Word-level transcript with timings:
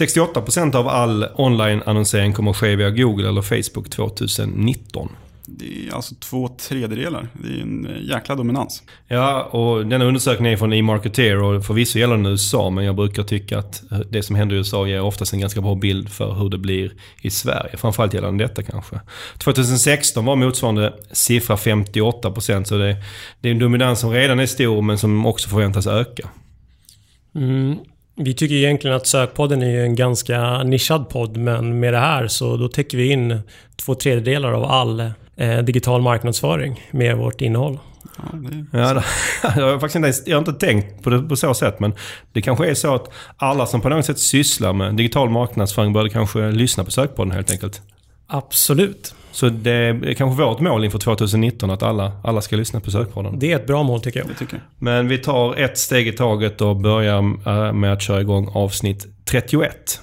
68% 0.00 0.76
av 0.76 0.88
all 0.88 1.26
online-annonsering 1.34 2.32
kommer 2.32 2.50
att 2.50 2.56
ske 2.56 2.76
via 2.76 2.90
Google 2.90 3.28
eller 3.28 3.42
Facebook 3.42 3.90
2019. 3.90 5.08
Det 5.48 5.88
är 5.88 5.94
alltså 5.94 6.14
två 6.14 6.48
tredjedelar. 6.48 7.28
Det 7.32 7.48
är 7.48 7.62
en 7.62 7.86
eh, 7.86 8.02
jäkla 8.02 8.34
dominans. 8.34 8.82
Ja, 9.08 9.42
och 9.42 9.86
denna 9.86 10.04
undersökning 10.04 10.52
är 10.52 10.56
från 10.56 10.72
e-marketer 10.72 11.42
och 11.42 11.64
förvisso 11.64 11.98
gäller 11.98 12.16
den 12.16 12.26
USA, 12.26 12.70
men 12.70 12.84
jag 12.84 12.96
brukar 12.96 13.22
tycka 13.22 13.58
att 13.58 13.82
det 14.10 14.22
som 14.22 14.36
händer 14.36 14.56
i 14.56 14.58
USA 14.58 14.86
ger 14.86 15.00
oftast 15.00 15.32
en 15.32 15.40
ganska 15.40 15.60
bra 15.60 15.74
bild 15.74 16.08
för 16.08 16.34
hur 16.34 16.48
det 16.48 16.58
blir 16.58 16.92
i 17.22 17.30
Sverige. 17.30 17.76
Framförallt 17.76 18.14
gällande 18.14 18.44
detta 18.44 18.62
kanske. 18.62 19.00
2016 19.38 20.24
var 20.24 20.36
motsvarande 20.36 20.94
siffra 21.12 21.56
58%, 21.56 22.64
så 22.64 22.78
det, 22.78 22.96
det 23.40 23.48
är 23.48 23.52
en 23.52 23.58
dominans 23.58 24.00
som 24.00 24.10
redan 24.10 24.40
är 24.40 24.46
stor, 24.46 24.82
men 24.82 24.98
som 24.98 25.26
också 25.26 25.48
förväntas 25.48 25.86
öka. 25.86 26.28
Mm. 27.34 27.76
Vi 28.18 28.34
tycker 28.34 28.54
egentligen 28.54 28.96
att 28.96 29.06
Sökpodden 29.06 29.62
är 29.62 29.80
en 29.80 29.94
ganska 29.94 30.62
nischad 30.62 31.08
podd, 31.08 31.36
men 31.36 31.80
med 31.80 31.92
det 31.92 31.98
här 31.98 32.28
så 32.28 32.56
då 32.56 32.68
täcker 32.68 32.98
vi 32.98 33.12
in 33.12 33.40
två 33.76 33.94
tredjedelar 33.94 34.52
av 34.52 34.64
all 34.64 35.00
eh, 35.36 35.58
digital 35.58 36.02
marknadsföring 36.02 36.88
med 36.90 37.16
vårt 37.16 37.40
innehåll. 37.40 37.78
Ja, 38.16 38.22
det 38.32 38.78
Ja, 38.78 39.02
jag, 39.56 39.72
har 39.72 39.78
faktiskt 39.78 39.96
inte, 39.96 40.30
jag 40.30 40.36
har 40.36 40.48
inte 40.48 40.66
tänkt 40.66 41.02
på 41.02 41.10
det 41.10 41.22
på 41.22 41.36
så 41.36 41.54
sätt, 41.54 41.80
men 41.80 41.94
det 42.32 42.42
kanske 42.42 42.70
är 42.70 42.74
så 42.74 42.94
att 42.94 43.10
alla 43.36 43.66
som 43.66 43.80
på 43.80 43.88
något 43.88 44.06
sätt 44.06 44.18
sysslar 44.18 44.72
med 44.72 44.94
digital 44.94 45.30
marknadsföring 45.30 45.92
bör 45.92 46.08
kanske 46.08 46.50
lyssna 46.50 46.84
på 46.84 46.90
Sökpodden 46.90 47.32
helt 47.32 47.50
enkelt. 47.50 47.82
Absolut. 48.26 49.14
Så 49.36 49.48
det 49.48 49.72
är 49.72 50.14
kanske 50.14 50.42
vårt 50.42 50.60
mål 50.60 50.84
inför 50.84 50.98
2019 50.98 51.70
att 51.70 51.82
alla, 51.82 52.12
alla 52.24 52.40
ska 52.40 52.56
lyssna 52.56 52.80
på 52.80 52.90
Sökpodden. 52.90 53.38
Det 53.38 53.52
är 53.52 53.56
ett 53.56 53.66
bra 53.66 53.82
mål 53.82 54.00
tycker 54.00 54.20
jag. 54.20 54.28
det 54.28 54.34
tycker 54.34 54.54
jag. 54.54 54.62
Men 54.78 55.08
vi 55.08 55.18
tar 55.18 55.56
ett 55.56 55.78
steg 55.78 56.08
i 56.08 56.12
taget 56.12 56.60
och 56.60 56.76
börjar 56.76 57.18
eh, 57.18 57.72
med 57.72 57.92
att 57.92 58.02
köra 58.02 58.20
igång 58.20 58.50
avsnitt 58.52 59.06
31. 59.24 60.00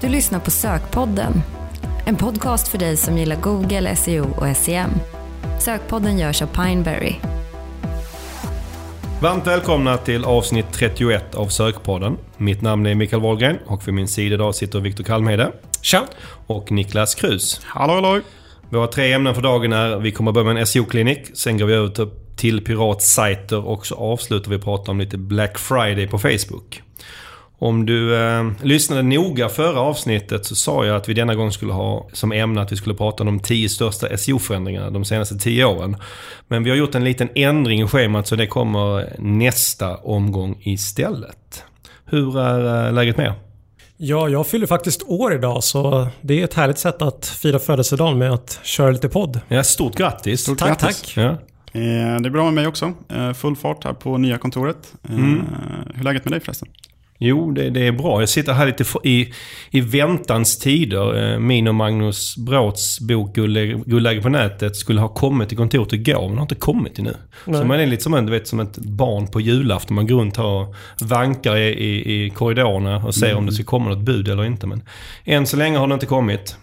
Du 0.00 0.08
lyssnar 0.08 0.40
på 0.40 0.50
Sökpodden. 0.50 1.32
En 2.06 2.16
podcast 2.16 2.68
för 2.68 2.78
dig 2.78 2.96
som 2.96 3.18
gillar 3.18 3.36
Google, 3.36 3.96
SEO 3.96 4.26
och 4.36 4.56
SEM. 4.56 4.90
Sökpodden 5.60 6.18
görs 6.18 6.42
av 6.42 6.46
Pineberry. 6.46 7.14
Varmt 9.20 9.46
välkomna 9.46 9.96
till 9.96 10.24
avsnitt 10.24 10.66
31 10.72 11.34
av 11.34 11.46
Sökpodden. 11.46 12.16
Mitt 12.36 12.62
namn 12.62 12.86
är 12.86 12.94
Mikael 12.94 13.22
Wahlgren 13.22 13.58
och 13.66 13.88
vid 13.88 13.94
min 13.94 14.08
sida 14.08 14.34
idag 14.34 14.54
sitter 14.54 14.80
Viktor 14.80 15.04
Kalmhede 15.04 15.52
Tja! 15.84 16.06
och 16.46 16.72
Niklas 16.72 17.14
Krus. 17.14 17.60
Hallå, 17.64 17.94
hallå! 17.94 18.20
Våra 18.70 18.86
tre 18.86 19.12
ämnen 19.12 19.34
för 19.34 19.42
dagen 19.42 19.72
är 19.72 19.96
vi 19.96 20.10
kommer 20.10 20.32
börja 20.32 20.44
med 20.44 20.60
en 20.60 20.66
SEO-klinik, 20.66 21.30
sen 21.34 21.58
går 21.58 21.66
vi 21.66 21.74
över 21.74 22.08
till- 22.36 22.64
piratsajter 22.64 23.66
och 23.66 23.86
så 23.86 23.94
avslutar 23.94 24.50
vi 24.50 24.58
prata 24.58 24.90
om 24.90 25.00
lite 25.00 25.18
Black 25.18 25.58
Friday 25.58 26.06
på 26.06 26.18
Facebook. 26.18 26.82
Om 27.58 27.86
du 27.86 28.16
eh, 28.16 28.44
lyssnade 28.62 29.02
noga 29.02 29.48
förra 29.48 29.80
avsnittet 29.80 30.46
så 30.46 30.54
sa 30.54 30.86
jag 30.86 30.96
att 30.96 31.08
vi 31.08 31.14
denna 31.14 31.34
gång 31.34 31.52
skulle 31.52 31.72
ha 31.72 32.08
som 32.12 32.32
ämne 32.32 32.60
att 32.62 32.72
vi 32.72 32.76
skulle 32.76 32.94
prata 32.94 33.22
om 33.22 33.26
de 33.26 33.40
10 33.40 33.68
största 33.68 34.16
SEO-förändringarna 34.16 34.90
de 34.90 35.04
senaste 35.04 35.38
10 35.38 35.64
åren. 35.64 35.96
Men 36.48 36.64
vi 36.64 36.70
har 36.70 36.76
gjort 36.76 36.94
en 36.94 37.04
liten 37.04 37.28
ändring 37.34 37.82
i 37.82 37.86
schemat 37.86 38.26
så 38.26 38.36
det 38.36 38.46
kommer 38.46 39.16
nästa 39.18 39.96
omgång 39.96 40.58
istället. 40.60 41.64
Hur 42.04 42.38
är 42.38 42.86
eh, 42.86 42.92
läget 42.92 43.16
med 43.16 43.26
er? 43.26 43.43
Ja, 43.96 44.28
jag 44.28 44.46
fyller 44.46 44.66
faktiskt 44.66 45.02
år 45.02 45.34
idag 45.34 45.64
så 45.64 46.08
det 46.20 46.40
är 46.40 46.44
ett 46.44 46.54
härligt 46.54 46.78
sätt 46.78 47.02
att 47.02 47.26
fira 47.26 47.58
födelsedagen 47.58 48.18
med 48.18 48.32
att 48.32 48.60
köra 48.62 48.90
lite 48.90 49.08
podd. 49.08 49.40
Ja, 49.48 49.64
stort 49.64 49.96
grattis! 49.96 50.40
Stort 50.40 50.58
Tack, 50.58 50.68
grattis. 50.80 51.00
tack. 51.02 51.16
Ja. 51.16 51.30
Eh, 51.80 52.20
Det 52.20 52.28
är 52.28 52.30
bra 52.30 52.44
med 52.44 52.54
mig 52.54 52.66
också. 52.66 52.92
Eh, 53.08 53.32
Full 53.32 53.56
fart 53.56 53.84
här 53.84 53.92
på 53.92 54.18
nya 54.18 54.38
kontoret. 54.38 54.92
Eh, 55.08 55.14
Mm. 55.14 55.42
Hur 55.94 56.00
är 56.00 56.04
läget 56.04 56.24
med 56.24 56.32
dig 56.32 56.40
förresten? 56.40 56.68
Jo, 57.18 57.50
det, 57.50 57.70
det 57.70 57.86
är 57.86 57.92
bra. 57.92 58.20
Jag 58.20 58.28
sitter 58.28 58.52
här 58.52 58.66
lite 58.66 58.84
för, 58.84 59.06
i, 59.06 59.32
i 59.70 59.80
väntans 59.80 60.58
tider. 60.58 61.32
Eh, 61.32 61.38
Min 61.38 61.68
och 61.68 61.74
Magnus 61.74 62.36
Bråts 62.36 63.00
bok 63.00 63.34
Guldläge 63.34 64.22
på 64.22 64.28
nätet 64.28 64.76
skulle 64.76 65.00
ha 65.00 65.08
kommit 65.08 65.48
till 65.48 65.58
kontoret 65.58 65.92
igår, 65.92 66.28
men 66.28 66.38
har 66.38 66.42
inte 66.42 66.54
kommit 66.54 66.98
ännu. 66.98 67.14
Nej. 67.44 67.60
Så 67.60 67.66
man 67.66 67.80
är 67.80 67.86
lite 67.86 68.02
som, 68.02 68.14
en, 68.14 68.26
du 68.26 68.32
vet, 68.32 68.48
som 68.48 68.60
ett 68.60 68.78
barn 68.78 69.26
på 69.26 69.40
julafton. 69.40 69.94
Man 69.94 70.06
går 70.06 70.20
runt 70.20 70.38
och 70.38 70.74
vankar 71.00 71.56
i, 71.56 71.68
i, 71.68 72.24
i 72.24 72.30
korridorerna 72.30 72.96
och 72.96 73.14
ser 73.14 73.34
om 73.34 73.46
det 73.46 73.52
ska 73.52 73.64
komma 73.64 73.88
något 73.88 74.04
bud 74.04 74.28
eller 74.28 74.44
inte. 74.44 74.66
Men 74.66 74.82
än 75.24 75.46
så 75.46 75.56
länge 75.56 75.78
har 75.78 75.86
det 75.86 75.94
inte 75.94 76.06
kommit. 76.06 76.56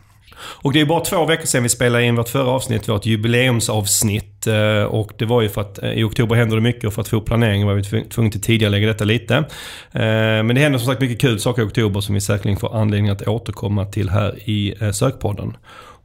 Och 0.44 0.74
det 0.74 0.81
är 0.81 0.85
bara 0.85 1.00
två 1.00 1.25
veckor 1.25 1.46
sedan 1.46 1.63
vi 1.63 1.69
spelade 1.69 2.03
in 2.03 2.16
vårt 2.16 2.29
förra 2.29 2.50
avsnitt, 2.50 2.90
vårt 2.90 3.06
jubileumsavsnitt. 3.06 4.47
Eh, 4.47 4.84
och 4.84 5.12
det 5.18 5.25
var 5.25 5.41
ju 5.41 5.50
för 5.50 5.62
att 5.62 5.84
eh, 5.84 5.91
i 5.91 6.03
oktober 6.03 6.35
händer 6.35 6.56
det 6.56 6.62
mycket 6.62 6.84
och 6.84 6.94
för 6.94 7.02
att 7.02 7.07
få 7.07 7.18
upp 7.18 7.25
planeringen 7.25 7.68
var 7.68 7.74
vi 7.74 7.84
tvungna 7.84 8.31
att 8.35 8.44
tidigare 8.44 8.72
lägga 8.72 8.88
detta 8.88 9.03
lite. 9.03 9.35
Eh, 9.35 9.44
men 10.44 10.47
det 10.47 10.62
händer 10.62 10.80
som 10.80 10.88
sagt 10.88 11.01
mycket 11.01 11.22
kul 11.22 11.40
saker 11.40 11.62
i 11.62 11.66
oktober 11.66 12.01
som 12.01 12.16
vi 12.16 12.22
säkerligen 12.22 12.59
får 12.59 12.75
anledning 12.75 13.12
att 13.12 13.28
återkomma 13.28 13.85
till 13.85 14.09
här 14.09 14.50
i 14.50 14.75
Sökpodden. 14.94 15.57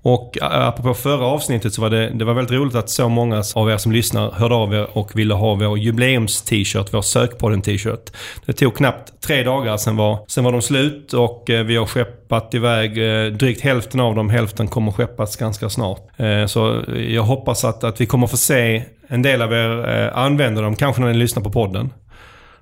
Och 0.08 0.38
apropå 0.40 0.94
förra 0.94 1.26
avsnittet 1.26 1.74
så 1.74 1.82
var 1.82 1.90
det, 1.90 2.10
det 2.10 2.24
var 2.24 2.34
väldigt 2.34 2.58
roligt 2.58 2.74
att 2.74 2.90
så 2.90 3.08
många 3.08 3.42
av 3.54 3.70
er 3.70 3.76
som 3.76 3.92
lyssnar 3.92 4.30
hörde 4.30 4.54
av 4.54 4.74
er 4.74 4.98
och 4.98 5.18
ville 5.18 5.34
ha 5.34 5.54
vår 5.54 5.78
jubileums-t-shirt, 5.78 6.88
vår 6.90 7.02
Sökpodden-t-shirt. 7.02 8.12
Det 8.46 8.52
tog 8.52 8.76
knappt 8.76 9.12
tre 9.20 9.42
dagar, 9.42 9.76
sen 9.76 9.96
var, 9.96 10.18
sen 10.28 10.44
var 10.44 10.52
de 10.52 10.62
slut 10.62 11.12
och 11.12 11.44
vi 11.46 11.76
har 11.76 11.86
skeppat 11.86 12.54
iväg 12.54 12.94
drygt 13.38 13.60
hälften 13.60 14.00
av 14.00 14.14
dem. 14.14 14.30
Hälften 14.30 14.68
kommer 14.68 14.92
skeppas 14.92 15.36
ganska 15.36 15.70
snart. 15.70 16.00
Så 16.46 16.82
jag 17.08 17.22
hoppas 17.22 17.64
att, 17.64 17.84
att 17.84 18.00
vi 18.00 18.06
kommer 18.06 18.26
få 18.26 18.36
se 18.36 18.82
en 19.08 19.22
del 19.22 19.42
av 19.42 19.52
er 19.52 19.68
använder 19.68 20.10
använda 20.12 20.60
dem, 20.60 20.76
kanske 20.76 21.02
när 21.02 21.12
ni 21.12 21.18
lyssnar 21.18 21.42
på 21.42 21.50
podden. 21.50 21.90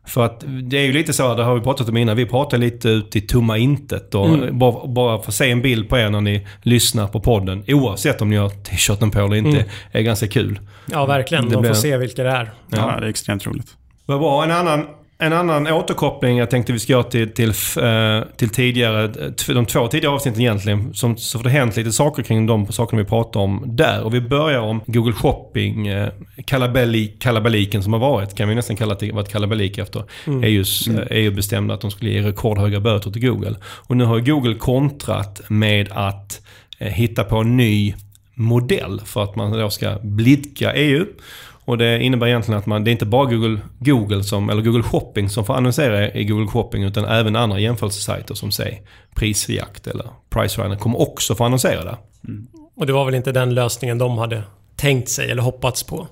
För 0.07 0.25
att 0.25 0.45
det 0.63 0.79
är 0.79 0.83
ju 0.83 0.93
lite 0.93 1.13
så, 1.13 1.35
det 1.35 1.43
har 1.45 1.55
vi 1.55 1.61
pratat 1.61 1.89
om 1.89 1.97
innan, 1.97 2.17
vi 2.17 2.27
pratar 2.27 2.59
lite 2.59 2.89
ut 2.89 3.17
i 3.17 3.21
tomma 3.21 3.59
intet 3.59 4.15
och 4.15 4.29
Mm. 4.29 4.59
bara, 4.59 4.87
bara 4.87 5.19
få 5.23 5.33
se 5.33 5.51
en 5.51 5.63
bild 5.63 5.89
på 5.89 5.99
er 5.99 6.11
när 6.11 6.21
ni 6.21 6.47
lyssnar 6.63 7.07
på 7.09 7.21
podden, 7.21 7.65
oavsett 7.69 8.23
om 8.23 8.31
ni 8.31 8.37
har 8.37 8.49
t-shirten 8.49 9.11
på 9.11 9.19
eller 9.19 9.37
inte, 9.37 9.51
Mm. 9.51 9.65
är 9.93 10.01
ganska 10.03 10.29
kul. 10.29 10.61
Ja, 10.87 11.07
verkligen. 11.07 11.45
Det 11.45 11.51
De 11.51 11.55
får 11.55 11.61
blir- 11.63 11.73
se 11.73 11.97
vilka 11.97 12.23
det 12.23 12.31
är. 12.31 12.51
Ja. 12.71 12.77
Ja. 12.95 13.01
det 13.01 13.07
är 13.07 13.11
extremt 13.11 13.47
roligt. 13.47 13.77
Vad 14.07 14.19
bra. 14.21 14.45
En 14.45 14.51
annan, 14.51 14.87
en 15.19 15.33
annan 15.33 15.67
återkoppling 15.67 16.37
jag 16.39 16.51
tänkte 16.51 16.73
vi 16.73 16.79
ska 16.79 16.93
göra 16.93 17.03
till, 17.03 17.33
till, 17.33 17.49
eh, 17.83 18.23
till 18.37 18.49
tidigare, 18.49 19.07
de 19.47 19.67
två 19.67 19.89
tidigare 19.89 20.15
avsnitten 20.15 20.41
egentligen. 20.41 20.95
Som, 20.95 21.17
så 21.17 21.39
har 21.39 21.43
det 21.43 21.51
hänt 21.51 21.77
lite 21.77 21.93
saker 21.93 22.23
kring 22.23 22.47
de 22.47 22.73
sakerna 22.73 23.03
vi 23.03 23.09
pratar 23.09 23.41
om 23.41 23.63
där. 23.67 24.03
Och 24.03 24.15
vi 24.15 24.21
börjar 24.21 24.61
om 24.61 24.81
Google 24.87 25.13
Shopping, 25.13 25.87
eh, 25.87 26.09
kalabalik, 26.45 27.23
kalabaliken 27.23 27.83
som 27.83 27.93
har 27.93 28.01
varit. 28.01 28.35
Kan 28.35 28.49
vi 28.49 28.55
nästan 28.55 28.77
kalla 28.77 28.95
det 28.95 29.13
varit 29.13 29.29
kalabalik 29.29 29.79
efter 29.79 30.05
Mm. 30.27 30.45
EUs, 30.45 30.89
Mm. 30.89 31.07
EU 31.11 31.31
bestämde 31.31 31.75
att 31.75 31.81
de 31.81 31.91
skulle 31.91 32.11
ge 32.11 32.23
rekordhöga 32.23 32.81
böter 32.81 33.11
till 33.11 33.27
Google. 33.29 33.57
Och 33.65 33.97
nu 33.97 34.05
har 34.05 34.21
Google 34.21 34.55
kontrat 34.55 35.41
med 35.49 35.89
att 35.93 36.41
eh, 36.79 36.89
hitta 36.89 37.25
på 37.25 37.37
en 37.37 37.57
ny 37.57 37.95
modell 38.35 39.01
för 39.05 39.23
att 39.23 39.37
man 39.37 39.53
då 39.53 39.71
ska 39.71 39.99
blidka 40.03 40.75
EU. 40.75 41.07
Och 41.65 41.79
det 41.79 42.03
innebär 42.03 42.27
egentligen 42.27 42.59
att 42.59 42.67
man, 42.67 42.85
det 42.85 42.91
är 42.91 42.93
inte 42.93 43.07
bara 43.07 43.25
Google, 43.25 43.61
Google 43.79 44.23
som, 44.23 44.51
eller 44.51 44.63
Google 44.63 44.83
Shopping 44.83 45.29
som 45.29 45.45
får 45.45 45.55
annonsera 45.55 46.13
i 46.13 46.25
Google 46.25 46.47
Shopping 46.47 46.83
utan 46.83 47.05
även 47.05 47.37
andra 47.37 47.59
jämförelsesajter 47.59 48.35
som 48.35 48.53
säg 48.53 48.83
Prisjakt 49.15 49.87
eller 49.87 50.07
Pricerunner 50.31 50.77
kommer 50.77 51.01
också 51.01 51.35
få 51.35 51.45
annonsera 51.45 51.85
där. 51.85 51.97
Mm. 52.29 52.47
Och 52.77 52.87
det 52.87 52.93
var 52.93 53.05
väl 53.05 53.15
inte 53.15 53.33
den 53.33 53.55
lösningen 53.55 53.99
de 53.99 54.19
hade 54.19 54.43
tänkt 54.77 55.09
sig 55.09 55.31
eller 55.31 55.43
hoppats 55.43 55.83
på. 55.83 56.07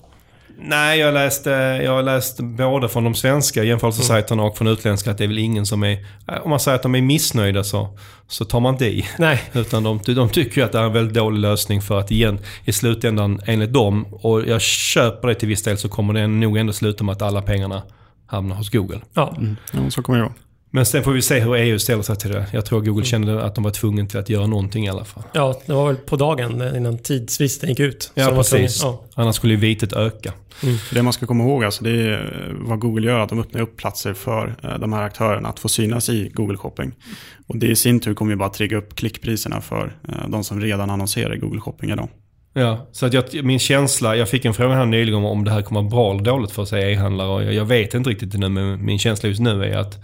Nej, 0.58 0.98
jag 0.98 1.14
läste, 1.14 1.50
jag 1.84 1.92
har 1.92 2.02
läst 2.02 2.40
både 2.40 2.88
från 2.88 3.04
de 3.04 3.14
svenska 3.14 3.64
jämförelsesajterna 3.64 4.42
och 4.42 4.58
från 4.58 4.68
utländska 4.68 5.10
att 5.10 5.18
det 5.18 5.24
är 5.24 5.28
väl 5.28 5.38
ingen 5.38 5.66
som 5.66 5.82
är... 5.82 6.06
Om 6.42 6.50
man 6.50 6.60
säger 6.60 6.76
att 6.76 6.82
de 6.82 6.94
är 6.94 7.02
missnöjda 7.02 7.64
så, 7.64 7.98
så 8.28 8.44
tar 8.44 8.60
man 8.60 8.74
inte 8.74 8.86
i. 8.86 9.06
Nej, 9.18 9.42
Utan 9.52 9.82
de, 9.82 10.00
de 10.06 10.28
tycker 10.28 10.60
ju 10.60 10.64
att 10.64 10.72
det 10.72 10.78
är 10.78 10.82
en 10.82 10.92
väldigt 10.92 11.14
dålig 11.14 11.40
lösning 11.40 11.82
för 11.82 11.98
att 11.98 12.10
igen, 12.10 12.38
i 12.64 12.72
slutändan 12.72 13.40
enligt 13.46 13.72
dem, 13.72 14.06
och 14.12 14.42
jag 14.46 14.60
köper 14.60 15.28
det 15.28 15.34
till 15.34 15.48
viss 15.48 15.62
del, 15.62 15.78
så 15.78 15.88
kommer 15.88 16.14
det 16.14 16.26
nog 16.26 16.56
ändå 16.56 16.72
sluta 16.72 17.04
med 17.04 17.12
att 17.12 17.22
alla 17.22 17.42
pengarna 17.42 17.82
hamnar 18.26 18.56
hos 18.56 18.70
Google. 18.70 19.00
ja. 19.14 19.36
Ja, 19.72 19.90
så 19.90 20.02
kommer 20.02 20.18
det 20.18 20.24
vara. 20.24 20.34
Men 20.74 20.86
sen 20.86 21.04
får 21.04 21.12
vi 21.12 21.22
se 21.22 21.40
hur 21.40 21.54
EU 21.56 21.78
ställer 21.78 22.02
sig 22.02 22.16
till 22.16 22.30
det. 22.30 22.46
Jag 22.52 22.64
tror 22.64 22.80
Google 22.80 23.04
kände 23.04 23.42
att 23.44 23.54
de 23.54 23.64
var 23.64 23.70
tvungna 23.70 24.06
till 24.06 24.18
att 24.18 24.28
göra 24.28 24.46
någonting 24.46 24.84
i 24.86 24.88
alla 24.88 25.04
fall. 25.04 25.22
ja, 25.32 25.60
det 25.66 25.72
var 25.72 25.86
väl 25.86 25.96
på 25.96 26.16
dagen 26.16 26.76
innan 26.76 26.98
tidsfristen 26.98 27.68
gick 27.68 27.80
ut. 27.80 28.10
Ja, 28.14 28.30
precis. 28.30 28.80
tvungna- 28.80 28.98
Annars 29.14 29.36
skulle 29.36 29.52
ju 29.54 29.60
vitet 29.60 29.92
öka. 29.92 30.32
Det 30.92 31.02
man 31.02 31.12
ska 31.12 31.26
komma 31.26 31.44
ihåg 31.44 31.64
alltså, 31.64 31.84
det 31.84 31.90
är 31.90 32.54
vad 32.60 32.78
Google 32.80 33.06
gör, 33.06 33.18
att 33.18 33.28
de 33.28 33.40
öppnar 33.40 33.60
upp 33.60 33.76
platser 33.76 34.14
för 34.14 34.54
eh, 34.62 34.78
de 34.78 34.92
här 34.92 35.02
aktörerna 35.02 35.48
att 35.48 35.58
få 35.58 35.68
synas 35.68 36.08
i 36.08 36.30
Google 36.34 36.56
Shopping. 36.56 36.92
Och 37.46 37.56
det 37.56 37.66
i 37.66 37.76
sin 37.76 38.00
tur 38.00 38.14
kommer 38.14 38.32
ju 38.32 38.36
bara 38.36 38.48
trigga 38.48 38.76
upp 38.76 38.94
klickpriserna 38.96 39.60
för 39.60 39.96
eh, 40.08 40.28
de 40.28 40.44
som 40.44 40.60
redan 40.60 40.90
annonserar 40.90 41.34
i 41.34 41.38
Google 41.38 41.60
Shopping 41.60 41.90
idag. 41.90 42.08
Ja, 42.54 42.88
så 42.92 43.06
att 43.06 43.12
jag, 43.12 43.24
min 43.44 43.58
känsla, 43.58 44.16
jag 44.16 44.28
fick 44.28 44.44
en 44.44 44.54
fråga 44.54 44.74
här 44.74 44.86
nyligen 44.86 45.14
om, 45.18 45.24
om 45.24 45.44
det 45.44 45.50
här 45.50 45.62
kommer 45.62 45.80
vara 45.80 45.90
bra 45.90 46.10
eller 46.12 46.22
dåligt 46.24 46.50
för 46.52 46.64
sig 46.64 46.92
e-handlare 46.92 47.28
och 47.28 47.42
jag, 47.44 47.54
jag 47.54 47.64
vet 47.64 47.94
inte 47.94 48.10
riktigt 48.10 48.34
nu 48.38 48.48
men 48.48 48.84
min 48.84 48.98
känsla 48.98 49.28
just 49.28 49.40
nu 49.40 49.64
är 49.64 49.76
att 49.78 49.98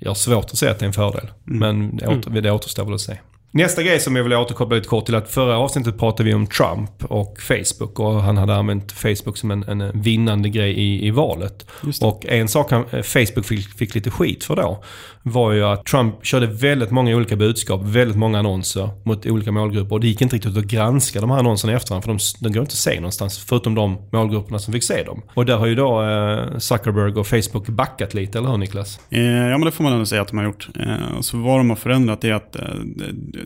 jag 0.00 0.10
har 0.10 0.14
svårt 0.14 0.44
att 0.44 0.58
se 0.58 0.68
att 0.68 0.78
det 0.78 0.84
är 0.84 0.86
en 0.86 0.92
fördel. 0.92 1.30
Men 1.44 1.96
det, 1.96 2.06
åter, 2.06 2.40
det 2.40 2.50
återstår 2.50 2.84
väl 2.84 2.94
att 2.94 3.00
se. 3.00 3.18
Nästa 3.52 3.82
grej 3.82 4.00
som 4.00 4.16
jag 4.16 4.22
vill 4.22 4.32
återkoppla 4.32 4.76
lite 4.76 4.88
kort 4.88 5.06
till 5.06 5.14
att 5.14 5.30
förra 5.30 5.58
avsnittet 5.58 5.98
pratade 5.98 6.28
vi 6.28 6.34
om 6.34 6.46
Trump 6.46 7.04
och 7.04 7.40
Facebook 7.40 8.00
och 8.00 8.22
han 8.22 8.36
hade 8.36 8.54
använt 8.54 8.92
Facebook 8.92 9.36
som 9.36 9.50
en, 9.50 9.62
en 9.62 10.02
vinnande 10.02 10.48
grej 10.48 10.72
i, 10.72 11.06
i 11.06 11.10
valet. 11.10 11.66
Och 12.00 12.26
en 12.26 12.48
sak 12.48 12.70
han, 12.70 12.84
Facebook 13.02 13.44
fick, 13.44 13.68
fick 13.68 13.94
lite 13.94 14.10
skit 14.10 14.44
för 14.44 14.56
då 14.56 14.84
var 15.22 15.52
ju 15.52 15.64
att 15.64 15.86
Trump 15.86 16.26
körde 16.26 16.46
väldigt 16.46 16.90
många 16.90 17.16
olika 17.16 17.36
budskap, 17.36 17.80
väldigt 17.84 18.16
många 18.16 18.38
annonser 18.38 18.90
mot 19.04 19.26
olika 19.26 19.52
målgrupper. 19.52 19.94
Och 19.94 20.00
det 20.00 20.06
gick 20.06 20.22
inte 20.22 20.36
riktigt 20.36 20.56
att 20.56 20.64
granska 20.64 21.20
de 21.20 21.30
här 21.30 21.38
annonserna 21.38 21.72
i 21.72 21.76
efterhand 21.76 22.04
för 22.04 22.10
de, 22.10 22.18
de 22.40 22.52
går 22.52 22.60
inte 22.60 22.72
att 22.72 22.76
se 22.76 22.94
någonstans 22.94 23.38
förutom 23.38 23.74
de 23.74 24.08
målgrupperna 24.12 24.58
som 24.58 24.72
fick 24.72 24.84
se 24.84 25.02
dem. 25.02 25.22
Och 25.34 25.46
där 25.46 25.56
har 25.56 25.66
ju 25.66 25.74
då 25.74 26.02
eh, 26.02 26.58
Zuckerberg 26.58 27.12
och 27.12 27.26
Facebook 27.26 27.68
backat 27.68 28.14
lite, 28.14 28.38
eller 28.38 28.48
hur 28.48 28.56
Niklas? 28.56 29.00
Eh, 29.10 29.20
ja 29.22 29.58
men 29.58 29.60
det 29.60 29.70
får 29.70 29.84
man 29.84 29.92
ändå 29.92 30.06
säga 30.06 30.22
att 30.22 30.28
de 30.28 30.38
har 30.38 30.44
gjort. 30.44 30.68
Eh, 30.80 31.20
så 31.20 31.38
vad 31.38 31.58
de 31.58 31.70
har 31.70 31.76
förändrat 31.76 32.24
är 32.24 32.32
att 32.32 32.56
eh, 32.56 32.62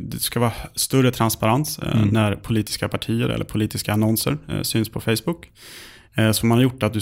det 0.00 0.18
ska 0.18 0.40
vara 0.40 0.52
större 0.74 1.10
transparens 1.10 1.78
eh, 1.78 1.96
mm. 1.96 2.08
när 2.08 2.36
politiska 2.36 2.88
partier 2.88 3.28
eller 3.28 3.44
politiska 3.44 3.92
annonser 3.92 4.38
eh, 4.48 4.62
syns 4.62 4.88
på 4.88 5.00
Facebook. 5.00 5.50
Eh, 6.16 6.32
som 6.32 6.50
har 6.50 6.60
gjort 6.60 6.82
att 6.82 6.92
du, 6.92 7.00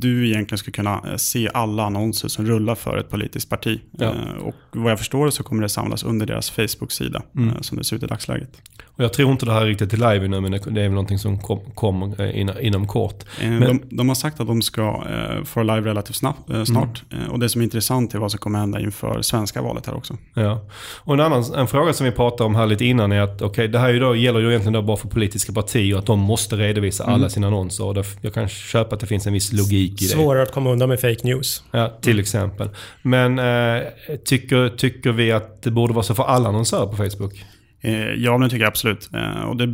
du 0.00 0.28
egentligen 0.28 0.58
ska 0.58 0.70
kunna 0.70 1.18
se 1.18 1.50
alla 1.54 1.84
annonser 1.84 2.28
som 2.28 2.46
rullar 2.46 2.74
för 2.74 2.98
ett 2.98 3.10
politiskt 3.10 3.48
parti. 3.48 3.80
Ja. 3.98 4.14
Och 4.40 4.54
vad 4.72 4.92
jag 4.92 4.98
förstår 4.98 5.30
så 5.30 5.42
kommer 5.42 5.62
det 5.62 5.68
samlas 5.68 6.02
under 6.04 6.26
deras 6.26 6.50
Facebook-sida 6.50 7.22
mm. 7.36 7.62
som 7.62 7.78
det 7.78 7.84
ser 7.84 7.96
ut 7.96 8.02
i 8.02 8.06
dagsläget. 8.06 8.62
Och 8.96 9.04
jag 9.04 9.12
tror 9.12 9.32
inte 9.32 9.46
det 9.46 9.52
här 9.52 9.62
är 9.62 9.66
riktigt 9.66 9.90
till 9.90 9.98
live 9.98 10.28
nu 10.28 10.40
men 10.40 10.52
det 10.52 10.58
är 10.58 10.72
väl 10.72 10.90
någonting 10.90 11.18
som 11.18 11.38
kommer 11.74 12.36
inom 12.60 12.86
kort. 12.86 13.24
Men... 13.40 13.60
De, 13.60 13.82
de, 13.90 14.08
har 14.08 14.14
sagt 14.14 14.40
att 14.40 14.46
de 14.46 14.62
ska 14.62 15.04
få 15.44 15.62
live 15.62 15.80
relativt 15.80 16.16
snabbt, 16.16 16.50
snart. 16.66 17.02
Mm. 17.12 17.30
Och 17.30 17.38
det 17.38 17.48
som 17.48 17.60
är 17.60 17.64
intressant 17.64 18.14
är 18.14 18.18
vad 18.18 18.30
som 18.30 18.40
kommer 18.40 18.58
hända 18.58 18.80
inför 18.80 19.22
svenska 19.22 19.62
valet 19.62 19.86
här 19.86 19.96
också. 19.96 20.16
Ja. 20.34 20.60
Och 20.98 21.14
en 21.14 21.20
annan 21.20 21.54
en 21.54 21.66
fråga 21.66 21.92
som 21.92 22.06
vi 22.06 22.12
pratade 22.12 22.44
om 22.44 22.54
här 22.54 22.66
lite 22.66 22.84
innan 22.84 23.12
är 23.12 23.20
att 23.20 23.42
okay, 23.42 23.66
det 23.66 23.78
här 23.78 23.88
är 23.88 24.00
då, 24.00 24.16
gäller 24.16 24.40
ju 24.40 24.48
egentligen 24.48 24.72
då 24.72 24.82
bara 24.82 24.96
för 24.96 25.08
politiska 25.08 25.52
partier 25.52 25.96
att 25.96 26.06
de 26.06 26.18
måste 26.18 26.56
redovisa 26.56 27.04
alla 27.04 27.16
mm. 27.16 27.30
sina 27.30 27.46
annonser. 27.46 27.84
Och 27.84 28.06
jag 28.20 28.34
kan 28.34 28.48
köpa 28.48 28.94
att 28.94 29.00
det 29.00 29.06
finns 29.06 29.26
en 29.26 29.32
viss 29.32 29.52
logik 29.52 30.02
i 30.02 30.04
det. 30.04 30.10
Svårare 30.10 30.42
att 30.42 30.52
komma 30.52 30.70
undan 30.72 30.88
med 30.88 31.00
fake 31.00 31.20
news. 31.22 31.62
Ja, 31.70 31.92
till 32.00 32.20
exempel. 32.20 32.68
Men 33.02 33.38
äh, 33.38 33.82
tycker, 34.24 34.68
tycker 34.68 35.12
vi 35.12 35.32
att 35.32 35.62
det 35.62 35.70
borde 35.70 35.94
vara 35.94 36.02
så 36.02 36.14
för 36.14 36.24
alla 36.24 36.48
annonsörer 36.48 36.86
på 36.86 36.96
Facebook? 36.96 37.44
Eh, 37.84 38.14
ja, 38.14 38.38
det 38.38 38.50
tycker 38.50 38.62
jag 38.62 38.68
absolut. 38.68 39.10
Eh, 39.14 39.42
och 39.42 39.56
det 39.56 39.66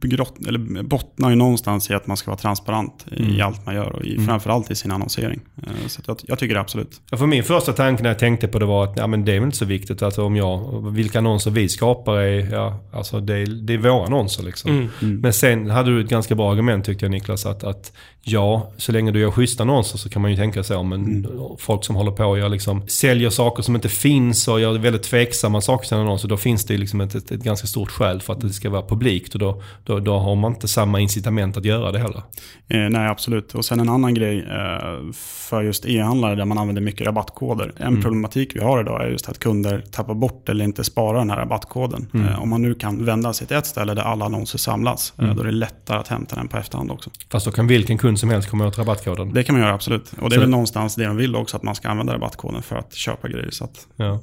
begrott, 0.00 0.46
eller 0.46 0.82
bottnar 0.82 1.30
ju 1.30 1.36
någonstans 1.36 1.90
i 1.90 1.94
att 1.94 2.06
man 2.06 2.16
ska 2.16 2.30
vara 2.30 2.38
transparent 2.38 3.06
mm. 3.16 3.30
i 3.30 3.40
allt 3.40 3.66
man 3.66 3.74
gör 3.74 3.92
och 3.92 4.04
i, 4.04 4.14
mm. 4.14 4.26
framförallt 4.26 4.70
i 4.70 4.74
sin 4.74 4.90
annonsering. 4.90 5.40
Eh, 5.56 5.86
så 5.86 6.02
jag, 6.06 6.16
jag, 6.22 6.38
tycker 6.38 6.54
det 6.54 6.60
absolut. 6.60 7.00
Ja, 7.10 7.16
för 7.16 7.26
min 7.26 7.44
första 7.44 7.72
tanke 7.72 8.02
när 8.02 8.10
jag 8.10 8.18
tänkte 8.18 8.48
på 8.48 8.58
det 8.58 8.66
var 8.66 8.84
att 8.84 8.96
ja, 8.96 9.06
men 9.06 9.24
det 9.24 9.32
är 9.32 9.40
väl 9.40 9.44
inte 9.44 9.56
så 9.56 9.64
viktigt. 9.64 10.02
Alltså 10.02 10.24
om 10.24 10.36
jag, 10.36 10.80
vilka 10.90 11.18
annonser 11.18 11.50
vi 11.50 11.68
skapar 11.68 12.16
är, 12.16 12.52
ja, 12.52 12.80
alltså 12.92 13.20
det, 13.20 13.34
är, 13.34 13.46
det 13.46 13.74
är 13.74 13.78
våra 13.78 14.06
annonser. 14.06 14.42
Liksom. 14.42 14.70
Mm. 14.70 14.88
mm. 15.02 15.20
Men 15.20 15.32
sen 15.32 15.70
hade 15.70 15.90
du 15.90 16.00
ett 16.00 16.10
ganska 16.10 16.34
bra 16.34 16.52
argument 16.52 16.84
tyckte 16.84 17.04
jag 17.04 17.10
Niklas. 17.10 17.46
Att, 17.46 17.64
att 17.64 17.92
ja, 18.22 18.72
så 18.76 18.92
länge 18.92 19.10
du 19.10 19.20
gör 19.20 19.30
schyssta 19.30 19.62
annonser 19.62 19.98
så 19.98 20.08
kan 20.08 20.22
man 20.22 20.30
ju 20.30 20.36
tänka 20.36 20.62
så. 20.62 20.82
Men 20.82 21.06
mm. 21.06 21.30
folk 21.58 21.84
som 21.84 21.96
håller 21.96 22.10
på 22.10 22.24
och 22.24 22.38
gör 22.38 22.48
liksom, 22.48 22.88
säljer 22.88 23.30
saker 23.30 23.62
som 23.62 23.74
inte 23.74 23.88
finns 23.88 24.48
och 24.48 24.60
gör 24.60 24.78
väldigt 24.78 25.02
tveksamma 25.02 25.60
saker 25.60 25.84
i 25.84 25.88
sina 25.88 26.00
annonser. 26.00 26.28
Då 26.28 26.36
finns 26.36 26.64
det 26.64 26.76
liksom 26.76 27.00
ett, 27.00 27.14
ett, 27.14 27.30
ett 27.30 27.42
ganska 27.42 27.55
stort 27.56 27.90
skäl 27.90 28.20
för 28.20 28.32
att 28.32 28.40
det 28.40 28.50
ska 28.50 28.70
vara 28.70 28.82
publikt. 28.82 29.34
Och 29.34 29.40
då, 29.40 29.62
då, 29.84 30.00
då 30.00 30.18
har 30.18 30.34
man 30.34 30.52
inte 30.52 30.68
samma 30.68 31.00
incitament 31.00 31.56
att 31.56 31.64
göra 31.64 31.92
det 31.92 31.98
heller. 31.98 32.22
Eh, 32.68 32.90
nej, 32.90 33.08
absolut. 33.08 33.54
Och 33.54 33.64
sen 33.64 33.80
en 33.80 33.88
annan 33.88 34.14
grej 34.14 34.38
eh, 34.38 35.12
för 35.14 35.62
just 35.62 35.86
e-handlare 35.86 36.34
där 36.34 36.44
man 36.44 36.58
använder 36.58 36.82
mycket 36.82 37.06
rabattkoder. 37.06 37.72
En 37.76 37.86
mm. 37.86 38.02
problematik 38.02 38.56
vi 38.56 38.60
har 38.60 38.80
idag 38.80 39.04
är 39.04 39.08
just 39.08 39.28
att 39.28 39.38
kunder 39.38 39.84
tappar 39.90 40.14
bort 40.14 40.48
eller 40.48 40.64
inte 40.64 40.84
sparar 40.84 41.18
den 41.18 41.30
här 41.30 41.36
rabattkoden. 41.36 42.10
Mm. 42.14 42.28
Eh, 42.28 42.42
om 42.42 42.48
man 42.48 42.62
nu 42.62 42.74
kan 42.74 43.04
vända 43.04 43.32
sig 43.32 43.46
till 43.46 43.56
ett 43.56 43.66
ställe 43.66 43.94
där 43.94 44.02
alla 44.02 44.24
annonser 44.24 44.58
samlas, 44.58 45.12
eh, 45.18 45.24
mm. 45.24 45.36
då 45.36 45.42
är 45.42 45.46
det 45.46 45.52
lättare 45.52 45.98
att 45.98 46.08
hämta 46.08 46.36
den 46.36 46.48
på 46.48 46.56
efterhand 46.56 46.90
också. 46.90 47.10
Fast 47.30 47.46
då 47.46 47.52
kan 47.52 47.66
vilken 47.66 47.98
kund 47.98 48.20
som 48.20 48.30
helst 48.30 48.50
komma 48.50 48.66
åt 48.66 48.78
rabattkoden? 48.78 49.32
Det 49.32 49.44
kan 49.44 49.54
man 49.54 49.62
göra, 49.62 49.74
absolut. 49.74 50.12
Och 50.20 50.30
det 50.30 50.34
är 50.34 50.36
Så 50.36 50.40
väl 50.40 50.50
någonstans 50.50 50.94
det 50.94 51.04
de 51.04 51.16
vill 51.16 51.36
också, 51.36 51.56
att 51.56 51.62
man 51.62 51.74
ska 51.74 51.88
använda 51.88 52.14
rabattkoden 52.14 52.62
för 52.62 52.76
att 52.76 52.94
köpa 52.94 53.28
grejer. 53.28 53.50
Så 53.50 53.64
att... 53.64 53.86
ja. 53.96 54.20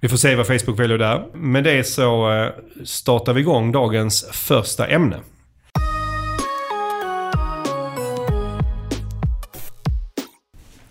Vi 0.00 0.08
får 0.08 0.16
se 0.16 0.34
vad 0.34 0.46
Facebook 0.46 0.80
väljer 0.80 0.98
där. 0.98 1.24
Med 1.34 1.64
det 1.64 1.84
så 1.84 2.32
eh, 2.32 2.50
startar 2.84 3.32
vi 3.32 3.40
igång 3.40 3.72
dagens 3.72 4.26
första 4.32 4.86
ämne. 4.86 5.16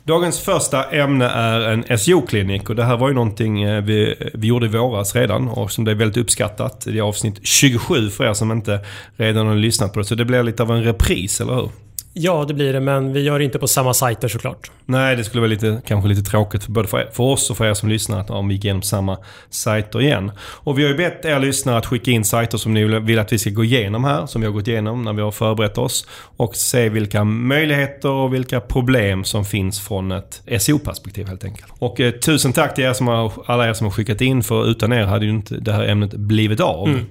Dagens 0.06 0.40
första 0.40 0.84
ämne 0.84 1.26
är 1.26 1.60
en 1.60 1.98
SEO-klinik 1.98 2.70
och 2.70 2.76
det 2.76 2.84
här 2.84 2.98
var 2.98 3.08
ju 3.08 3.14
någonting 3.14 3.62
eh, 3.62 3.84
vi, 3.84 4.30
vi 4.34 4.48
gjorde 4.48 4.66
i 4.66 4.70
våras 4.70 5.16
redan 5.16 5.48
och 5.48 5.72
som 5.72 5.84
blev 5.84 5.98
väldigt 5.98 6.18
uppskattat. 6.18 6.82
Det 6.86 6.98
är 6.98 7.02
avsnitt 7.02 7.40
27 7.44 8.10
för 8.10 8.26
er 8.26 8.34
som 8.34 8.52
inte 8.52 8.80
redan 9.16 9.48
har 9.48 9.56
lyssnat 9.56 9.94
på 9.94 10.00
det. 10.00 10.06
Så 10.06 10.16
det 10.16 10.26
blir 10.26 10.44
lite 10.44 10.64
av 10.64 10.72
en 10.72 10.84
repris, 10.84 11.42
eller 11.42 11.54
hur? 11.54 11.70
Ja, 12.16 12.46
det 12.48 12.54
blir 12.54 12.74
det, 12.74 12.80
men 12.80 13.14
vi 13.14 13.22
gör 13.22 13.40
det 13.40 13.46
inte 13.46 13.60
på 13.60 13.68
samma 13.68 13.94
sajter 13.94 14.28
såklart. 14.28 14.72
Nej, 14.86 15.16
det 15.16 15.24
skulle 15.24 15.42
vara 15.42 15.50
lite, 15.50 15.82
kanske 15.88 16.10
lite 16.10 16.22
tråkigt 16.22 16.64
för 16.64 16.72
både 16.72 16.88
för, 16.88 17.10
för 17.14 17.24
oss 17.24 17.50
och 17.50 17.58
för 17.58 17.66
er 17.66 17.74
som 17.74 17.90
lyssnar 17.90 18.20
att 18.20 18.30
om 18.30 18.48
vi 18.48 18.56
gick 18.56 18.66
igenom 18.66 18.82
samma 18.82 19.18
sajter 19.50 20.02
igen. 20.02 20.32
Och 20.40 20.80
vi 20.80 20.84
har 20.84 20.90
ju 20.90 20.98
bett 20.98 21.26
er 21.26 21.40
lyssnare 21.40 21.78
att 21.78 21.86
skicka 21.86 22.12
in 22.12 22.24
sajter 22.24 22.58
som 22.58 22.74
ni 22.74 23.00
vill 23.00 23.20
att 23.20 23.34
vi 23.34 23.40
ska 23.40 23.50
gå 23.50 23.64
igenom 23.64 24.04
här, 24.04 24.26
som 24.26 24.42
vi 24.42 24.48
har 24.48 24.54
gått 24.54 24.68
igenom 24.68 25.04
när 25.04 25.14
vi 25.14 25.22
har 25.22 25.32
förberett 25.32 25.78
oss. 25.78 26.08
Och 26.38 26.56
se 26.56 26.90
vilka 26.90 27.24
möjligheter 27.24 28.10
och 28.10 28.34
vilka 28.34 28.60
problem 28.60 29.24
som 29.24 29.46
finns 29.46 29.80
från 29.80 30.12
ett 30.12 30.42
SEO-perspektiv 30.60 31.28
helt 31.28 31.44
enkelt. 31.44 31.74
Och 31.80 32.00
eh, 32.00 32.12
tusen 32.12 32.54
tack 32.54 32.76
till 32.76 32.84
er 32.84 32.94
som 32.94 33.08
har, 33.08 33.32
alla 33.46 33.70
er 33.70 33.74
som 33.74 33.86
har 33.86 33.92
skickat 33.92 34.22
in, 34.22 34.44
för 34.44 34.70
utan 34.70 34.94
er 34.94 35.04
hade 35.04 35.26
ju 35.26 35.32
inte 35.32 35.56
det 35.56 35.74
här 35.74 35.88
ämnet 35.88 36.14
blivit 36.14 36.60
av. 36.60 36.88
Mm. 36.88 37.06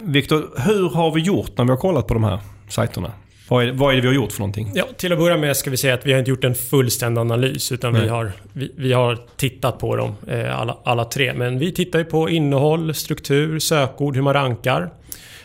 Viktor, 0.00 0.44
hur 0.56 0.88
har 0.90 1.10
vi 1.10 1.20
gjort 1.20 1.58
när 1.58 1.64
vi 1.64 1.70
har 1.70 1.76
kollat 1.76 2.06
på 2.06 2.14
de 2.14 2.24
här 2.24 2.38
sajterna? 2.68 3.12
Vad 3.48 3.64
är, 3.64 3.72
vad 3.72 3.92
är 3.92 3.96
det 3.96 4.00
vi 4.00 4.06
har 4.06 4.14
gjort 4.14 4.32
för 4.32 4.40
någonting? 4.40 4.70
Ja, 4.74 4.84
till 4.96 5.12
att 5.12 5.18
börja 5.18 5.36
med 5.36 5.56
ska 5.56 5.70
vi 5.70 5.76
säga 5.76 5.94
att 5.94 6.06
vi 6.06 6.12
har 6.12 6.18
inte 6.18 6.30
gjort 6.30 6.44
en 6.44 6.54
fullständig 6.54 7.20
analys 7.20 7.72
utan 7.72 7.94
vi 7.94 8.08
har, 8.08 8.32
vi, 8.52 8.72
vi, 8.76 8.92
har 8.92 9.18
tittat 9.36 9.78
på 9.78 9.96
dem 9.96 10.14
eh, 10.28 10.60
alla, 10.60 10.78
alla 10.84 11.04
tre. 11.04 11.34
Men 11.34 11.58
vi 11.58 11.72
tittar 11.72 11.98
ju 11.98 12.04
på 12.04 12.30
innehåll, 12.30 12.94
struktur, 12.94 13.58
sökord, 13.58 14.14
hur 14.14 14.22
man 14.22 14.34
rankar. 14.34 14.90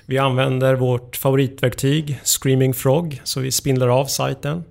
Vi 0.06 0.18
använder 0.18 0.76
vårt 0.76 1.16
favoritverktyg 1.16 2.20
Screaming 2.24 2.74
Frog 2.74 3.22
så 3.24 3.40
vi 3.40 3.52
spindlar 3.52 3.88
av 3.88 4.06
sajten. 4.06 4.64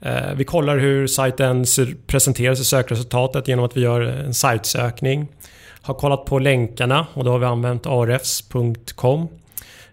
Eh, 0.00 0.34
vi 0.36 0.44
kollar 0.44 0.78
hur 0.78 1.06
sajten 1.06 1.64
presenteras 2.06 2.60
i 2.60 2.64
sökresultatet 2.64 3.48
genom 3.48 3.64
att 3.64 3.76
vi 3.76 3.80
gör 3.80 4.00
en 4.00 4.34
sajtsökning. 4.34 5.26
Har 5.82 5.94
kollat 5.94 6.24
på 6.24 6.38
länkarna 6.38 7.06
och 7.14 7.24
då 7.24 7.30
har 7.30 7.38
vi 7.38 7.46
använt 7.46 7.86
arefs.com 7.86 9.28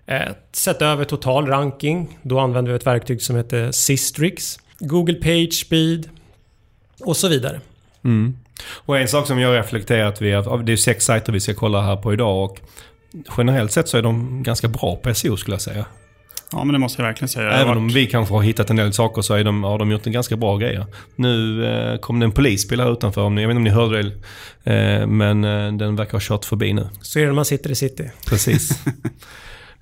Eh, 0.05 0.31
Sett 0.51 0.81
över 0.81 1.05
total 1.05 1.47
ranking. 1.47 2.17
Då 2.21 2.39
använder 2.39 2.71
vi 2.71 2.75
ett 2.75 2.88
verktyg 2.88 3.21
som 3.21 3.35
heter 3.35 3.71
Sistrix. 3.71 4.59
Google 4.79 5.13
Page 5.15 5.53
Speed 5.53 6.09
och 7.00 7.17
så 7.17 7.27
vidare. 7.27 7.61
Mm. 8.03 8.38
Och 8.71 8.97
en 8.97 9.07
sak 9.07 9.27
som 9.27 9.39
jag 9.39 9.57
reflekterat 9.57 10.21
vid, 10.21 10.33
det 10.63 10.71
är 10.71 10.77
sex 10.77 11.05
sajter 11.05 11.33
vi 11.33 11.39
ska 11.39 11.53
kolla 11.53 11.81
här 11.81 11.95
på 11.95 12.13
idag 12.13 12.44
och 12.44 12.59
generellt 13.38 13.72
sett 13.72 13.88
så 13.88 13.98
är 13.98 14.01
de 14.01 14.43
ganska 14.43 14.67
bra 14.67 14.95
på 14.95 15.13
SEO 15.13 15.38
skulle 15.38 15.53
jag 15.53 15.62
säga. 15.62 15.86
Ja 16.51 16.63
men 16.63 16.74
det 16.74 16.79
måste 16.79 17.01
jag 17.01 17.07
verkligen 17.07 17.29
säga. 17.29 17.51
Även 17.51 17.67
varit... 17.67 17.77
om 17.77 17.88
vi 17.88 18.07
kanske 18.07 18.33
har 18.33 18.41
hittat 18.41 18.69
en 18.69 18.75
del 18.75 18.93
saker 18.93 19.22
så 19.22 19.33
är 19.33 19.43
de, 19.43 19.63
har 19.63 19.79
de 19.79 19.91
gjort 19.91 20.07
en 20.07 20.13
ganska 20.13 20.36
bra 20.36 20.57
grejer. 20.57 20.86
Nu 21.15 21.65
eh, 21.65 21.98
kom 21.98 22.19
det 22.19 22.25
en 22.25 22.31
polisbil 22.31 22.79
här 22.79 22.93
utanför. 22.93 23.22
jag 23.22 23.29
vet 23.31 23.41
inte 23.41 23.55
om 23.55 23.63
ni 23.63 23.69
hörde 23.69 24.03
det. 24.03 24.12
Eh, 24.74 25.07
men 25.07 25.43
eh, 25.43 25.74
den 25.74 25.95
verkar 25.95 26.12
ha 26.12 26.19
kört 26.19 26.45
förbi 26.45 26.74
nu. 26.74 26.89
Så 27.01 27.19
är 27.19 27.24
det 27.24 27.27
när 27.27 27.36
man 27.36 27.45
sitter 27.45 27.72
i 27.72 27.75
city. 27.75 28.12
Precis. 28.25 28.79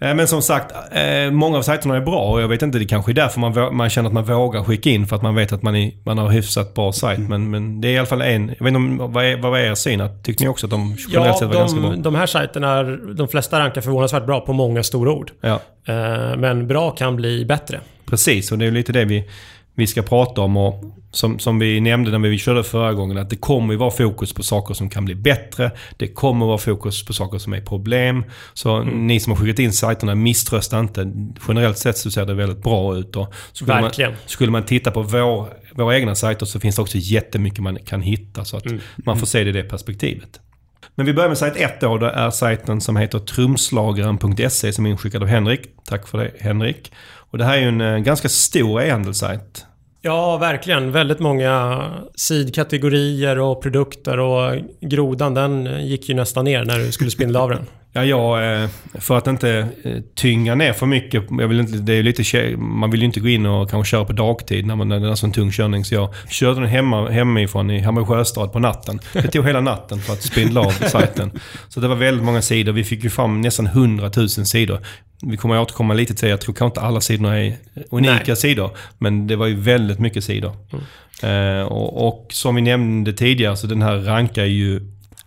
Eh, 0.02 0.16
men 0.16 0.28
som 0.28 0.42
sagt, 0.42 0.76
eh, 0.92 1.32
många 1.32 1.58
av 1.58 1.62
sajterna 1.62 1.96
är 1.96 2.02
bra 2.02 2.24
och 2.24 2.42
jag 2.42 2.48
vet 2.48 2.62
inte, 2.62 2.80
det 2.80 2.86
kanske 2.86 3.12
är 3.12 3.14
därför 3.14 3.40
man, 3.40 3.76
man 3.76 3.90
känner 3.90 4.08
att 4.08 4.14
man 4.14 4.24
vågar 4.24 4.64
skicka 4.64 4.90
in 4.90 5.08
för 5.08 5.16
att 5.16 5.22
man 5.22 5.36
vet 5.36 5.54
att 5.54 5.64
man, 5.64 5.76
är, 5.76 5.92
man 6.04 6.18
har 6.18 6.30
hyfsat 6.30 6.74
bra 6.74 6.92
sajt. 6.92 7.18
Mm. 7.18 7.30
Men, 7.30 7.52
men 7.52 7.82
det 7.82 7.88
är 7.88 7.92
i 7.92 7.98
alla 7.98 8.08
fall 8.08 8.22
en, 8.22 8.48
jag 8.48 8.66
vet 8.66 8.68
inte 8.68 8.78
om, 8.78 9.14
vad, 9.14 9.26
är, 9.26 9.38
vad 9.38 9.52
var 9.52 9.60
er 9.60 9.76
syn? 9.76 10.10
Tyckte 10.24 10.44
ni 10.44 10.50
också 10.50 10.66
att 10.66 10.72
de 10.72 10.96
generellt 11.10 11.28
ja, 11.28 11.34
sett 11.34 11.48
var 11.48 11.54
de, 11.54 11.60
ganska 11.60 11.80
bra? 11.80 11.96
de 11.96 12.16
här 12.16 12.26
sajterna, 12.26 12.84
de 13.14 13.28
flesta 13.28 13.60
rankar 13.60 13.82
förvånansvärt 13.82 14.26
bra 14.26 14.42
på 14.42 14.54
många 14.54 14.84
stora 14.84 15.12
ord. 15.12 15.32
Ja. 15.42 15.60
Eh, 15.86 16.38
men 16.38 16.68
bra 16.68 16.92
kan 16.92 17.16
bli 17.16 17.46
bättre. 17.46 17.80
Precis, 18.06 18.52
och 18.52 18.58
det 18.58 18.66
är 18.66 18.72
lite 18.72 18.92
det 18.92 19.06
vi, 19.06 19.24
vi 19.82 19.88
ska 19.88 20.02
prata 20.02 20.42
om. 20.42 20.58
Och 20.58 20.84
som, 21.12 21.40
som 21.40 21.60
vi 21.60 21.82
nämnde 21.82 22.12
när 22.12 22.30
vi 22.30 22.38
körde 22.38 22.64
förra 22.64 22.94
gången, 22.94 23.18
att 23.18 23.30
det 23.30 23.36
kommer 23.36 23.74
ju 23.74 23.78
vara 23.80 23.92
fokus 23.92 24.34
på 24.34 24.44
saker 24.44 24.74
som 24.74 24.90
kan 24.90 25.06
bli 25.06 25.16
bättre. 25.16 25.72
Det 25.98 26.08
kommer 26.08 26.46
vara 26.46 26.58
fokus 26.58 27.06
på 27.06 27.14
saker 27.14 27.38
som 27.38 27.54
är 27.54 27.62
problem. 27.62 28.24
Så 28.54 28.76
mm. 28.76 29.08
ni 29.08 29.20
som 29.20 29.32
har 29.32 29.38
skickat 29.38 29.60
in 29.60 29.74
sajterna, 29.74 30.16
misströsta 30.16 30.80
inte. 30.80 31.12
Generellt 31.48 31.78
sett 31.78 31.98
så 31.98 32.12
ser 32.12 32.26
det 32.26 32.34
väldigt 32.34 32.64
bra 32.64 32.96
ut. 32.96 33.16
Och 33.16 33.34
skulle 33.54 33.74
Verkligen. 33.74 34.12
Man, 34.12 34.20
skulle 34.26 34.52
man 34.52 34.66
titta 34.66 34.92
på 34.92 35.02
vår, 35.02 35.48
våra 35.76 35.98
egna 35.98 36.16
sajter 36.16 36.46
så 36.46 36.60
finns 36.60 36.76
det 36.76 36.82
också 36.82 36.98
jättemycket 36.98 37.60
man 37.60 37.78
kan 37.86 38.02
hitta. 38.02 38.46
Så 38.46 38.58
att 38.58 38.66
mm. 38.66 38.80
man 38.98 39.20
får 39.20 39.26
se 39.26 39.44
det 39.44 39.50
i 39.50 39.54
det 39.54 39.64
perspektivet. 39.64 40.40
Men 40.96 41.06
vi 41.06 41.14
börjar 41.14 41.30
med 41.30 41.38
sajt 41.38 41.56
1 41.56 41.82
då. 41.82 41.98
Det 41.98 42.10
är 42.10 42.30
sajten 42.30 42.82
som 42.82 42.96
heter 42.96 43.20
trumslagaren.se 43.20 44.74
som 44.74 44.86
är 44.86 44.90
inskickad 44.90 45.24
av 45.24 45.28
Henrik. 45.28 45.62
Tack 45.86 46.08
för 46.08 46.18
det 46.18 46.32
Henrik. 46.40 46.92
Och 47.32 47.38
det 47.38 47.46
här 47.46 47.58
är 47.58 47.62
ju 47.62 47.68
en 47.68 47.82
eh, 47.82 47.98
ganska 47.98 48.30
stor 48.30 48.82
e-handelssajt. 48.82 49.66
Ja, 50.04 50.38
verkligen. 50.38 50.92
Väldigt 50.92 51.20
många 51.20 51.84
sidkategorier 52.16 53.40
och 53.40 53.62
produkter 53.62 54.20
och 54.20 54.58
grodan 54.82 55.34
den 55.34 55.86
gick 55.88 56.10
ju 56.10 56.16
nästan 56.16 56.46
ner 56.46 56.66
när 56.66 56.80
du 56.80 56.92
skulle 56.92 57.12
spindla 57.12 57.40
av 57.40 57.50
den. 57.50 57.66
Ja, 57.94 58.06
jag, 58.06 58.62
eh, 58.64 58.70
för 58.94 59.18
att 59.18 59.28
inte 59.28 59.68
eh, 59.84 60.02
tynga 60.16 60.56
ner 60.56 60.74
för 60.74 60.86
mycket. 60.86 61.24
Jag 61.30 61.48
vill 61.48 61.60
inte, 61.60 61.78
det 61.78 61.94
är 61.94 62.04
lite, 62.04 62.58
man 62.58 62.92
vill 62.92 63.00
ju 63.00 63.06
inte 63.06 63.20
gå 63.20 63.28
in 63.28 63.46
och 63.46 63.70
kanske 63.70 63.92
köra 63.92 64.06
på 64.06 64.14
dagtid 64.14 64.66
när 64.66 64.76
man 64.76 64.90
när 64.90 65.00
det 65.00 65.10
är 65.10 65.16
så 65.16 65.26
en 65.26 65.32
tung 65.32 65.52
körning. 65.52 65.86
Så 65.86 65.96
jag 65.96 66.10
körde 66.30 66.60
den 66.60 66.70
hemma, 66.70 67.10
hemifrån 67.10 67.72
i 67.72 67.80
Hammarby 67.80 68.06
Sjöstad 68.06 68.54
på 68.54 68.60
natten. 68.60 69.00
Det 69.14 69.28
tog 69.28 69.46
hela 69.46 69.62
natten 69.62 70.00
för 70.00 70.14
att 70.14 70.24
spindla 70.24 70.62
av 70.62 70.72
sajten. 70.72 71.32
Så 71.70 71.80
det 71.80 71.88
var 71.88 71.96
väldigt 71.96 72.26
många 72.26 72.42
sidor. 72.42 72.72
Vi 72.72 72.84
fick 72.84 73.04
ju 73.04 73.10
fram 73.10 73.42
nästan 73.42 73.68
100 73.68 74.12
000 74.18 74.30
sidor. 74.30 74.80
Vi 75.22 75.38
kommer 75.38 75.56
att 75.56 75.62
återkomma 75.62 75.94
lite 75.94 76.14
till 76.14 76.26
det. 76.26 76.30
Jag 76.30 76.42
tror 76.42 76.56
kanske 76.56 76.80
inte 76.80 76.88
alla 76.88 77.02
sidorna 77.02 77.40
är 77.40 77.56
unika 77.90 78.24
Nej. 78.28 78.36
sidor. 78.36 78.72
Men 78.98 79.28
det 79.28 79.36
var 79.36 79.48
ju 79.48 79.56
väldigt 79.56 80.00
mycket 80.00 80.24
sidor. 80.24 80.56
Eh, 81.24 81.62
och, 81.62 82.08
och 82.08 82.28
som 82.30 82.56
vi 82.56 82.62
nämnde 82.62 83.14
tidigare 83.14 83.58
så 83.58 83.68
den 83.68 83.82
här 83.82 83.98
rankar 83.98 84.46
ju 84.46 84.82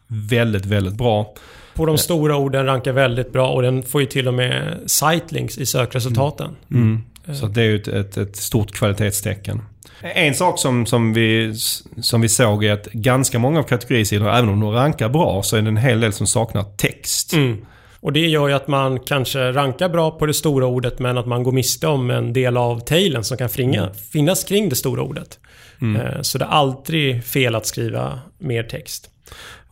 väldigt, 0.06 0.66
väldigt 0.66 0.94
bra. 0.94 1.34
På 1.74 1.86
de 1.86 1.98
stora 1.98 2.36
orden 2.36 2.66
rankar 2.66 2.92
väldigt 2.92 3.32
bra 3.32 3.48
och 3.48 3.62
den 3.62 3.82
får 3.82 4.00
ju 4.00 4.06
till 4.06 4.28
och 4.28 4.34
med 4.34 4.78
sitelinks 4.86 5.58
i 5.58 5.66
sökresultaten. 5.66 6.56
Mm. 6.70 7.02
Så 7.32 7.46
att 7.46 7.54
det 7.54 7.60
är 7.60 7.64
ju 7.64 7.76
ett, 7.76 7.88
ett, 7.88 8.16
ett 8.16 8.36
stort 8.36 8.72
kvalitetstecken. 8.72 9.62
En 10.02 10.34
sak 10.34 10.58
som, 10.58 10.86
som, 10.86 11.12
vi, 11.14 11.54
som 12.00 12.20
vi 12.20 12.28
såg 12.28 12.64
är 12.64 12.72
att 12.72 12.86
ganska 12.86 13.38
många 13.38 13.58
av 13.58 13.62
kategorisidorna, 13.62 14.38
även 14.38 14.50
om 14.50 14.60
de 14.60 14.72
rankar 14.72 15.08
bra, 15.08 15.42
så 15.42 15.56
är 15.56 15.62
det 15.62 15.68
en 15.68 15.76
hel 15.76 16.00
del 16.00 16.12
som 16.12 16.26
saknar 16.26 16.64
text. 16.76 17.32
Mm. 17.32 17.66
Och 18.00 18.12
det 18.12 18.20
gör 18.20 18.48
ju 18.48 18.54
att 18.54 18.68
man 18.68 19.00
kanske 19.00 19.52
rankar 19.52 19.88
bra 19.88 20.10
på 20.10 20.26
det 20.26 20.34
stora 20.34 20.66
ordet 20.66 20.98
men 20.98 21.18
att 21.18 21.26
man 21.26 21.42
går 21.42 21.52
miste 21.52 21.86
om 21.86 22.10
en 22.10 22.32
del 22.32 22.56
av 22.56 22.80
tailen 22.80 23.24
som 23.24 23.36
kan 23.36 23.48
fringa, 23.48 23.90
finnas 24.12 24.44
kring 24.44 24.68
det 24.68 24.76
stora 24.76 25.02
ordet. 25.02 25.38
Eh, 25.82 26.22
Så 26.22 26.38
det 26.38 26.44
är 26.44 26.48
aldrig 26.48 27.24
fel 27.24 27.54
att 27.54 27.66
skriva 27.66 28.20
mer 28.38 28.62
text. 28.62 29.10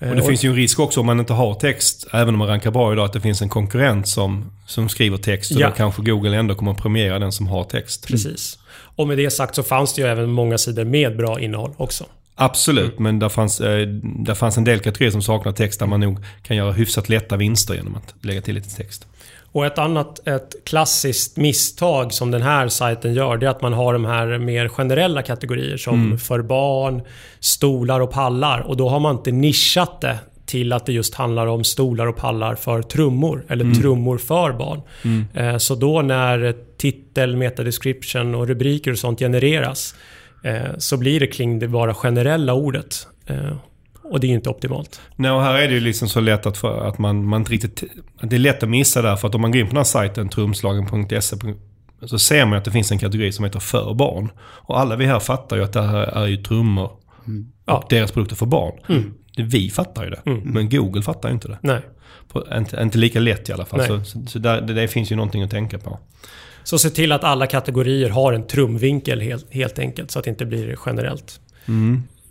Eh, 0.01 0.11
Och 0.11 0.17
det 0.17 0.23
finns 0.23 0.45
ju 0.45 0.49
en 0.49 0.57
risk 0.57 0.81
också 0.81 1.01
om 1.01 1.07
man 1.07 1.21
inte 1.21 1.33
har 1.33 1.55
text, 1.55 2.07
även 2.13 2.29
om 2.35 2.39
man 2.39 2.49
rankar 2.49 2.71
bra 2.71 2.93
idag, 2.93 3.05
att 3.05 3.13
det 3.13 3.21
finns 3.21 3.43
en 3.43 3.49
konkurrent 3.49 4.09
som, 4.09 4.51
som 4.67 4.89
skriver 4.89 5.17
text. 5.17 5.55
Och 5.55 5.61
Ja. 5.61 5.69
då 5.69 5.75
kanske 5.75 6.03
Google 6.03 6.37
ändå 6.37 6.55
kommer 6.55 6.73
att 6.73 6.79
premiera 6.83 7.19
den 7.19 7.33
som 7.33 7.47
har 7.47 7.65
text. 7.65 8.07
Precis. 8.07 8.59
Och 8.97 9.09
med 9.09 9.19
det 9.19 9.31
sagt 9.31 9.55
så 9.55 9.63
fanns 9.63 9.95
det 9.95 10.03
ju 10.03 10.09
även 10.09 10.31
många 10.33 10.59
sidor 10.59 10.85
med 10.85 11.17
bra 11.17 11.41
innehåll 11.41 11.73
också. 11.77 12.05
Absolut, 12.35 12.99
men 12.99 13.19
där 13.19 13.29
fanns, 13.29 13.61
eh, 13.61 13.87
där 14.03 14.35
fanns 14.35 14.57
en 14.57 14.65
del 14.65 14.79
kategorier 14.81 15.11
som 15.11 15.23
saknar 15.23 15.53
text 15.53 15.79
där 15.81 15.87
man 15.87 16.01
nog 16.01 16.19
kan 16.43 16.57
göra 16.57 16.73
hyfsat 16.73 17.09
lätta 17.09 17.37
vinster 17.37 17.75
genom 17.75 17.95
att 17.95 18.15
lägga 18.25 18.41
till 18.43 18.55
lite 18.55 18.77
text. 18.77 19.07
Och 19.53 19.67
ett 19.67 19.79
annat, 19.79 20.29
ett 20.29 20.55
klassiskt 20.65 21.37
misstag 21.37 22.13
som 22.13 22.31
den 22.31 22.43
här 22.43 22.69
sajten 22.69 23.15
gör, 23.15 23.37
det 23.37 23.47
är 23.47 23.51
att 23.51 23.63
man 23.63 23.73
har 23.73 23.93
de 23.93 24.05
här 24.05 24.39
mer 24.39 24.69
generella 24.69 25.23
kategorier 25.23 25.77
som 25.77 26.19
för 26.19 26.43
barn, 26.43 27.03
stolar 27.41 28.01
och 28.01 28.11
pallar. 28.11 28.61
Och 28.61 28.77
då 28.77 28.89
har 28.89 29.01
man 29.01 29.17
inte 29.17 29.31
nischat 29.33 30.01
det 30.01 30.19
till 30.47 30.73
att 30.73 30.87
det 30.87 30.93
just 30.93 31.15
handlar 31.15 31.47
om 31.47 31.65
stolar 31.65 32.07
och 32.07 32.17
pallar 32.17 32.55
för 32.55 32.83
trummor, 32.83 33.45
eller 33.49 33.75
trummor 33.75 34.19
för 34.19 34.53
barn. 34.53 34.83
Eh, 35.35 35.57
Så 35.59 35.75
då 35.75 36.03
när 36.03 36.55
titel, 36.79 37.37
metadescription 37.37 38.35
och 38.35 38.49
rubriker 38.49 38.91
och 38.91 38.99
sånt 38.99 39.19
genereras 39.19 39.95
eh, 40.45 40.63
så 40.79 40.97
blir 40.97 41.21
det 41.21 41.27
kring 41.27 41.59
det 41.59 41.69
bara 41.69 41.95
generella 41.95 42.55
ordet. 42.55 43.07
Och 44.05 44.21
det 44.21 44.27
är 44.27 44.31
inte 44.31 44.51
optimalt. 44.51 45.01
Nej, 45.17 45.31
och 45.31 45.43
här 45.43 45.55
är 45.55 45.69
det 45.69 45.75
ju 45.75 45.81
liksom 45.81 46.09
så 46.09 46.21
lätt 46.21 46.47
att, 46.47 46.57
för, 46.57 46.89
att 46.89 46.99
man, 46.99 47.25
man 47.27 47.41
inte 47.41 47.53
riktigt... 47.53 47.83
Det 48.23 48.37
är 48.37 48.41
lätt 48.41 48.63
att 48.63 48.69
missa 48.69 49.03
där, 49.03 49.17
för 49.17 49.29
att 49.29 49.35
om 49.35 49.41
man 49.41 49.51
går 49.53 49.61
in 49.61 49.67
på 49.67 49.71
den 49.71 49.77
här 49.77 49.85
sajten, 49.85 50.29
trumslagen.se, 50.29 51.37
så 52.07 52.19
ser 52.19 52.47
man 52.47 52.59
att 52.59 52.65
det 52.65 52.71
finns 52.71 52.93
en 52.93 52.99
kategori 52.99 53.33
som 53.33 53.45
heter 53.45 53.61
för 53.61 53.95
barn. 53.95 54.31
Och 54.41 54.81
alla 54.81 54.97
vi 54.97 55.07
här 55.07 55.19
fattar 55.21 55.57
ju 55.57 55.65
att 55.65 55.73
det 55.73 55.83
här 55.83 56.03
är 56.03 56.27
ju 56.27 56.37
trummor 56.37 56.91
Ja. 57.65 57.77
och 57.77 57.85
deras 57.89 58.13
produkter 58.13 58.37
för 58.37 58.47
barn. 58.47 58.73
Det, 59.37 59.43
vi 59.43 59.71
fattar 59.71 60.05
ju 60.05 60.11
det, 60.11 60.21
men 60.45 60.69
Google 60.69 61.03
fattar 61.03 61.29
ju 61.29 61.35
inte 61.35 61.49
det. 61.49 61.59
Nej. 61.63 61.81
På, 62.29 62.47
inte, 62.57 62.83
inte 62.83 62.99
lika 62.99 63.21
lätt 63.21 63.49
i 63.49 63.53
alla 63.53 63.65
fall. 63.65 63.79
Nej. 63.79 63.89
Så, 63.89 64.05
så, 64.05 64.27
så 64.27 64.39
där, 64.39 64.61
det, 64.61 64.75
det 64.75 64.89
finns 64.89 65.13
ju 65.13 65.17
någonting 65.17 65.43
att 65.43 65.51
tänka 65.51 65.79
på. 65.79 65.99
Så 66.65 66.79
se 66.79 66.91
till 66.91 67.13
att 67.13 67.25
alla 67.25 67.47
kategorier 67.47 68.11
har 68.11 68.33
en 68.33 68.47
trumvinkel 68.47 69.21
helt, 69.21 69.53
helt 69.55 69.79
enkelt 69.79 70.11
så 70.11 70.19
att 70.19 70.25
det 70.25 70.31
inte 70.31 70.47
blir 70.47 70.77
generellt. 70.87 71.41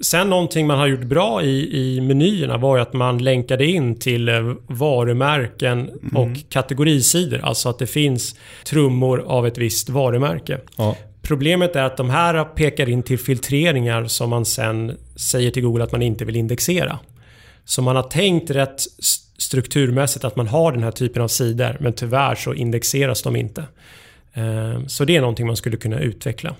Sen 0.01 0.29
någonting 0.29 0.67
man 0.67 0.77
har 0.77 0.87
gjort 0.87 1.03
bra 1.03 1.43
i, 1.43 1.77
i 1.77 2.01
menyerna 2.01 2.57
var 2.57 2.75
ju 2.75 2.81
att 2.81 2.93
man 2.93 3.17
länkade 3.17 3.65
in 3.65 3.99
till 3.99 4.29
eh, 4.29 4.53
varumärken 4.67 5.89
och 6.15 6.49
kategorisidor. 6.49 7.39
Alltså 7.43 7.69
att 7.69 7.79
det 7.79 7.87
finns 7.87 8.35
trummor 8.65 9.19
av 9.27 9.47
ett 9.47 9.57
visst 9.57 9.89
varumärke. 9.89 10.59
Ja. 10.77 10.95
Problemet 11.21 11.75
är 11.75 11.83
att 11.83 11.97
de 11.97 12.09
här 12.09 12.43
pekar 12.43 12.89
in 12.89 13.03
till 13.03 13.19
filtreringar 13.19 14.05
som 14.05 14.29
man 14.29 14.45
sen 14.45 14.97
säger 15.15 15.51
till 15.51 15.63
Google 15.63 15.83
att 15.83 15.91
man 15.91 16.01
inte 16.01 16.25
vill 16.25 16.35
indexera. 16.35 16.99
Så 17.65 17.81
man 17.81 17.95
har 17.95 18.03
tänkt 18.03 18.49
rätt 18.51 18.81
strukturmässigt 19.37 20.25
att 20.25 20.35
man 20.35 20.47
har 20.47 20.71
den 20.71 20.83
här 20.83 20.91
typen 20.91 21.21
av 21.21 21.27
sidor 21.27 21.77
men 21.79 21.93
tyvärr 21.93 22.35
så 22.35 22.53
indexeras 22.53 23.21
de 23.21 23.35
inte. 23.35 23.63
Eh, 24.33 24.85
Så 24.87 25.05
det 25.05 25.15
är 25.15 25.21
någonting 25.21 25.47
man 25.47 25.55
skulle 25.55 25.77
kunna 25.77 25.99
utveckla. 25.99 26.55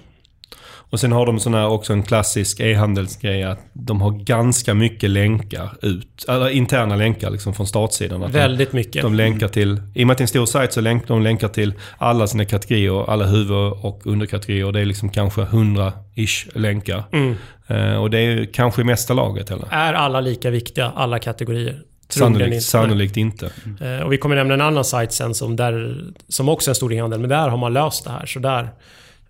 Och 0.91 0.99
sen 0.99 1.11
har 1.11 1.25
de 1.25 1.39
sån 1.39 1.53
här 1.53 1.67
också 1.67 1.93
en 1.93 2.03
klassisk 2.03 2.59
e-handelsgrej 2.59 3.43
att 3.43 3.59
de 3.73 4.01
har 4.01 4.11
ganska 4.11 4.73
mycket 4.73 5.09
länkar 5.09 5.69
ut. 5.81 6.25
Eller 6.27 6.49
interna 6.49 6.95
länkar 6.95 7.29
liksom 7.29 7.53
från 7.53 7.67
startsidan. 7.67 8.23
Att 8.23 8.33
de, 8.33 8.37
Väldigt 8.39 8.73
mycket. 8.73 9.01
De 9.01 9.13
länkar 9.13 9.47
till, 9.47 9.81
i 9.95 10.03
och 10.03 10.07
med 10.07 10.11
att 10.11 10.17
det 10.17 10.21
är 10.21 10.23
en 10.23 10.27
stor 10.27 10.45
sajt 10.45 10.73
så 10.73 10.81
länk, 10.81 11.07
de 11.07 11.21
länkar 11.21 11.47
till 11.47 11.73
alla 11.97 12.27
sina 12.27 12.45
kategorier, 12.45 13.09
alla 13.09 13.25
huvud 13.25 13.71
och 13.81 14.01
underkategorier. 14.07 14.71
Det 14.71 14.79
är 14.79 14.85
liksom 14.85 15.09
kanske 15.09 15.41
100-ish 15.41 16.59
länkar. 16.59 17.03
Mm. 17.11 17.35
Eh, 17.67 17.95
och 17.95 18.09
det 18.09 18.19
är 18.19 18.45
kanske 18.53 18.81
i 18.81 18.85
mesta 18.85 19.13
laget 19.13 19.51
eller? 19.51 19.67
Är 19.71 19.93
alla 19.93 20.21
lika 20.21 20.49
viktiga, 20.49 20.91
alla 20.95 21.19
kategorier? 21.19 21.81
Sannolikt, 22.09 22.53
inte. 22.53 22.61
sannolikt 22.65 23.17
inte. 23.17 23.51
Eh, 23.81 23.99
Och 23.99 24.13
vi 24.13 24.17
kommer 24.17 24.35
nämna 24.35 24.53
en 24.53 24.61
annan 24.61 24.85
sajt 24.85 25.11
sen 25.13 25.33
som, 25.35 25.55
där, 25.55 26.03
som 26.27 26.49
också 26.49 26.69
är 26.69 26.71
en 26.71 26.75
stor 26.75 26.93
e-handel, 26.93 27.19
men 27.19 27.29
där 27.29 27.49
har 27.49 27.57
man 27.57 27.73
löst 27.73 28.03
det 28.03 28.11
här. 28.11 28.25
Så 28.25 28.39
där 28.39 28.69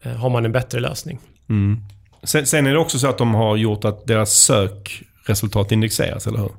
eh, 0.02 0.12
har 0.12 0.30
man 0.30 0.46
en 0.46 0.52
bättre 0.52 0.80
lösning. 0.80 1.20
Mm. 1.50 1.78
Sen, 2.24 2.46
sen 2.46 2.68
är 2.68 2.72
det 2.74 2.80
också 2.80 3.00
så 3.00 3.08
att 3.08 3.18
de 3.18 3.34
har 3.34 3.58
gjort 3.58 3.86
att 3.86 4.08
deras 4.08 4.34
sökresultat 4.34 5.72
indexeras, 5.72 6.28
eller 6.28 6.40
hur? 6.40 6.52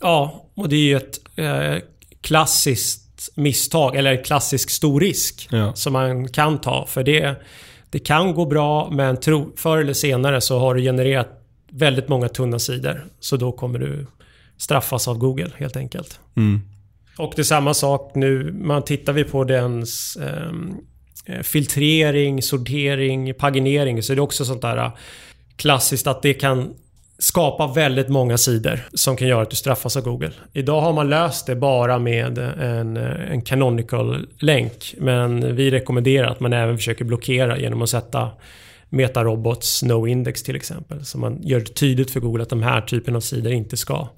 Ja, 0.00 0.46
och 0.54 0.68
det 0.68 0.76
är 0.76 0.80
ju 0.84 0.96
ett 0.96 1.20
eh, 1.36 1.82
klassiskt 2.20 3.28
misstag, 3.36 3.96
eller 3.96 4.12
en 4.12 4.24
klassisk 4.24 4.70
stor 4.70 5.00
risk 5.00 5.48
Ja. 5.50 5.74
som 5.74 5.92
man 5.92 6.28
kan 6.28 6.60
ta. 6.60 6.86
För 6.86 7.02
det, 7.02 7.42
det 7.90 7.98
kan 7.98 8.34
gå 8.34 8.46
bra, 8.46 8.90
men 8.90 9.20
tro, 9.20 9.52
förr 9.56 9.78
eller 9.78 9.92
senare 9.92 10.40
så 10.40 10.58
har 10.58 10.74
du 10.74 10.82
genererat 10.82 11.28
väldigt 11.70 12.08
många 12.08 12.28
tunna 12.28 12.58
sidor. 12.58 13.04
Så 13.20 13.36
då 13.36 13.52
kommer 13.52 13.78
du 13.78 14.06
straffas 14.56 15.08
av 15.08 15.18
Google 15.18 15.50
helt 15.56 15.76
enkelt. 15.76 16.20
Mm. 16.36 16.60
Och 17.18 17.32
det 17.36 17.42
är 17.42 17.44
samma 17.44 17.74
sak 17.74 18.12
nu. 18.14 18.52
Man 18.52 18.82
tittar 18.84 19.12
vi 19.12 19.24
på 19.24 19.44
dens 19.44 20.16
ehm, 20.16 20.68
eh, 20.68 20.74
filtrering, 21.42 22.42
sortering, 22.42 23.34
paginering 23.34 24.02
så 24.02 24.12
är 24.12 24.16
det 24.16 24.22
också 24.22 24.44
sånt 24.44 24.62
där 24.62 24.76
eh, 24.76 24.92
klassiskt 25.56 26.06
att 26.06 26.22
det 26.22 26.34
kan 26.34 26.74
skapa 27.18 27.66
väldigt 27.66 28.08
många 28.08 28.38
sidor 28.38 28.80
som 28.94 29.16
kan 29.16 29.28
göra 29.28 29.42
att 29.42 29.50
du 29.50 29.56
straffas 29.56 29.96
av 29.96 30.02
Google. 30.02 30.32
Idag 30.52 30.80
har 30.80 30.92
man 30.92 31.08
löst 31.08 31.46
det 31.46 31.56
bara 31.56 31.98
med 31.98 32.38
en, 32.38 32.96
eh, 32.96 33.32
en 33.32 33.42
canonical-länk. 33.42 34.94
Men 34.98 35.56
vi 35.56 35.70
rekommenderar 35.70 36.26
att 36.26 36.40
man 36.40 36.52
även 36.52 36.76
försöker 36.76 37.04
blockera 37.04 37.58
genom 37.58 37.82
att 37.82 37.90
sätta 37.90 38.30
Metarobots 38.88 39.82
no 39.82 40.06
index 40.06 40.42
till 40.42 40.56
exempel. 40.56 41.04
Så 41.04 41.18
man 41.18 41.38
gör 41.42 41.60
det 41.60 41.74
tydligt 41.74 42.10
för 42.10 42.20
Google 42.20 42.42
att 42.42 42.48
de 42.48 42.62
här 42.62 42.80
typen 42.80 43.16
av 43.16 43.20
sidor 43.20 43.52
inte 43.52 43.76
ska 43.76 44.08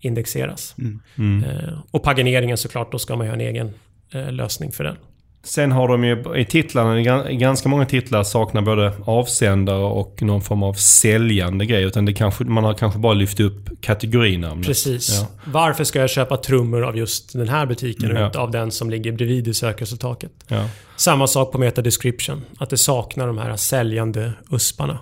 indexeras. 0.00 0.74
Mm. 1.18 1.44
Eh, 1.44 1.74
och 1.90 2.02
pagineringen 2.02 2.56
såklart, 2.56 2.92
då 2.92 2.98
ska 2.98 3.16
man 3.16 3.26
ha 3.26 3.34
en 3.34 3.40
egen 3.40 3.70
eh, 4.12 4.32
lösning 4.32 4.72
för 4.72 4.84
den. 4.84 4.96
Sen 5.44 5.72
har 5.72 5.88
de 5.88 6.04
ju 6.04 6.24
i 6.40 6.44
titlarna, 6.44 7.00
i 7.00 7.04
gan- 7.04 7.28
i 7.28 7.36
ganska 7.36 7.68
många 7.68 7.86
titlar 7.86 8.22
saknar 8.22 8.62
både 8.62 8.92
avsändare 9.04 9.84
och 9.84 10.22
någon 10.22 10.42
form 10.42 10.62
av 10.62 10.74
säljande 10.74 11.66
grej. 11.66 11.84
Utan 11.84 12.04
det 12.04 12.12
kanske, 12.12 12.44
man 12.44 12.64
har 12.64 12.74
kanske 12.74 12.98
bara 12.98 13.12
lyft 13.14 13.40
upp 13.40 13.68
kategorinamnet. 13.80 14.66
Precis. 14.66 15.20
Ja. 15.20 15.26
Varför 15.44 15.84
ska 15.84 15.98
jag 16.00 16.10
köpa 16.10 16.36
trummor 16.36 16.82
av 16.84 16.96
just 16.96 17.32
den 17.32 17.48
här 17.48 17.66
butiken 17.66 18.12
och 18.12 18.20
Ja. 18.22 18.26
inte 18.26 18.38
av 18.38 18.50
den 18.50 18.70
som 18.70 18.90
ligger 18.90 19.12
bredvid 19.12 19.48
i 19.48 19.54
sökresultatet? 19.54 20.32
Ja. 20.48 20.64
Samma 20.96 21.26
sak 21.26 21.52
på 21.52 21.58
meta 21.58 21.82
description. 21.82 22.42
Att 22.58 22.70
det 22.70 22.78
saknar 22.78 23.26
de 23.26 23.38
här 23.38 23.56
säljande 23.56 24.32
usparna. 24.50 24.98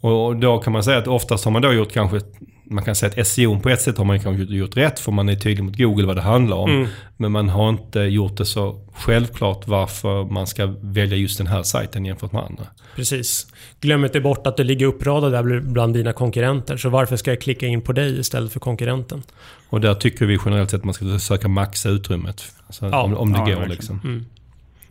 Och 0.00 0.36
då 0.36 0.58
kan 0.58 0.72
man 0.72 0.84
säga 0.84 0.98
att 0.98 1.06
oftast 1.08 1.44
har 1.44 1.52
man 1.52 1.62
då 1.62 1.72
gjort 1.72 1.92
kanske, 1.92 2.20
man 2.64 2.84
kan 2.84 2.94
säga 2.94 3.12
att 3.20 3.26
SEO 3.26 3.60
på 3.60 3.68
ett 3.68 3.80
sätt 3.82 3.98
har 3.98 4.04
man 4.04 4.20
kanske 4.20 4.54
gjort 4.54 4.76
rätt 4.76 5.00
för 5.00 5.12
man 5.12 5.28
är 5.28 5.34
tydlig 5.34 5.64
mot 5.64 5.76
Google 5.76 6.06
vad 6.06 6.16
det 6.16 6.22
handlar 6.22 6.56
om. 6.56 6.70
Mm. 6.70 6.86
Men 7.16 7.32
man 7.32 7.48
har 7.48 7.68
inte 7.68 8.00
gjort 8.00 8.36
det 8.36 8.44
så 8.44 8.86
självklart 8.94 9.68
varför 9.68 10.24
man 10.24 10.46
ska 10.46 10.66
välja 10.80 11.16
just 11.16 11.38
den 11.38 11.46
här 11.46 11.62
sajten 11.62 12.04
jämfört 12.04 12.32
med 12.32 12.42
andra. 12.42 12.64
Precis. 12.96 13.46
Glöm 13.80 14.04
inte 14.04 14.20
bort 14.20 14.46
att 14.46 14.56
du 14.56 14.64
ligger 14.64 14.86
uppradad 14.86 15.32
där 15.32 15.60
bland 15.60 15.94
dina 15.94 16.12
konkurrenter. 16.12 16.76
Så 16.76 16.88
varför 16.88 17.16
ska 17.16 17.30
jag 17.30 17.40
klicka 17.40 17.66
in 17.66 17.80
på 17.80 17.92
dig 17.92 18.18
istället 18.20 18.52
för 18.52 18.60
konkurrenten? 18.60 19.22
Och 19.68 19.80
där 19.80 19.94
tycker 19.94 20.26
vi 20.26 20.38
generellt 20.44 20.70
sett 20.70 20.78
att 20.80 20.84
man 20.84 20.94
ska 20.94 21.04
försöka 21.04 21.48
maxa 21.48 21.88
utrymmet. 21.88 22.42
Alltså, 22.66 22.86
Ja. 22.86 23.02
om, 23.02 23.14
om 23.16 23.32
det 23.32 23.38
Ja, 23.38 23.44
går 23.44 23.50
verkligen. 23.52 23.70
liksom. 23.70 24.26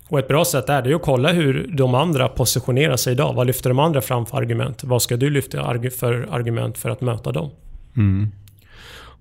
Och 0.10 0.20
ett 0.20 0.28
bra 0.28 0.46
sätt 0.46 0.70
är 0.70 0.82
det 0.82 0.94
att 0.94 1.02
kolla 1.02 1.32
hur 1.32 1.68
de 1.74 1.96
andra 1.96 2.28
positionerar 2.28 2.98
sig 2.98 3.14
idag. 3.14 3.34
Vad 3.34 3.48
lyfter 3.48 3.70
de 3.70 3.80
andra 3.80 4.02
fram 4.02 4.26
för 4.26 4.38
argument? 4.38 4.84
Vad 4.84 5.02
ska 5.02 5.18
du 5.18 5.30
lyfta 5.30 5.80
för 6.00 6.28
argument 6.32 6.78
för 6.78 6.90
att 6.90 7.02
möta 7.02 7.32
dem? 7.32 7.50
Mm. 7.98 8.32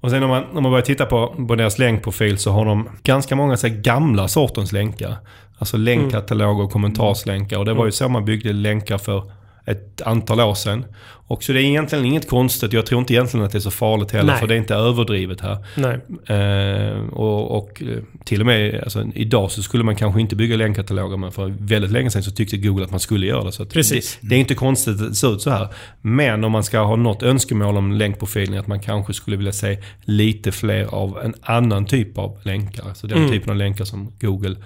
Och 0.01 0.11
sen 0.11 0.23
om 0.23 0.29
man, 0.29 0.45
om 0.53 0.63
man 0.63 0.73
börjar 0.73 0.85
titta 0.85 1.07
på, 1.07 1.35
på 1.49 1.55
deras 1.55 1.79
länkprofil 1.79 2.39
så 2.39 2.51
har 2.51 2.65
de 2.65 2.89
ganska 3.03 3.37
många 3.37 3.57
så 3.57 3.69
gamla 3.71 4.29
sortens 4.29 4.73
länkar. 4.73 5.17
Alltså 5.59 5.77
länkkataloger 5.77 6.65
och 6.65 6.71
kommentarslänkar. 6.71 7.59
Och 7.59 7.65
det 7.65 7.75
var 7.75 7.87
ju 7.87 7.93
så 7.93 8.09
man 8.09 8.25
byggde 8.25 8.53
länkar 8.53 8.99
för 8.99 9.33
ett 9.65 10.03
antal 10.03 10.41
år 10.41 10.55
sedan. 10.55 10.85
Och 11.33 11.43
så 11.43 11.53
det 11.53 11.61
är 11.61 11.65
egentligen 11.65 12.05
inget 12.05 12.29
konstigt. 12.29 12.73
Jag 12.73 12.87
tror 12.87 13.01
inte 13.01 13.15
egentligen 13.15 13.47
att 13.47 13.53
det 13.53 13.59
är 13.59 13.61
så 13.61 13.71
farligt 13.71 14.11
heller. 14.11 14.33
Nej. 14.33 14.41
För 14.41 14.47
det 14.47 14.55
är 14.55 14.59
inte 14.59 14.75
överdrivet 14.75 15.41
här. 15.41 15.57
Nej. 15.77 15.99
Eh, 16.39 16.99
och, 17.09 17.59
och 17.59 17.83
eh, 17.83 17.99
till 18.25 18.41
och 18.41 18.47
med 18.47 18.81
alltså, 18.83 19.05
idag 19.15 19.51
så 19.51 19.63
skulle 19.63 19.85
man 19.85 19.97
kanske 19.97 20.21
inte 20.21 20.37
bygga 20.37 20.57
länkkataloger. 20.57 21.17
Men 21.17 21.33
för 21.33 21.55
väldigt 21.59 21.91
länge 21.91 22.11
sedan 22.11 22.23
så 22.23 22.31
tyckte 22.31 22.57
Google 22.57 22.85
att 22.85 22.91
man 22.91 23.01
skulle 23.01 23.27
göra 23.27 23.45
det. 23.45 23.53
Så 23.53 23.65
Precis. 23.67 24.19
Det, 24.21 24.29
det 24.29 24.35
är 24.35 24.39
inte 24.41 24.55
konstigt 24.55 25.01
att 25.01 25.09
det 25.09 25.15
ser 25.15 25.35
ut 25.35 25.43
så 25.43 25.51
här. 25.51 25.69
Men 26.01 26.45
om 26.45 26.53
man 26.53 26.65
ska 26.65 26.79
ha 26.81 26.97
något 26.97 27.23
önskemål 27.23 27.77
om 27.77 27.93
länkprofilen 27.93 28.59
att 28.59 28.67
man 28.67 28.81
kanske 28.81 29.13
skulle 29.13 29.37
vilja 29.37 29.53
se 29.53 29.79
lite 30.05 30.53
fler 30.53 30.85
av 30.85 31.19
en 31.25 31.35
annan 31.43 31.87
typ 31.87 32.19
av 32.19 32.39
länkar. 32.43 32.85
Alltså 32.89 33.07
den 33.07 33.19
Mm. 33.19 33.31
typen 33.31 33.51
av 33.51 33.57
länkar 33.57 33.85
som 33.85 34.13
Google 34.21 34.57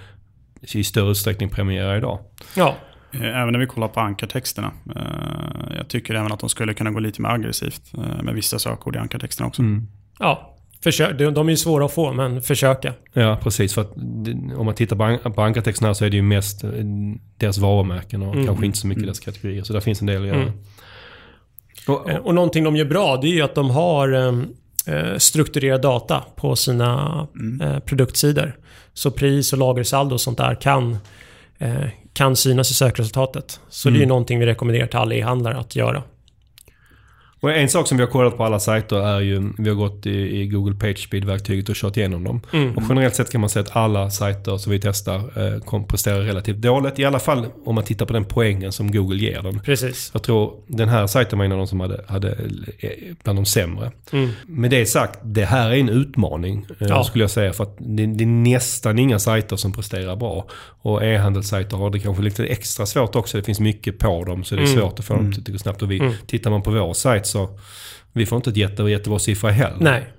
i 0.73 0.83
större 0.83 1.11
utsträckning 1.11 1.49
premierar 1.49 1.97
idag. 1.97 2.19
Ja. 2.55 2.75
Eh, 3.11 3.21
Även 3.41 3.51
när 3.51 3.59
vi 3.59 3.65
kollar 3.67 3.87
på 3.87 3.99
ankartexterna. 3.99 4.71
Eh, 4.95 5.77
Jag 5.77 5.87
tycker 5.87 6.15
även 6.15 6.31
att 6.31 6.39
de 6.39 6.49
skulle 6.49 6.73
kunna 6.73 6.91
gå 6.91 6.99
lite 6.99 7.21
mer 7.21 7.29
aggressivt 7.29 7.81
eh, 7.93 8.23
med 8.23 8.33
vissa 8.33 8.59
sökord 8.59 8.95
i 8.95 8.99
ankartexterna 8.99 9.47
också. 9.47 9.61
Ja. 10.19 10.53
Försök. 10.83 11.17
De 11.19 11.47
är 11.47 11.51
ju 11.51 11.57
svåra 11.57 11.85
att 11.85 11.93
få, 11.93 12.13
men 12.13 12.41
försöka. 12.41 12.93
Ja, 13.13 13.39
precis. 13.43 13.73
För 13.73 13.81
att 13.81 13.91
om 14.57 14.65
man 14.65 14.73
tittar 14.75 14.95
på, 14.95 15.03
an- 15.03 15.33
på 15.33 15.41
ankartexterna 15.41 15.93
så 15.93 16.05
är 16.05 16.09
det 16.09 16.15
ju 16.15 16.21
mest 16.21 16.63
deras 17.37 17.57
varumärken 17.57 18.21
och 18.23 18.33
Mm. 18.33 18.45
kanske 18.45 18.65
inte 18.65 18.77
så 18.77 18.87
mycket 18.87 19.03
deras 19.03 19.19
kategorier. 19.19 19.63
Så 19.63 19.73
där 19.73 19.79
finns 19.79 20.01
en 20.01 20.07
del 20.07 20.21
att 20.21 20.27
göra. 20.27 20.41
Mm. 20.41 20.53
Och, 21.87 22.09
Eh, 22.09 22.17
Och 22.17 22.35
någonting 22.35 22.63
de 22.63 22.75
gör 22.75 22.85
bra, 22.85 23.17
det 23.21 23.27
är 23.27 23.31
ju 23.33 23.41
att 23.41 23.55
de 23.55 23.69
har 23.69 24.45
strukturerad 25.17 25.81
data 25.81 26.23
på 26.35 26.55
sina 26.55 27.27
eh, 27.61 27.79
produktsidor. 27.79 28.55
Så 28.93 29.11
pris 29.11 29.53
och 29.53 29.59
lagersaldo 29.59 30.13
och 30.13 30.21
sånt 30.21 30.37
där 30.37 30.55
kan, 30.55 30.97
kan 32.17 32.35
synas 32.35 32.71
i 32.71 32.73
sökresultatet. 32.73 33.59
Så 33.69 33.89
det 33.89 33.97
är 33.97 33.99
ju 33.99 34.05
någonting 34.05 34.39
vi 34.39 34.45
rekommenderar 34.45 34.87
till 34.87 34.99
alla 34.99 35.15
e-handlare 35.15 35.57
att 35.57 35.75
göra. 35.75 36.03
Och 37.39 37.51
en 37.51 37.69
sak 37.69 37.87
som 37.87 37.97
vi 37.97 38.03
har 38.03 38.11
kollat 38.11 38.37
på 38.37 38.43
alla 38.43 38.59
sajter 38.59 38.95
är 39.07 39.19
ju, 39.21 39.49
vi 39.57 39.69
har 39.69 39.75
gått 39.75 40.05
i, 40.05 40.41
i 40.41 40.47
Google 40.47 40.75
PageSpeed-verktyget 40.75 41.69
och 41.69 41.75
kört 41.75 41.97
igenom 41.97 42.23
dem. 42.23 42.41
Mm. 42.53 42.77
Och 42.77 42.83
generellt 42.89 43.15
sett 43.15 43.31
kan 43.31 43.41
man 43.41 43.49
säga 43.49 43.63
att 43.63 43.75
alla 43.75 44.09
sajter 44.09 44.57
som 44.57 44.71
vi 44.71 44.79
testar 44.79 45.15
eh, 45.15 45.59
kommer 45.61 45.85
prestera 45.87 46.19
relativt 46.19 46.57
dåligt. 46.57 46.99
I 46.99 47.05
alla 47.05 47.19
fall 47.19 47.45
om 47.65 47.75
man 47.75 47.83
tittar 47.83 48.05
på 48.05 48.13
den 48.13 48.25
poängen 48.25 48.71
som 48.71 48.91
Google 48.91 49.17
ger 49.17 49.41
den. 49.41 49.59
Precis. 49.59 50.09
Jag 50.13 50.23
tror 50.23 50.53
den 50.67 50.89
här 50.89 51.07
sajten 51.07 51.37
var 51.39 51.45
en 51.45 51.51
av 51.51 51.57
de 51.57 51.67
som 51.67 51.79
hade, 51.79 52.03
hade 52.07 52.31
eh, 52.79 52.89
bland 53.23 53.37
de 53.39 53.45
sämre. 53.45 53.91
Mm. 54.11 54.29
Med 54.47 54.71
det 54.71 54.85
sagt, 54.85 55.19
det 55.23 55.45
här 55.45 55.69
är 55.69 55.75
en 55.75 55.89
utmaning 55.89 56.65
eh, 56.79 56.87
Ja. 56.87 57.03
skulle 57.03 57.23
jag 57.23 57.31
säga. 57.31 57.53
För 57.53 57.63
att 57.63 57.75
det, 57.79 58.05
det 58.05 58.23
är 58.23 58.27
nästan 58.27 58.99
inga 58.99 59.19
sajter 59.19 59.55
som 59.55 59.71
presterar 59.73 60.15
bra. 60.15 60.47
Och 60.81 61.03
e-handelssajter 61.03 61.77
har 61.77 61.89
det 61.89 61.99
kanske 61.99 62.23
lite 62.23 62.45
extra 62.45 62.85
svårt 62.85 63.15
också. 63.15 63.37
Det 63.37 63.43
finns 63.43 63.59
mycket 63.59 63.99
på 63.99 64.23
dem 64.23 64.43
så 64.43 64.55
det 64.55 64.61
är 64.61 64.67
Mm. 64.67 64.79
svårt 64.79 64.99
att 64.99 65.05
få 65.05 65.13
dem 65.13 65.29
att 65.37 65.47
gå 65.47 65.57
snabbt. 65.57 65.81
Och 65.81 65.91
vi, 65.91 65.99
Mm. 65.99 66.13
tittar 66.27 66.49
man 66.51 66.61
på 66.61 66.71
vår 66.71 66.93
sajt 66.93 67.26
så 67.27 67.59
vi 68.13 68.25
får 68.25 68.35
inte 68.35 68.49
ett 68.49 68.57
jätte, 68.57 68.83
jättebra 68.83 69.19
siffra 69.19 69.51
heller. 69.51 69.77
Nej. 69.79 70.13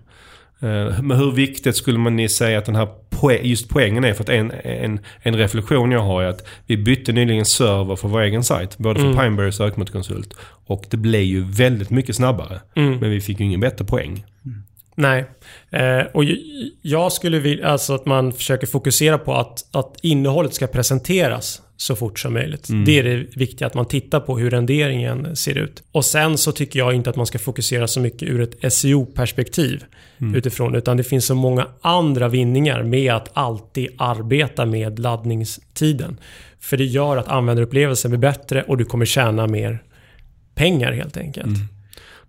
Eh, 0.60 1.02
Men 1.02 1.16
hur 1.16 1.32
viktigt 1.32 1.76
skulle 1.76 1.98
man 1.98 2.16
ni 2.16 2.28
säga 2.28 2.58
att 2.58 2.64
den 2.64 2.76
här 2.76 2.88
poäng, 3.10 3.40
just 3.42 3.68
poängen 3.68 4.04
är? 4.04 4.12
För 4.12 4.22
att 4.22 4.28
en, 4.28 4.52
en, 4.64 5.00
en 5.22 5.36
reflektion 5.36 5.90
jag 5.90 6.00
har 6.00 6.22
är 6.22 6.26
att 6.26 6.46
vi 6.66 6.76
bytte 6.76 7.12
nyligen 7.12 7.44
server 7.44 7.96
för 7.96 8.08
vår 8.08 8.20
egen 8.20 8.44
sajt. 8.44 8.78
Både 8.78 9.00
för 9.00 9.06
Mm. 9.06 9.18
Pineberry 9.18 9.48
och 9.48 9.54
Sökmotorkonsult. 9.54 10.34
Och 10.66 10.84
det 10.90 10.96
blev 10.96 11.22
ju 11.22 11.44
väldigt 11.44 11.90
mycket 11.90 12.16
snabbare. 12.16 12.60
Mm. 12.76 12.98
Men 12.98 13.10
vi 13.10 13.20
fick 13.20 13.40
ju 13.40 13.46
ingen 13.46 13.60
bättre 13.60 13.84
poäng. 13.84 14.24
Nej. 14.94 15.24
Eh, 15.70 16.00
och 16.14 16.24
jag 16.82 17.12
skulle 17.12 17.38
vilja 17.38 17.66
alltså 17.68 17.94
att 17.94 18.06
man 18.06 18.32
försöker 18.32 18.66
fokusera 18.66 19.18
på 19.18 19.34
att, 19.34 19.64
att 19.76 19.96
innehållet 20.02 20.54
ska 20.54 20.66
presenteras 20.66 21.62
så 21.80 21.96
fort 21.96 22.18
som 22.18 22.32
möjligt. 22.32 22.68
Det 22.86 22.98
är 22.98 23.04
det 23.04 23.36
viktiga, 23.36 23.66
att 23.66 23.74
man 23.74 23.86
tittar 23.86 24.20
på 24.20 24.38
hur 24.38 24.50
renderingen 24.50 25.36
ser 25.36 25.58
ut. 25.58 25.82
Och 25.92 26.04
sen 26.04 26.38
så 26.38 26.52
tycker 26.52 26.78
jag 26.78 26.94
inte 26.94 27.10
att 27.10 27.16
man 27.16 27.26
ska 27.26 27.38
fokusera 27.38 27.86
så 27.86 28.00
mycket 28.00 28.28
ur 28.28 28.40
ett 28.40 28.72
SEO-perspektiv 28.72 29.84
utifrån, 30.34 30.74
utan 30.74 30.96
det 30.96 31.04
finns 31.04 31.26
så 31.26 31.34
många 31.34 31.66
andra 31.80 32.28
vinningar 32.28 32.82
med 32.82 33.12
att 33.12 33.30
alltid 33.32 33.88
arbeta 33.98 34.66
med 34.66 34.98
laddningstiden. 34.98 36.20
För 36.60 36.76
det 36.76 36.84
gör 36.84 37.16
att 37.16 37.28
användarupplevelsen 37.28 38.10
blir 38.10 38.18
bättre 38.18 38.62
och 38.62 38.76
du 38.76 38.84
kommer 38.84 39.04
tjäna 39.04 39.46
mer 39.46 39.82
pengar 40.54 40.92
helt 40.92 41.16
enkelt. 41.16 41.46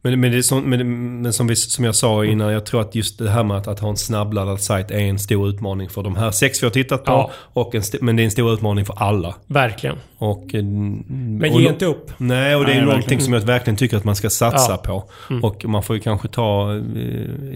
Men, 0.01 0.19
men, 0.19 0.33
är 0.33 0.41
som, 0.41 0.69
men, 0.69 1.21
men 1.21 1.33
som, 1.33 1.47
vi, 1.47 1.55
som 1.55 1.85
jag 1.85 1.95
sa 1.95 2.25
innan, 2.25 2.53
jag 2.53 2.65
tror 2.65 2.81
att 2.81 2.95
just 2.95 3.17
det 3.19 3.29
här 3.29 3.43
med 3.43 3.57
att, 3.57 3.67
att 3.67 3.79
ha 3.79 3.89
en 3.89 3.97
snabbladdad 3.97 4.61
sajt 4.61 4.91
är 4.91 4.97
en 4.99 5.19
stor 5.19 5.49
utmaning 5.49 5.89
för 5.89 6.03
de 6.03 6.15
här 6.15 6.31
sex 6.31 6.63
vi 6.63 6.65
har 6.65 6.71
tittat 6.71 7.03
på. 7.05 7.11
Ja. 7.11 7.31
Och 7.53 7.75
en, 7.75 7.81
men 8.01 8.15
det 8.15 8.21
är 8.21 8.25
en 8.25 8.31
stor 8.31 8.53
utmaning 8.53 8.85
för 8.85 8.95
alla. 8.97 9.35
Verkligen. 9.47 9.95
Och, 10.17 10.55
eh, 10.55 10.63
Men 10.63 11.53
ge 11.57 11.69
inte 11.69 11.85
upp. 11.85 12.11
Nej, 12.17 12.55
och 12.55 12.65
det 12.65 12.71
är 12.71 12.75
Nej, 12.75 12.85
någonting 12.85 12.99
verkligen. 13.01 13.21
som 13.23 13.33
jag 13.33 13.41
verkligen 13.41 13.77
tycker 13.77 13.97
att 13.97 14.03
man 14.03 14.15
ska 14.15 14.29
satsa 14.29 14.71
Ja. 14.71 14.77
på. 14.77 15.09
Mm. 15.29 15.43
Och 15.43 15.65
man 15.65 15.83
får 15.83 15.95
ju 15.95 16.01
kanske 16.01 16.27
ta, 16.27 16.75
eh, 16.75 16.81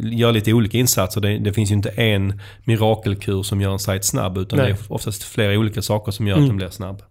göra 0.01 0.31
lite 0.31 0.53
olika 0.53 0.77
insatser. 0.77 1.21
Det, 1.21 1.37
det 1.37 1.53
finns 1.53 1.71
ju 1.71 1.75
inte 1.75 1.89
en 1.89 2.39
mirakelkur 2.63 3.43
som 3.43 3.61
gör 3.61 3.71
en 3.71 3.79
sajt 3.79 4.05
snabb. 4.05 4.37
Utan 4.37 4.59
Nej. 4.59 4.67
det 4.67 4.73
är 4.73 4.93
oftast 4.93 5.23
flera 5.23 5.59
olika 5.59 5.81
saker 5.81 6.11
som 6.11 6.27
gör 6.27 6.33
att 6.35 6.37
Mm. 6.37 6.47
den 6.49 6.57
blir 6.57 6.69
snabb. 6.69 7.01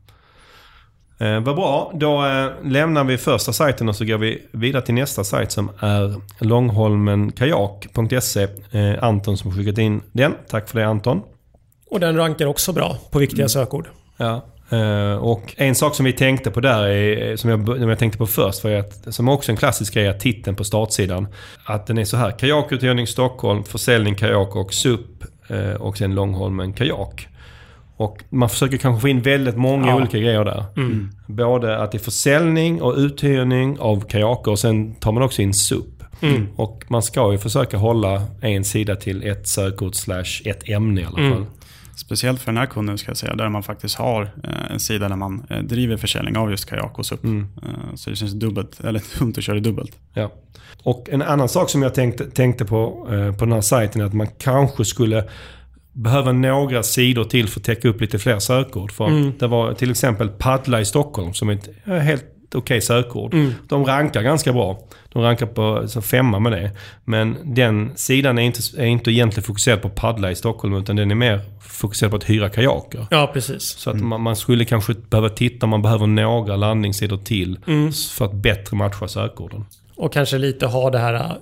Eh, 1.22 1.40
vad 1.40 1.56
bra, 1.56 1.92
då 1.94 2.26
eh, 2.26 2.50
lämnar 2.64 3.04
vi 3.04 3.18
första 3.18 3.52
sajten 3.52 3.88
och 3.88 3.96
så 3.96 4.04
går 4.04 4.18
vi 4.18 4.42
vidare 4.52 4.82
till 4.82 4.94
nästa 4.94 5.24
sajt 5.24 5.52
som 5.52 5.70
är 5.78 6.14
långholmenkajak.se. 6.38 8.48
Eh, 8.70 9.04
Anton 9.04 9.36
som 9.36 9.50
har 9.50 9.58
skickat 9.58 9.78
in 9.78 10.00
den. 10.12 10.34
Tack 10.48 10.68
för 10.68 10.78
det 10.78 10.86
Anton. 10.86 11.22
Och 11.90 12.00
den 12.00 12.16
rankar 12.16 12.46
också 12.46 12.72
bra 12.72 12.96
på 13.10 13.18
viktiga 13.18 13.48
sökord. 13.48 13.88
Ja. 14.16 14.44
Eh, 14.70 15.14
och 15.14 15.54
en 15.56 15.74
sak 15.74 15.94
som 15.94 16.04
vi 16.04 16.12
tänkte 16.12 16.50
på 16.50 16.60
där, 16.60 16.84
är, 16.84 17.36
som, 17.36 17.50
jag, 17.50 17.66
som 17.66 17.88
jag 17.88 17.98
tänkte 17.98 18.18
på 18.18 18.26
först, 18.26 18.64
var 18.64 18.70
att, 18.70 19.14
som 19.14 19.28
också 19.28 19.52
en 19.52 19.56
klassisk 19.56 19.94
grej, 19.94 20.06
är 20.06 20.12
titeln 20.12 20.56
på 20.56 20.64
startsidan. 20.64 21.28
Att 21.64 21.86
den 21.86 21.98
är 21.98 22.04
så 22.04 22.16
här, 22.16 22.30
kajakuthyrning 22.30 23.06
Stockholm, 23.06 23.64
försäljning 23.64 24.14
kajak 24.14 24.56
och 24.56 24.74
SUP 24.74 25.24
eh, 25.48 25.72
och 25.72 25.98
sen 25.98 26.14
Långholmen 26.14 26.72
kajak. 26.72 27.28
Och 27.96 28.24
man 28.30 28.48
försöker 28.48 28.76
kanske 28.76 29.00
få 29.00 29.08
in 29.08 29.20
väldigt 29.22 29.56
många 29.56 29.86
Ja. 29.88 29.96
olika 29.96 30.18
grejer 30.18 30.44
där. 30.44 30.64
Mm. 30.76 31.10
Både 31.26 31.78
att 31.82 31.92
det 31.92 31.96
är 31.98 32.02
försäljning 32.04 32.82
och 32.82 32.94
uthyrning 32.96 33.78
av 33.80 34.00
kajaker 34.00 34.50
och 34.50 34.58
sen 34.58 34.94
tar 34.94 35.12
man 35.12 35.22
också 35.22 35.42
in 35.42 35.54
SUP. 35.54 36.02
Mm. 36.20 36.46
Och 36.56 36.84
man 36.88 37.02
ska 37.02 37.32
ju 37.32 37.38
försöka 37.38 37.76
hålla 37.76 38.22
en 38.40 38.64
sida 38.64 38.96
till 38.96 39.22
ett 39.26 39.46
sökord 39.48 39.94
slash 39.94 40.24
ett 40.44 40.68
ämne 40.68 41.00
i 41.00 41.04
alla 41.04 41.16
fall. 41.16 41.24
Mm. 41.32 41.44
Speciellt 41.96 42.40
för 42.40 42.46
den 42.52 42.56
här 42.56 42.66
kunden 42.66 42.98
ska 42.98 43.10
jag 43.10 43.16
säga, 43.16 43.34
där 43.34 43.48
man 43.48 43.62
faktiskt 43.62 43.94
har 43.98 44.22
eh, 44.22 44.72
en 44.72 44.80
sida 44.80 45.08
där 45.08 45.16
man 45.16 45.46
eh, 45.50 45.58
driver 45.62 45.96
försäljning 45.96 46.36
av 46.36 46.50
just 46.50 46.64
kajak 46.70 46.98
och 46.98 47.06
SUP. 47.06 47.24
Mm. 47.24 47.46
Eh, 47.62 47.94
Så 47.94 48.10
det 48.10 48.16
känns 48.16 48.32
dubbelt, 48.32 48.80
eller 48.84 49.02
dumt 49.18 49.32
att 49.36 49.44
köra 49.44 49.54
det 49.56 49.60
dubbelt. 49.62 49.92
Ja. 50.14 50.32
Och 50.82 51.08
en 51.10 51.22
annan 51.22 51.48
sak 51.48 51.70
som 51.70 51.82
jag 51.82 51.94
tänkte, 51.94 52.30
tänkte 52.30 52.64
på 52.64 53.06
på 53.38 53.44
den 53.44 53.52
här 53.52 53.60
sajten 53.60 54.00
är 54.02 54.04
att 54.06 54.12
man 54.12 54.26
kanske 54.38 54.84
skulle 54.84 55.24
behöva 55.92 56.32
några 56.32 56.82
sidor 56.82 57.24
till 57.24 57.48
för 57.48 57.60
att 57.60 57.64
täcka 57.64 57.88
upp 57.88 58.00
lite 58.00 58.18
fler 58.18 58.38
sökord. 58.38 58.92
För 58.92 59.06
Mm. 59.06 59.32
det 59.38 59.46
var 59.46 59.72
till 59.72 59.90
exempel 59.90 60.28
Paddla 60.28 60.80
i 60.80 60.84
Stockholm 60.84 61.34
som 61.34 61.48
är 61.48 61.52
ett 61.54 61.68
eh, 61.84 61.94
helt 61.94 62.24
okej 62.54 62.80
sökord. 62.80 63.34
Mm. 63.34 63.52
De 63.68 63.84
rankar 63.84 64.22
ganska 64.22 64.52
bra. 64.52 64.78
De 65.12 65.22
rankar 65.22 65.46
på 65.46 65.88
så 65.88 66.02
femma 66.02 66.38
med 66.38 66.52
det. 66.52 66.70
Men 67.04 67.36
den 67.44 67.92
sidan 67.96 68.38
är 68.38 68.42
inte, 68.42 68.60
är 68.78 68.84
inte 68.86 69.10
egentligen 69.10 69.44
fokuserad 69.44 69.82
på 69.82 69.88
paddla 69.88 70.30
i 70.30 70.34
Stockholm 70.34 70.74
utan 70.74 70.96
den 70.96 71.10
är 71.10 71.14
mer 71.14 71.40
fokuserad 71.60 72.10
på 72.10 72.16
att 72.16 72.30
hyra 72.30 72.48
kajaker. 72.48 73.06
Ja, 73.10 73.30
precis. 73.32 73.62
Så 73.62 73.90
att 73.90 74.00
man, 74.00 74.20
man 74.20 74.36
skulle 74.36 74.64
kanske 74.64 74.94
behöva 75.10 75.28
titta, 75.28 75.66
man 75.66 75.82
behöver 75.82 76.06
några 76.06 76.56
landningssidor 76.56 77.16
till 77.16 77.58
Mm. 77.66 77.92
för 77.92 78.24
att 78.24 78.32
bättre 78.34 78.76
matcha 78.76 79.08
sökorden. 79.08 79.64
Och 79.96 80.12
kanske 80.12 80.38
lite 80.38 80.66
ha 80.66 80.90
det 80.90 80.98
här 80.98 81.36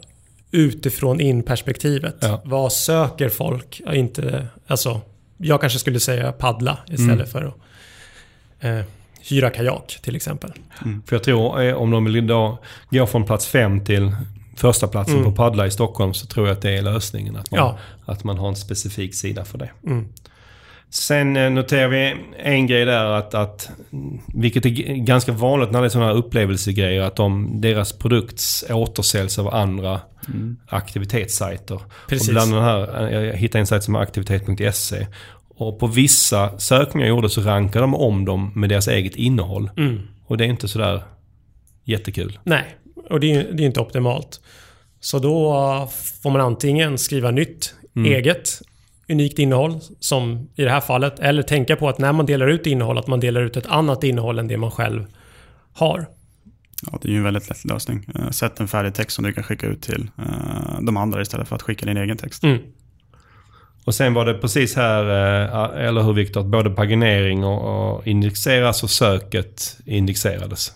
utifrån 0.51 1.21
in 1.21 1.43
perspektivet. 1.43 2.17
Ja. 2.21 2.41
Vad 2.45 2.73
söker 2.73 3.29
folk? 3.29 3.81
Inte, 3.93 4.47
alltså, 4.67 5.01
jag 5.37 5.61
kanske 5.61 5.79
skulle 5.79 6.01
säga 6.01 6.33
paddla 6.33 6.79
istället 6.89 7.11
Mm. 7.11 7.27
för 7.27 7.45
att 7.45 7.55
eh, 8.61 8.81
hyra 9.21 9.51
kajak 9.51 9.99
till 10.03 10.17
exempel. 10.17 10.53
För 11.07 11.17
jag 11.17 11.23
tror 11.25 11.63
eh, 11.63 11.75
om 11.75 11.91
de 11.91 12.05
vill 12.05 12.27
då 12.27 12.59
gå 12.91 13.07
från 13.07 13.25
plats 13.25 13.47
fem 13.47 13.85
till 13.85 14.13
första 14.57 14.89
platsen 14.89 15.15
Mm. 15.19 15.25
på 15.31 15.33
paddla 15.37 15.67
i 15.67 15.71
Stockholm 15.71 16.15
så 16.15 16.27
tror 16.27 16.47
jag 16.47 16.55
att 16.57 16.63
det 16.63 16.77
är 16.77 16.83
lösningen. 16.83 17.37
Att 17.37 17.51
man, 17.51 17.59
Ja. 17.61 17.79
att 18.07 18.25
man 18.25 18.39
har 18.39 18.49
en 18.49 18.57
specifik 18.57 19.15
sida 19.15 19.45
för 19.45 19.59
det. 19.59 19.71
Mm. 20.91 20.93
Sen 20.93 21.37
eh, 21.37 21.51
noterar 21.51 21.89
vi 21.89 22.17
en 22.39 22.67
grej 22.67 22.85
där 22.85 23.05
att, 23.05 23.35
att 23.35 23.71
vilket 24.35 24.67
är 24.67 24.71
ganska 24.97 25.33
vanligt 25.33 25.71
när 25.71 25.81
det 25.81 25.87
är 25.87 25.89
sådana 25.89 26.11
här 26.11 26.17
upplevelsegrejer, 26.19 27.03
att 27.03 27.17
de, 27.17 27.61
deras 27.61 27.93
produkt 27.93 28.43
återsäljs 28.71 29.39
av 29.39 29.55
andra 29.55 30.01
aktivitetssajter. 30.69 31.81
Precis. 32.09 32.29
Och 32.29 32.35
bland 32.35 32.53
den 32.55 32.63
här, 32.63 33.13
eh, 33.13 33.21
jag 33.25 33.37
hittade 33.37 33.61
en 33.61 33.67
sajt 33.67 33.85
som 33.85 33.95
är 33.95 34.01
aktivitet.se. 34.01 35.07
Och 35.49 35.79
på 35.79 35.87
vissa 35.87 36.59
sökningar 36.59 37.07
jag 37.07 37.17
gjorde 37.17 37.29
så 37.29 37.41
rankade 37.41 37.83
de 37.83 37.95
om 37.95 38.25
dem 38.25 38.53
med 38.55 38.69
deras 38.69 38.89
eget 38.89 39.17
innehåll. 39.17 39.71
Mm. 39.77 40.01
Och 40.27 40.37
det 40.37 40.45
är 40.45 40.49
inte 40.49 40.69
sådär 40.69 41.03
jättekul. 41.85 42.39
Nej, 42.45 42.65
och 43.11 43.21
det 43.21 43.33
är 43.33 43.53
det 43.53 43.63
är 43.63 43.67
inte 43.67 43.81
optimalt. 43.81 44.41
Så 45.01 45.19
då 45.19 45.53
får 46.23 46.31
man 46.31 46.41
antingen 46.41 46.99
skriva 46.99 47.31
nytt, 47.31 47.75
Mm. 47.97 48.13
eget, 48.13 48.49
unikt 49.11 49.39
innehåll, 49.39 49.81
som 50.01 50.49
i 50.55 50.63
det 50.65 50.71
här 50.71 50.81
fallet, 50.81 51.19
eller 51.19 51.43
tänka 51.43 51.77
på 51.77 51.89
att 51.89 51.99
när 51.99 52.13
man 52.13 52.27
delar 52.27 52.47
ut 52.47 52.67
innehåll, 52.67 52.99
att 52.99 53.07
man 53.07 53.21
delar 53.21 53.43
ut 53.43 53.57
ett 53.57 53.67
annat 53.67 54.05
innehåll 54.05 54.39
än 54.39 54.49
det 54.49 54.57
man 54.57 54.71
själv 54.71 55.05
har. 55.73 56.07
Ja, 56.93 56.99
det 57.03 57.09
är 57.09 57.13
ju 57.13 57.19
en 57.19 57.25
väldigt 57.25 57.49
lätt 57.49 57.65
lösning. 57.65 58.07
Eh, 58.15 58.31
Sätt 58.31 58.61
en 58.61 58.69
färdig 58.69 58.95
text 58.95 59.17
som 59.17 59.25
du 59.25 59.33
kan 59.33 59.45
skicka 59.45 59.67
ut 59.67 59.83
till 59.83 60.11
eh, 60.19 60.81
de 60.81 60.97
andra 60.97 61.23
istället 61.23 61.49
för 61.49 61.57
att 61.57 61.63
skicka 61.63 61.87
din 61.87 61.97
egen 61.97 62.17
text. 62.17 62.45
Mm. 62.45 62.59
Och 63.85 63.95
sen 63.95 64.15
var 64.15 64.27
det 64.27 64.35
precis 64.35 64.77
här, 64.77 65.05
eh, 65.05 65.87
eller 65.87 66.03
hur 66.03 66.13
Viktor, 66.13 66.41
att 66.41 66.47
både 66.47 66.71
paginering 66.71 67.45
och, 67.45 67.95
och 67.97 68.07
indexeras 68.07 68.83
och 68.83 68.91
söket 68.91 69.79
indexerades. 69.85 70.73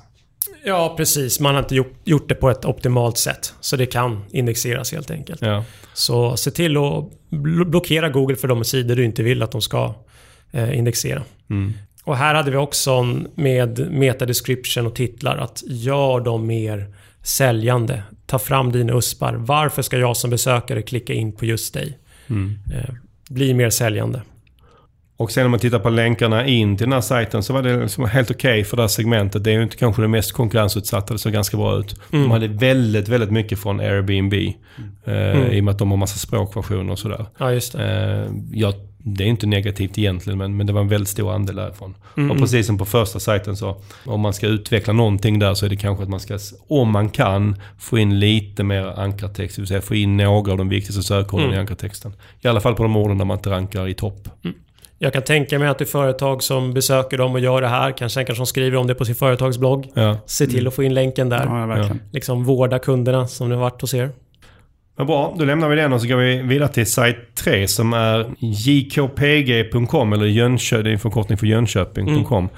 Ja, 0.64 0.94
precis. 0.96 1.40
Man 1.40 1.54
har 1.54 1.62
inte 1.62 1.74
gjort, 1.74 1.92
gjort 2.04 2.28
det 2.28 2.34
på 2.34 2.50
ett 2.50 2.64
optimalt 2.64 3.18
sätt. 3.18 3.54
Så 3.60 3.76
det 3.76 3.86
kan 3.86 4.24
indexeras 4.30 4.92
helt 4.92 5.10
enkelt. 5.10 5.42
Ja. 5.42 5.64
Så 5.94 6.36
se 6.36 6.50
till 6.50 6.76
att 6.76 7.04
bl- 7.30 7.64
blockera 7.64 8.08
Google 8.08 8.36
för 8.36 8.48
de 8.48 8.64
sidor 8.64 8.96
du 8.96 9.04
inte 9.04 9.22
vill 9.22 9.42
att 9.42 9.52
de 9.52 9.62
ska 9.62 9.94
eh, 10.52 10.78
indexera. 10.78 11.22
Mm. 11.50 11.72
Och 12.04 12.16
här 12.16 12.34
hade 12.34 12.50
vi 12.50 12.56
också 12.56 13.02
med 13.34 13.90
meta-description 13.90 14.86
och 14.86 14.94
titlar 14.94 15.36
att 15.36 15.62
gör 15.66 16.20
dem 16.20 16.46
mer 16.46 16.94
säljande. 17.22 18.02
Ta 18.26 18.38
fram 18.38 18.72
dina 18.72 18.92
uspar. 18.98 19.34
Varför 19.34 19.82
ska 19.82 19.98
jag 19.98 20.16
som 20.16 20.30
besökare 20.30 20.82
klicka 20.82 21.12
in 21.12 21.32
på 21.32 21.44
just 21.44 21.74
dig? 21.74 21.98
Mm. 22.26 22.58
Eh, 22.74 22.94
bli 23.28 23.54
mer 23.54 23.70
säljande. 23.70 24.22
Och 25.24 25.30
sen 25.32 25.44
om 25.44 25.50
man 25.50 25.60
tittar 25.60 25.78
på 25.78 25.90
länkarna 25.90 26.46
in 26.46 26.76
till 26.76 26.84
den 26.86 26.92
här 26.92 27.00
sajten 27.00 27.42
så 27.42 27.52
var 27.52 27.62
det 27.62 27.82
liksom 27.82 28.04
helt 28.04 28.30
okej 28.30 28.64
för 28.64 28.76
det 28.76 28.82
här 28.82 28.88
segmentet. 28.88 29.44
Det 29.44 29.50
är 29.50 29.54
ju 29.54 29.62
inte 29.62 29.76
kanske 29.76 30.02
det 30.02 30.08
mest 30.08 30.32
konkurrensutsatta, 30.32 31.12
det 31.14 31.18
såg 31.18 31.32
ganska 31.32 31.56
bra 31.56 31.78
ut. 31.78 31.96
Mm. 32.12 32.22
De 32.22 32.30
hade 32.30 32.48
väldigt, 32.48 33.08
väldigt 33.08 33.30
mycket 33.30 33.58
från 33.58 33.80
Airbnb. 33.80 34.34
Eh, 34.34 34.52
Mm. 35.06 35.52
I 35.52 35.60
och 35.60 35.64
med 35.64 35.72
att 35.72 35.78
de 35.78 35.90
har 35.90 35.96
massa 35.98 36.18
språkversioner 36.18 36.92
och 36.92 36.98
sådär. 36.98 37.26
Ja, 37.38 37.52
just 37.52 37.72
det. 37.72 38.24
Eh, 38.26 38.32
ja, 38.52 38.72
det 38.98 39.24
är 39.24 39.28
inte 39.28 39.46
negativt 39.46 39.98
egentligen, 39.98 40.38
men, 40.38 40.56
men 40.56 40.66
det 40.66 40.72
var 40.72 40.80
en 40.80 40.88
väldigt 40.88 41.08
stor 41.08 41.32
andel 41.34 41.56
därifrån. 41.56 41.94
Mm. 42.16 42.30
Och 42.30 42.38
precis 42.38 42.66
som 42.66 42.78
på 42.78 42.84
första 42.84 43.20
sajten 43.20 43.56
så, 43.56 43.76
om 44.04 44.20
man 44.20 44.32
ska 44.32 44.46
utveckla 44.46 44.92
någonting 44.92 45.38
där 45.38 45.54
så 45.54 45.66
är 45.66 45.70
det 45.70 45.76
kanske 45.76 46.02
att 46.04 46.10
man 46.10 46.20
ska, 46.20 46.38
om 46.68 46.90
man 46.92 47.08
kan, 47.10 47.56
få 47.78 47.98
in 47.98 48.18
lite 48.20 48.62
mer 48.64 48.84
ankartext. 49.00 49.56
Det 49.56 49.62
vill 49.62 49.68
säga 49.68 49.80
få 49.80 49.94
in 49.94 50.16
några 50.16 50.52
av 50.52 50.58
de 50.58 50.68
viktigaste 50.68 51.02
sökorden 51.02 51.46
Mm. 51.46 51.56
i 51.56 51.60
ankartexten. 51.60 52.12
I 52.40 52.48
alla 52.48 52.60
fall 52.60 52.74
på 52.74 52.82
de 52.82 52.96
orden 52.96 53.18
där 53.18 53.24
man 53.24 53.36
inte 53.36 53.50
rankar 53.50 53.88
i 53.88 53.94
topp. 53.94 54.28
Jag 54.98 55.12
kan 55.12 55.22
tänka 55.22 55.58
mig 55.58 55.68
att 55.68 55.78
det 55.78 55.84
är 55.84 55.86
företag 55.86 56.42
som 56.42 56.74
besöker 56.74 57.18
dem 57.18 57.32
och 57.32 57.40
gör 57.40 57.60
det 57.60 57.68
här. 57.68 57.90
Kanske 57.90 58.24
kanske 58.24 58.36
som 58.36 58.46
skriver 58.46 58.76
om 58.76 58.86
det 58.86 58.94
på 58.94 59.04
sin 59.04 59.14
företagsblogg. 59.14 59.90
Ja. 59.94 60.18
Se 60.26 60.46
till 60.46 60.66
att 60.66 60.74
få 60.74 60.82
in 60.82 60.94
länken 60.94 61.28
där. 61.28 61.44
Ja, 61.44 61.66
verkligen. 61.66 62.00
Liksom 62.12 62.44
vårda 62.44 62.78
kunderna 62.78 63.26
som 63.26 63.48
det 63.48 63.54
har 63.54 63.62
varit 63.62 63.80
hos 63.80 63.94
er. 63.94 64.10
Men 64.96 65.06
bra, 65.06 65.34
då 65.38 65.44
lämnar 65.44 65.68
vi 65.68 65.76
den 65.76 65.92
och 65.92 66.00
så 66.00 66.08
går 66.08 66.16
vi 66.16 66.42
vidare 66.42 66.68
till 66.68 66.86
sajt 66.86 67.16
3 67.34 67.68
som 67.68 67.92
är 67.92 68.26
jkpg.com 68.38 70.12
eller 70.12 70.26
Jönköping, 70.26 70.84
det 70.84 70.90
är 70.90 70.92
en 70.92 70.98
förkortning 70.98 71.38
för 71.38 71.46
Jönköping.com. 71.46 72.48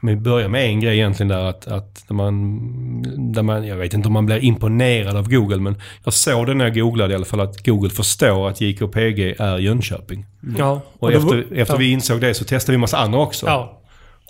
Men 0.00 0.16
vi 0.16 0.20
börjar 0.20 0.48
med 0.48 0.64
en 0.64 0.80
grej 0.80 0.96
egentligen 0.96 1.28
där 1.28 1.44
att, 1.44 1.66
att 1.66 2.08
där 2.08 2.14
man, 2.14 3.32
där 3.32 3.42
man, 3.42 3.66
jag 3.66 3.76
vet 3.76 3.94
inte 3.94 4.08
om 4.08 4.12
man 4.12 4.26
blir 4.26 4.44
imponerad 4.44 5.16
av 5.16 5.28
Google 5.30 5.56
men 5.56 5.74
jag 6.04 6.12
såg 6.14 6.46
det 6.46 6.54
när 6.54 6.64
jag 6.64 6.74
googlade 6.74 7.12
i 7.12 7.16
alla 7.16 7.24
fall 7.24 7.40
att 7.40 7.66
Google 7.66 7.90
förstår 7.90 8.48
att 8.48 8.60
JKPG 8.60 9.34
är 9.38 9.58
Jönköping. 9.58 10.26
Ja. 10.58 10.80
Och, 10.98 11.10
då- 11.10 11.16
efter, 11.18 11.46
efter 11.54 11.74
ja. 11.74 11.78
vi 11.78 11.90
insåg 11.90 12.20
det 12.20 12.34
så 12.34 12.44
testade 12.44 12.72
vi 12.72 12.74
en 12.74 12.80
massa 12.80 12.98
andra 12.98 13.18
också. 13.18 13.46
Ja. 13.46 13.79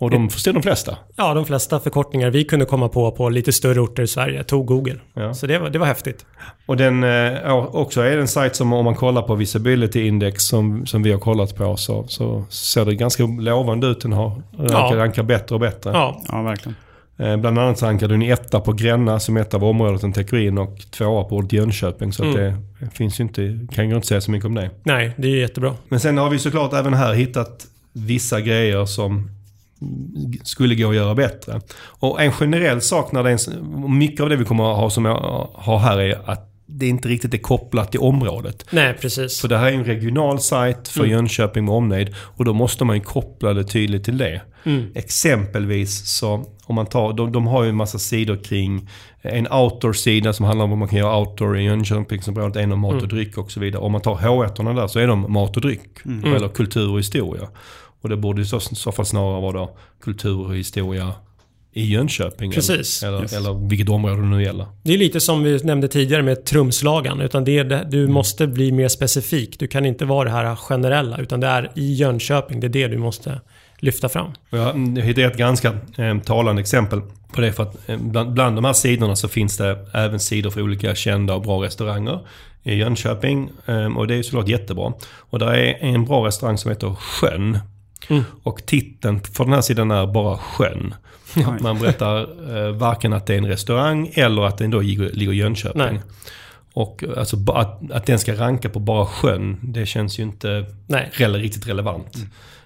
Och 0.01 0.11
de 0.11 0.31
förstod 0.31 0.55
de 0.55 0.63
flesta. 0.63 0.97
ja, 1.17 1.35
de 1.35 1.45
flesta 1.47 1.81
förkortningar 1.81 2.31
vi 2.31 2.45
kunde 2.45 2.65
komma 2.65 2.89
på 2.89 3.11
på 3.11 3.29
lite 3.29 3.53
större 3.53 3.81
orter 3.81 4.03
i 4.03 4.07
Sverige 4.07 4.45
tog 4.45 4.67
Google. 4.67 4.97
Ja. 5.15 5.35
Så 5.35 5.47
det 5.47 5.59
var, 5.59 5.71
det 5.71 5.79
var 5.79 5.87
häftigt. 5.87 6.27
Och 6.67 6.77
den 6.77 7.05
eh, 7.05 7.11
ja, 7.11 7.71
också 7.73 8.01
är 8.01 8.19
en 8.19 8.29
sajt 8.29 8.57
som 8.57 8.73
om 8.73 8.85
man 8.85 8.95
kollar 8.95 9.23
på 9.23 9.35
Visibility 9.35 10.07
Index 10.07 10.45
som, 10.45 10.87
som 10.87 11.03
vi 11.03 11.13
har 11.13 11.19
kollat 11.19 11.57
på 11.57 11.77
så, 11.77 12.05
så 12.09 12.45
ser 12.49 12.85
det 12.85 12.95
ganska 12.95 13.23
lovande 13.27 13.87
ut. 13.87 14.01
Den 14.01 14.13
har 14.13 14.43
rankar, 14.59 14.97
rankar 14.97 15.23
bättre 15.23 15.55
och 15.55 15.61
bättre. 15.61 15.91
Ja, 15.91 16.23
Ja, 16.29 16.43
verkligen. 16.43 16.77
Eh, 17.19 17.37
bland 17.37 17.59
annat 17.59 17.79
så 17.79 17.87
rankar 17.87 18.09
den 18.09 18.23
etta 18.23 18.61
på 18.61 18.73
Gränna 18.73 19.21
som 19.21 19.37
ett 19.37 19.55
av 19.55 19.65
området 19.65 20.01
den 20.01 20.13
täcker 20.13 20.37
in 20.37 20.59
och 20.59 20.79
tvåa 20.91 21.25
på 21.25 21.37
ordet 21.37 21.53
Jönköping. 21.53 22.13
Så 22.13 22.29
att 22.29 22.35
det 22.35 22.57
finns 22.93 23.21
ju 23.21 23.25
inte, 23.25 23.67
kan 23.75 23.89
ju 23.89 23.95
inte 23.95 24.07
säga 24.07 24.21
så 24.21 24.31
mycket 24.31 24.47
om 24.47 24.55
det. 24.55 24.71
nej, 24.83 25.15
det 25.17 25.29
är 25.29 25.37
jättebra. 25.37 25.75
Men 25.89 26.01
sen 26.01 26.19
har 26.19 26.31
vi 26.31 26.39
såklart 26.39 26.73
även 26.73 26.95
här 26.95 27.15
hittat 27.15 27.67
vissa 27.93 28.41
grejer 28.41 28.85
som 28.85 29.31
skulle 30.45 30.75
gå 30.75 30.89
att 30.89 30.95
göra 30.97 31.15
bättre. 31.15 31.61
Och 31.83 32.23
en 32.23 32.33
generell 32.33 32.81
sak 32.81 33.13
när 33.13 33.23
det 33.23 33.31
är 33.31 33.89
mycket 33.89 34.21
av 34.21 34.29
det 34.29 34.37
vi 34.37 34.45
kommer 34.45 34.71
att 34.73 34.77
ha 34.77 34.91
som 34.91 35.05
jag 35.05 35.49
har 35.55 35.79
här 35.79 35.99
är 35.99 36.31
att 36.31 36.47
det 36.73 36.89
inte 36.89 37.09
riktigt 37.09 37.35
är 37.35 37.39
kopplat 37.39 37.91
till 37.91 38.01
området. 38.01 38.67
Nej, 38.71 38.95
precis. 39.01 39.41
För 39.41 39.49
det 39.49 39.59
här 39.59 39.67
är 39.67 39.73
en 39.73 39.85
regional 39.85 40.41
sajt 40.41 40.89
för 40.89 41.01
Mm. 41.01 41.11
Jönköping 41.13 41.65
med 41.65 41.75
omnejd 41.75 42.15
och 42.19 42.45
då 42.45 42.53
måste 42.53 42.85
man 42.85 42.97
ju 42.97 43.03
koppla 43.03 43.55
det 43.55 43.65
tydligt 43.65 44.05
till 44.05 44.19
det. 44.19 44.43
Mm. 44.65 44.87
Exempelvis 44.95 46.07
så 46.07 46.45
om 46.65 46.75
man 46.75 46.87
tar, 46.87 47.13
de, 47.13 47.33
de 47.33 47.47
har 47.47 47.63
ju 47.63 47.69
en 47.69 47.77
massa 47.77 47.99
sidor 47.99 48.37
kring 48.37 48.89
en 49.23 49.53
outdoor-sida 49.53 50.33
som 50.33 50.47
handlar 50.47 50.65
om 50.65 50.71
vad 50.71 50.79
man 50.79 50.89
kan 50.89 50.99
göra 50.99 51.19
outdoor 51.19 51.59
i 51.59 51.63
Jönköpingsområdet, 51.63 52.57
en 52.57 52.73
om 52.73 52.81
mat 52.81 52.93
och 52.93 52.99
Mm. 53.03 53.09
dryck 53.09 53.39
och 53.39 53.51
så 53.51 53.61
vidare. 53.61 53.83
Om 53.83 53.93
man 53.93 54.01
tar 54.01 54.15
H1 54.17 54.75
där 54.77 54.87
så 54.87 54.99
är 54.99 55.07
de 55.07 55.33
mat 55.33 55.57
och 55.57 55.63
dryck. 55.63 56.05
Mm. 56.05 56.35
Eller 56.35 56.49
kultur 56.49 56.91
och 56.91 56.99
historia. 56.99 57.49
Och 58.01 58.09
det 58.09 58.17
borde 58.17 58.43
i 58.43 58.45
så, 58.45 58.61
så 58.61 58.93
fall 58.93 59.07
snarare 59.07 59.41
vara 59.41 59.53
då 59.53 59.77
kultur 60.03 60.41
och 60.47 60.57
historia 60.57 61.13
i 61.73 61.85
Jönköping. 61.85 62.53
Precis. 62.53 63.03
Eller, 63.03 63.23
Yes. 63.23 63.33
eller 63.33 63.69
vilket 63.69 63.89
område 63.89 64.17
det 64.17 64.27
nu 64.29 64.43
gäller. 64.43 64.67
Det 64.83 64.95
är 64.95 64.99
lite 64.99 65.21
som 65.21 65.43
vi 65.43 65.59
nämnde 65.65 65.89
tidigare 65.89 66.23
med 66.23 66.45
trumslagan. 66.45 67.21
Utan 67.21 67.45
det 67.45 67.63
det, 67.63 67.87
du 67.91 68.07
måste 68.09 68.47
bli 68.47 68.73
mer 68.73 68.89
specifik. 68.89 69.59
Du 69.59 69.67
kan 69.67 69.87
inte 69.87 70.05
vara 70.05 70.25
det 70.25 70.31
här 70.31 70.57
generella. 70.57 71.19
Utan 71.19 71.41
det 71.41 71.47
är 71.47 71.71
i 71.75 71.95
Jönköping. 71.95 72.61
Det 72.61 72.67
är 72.67 72.69
det 72.69 72.89
du 72.89 72.99
måste 72.99 73.41
lyfta 73.79 74.09
fram. 74.09 74.31
Jag 74.51 74.99
hittade 74.99 75.27
ett 75.27 75.37
ganska 75.37 75.69
eh, 75.97 76.19
talande 76.19 76.61
exempel 76.63 77.01
på 77.33 77.41
det. 77.41 77.53
För 77.53 77.63
att 77.63 77.89
eh, 77.89 77.99
bland, 77.99 78.33
bland 78.33 78.57
de 78.57 78.65
här 78.65 78.73
sidorna 78.73 79.17
så 79.17 79.29
finns 79.29 79.57
det 79.57 79.79
även 79.95 80.21
sidor 80.21 80.51
för 80.51 80.63
olika 80.63 80.95
kända 80.95 81.35
och 81.35 81.43
bra 81.43 81.63
restauranger 81.65 82.21
i 82.63 82.75
Jönköping. 82.75 83.51
Eh, 83.67 83.97
och 83.97 84.07
det 84.07 84.15
är 84.15 84.23
såklart 84.23 84.49
jättebra. 84.49 84.93
Och 85.17 85.39
där 85.39 85.53
är 85.53 85.77
en 85.81 86.05
bra 86.05 86.27
restaurang 86.27 86.59
som 86.59 86.71
heter 86.71 86.95
Sjön. 86.95 87.59
Mm. 88.09 88.23
Och 88.43 88.67
titeln 88.67 89.21
för 89.21 89.45
den 89.45 89.53
här 89.53 89.61
sidan 89.61 89.91
är 89.91 90.07
bara 90.07 90.39
Sjön. 90.39 90.95
Man 91.61 91.79
berättar 91.79 92.21
eh, 92.57 92.73
varken 92.73 93.13
att 93.13 93.27
det 93.27 93.35
är 93.35 93.39
en 93.39 93.47
restaurang 93.47 94.11
eller 94.15 94.43
att 94.43 94.59
den 94.59 94.71
då 94.71 94.81
ligger, 94.81 95.33
i 95.33 95.37
Jönköping. 95.37 95.83
Nej. 95.83 96.01
Och 96.73 97.05
alltså, 97.17 97.37
att, 97.53 97.91
att 97.93 98.07
den 98.07 98.19
ska 98.19 98.35
ranka 98.35 98.69
på 98.69 98.79
bara 98.79 99.07
sjön, 99.07 99.59
det 99.63 99.87
känns 99.87 100.19
ju 100.19 100.23
inte 100.23 100.65
Nej. 100.87 101.11
riktigt 101.19 101.69
relevant. 101.69 102.17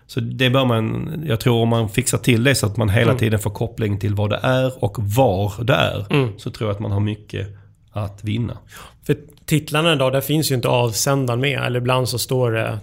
Så 0.06 0.20
det 0.20 0.50
bör 0.50 0.64
man, 0.64 1.12
jag 1.26 1.40
tror 1.40 1.62
om 1.62 1.68
man 1.68 1.88
fixar 1.88 2.18
till 2.18 2.44
det 2.44 2.54
så 2.54 2.66
att 2.66 2.76
man 2.76 2.88
hela 2.88 3.10
Mm. 3.10 3.18
tiden 3.18 3.38
får 3.38 3.50
koppling 3.50 3.98
till 3.98 4.14
vad 4.14 4.30
det 4.30 4.40
är 4.42 4.84
och 4.84 4.96
var 4.98 5.64
det 5.64 5.74
är. 5.74 6.06
Mm. 6.10 6.28
Så 6.38 6.50
tror 6.50 6.68
jag 6.68 6.74
att 6.74 6.80
man 6.80 6.92
har 6.92 7.00
mycket 7.00 7.48
att 7.92 8.24
vinna. 8.24 8.58
För 9.06 9.16
titlarna 9.46 9.92
idag, 9.92 10.12
där 10.12 10.20
finns 10.20 10.50
ju 10.50 10.54
inte 10.54 10.68
avsändaren 10.68 11.40
med. 11.40 11.62
Eller 11.62 11.80
ibland 11.80 12.08
så 12.08 12.18
står 12.18 12.50
det 12.52 12.78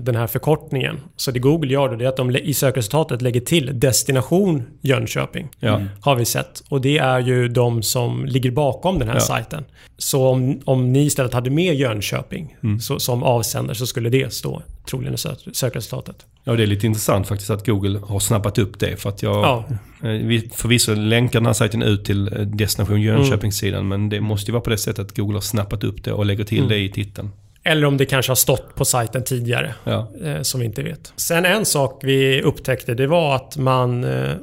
den 0.00 0.14
här 0.16 0.26
förkortningen. 0.26 0.96
Så 1.16 1.30
det 1.30 1.38
Google 1.38 1.72
gör 1.72 1.88
då, 1.88 1.96
det 1.96 2.04
är 2.04 2.08
att 2.08 2.16
de 2.16 2.36
i 2.36 2.54
sökresultatet 2.54 3.22
lägger 3.22 3.40
till 3.40 3.80
destination 3.80 4.62
Jönköping. 4.80 5.48
Ja. 5.60 5.82
Har 6.00 6.14
vi 6.16 6.24
sett. 6.24 6.62
Och 6.68 6.80
det 6.80 6.98
är 6.98 7.18
ju 7.20 7.48
de 7.48 7.82
som 7.82 8.24
ligger 8.26 8.50
bakom 8.50 8.98
den 8.98 9.08
här 9.08 9.14
Ja. 9.16 9.20
sajten. 9.20 9.64
Så 9.98 10.26
om, 10.28 10.60
om 10.64 10.92
ni 10.92 11.04
istället 11.04 11.32
hade 11.32 11.50
med 11.50 11.74
Jönköping 11.74 12.56
Mm. 12.62 12.80
så, 12.80 12.98
som 12.98 13.22
avsändare 13.22 13.74
så 13.76 13.86
skulle 13.86 14.10
det 14.10 14.32
stå 14.32 14.62
troligen 14.90 15.14
i 15.14 15.18
sök, 15.18 15.38
sökresultatet. 15.52 16.16
Ja, 16.44 16.52
det 16.52 16.62
är 16.62 16.66
lite 16.66 16.86
intressant 16.86 17.28
faktiskt 17.28 17.50
att 17.50 17.66
Google 17.66 17.98
har 17.98 18.20
snappat 18.20 18.58
upp 18.58 18.78
det. 18.80 18.96
För 18.96 19.08
att 19.08 19.22
jag, 19.22 19.34
Ja. 19.36 19.64
eh, 20.02 20.08
vi 20.10 20.50
förvisso 20.54 20.94
länkar 20.94 21.40
den 21.40 21.46
här 21.46 21.52
sajten 21.52 21.82
ut 21.82 22.04
till 22.04 22.32
eh, 22.32 22.40
destination 22.40 23.00
Jönköpingssidan. 23.02 23.88
Men 23.88 24.08
det 24.08 24.20
måste 24.20 24.50
ju 24.50 24.52
vara 24.52 24.62
på 24.62 24.70
det 24.70 24.78
sättet 24.78 25.06
att 25.06 25.16
Google 25.16 25.34
har 25.36 25.40
snappat 25.40 25.84
upp 25.84 26.04
det 26.04 26.12
och 26.12 26.26
lägger 26.26 26.44
till 26.44 26.58
Mm. 26.58 26.68
det 26.68 26.78
i 26.78 26.88
titeln. 26.88 27.30
Eller 27.66 27.86
om 27.86 27.96
det 27.96 28.06
kanske 28.06 28.30
har 28.30 28.36
stått 28.36 28.74
på 28.74 28.84
sajten 28.84 29.24
tidigare. 29.24 29.74
Ja. 29.84 30.08
eh, 30.24 30.42
som 30.42 30.60
vi 30.60 30.66
inte 30.66 30.82
vet. 30.82 31.12
Sen 31.16 31.44
en 31.44 31.64
sak 31.64 32.00
vi 32.02 32.42
upptäckte 32.42 32.94
det 32.94 33.06
var 33.06 33.36
att 33.36 33.56
man 33.56 34.04
eh, 34.04 34.34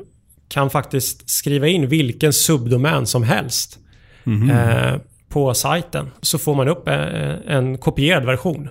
kan 0.50 0.70
faktiskt 0.70 1.30
skriva 1.30 1.68
in 1.68 1.88
vilken 1.88 2.34
subdomän 2.34 3.06
som 3.08 3.24
helst 3.24 3.80
Mhm. 4.24 4.50
eh, 4.52 4.94
på 5.30 5.54
sajten. 5.54 6.12
Så 6.22 6.38
får 6.38 6.56
man 6.56 6.68
upp 6.68 6.88
en 7.48 7.78
kopierad 7.78 8.26
version. 8.26 8.70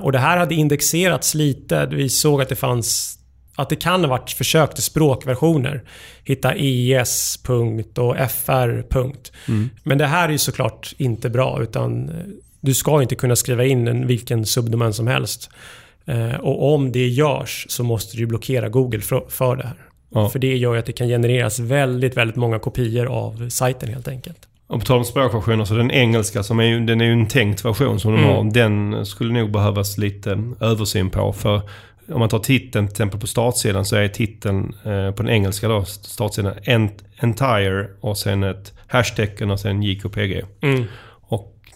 Och 0.00 0.12
det 0.12 0.18
här 0.18 0.36
hade 0.36 0.54
indexerats 0.54 1.34
lite. 1.34 1.86
Vi 1.86 2.08
såg 2.08 2.42
att 2.42 2.48
det 2.48 2.56
fanns 2.56 3.18
att 3.56 3.68
det 3.68 3.76
kan 3.76 4.00
ha 4.00 4.08
varit 4.08 4.30
försök 4.30 4.74
till 4.74 4.82
språkversioner. 4.82 5.82
Hitta 6.24 6.54
ES. 6.56 7.40
punkt 7.44 7.98
och 7.98 8.16
FR. 8.30 8.82
punkt. 8.90 9.32
Men 9.82 9.98
det 9.98 10.06
här 10.06 10.28
är 10.28 10.32
ju 10.32 10.38
såklart 10.38 10.92
inte 10.98 11.30
bra 11.30 11.62
utan 11.62 12.10
du 12.60 12.74
ska 12.74 13.02
inte 13.02 13.14
kunna 13.14 13.36
skriva 13.36 13.64
in 13.64 13.88
en, 13.88 14.06
vilken 14.06 14.46
subdomän 14.46 14.92
som 14.92 15.06
helst. 15.06 15.50
Eh, 16.06 16.34
och 16.34 16.74
om 16.74 16.92
det 16.92 17.08
görs 17.08 17.66
så 17.68 17.84
måste 17.84 18.16
du 18.16 18.26
blockera 18.26 18.68
Google 18.68 19.00
för, 19.00 19.24
för 19.28 19.56
det 19.56 19.62
här. 19.66 19.76
Ja. 20.14 20.28
För 20.28 20.38
det 20.38 20.56
gör 20.56 20.72
ju 20.74 20.78
att 20.78 20.86
det 20.86 20.92
kan 20.92 21.08
genereras 21.08 21.58
väldigt, 21.58 22.16
väldigt 22.16 22.36
många 22.36 22.58
kopior 22.58 23.06
av 23.06 23.48
sajten 23.48 23.88
helt 23.88 24.08
enkelt. 24.08 24.38
Och 24.66 24.80
på 24.80 24.86
tal 24.86 24.98
om 24.98 25.04
språkversioner 25.04 25.64
så 25.64 25.74
den 25.74 25.90
engelska 25.90 26.42
som 26.42 26.58
är 26.60 26.64
ju, 26.64 26.80
den 26.80 27.00
är 27.00 27.04
ju 27.04 27.12
en 27.12 27.28
tänkt 27.28 27.64
version 27.64 28.00
som 28.00 28.12
de 28.12 28.18
Mm. 28.24 28.30
har. 28.34 28.44
Den 28.44 29.06
skulle 29.06 29.32
nog 29.32 29.50
behövas 29.50 29.98
lite 29.98 30.42
översyn 30.60 31.10
på. 31.10 31.32
För 31.32 31.60
om 32.12 32.18
man 32.18 32.28
tar 32.28 32.38
titeln 32.38 32.86
till 32.86 32.92
exempel 32.92 33.20
på 33.20 33.26
startsidan 33.26 33.84
så 33.84 33.96
är 33.96 34.08
titeln 34.08 34.74
eh, 34.84 35.10
på 35.10 35.22
den 35.22 35.28
engelska 35.28 35.68
då, 35.68 35.84
startsidan 35.84 36.54
ent, 36.62 37.04
entire 37.16 37.86
och 38.00 38.18
sen 38.18 38.42
ett 38.42 38.72
hashtaggen 38.86 39.50
och 39.50 39.60
sen 39.60 39.82
JKPG. 39.82 40.42
Mm. 40.60 40.84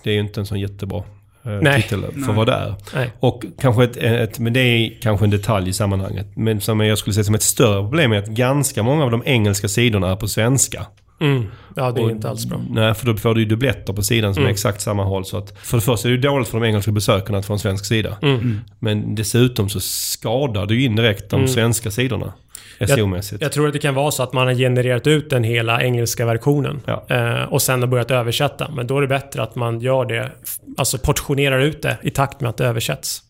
Det 0.04 0.10
är 0.10 0.14
ju 0.14 0.20
inte 0.20 0.40
en 0.40 0.46
sån 0.46 0.60
jättebra 0.60 0.98
eh, 1.44 1.52
Nej. 1.62 1.82
titel 1.82 2.00
för 2.02 2.12
Nej. 2.20 2.34
vad 2.36 2.46
det 2.46 2.52
är. 2.52 2.74
Nej. 2.94 3.12
Och 3.20 3.44
kanske 3.60 3.84
ett, 3.84 3.96
ett, 3.96 4.38
men 4.38 4.52
det 4.52 4.60
är 4.60 5.00
kanske 5.02 5.26
en 5.26 5.30
detalj 5.30 5.68
i 5.68 5.72
sammanhanget. 5.72 6.26
Men 6.36 6.60
som 6.60 6.80
jag 6.80 6.98
skulle 6.98 7.14
säga 7.14 7.24
som 7.24 7.34
ett 7.34 7.42
större 7.42 7.82
problem 7.82 8.12
är 8.12 8.18
att 8.18 8.26
ganska 8.28 8.82
många 8.82 9.04
av 9.04 9.10
de 9.10 9.22
engelska 9.26 9.68
sidorna 9.68 10.10
är 10.10 10.16
på 10.16 10.28
svenska. 10.28 10.86
Mm. 11.20 11.44
Ja, 11.76 11.90
det 11.92 12.00
är 12.00 12.04
Och- 12.04 12.10
inte 12.10 12.28
alls 12.28 12.46
bra. 12.46 12.60
Nej, 12.70 12.94
för 12.94 13.06
då 13.06 13.16
får 13.16 13.34
du 13.34 13.40
ju 13.40 13.46
dubbletter 13.46 13.92
på 13.92 14.02
sidan 14.02 14.34
som 14.34 14.40
Mm. 14.40 14.48
är 14.48 14.52
exakt 14.52 14.80
samma 14.80 15.04
håll. 15.04 15.24
Så 15.24 15.36
att 15.38 15.58
för 15.58 15.76
det 15.76 15.80
första 15.80 16.08
är 16.08 16.10
det 16.10 16.16
ju 16.16 16.20
dåligt 16.22 16.48
för 16.48 16.60
de 16.60 16.66
engelska 16.66 16.92
besökarna 16.92 17.38
att 17.38 17.46
få 17.46 17.52
en 17.52 17.58
svensk 17.58 17.84
sida. 17.84 18.16
Mm. 18.22 18.60
Men 18.78 19.14
dessutom 19.14 19.68
så 19.68 19.80
skadar 19.80 20.66
du 20.66 20.82
indirekt 20.82 21.30
de 21.30 21.36
Mm. 21.36 21.48
svenska 21.48 21.90
sidorna. 21.90 22.32
SEO-mässigt. 22.80 23.42
Jag 23.42 23.52
tror 23.52 23.66
att 23.66 23.72
det 23.72 23.78
kan 23.78 23.94
vara 23.94 24.10
så 24.10 24.22
att 24.22 24.32
man 24.32 24.46
har 24.46 24.54
genererat 24.54 25.06
ut 25.06 25.30
den 25.30 25.44
hela 25.44 25.82
engelska 25.82 26.26
versionen 26.26 26.80
Ja. 26.86 27.04
eh, 27.08 27.42
och 27.42 27.62
sen 27.62 27.80
har 27.80 27.86
börjat 27.86 28.10
översätta. 28.10 28.68
Men 28.76 28.86
då 28.86 28.96
är 28.96 29.00
det 29.00 29.06
bättre 29.08 29.42
att 29.42 29.54
man 29.54 29.80
gör 29.80 30.04
det, 30.04 30.30
alltså 30.76 30.98
portionerar 30.98 31.58
ut 31.60 31.82
det 31.82 31.96
i 32.02 32.10
takt 32.10 32.40
med 32.40 32.50
att 32.50 32.56
det 32.56 32.66
översätts. 32.66 33.22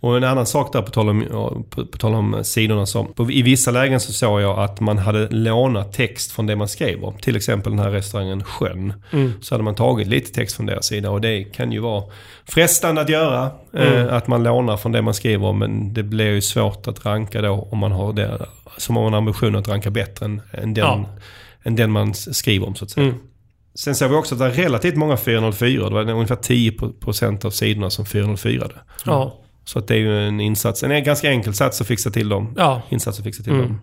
Och 0.00 0.16
en 0.16 0.24
annan 0.24 0.46
sak 0.46 0.72
där 0.72 0.82
på 0.82 0.90
tal 0.90 1.08
om, 1.08 1.24
på, 1.70 1.86
på 1.86 1.98
tal 1.98 2.14
om 2.14 2.44
sidorna 2.44 2.86
som... 2.86 3.12
På, 3.12 3.30
I 3.30 3.42
vissa 3.42 3.70
lägen 3.70 4.00
så 4.00 4.12
såg 4.12 4.40
jag 4.40 4.58
att 4.58 4.80
man 4.80 4.98
hade 4.98 5.28
lånat 5.28 5.92
text 5.92 6.32
från 6.32 6.46
det 6.46 6.56
man 6.56 6.68
skrev 6.68 7.04
om. 7.04 7.14
Till 7.14 7.36
exempel 7.36 7.72
den 7.72 7.78
här 7.78 7.90
restaurangen 7.90 8.44
Sjön. 8.44 8.92
Mm. 9.10 9.32
Så 9.40 9.54
hade 9.54 9.64
man 9.64 9.74
tagit 9.74 10.08
lite 10.08 10.32
text 10.32 10.56
från 10.56 10.66
deras 10.66 10.86
sida 10.86 11.10
och 11.10 11.20
det 11.20 11.44
kan 11.44 11.72
ju 11.72 11.80
vara 11.80 12.04
frestande 12.44 13.00
att 13.00 13.08
göra. 13.08 13.50
Mm. 13.74 14.06
Eh, 14.06 14.14
att 14.14 14.26
man 14.26 14.42
lånar 14.42 14.76
från 14.76 14.92
det 14.92 15.02
man 15.02 15.14
skriver 15.14 15.46
om 15.46 15.58
men 15.58 15.94
det 15.94 16.02
blir 16.02 16.30
ju 16.30 16.40
svårt 16.40 16.86
att 16.88 17.06
ranka 17.06 17.42
då 17.42 17.68
om 17.70 17.78
man 17.78 17.92
har 17.92 18.12
det. 18.12 18.46
Som 18.76 18.96
har 18.96 19.06
en 19.06 19.14
ambition 19.14 19.56
att 19.56 19.68
ranka 19.68 19.90
bättre 19.90 20.26
än, 20.26 20.40
än, 20.52 20.74
den, 20.74 20.84
Ja. 20.84 21.08
än 21.62 21.76
den 21.76 21.90
man 21.90 22.14
skriver 22.14 22.66
om 22.66 22.74
så 22.74 22.84
att 22.84 22.90
säga. 22.90 23.06
Mm. 23.06 23.18
Sen 23.74 23.94
ser 23.94 24.08
vi 24.08 24.14
också 24.14 24.34
att 24.34 24.38
det 24.38 24.46
är 24.46 24.50
relativt 24.50 24.96
många 24.96 25.16
404. 25.16 25.88
Det 25.88 25.94
var 25.94 26.10
ungefär 26.10 26.36
10% 26.36 27.46
av 27.46 27.50
sidorna 27.50 27.90
som 27.90 28.06
404. 28.06 28.68
Ja. 29.04 29.40
Så 29.68 29.78
att 29.78 29.88
det 29.88 29.94
är 29.94 29.98
ju 29.98 30.26
en 30.28 30.40
insats, 30.40 30.82
en 30.82 31.04
ganska 31.04 31.30
enkel 31.30 31.54
sats 31.54 31.80
att 31.80 31.86
fixa 31.86 32.10
till 32.10 32.28
dem. 32.28 32.54
ja, 32.56 32.82
Insats 32.88 33.18
att 33.18 33.24
fixa 33.24 33.42
till 33.42 33.52
Mm. 33.52 33.64
dem. 33.66 33.80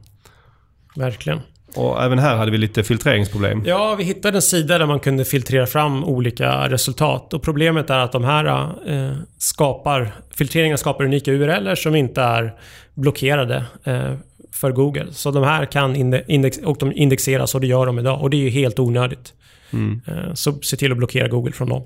verkligen. 0.95 1.39
Och 1.75 2.03
även 2.03 2.19
här 2.19 2.35
hade 2.35 2.51
vi 2.51 2.57
lite 2.57 2.83
filtreringsproblem. 2.83 3.63
Ja, 3.65 3.95
vi 3.95 4.03
hittade 4.03 4.37
en 4.37 4.41
sida 4.41 4.77
där 4.77 4.85
man 4.85 4.99
kunde 4.99 5.25
filtrera 5.25 5.67
fram 5.67 6.03
olika 6.03 6.69
resultat. 6.69 7.33
Och 7.33 7.43
problemet 7.43 7.89
är 7.89 7.99
att 7.99 8.11
de 8.11 8.23
här 8.23 8.45
eh, 8.87 9.15
skapar, 9.37 10.11
filtreringen 10.35 10.77
skapar 10.77 11.03
unika 11.05 11.31
URLer 11.31 11.75
som 11.75 11.95
inte 11.95 12.21
är 12.21 12.53
blockerade 12.93 13.65
eh, 13.83 14.13
för 14.51 14.71
Google. 14.71 15.07
Så 15.13 15.31
de 15.31 15.43
här 15.43 15.65
kan 15.65 15.95
inde- 15.95 16.23
index, 16.27 16.57
och 16.57 16.77
de 16.79 16.91
indexeras 16.91 17.55
och 17.55 17.61
det 17.61 17.67
gör 17.67 17.85
de 17.85 17.99
idag. 17.99 18.21
Och 18.21 18.29
det 18.29 18.37
är 18.37 18.41
ju 18.41 18.49
helt 18.49 18.79
onödigt. 18.79 19.33
Mm. 19.73 20.01
Eh, 20.07 20.33
så 20.33 20.51
se 20.61 20.77
till 20.77 20.91
att 20.91 20.97
blockera 20.97 21.27
Google 21.27 21.51
från 21.51 21.69
dem. 21.69 21.83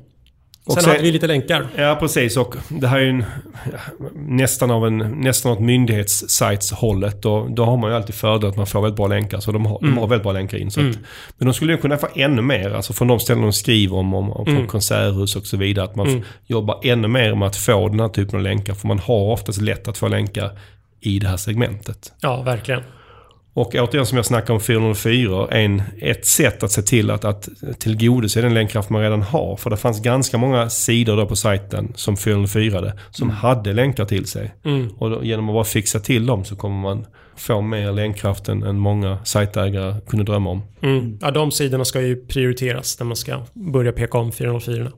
Och 0.69 0.73
Sen 0.73 0.83
sen- 0.83 0.91
hade 0.91 1.03
vi 1.03 1.11
lite 1.11 1.27
länkar. 1.27 1.67
Ja, 1.75 1.97
precis. 1.99 2.37
Och 2.37 2.55
det 2.69 2.87
här 2.87 2.97
är 2.97 3.01
ju 3.03 3.09
en, 3.09 3.25
nästan 4.15 4.71
av 4.71 4.87
en, 4.87 4.97
nästan 4.97 5.51
åt 5.51 5.59
myndighetssajtshållet. 5.59 7.25
Och 7.25 7.51
då 7.51 7.65
har 7.65 7.77
man 7.77 7.89
ju 7.89 7.95
alltid 7.95 8.15
fördel 8.15 8.49
att 8.49 8.55
man 8.57 8.67
får 8.67 8.81
väldigt 8.81 8.97
bra 8.97 9.07
länkar. 9.07 9.39
Så 9.39 9.51
de 9.51 9.65
har, 9.65 9.79
de 9.81 9.97
har 9.97 10.07
väldigt 10.07 10.23
bra 10.23 10.31
länkar 10.31 10.57
in. 10.57 10.71
Så 10.71 10.79
Mm. 10.79 10.91
att, 10.91 10.97
men 11.37 11.47
de 11.47 11.53
skulle 11.53 11.71
ju 11.73 11.77
kunna 11.77 11.97
få 11.97 12.07
ännu 12.15 12.41
mer. 12.41 12.69
Alltså 12.71 12.93
från 12.93 13.07
de 13.07 13.19
ställen 13.19 13.43
de 13.43 13.53
skriver 13.53 13.95
om, 13.97 14.13
om, 14.13 14.31
om 14.31 14.45
från 14.45 14.55
Mm. 14.55 14.67
konserthus 14.67 15.35
och 15.35 15.45
så 15.45 15.57
vidare. 15.57 15.85
Att 15.85 15.95
man 15.95 16.07
Mm. 16.07 16.21
jobbar 16.47 16.79
ännu 16.83 17.07
mer 17.07 17.35
med 17.35 17.47
att 17.47 17.55
få 17.55 17.89
den 17.89 17.99
här 17.99 18.07
typen 18.09 18.35
av 18.35 18.41
länkar. 18.43 18.73
För 18.73 18.87
man 18.87 18.99
har 18.99 19.31
oftast 19.31 19.61
lätt 19.61 19.87
att 19.87 19.97
få 19.97 20.07
länkar 20.07 20.51
i 21.01 21.19
det 21.19 21.27
här 21.27 21.37
segmentet. 21.37 22.11
Ja, 22.21 22.41
verkligen. 22.41 22.81
Och 23.53 23.75
återigen 23.75 24.05
som 24.05 24.15
jag 24.15 24.25
snackade 24.25 24.53
om 24.53 24.59
404, 24.59 25.47
en, 25.51 25.81
ett 26.01 26.25
sätt 26.25 26.63
att 26.63 26.71
se 26.71 26.81
till 26.81 27.11
att, 27.11 27.25
att 27.25 27.49
tillgodose 27.79 28.41
den 28.41 28.53
länkkraft 28.53 28.89
man 28.89 29.01
redan 29.01 29.21
har. 29.21 29.55
För 29.55 29.69
det 29.69 29.77
fanns 29.77 30.01
ganska 30.01 30.37
många 30.37 30.69
sidor 30.69 31.17
då 31.17 31.25
på 31.25 31.35
sajten 31.35 31.91
som 31.95 32.17
404 32.17 32.93
som 33.11 33.29
hade 33.29 33.73
länkar 33.73 34.05
till 34.05 34.25
sig. 34.25 34.53
Mm. 34.65 34.89
Och 34.97 35.09
då, 35.09 35.23
genom 35.23 35.49
att 35.49 35.53
bara 35.53 35.63
fixa 35.63 35.99
till 35.99 36.25
dem 36.25 36.45
så 36.45 36.55
kommer 36.55 36.81
man 36.81 37.05
få 37.35 37.61
mer 37.61 37.91
länkkraft 37.91 38.49
än, 38.49 38.63
än 38.63 38.79
många 38.79 39.25
sajtägare 39.25 40.01
kunde 40.07 40.25
drömma 40.25 40.49
om. 40.49 40.61
Mm. 40.81 41.17
Ja, 41.21 41.31
de 41.31 41.51
sidorna 41.51 41.85
ska 41.85 42.01
ju 42.01 42.15
prioriteras 42.15 42.99
när 42.99 43.05
man 43.05 43.15
ska 43.15 43.41
börja 43.53 43.91
peka 43.91 44.17
om 44.17 44.31
404. 44.31 44.91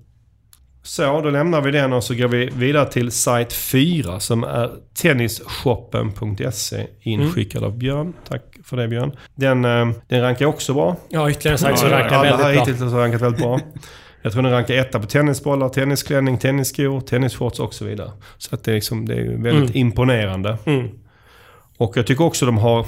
Så, 0.83 1.21
då 1.21 1.29
lämnar 1.29 1.61
vi 1.61 1.71
den 1.71 1.93
och 1.93 2.03
så 2.03 2.15
går 2.15 2.27
vi 2.27 2.45
vidare 2.45 2.85
till 2.91 3.11
sajt 3.11 3.53
4 3.53 4.19
som 4.19 4.43
är 4.43 4.69
tennisshoppen.se 5.01 6.87
inskickad 7.01 7.63
av 7.63 7.77
Björn. 7.77 8.13
Tack 8.27 8.43
för 8.63 8.77
det 8.77 8.87
Björn. 8.87 9.11
Den, 9.35 9.65
eh, 9.65 9.89
den 10.07 10.21
rankar 10.21 10.45
också 10.45 10.73
bra. 10.73 10.95
Ja, 11.09 11.29
ytterligare 11.29 11.53
en 11.55 11.59
sajt 11.59 11.79
som 11.79 11.89
Ja, 11.89 11.99
rankar 11.99 12.15
här 12.15 12.23
väldigt 12.23 12.55
bra. 12.55 12.65
hittills 12.65 12.91
har 12.93 12.99
rankat 12.99 13.21
väldigt 13.21 13.41
bra. 13.41 13.59
Jag 14.21 14.33
tror 14.33 14.43
den 14.43 14.51
rankar 14.51 14.73
etta 14.73 14.99
på 14.99 15.07
tennisbollar, 15.07 15.69
tennisklänning, 15.69 16.37
tennisskor, 16.37 17.01
tennisshorts 17.01 17.59
och 17.59 17.73
så 17.73 17.85
vidare. 17.85 18.11
Så 18.37 18.55
att 18.55 18.63
det 18.63 18.71
är, 18.71 18.75
liksom, 18.75 19.07
det 19.07 19.13
är 19.15 19.23
väldigt 19.23 19.53
Mm. 19.75 19.87
imponerande. 19.87 20.57
Mm. 20.65 20.87
Och 21.77 21.97
jag 21.97 22.07
tycker 22.07 22.23
också 22.23 22.45
de 22.45 22.57
har, 22.57 22.85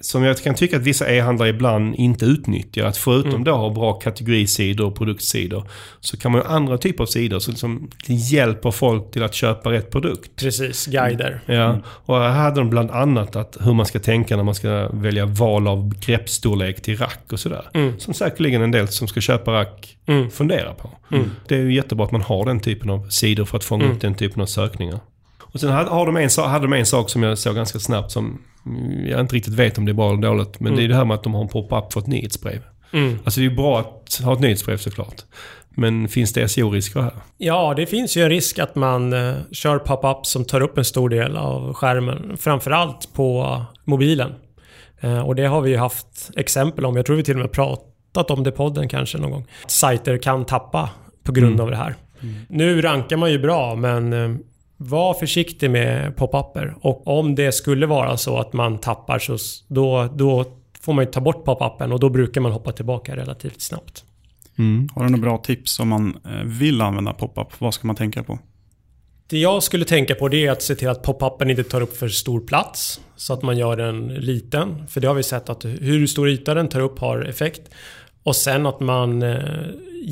som 0.00 0.22
jag 0.24 0.38
kan 0.38 0.54
tycka 0.54 0.76
att 0.76 0.82
vissa 0.82 1.08
e-handlare 1.12 1.48
ibland 1.48 1.94
inte 1.94 2.24
utnyttjar, 2.24 2.84
att 2.84 2.96
förutom 2.96 3.30
Mm. 3.30 3.44
då 3.44 3.52
ha 3.52 3.70
bra 3.70 3.92
kategorisidor 3.92 4.86
och 4.86 4.94
produktsidor, 4.96 5.68
så 6.00 6.16
kan 6.16 6.32
man 6.32 6.40
ju 6.40 6.46
ha 6.46 6.54
andra 6.54 6.78
typer 6.78 7.02
av 7.04 7.06
sidor 7.06 7.38
som 7.38 7.50
liksom 7.52 7.90
hjälper 8.06 8.70
folk 8.70 9.10
till 9.10 9.22
att 9.22 9.34
köpa 9.34 9.72
rätt 9.72 9.90
produkt. 9.90 10.30
Precis, 10.36 10.86
guider. 10.86 11.40
Ja, 11.46 11.78
och 11.86 12.16
här 12.16 12.28
hade 12.30 12.60
de 12.60 12.70
bland 12.70 12.90
annat 12.90 13.36
att 13.36 13.56
hur 13.60 13.74
man 13.74 13.86
ska 13.86 13.98
tänka 13.98 14.36
när 14.36 14.42
man 14.44 14.54
ska 14.54 14.88
välja 14.92 15.26
val 15.26 15.68
av 15.68 15.94
greppstorlek 16.00 16.82
till 16.82 16.96
rack 16.98 17.32
och 17.32 17.40
sådär. 17.40 17.68
Mm. 17.74 17.98
Som 17.98 18.14
säkerligen 18.14 18.62
en 18.62 18.70
del 18.70 18.88
som 18.88 19.08
ska 19.08 19.20
köpa 19.20 19.52
rack 19.52 19.96
Mm. 20.06 20.30
funderar 20.30 20.74
på. 20.74 20.90
Mm. 21.16 21.30
Det 21.48 21.54
är 21.54 21.58
ju 21.58 21.74
jättebra 21.74 22.04
att 22.06 22.12
man 22.12 22.22
har 22.22 22.44
den 22.46 22.60
typen 22.60 22.90
av 22.90 23.08
sidor 23.08 23.44
för 23.44 23.56
att 23.56 23.64
fånga 23.64 23.84
Mm. 23.84 23.96
upp 23.96 24.00
den 24.02 24.14
typen 24.14 24.42
av 24.42 24.46
sökningar. 24.46 25.00
Och 25.40 25.60
sen 25.60 25.70
hade, 25.70 25.90
har 25.90 26.06
de 26.06 26.16
en, 26.16 26.28
hade 26.50 26.64
de 26.64 26.72
en 26.72 26.86
sak 26.86 27.10
som 27.10 27.22
jag 27.22 27.38
såg 27.38 27.54
ganska 27.54 27.78
snabbt 27.78 28.10
som 28.12 28.24
mm, 28.24 28.38
jag 29.06 29.20
inte 29.20 29.34
riktigt 29.36 29.54
vet 29.54 29.78
om 29.78 29.84
det 29.84 29.92
är 29.92 29.94
bra 29.94 30.12
eller 30.12 30.22
dåligt. 30.22 30.60
Men 30.60 30.66
Mm. 30.72 30.76
det 30.78 30.84
är 30.84 30.88
det 30.88 30.94
här 30.94 31.04
med 31.04 31.14
att 31.14 31.22
de 31.22 31.34
har 31.34 31.42
en 31.42 31.48
pop-up 31.48 31.92
för 31.92 32.00
ett 32.00 32.06
nyhetsbrev. 32.06 32.62
Mm. 32.92 33.18
Alltså 33.24 33.40
det 33.40 33.46
är 33.46 33.50
ju 33.50 33.56
bra 33.56 33.80
att 33.80 34.20
ha 34.24 34.32
ett 34.32 34.40
nyhetsbrev 34.40 34.76
såklart. 34.76 35.14
Men 35.70 36.08
finns 36.08 36.32
det 36.32 36.48
SEO-risker 36.48 37.00
här? 37.00 37.12
Ja, 37.38 37.74
det 37.76 37.86
finns 37.86 38.16
ju 38.16 38.22
en 38.22 38.28
risk 38.30 38.58
att 38.58 38.74
man 38.74 39.12
eh, 39.12 39.34
kör 39.52 39.78
pop-up 39.78 40.26
som 40.26 40.44
tar 40.44 40.60
upp 40.60 40.78
en 40.78 40.84
stor 40.84 41.08
del 41.08 41.36
av 41.36 41.74
skärmen. 41.74 42.36
Framförallt 42.36 43.08
på 43.14 43.60
mobilen. 43.84 44.32
Eh, 45.00 45.20
och 45.20 45.34
det 45.34 45.44
har 45.46 45.60
vi 45.60 45.70
ju 45.70 45.76
haft 45.76 46.30
exempel 46.36 46.84
om. 46.84 46.96
Jag 46.96 47.06
tror 47.06 47.16
vi 47.16 47.22
till 47.24 47.34
och 47.34 47.40
med 47.40 47.52
pratat 47.52 48.30
om 48.30 48.42
det 48.42 48.48
i 48.50 48.52
podden 48.52 48.88
kanske 48.88 49.18
någon 49.18 49.30
gång. 49.30 49.46
Sajter 49.66 50.18
kan 50.18 50.44
tappa 50.44 50.90
på 51.24 51.32
grund 51.32 51.52
Mm. 51.54 51.60
av 51.64 51.70
det 51.70 51.76
här. 51.76 51.94
Nu 52.48 52.80
rankar 52.82 53.16
man 53.16 53.30
ju 53.32 53.38
bra, 53.38 53.74
men 53.74 54.12
eh, 54.12 54.36
var 54.82 55.14
försiktig 55.14 55.70
med 55.70 56.16
pop-upper. 56.16 56.74
Och 56.80 57.06
om 57.18 57.34
det 57.34 57.52
skulle 57.52 57.86
vara 57.86 58.16
så 58.16 58.38
att 58.38 58.52
man 58.52 58.78
tappar 58.78 59.18
så 59.18 59.36
då, 59.68 60.08
då 60.14 60.44
får 60.80 60.92
man 60.92 61.04
ju 61.04 61.10
ta 61.10 61.20
bort 61.20 61.44
pop-upen 61.44 61.92
och 61.92 62.00
då 62.00 62.08
brukar 62.08 62.40
man 62.40 62.52
hoppa 62.52 62.72
tillbaka 62.72 63.16
relativt 63.16 63.60
snabbt. 63.60 64.04
Har 64.94 65.04
du 65.04 65.10
några 65.10 65.22
bra 65.22 65.38
tips 65.38 65.80
om 65.80 65.88
man 65.88 66.16
eh, 66.24 66.44
vill 66.44 66.80
använda 66.80 67.12
pop-up? 67.12 67.60
Vad 67.60 67.74
ska 67.74 67.86
man 67.86 67.96
tänka 67.96 68.22
på? 68.22 68.38
Det 69.26 69.38
jag 69.38 69.62
skulle 69.62 69.84
tänka 69.84 70.14
på 70.14 70.28
det 70.28 70.46
är 70.46 70.50
att 70.50 70.62
se 70.62 70.74
till 70.74 70.88
att 70.88 71.02
pop-upen 71.02 71.50
inte 71.50 71.64
tar 71.64 71.80
upp 71.80 71.96
för 71.96 72.08
stor 72.08 72.40
plats. 72.40 73.00
Så 73.16 73.32
att 73.32 73.42
man 73.42 73.58
gör 73.58 73.76
den 73.76 74.08
liten. 74.08 74.86
För 74.88 75.00
det 75.00 75.08
har 75.08 75.14
vi 75.14 75.22
sett 75.22 75.48
att 75.48 75.64
hur 75.64 76.06
stor 76.06 76.28
yta 76.28 76.54
den 76.54 76.68
tar 76.68 76.80
upp 76.80 76.98
har 76.98 77.20
effekt. 77.20 77.62
Och 78.22 78.36
sen 78.36 78.66
att 78.66 78.80
man 78.80 79.22
eh, 79.22 79.38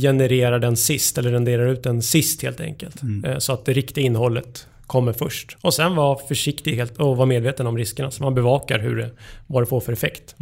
genererar 0.03 0.59
den 0.59 0.77
sist, 0.77 1.19
eller 1.19 1.31
renderar 1.31 1.67
ut 1.67 1.83
den 1.83 2.03
sist 2.03 2.43
helt 2.43 2.61
enkelt. 2.61 2.97
Eh, 3.25 3.39
så 3.39 3.53
att 3.53 3.65
det 3.65 3.73
riktiga 3.73 4.05
innehållet 4.05 4.67
kommer 4.87 5.13
först. 5.13 5.57
Och 5.61 5.75
sen 5.75 5.97
vara 5.97 6.19
försiktig 6.29 6.75
helt, 6.77 6.99
och 6.99 7.17
vara 7.17 7.27
medveten 7.27 7.67
om 7.67 7.77
riskerna. 7.79 8.11
Så 8.11 8.23
man 8.23 8.35
bevakar 8.35 8.79
hur 8.79 8.97
det, 8.97 9.11
vad 9.47 9.63
det 9.63 9.67
får 9.67 9.81
för 9.81 9.93
effekt. 9.93 10.35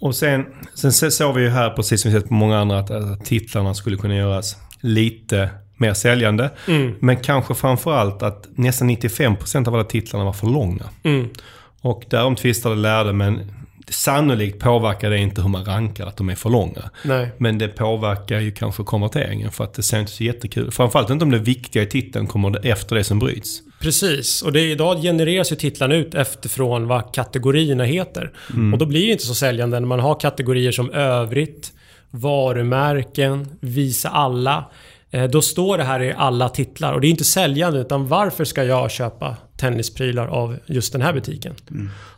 Och 0.00 0.14
sen, 0.16 0.46
sen 0.74 0.92
så- 0.92 1.10
såg 1.10 1.34
vi 1.34 1.42
ju 1.42 1.48
här, 1.48 1.70
precis 1.70 2.02
som 2.02 2.10
vi 2.12 2.20
sett 2.20 2.28
på 2.28 2.34
många 2.34 2.58
andra, 2.58 2.78
att, 2.78 2.90
att 2.90 3.24
titlarna 3.24 3.74
skulle 3.74 3.96
kunna 3.96 4.16
göras 4.16 4.56
lite 4.80 5.50
mer 5.76 5.94
säljande. 5.94 6.50
Mm. 6.68 6.94
Men 7.00 7.16
kanske 7.16 7.54
framförallt 7.54 8.22
att 8.22 8.48
nästan 8.54 8.90
95% 8.90 9.68
av 9.68 9.74
alla 9.74 9.84
titlarna 9.84 10.24
var 10.24 10.32
för 10.32 10.46
långa. 10.46 10.84
Mm. 11.02 11.28
Och 11.80 12.04
därom 12.10 12.36
tvistade 12.36 12.74
lärde, 12.74 13.12
men 13.12 13.40
sannolikt 13.90 14.58
påverkar 14.58 15.10
det 15.10 15.18
inte 15.18 15.42
hur 15.42 15.48
man 15.48 15.64
rankar 15.64 16.06
att 16.06 16.16
de 16.16 16.28
är 16.28 16.34
för 16.34 16.50
långa. 16.50 16.90
Nej. 17.04 17.32
Men 17.38 17.58
det 17.58 17.68
påverkar 17.68 18.40
ju 18.40 18.52
kanske 18.52 18.82
konverteringen 18.82 19.50
för 19.50 19.64
att 19.64 19.74
det 19.74 19.82
ser 19.82 20.00
inte 20.00 20.12
så 20.12 20.24
jättekul 20.24 20.70
Framförallt 20.70 21.10
inte 21.10 21.24
om 21.24 21.30
det 21.30 21.38
viktiga 21.38 21.82
i 21.82 21.86
titeln 21.86 22.26
kommer 22.26 22.66
efter 22.66 22.96
det 22.96 23.04
som 23.04 23.18
bryts. 23.18 23.60
Precis, 23.80 24.42
och 24.42 24.52
det, 24.52 24.60
idag 24.60 25.02
genereras 25.02 25.52
ju 25.52 25.56
titlarna 25.56 25.94
ut 25.94 26.14
efterfrån 26.14 26.86
vad 26.86 27.14
kategorierna 27.14 27.84
heter. 27.84 28.32
Och 28.72 28.78
då 28.78 28.86
blir 28.86 29.06
det 29.06 29.12
inte 29.12 29.24
så 29.26 29.34
säljande 29.34 29.80
när 29.80 29.86
man 29.86 30.00
har 30.00 30.20
kategorier 30.20 30.72
som 30.72 30.90
övrigt 30.90 31.72
varumärken, 32.10 33.48
visa 33.60 34.08
alla. 34.08 34.64
Eh, 35.10 35.24
Då 35.24 35.42
står 35.42 35.78
det 35.78 35.84
här 35.84 36.02
i 36.02 36.14
alla 36.16 36.48
titlar 36.48 36.92
och 36.92 37.00
det 37.00 37.06
är 37.06 37.10
inte 37.10 37.24
säljande 37.24 37.80
utan 37.80 38.06
varför 38.08 38.44
ska 38.44 38.64
jag 38.64 38.90
köpa 38.90 39.36
tennisprylar 39.56 40.26
av 40.26 40.56
just 40.66 40.92
den 40.92 41.02
här 41.02 41.12
butiken? 41.12 41.54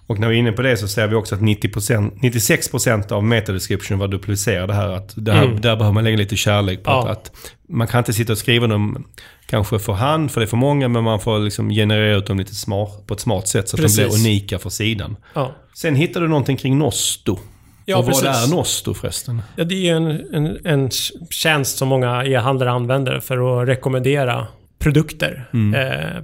Och 0.07 0.19
när 0.19 0.29
vi 0.29 0.35
är 0.35 0.39
inne 0.39 0.53
på 0.53 0.63
det 0.63 0.77
så 0.77 0.89
ser 0.89 1.07
vi 1.07 1.15
också 1.15 1.35
att 1.35 1.41
90%, 1.41 2.13
96% 2.21 3.13
av 3.13 3.25
metadescription 3.25 3.99
var 3.99 4.09
duplicerade 4.09 4.75
här. 4.75 4.89
Att 4.89 5.13
det 5.17 5.33
här 5.33 5.45
Mm. 5.45 5.61
Där 5.61 5.77
behöver 5.77 5.95
man 5.95 6.05
lägga 6.05 6.17
lite 6.17 6.37
kärlek 6.37 6.83
på 6.83 6.91
Ja. 6.91 7.09
att, 7.09 7.11
att 7.27 7.33
man 7.69 7.87
kan 7.87 7.99
inte 7.99 8.13
sitta 8.13 8.33
och 8.33 8.39
skriva 8.39 8.67
dem 8.67 9.07
kanske 9.47 9.79
för 9.79 9.93
hand, 9.93 10.31
för 10.31 10.41
det 10.41 10.45
är 10.45 10.49
för 10.49 10.57
många, 10.57 10.89
men 10.89 11.05
man 11.05 11.21
får 11.21 11.39
liksom 11.39 11.71
generera 11.71 12.17
ut 12.17 12.27
dem 12.27 12.39
lite 12.39 12.55
smart, 12.55 13.07
på 13.07 13.15
ett 13.15 13.21
smart 13.21 13.49
sätt 13.49 13.69
så 13.69 13.77
att 13.77 13.79
de 13.79 13.83
Precis. 13.83 13.97
blir 13.97 14.15
unika 14.31 14.59
för 14.59 14.71
sidan. 14.71 15.17
Ja. 15.35 15.53
Sen 15.75 15.95
hittar 15.95 16.21
du 16.21 16.29
någonting 16.29 16.57
kring 16.57 16.79
Nosto. 16.79 17.39
Ja, 17.85 17.97
och 17.99 18.05
vad 18.05 18.25
är 18.25 18.51
Nosto 18.57 18.95
förresten? 18.95 19.43
Ja, 19.57 19.65
det 19.65 19.75
är 19.75 19.79
ju 19.79 19.89
en, 19.89 20.35
en, 20.35 20.67
en 20.67 20.91
tjänst 21.31 21.79
som 21.79 21.89
många 21.89 22.25
e-handlare 22.25 22.71
använder 22.71 23.21
för 23.21 23.63
att 23.63 23.69
rekommendera 23.69 24.47
produkter 24.79 25.49
eh, 25.53 26.23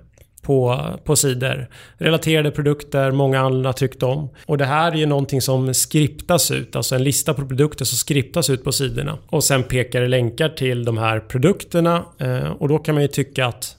på, 0.48 0.84
på 1.04 1.16
sidor. 1.16 1.68
Relaterade 1.98 2.50
produkter, 2.50 3.10
många 3.10 3.40
andra 3.40 3.72
tyckte 3.72 4.06
om. 4.06 4.28
Och 4.46 4.58
det 4.58 4.64
här 4.64 4.92
är 4.92 4.96
ju 4.96 5.06
någonting 5.06 5.42
som 5.42 5.74
skriptas 5.74 6.50
ut, 6.50 6.76
alltså 6.76 6.94
en 6.94 7.04
lista 7.04 7.34
på 7.34 7.46
produkter 7.46 7.84
som 7.84 7.98
skriptas 7.98 8.50
ut 8.50 8.64
på 8.64 8.72
sidorna. 8.72 9.18
Och 9.26 9.44
sen 9.44 9.62
pekar 9.62 10.00
det 10.00 10.08
länkar 10.08 10.48
till 10.48 10.84
de 10.84 10.98
här 10.98 11.20
produkterna 11.20 12.04
eh, 12.18 12.50
och 12.50 12.68
då 12.68 12.78
kan 12.78 12.94
man 12.94 13.02
ju 13.02 13.08
tycka 13.08 13.46
att 13.46 13.76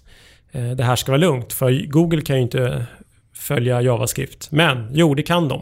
eh, 0.51 0.71
det 0.71 0.83
här 0.83 0.95
ska 0.95 1.11
vara 1.11 1.21
lugnt. 1.21 1.53
För 1.53 1.87
Google 1.87 2.21
kan 2.21 2.35
ju 2.35 2.41
inte 2.41 2.85
följa 3.33 3.81
JavaScript. 3.81 4.51
Men 4.51 4.87
jo, 4.93 5.15
det 5.15 5.23
kan 5.23 5.47
de. 5.47 5.61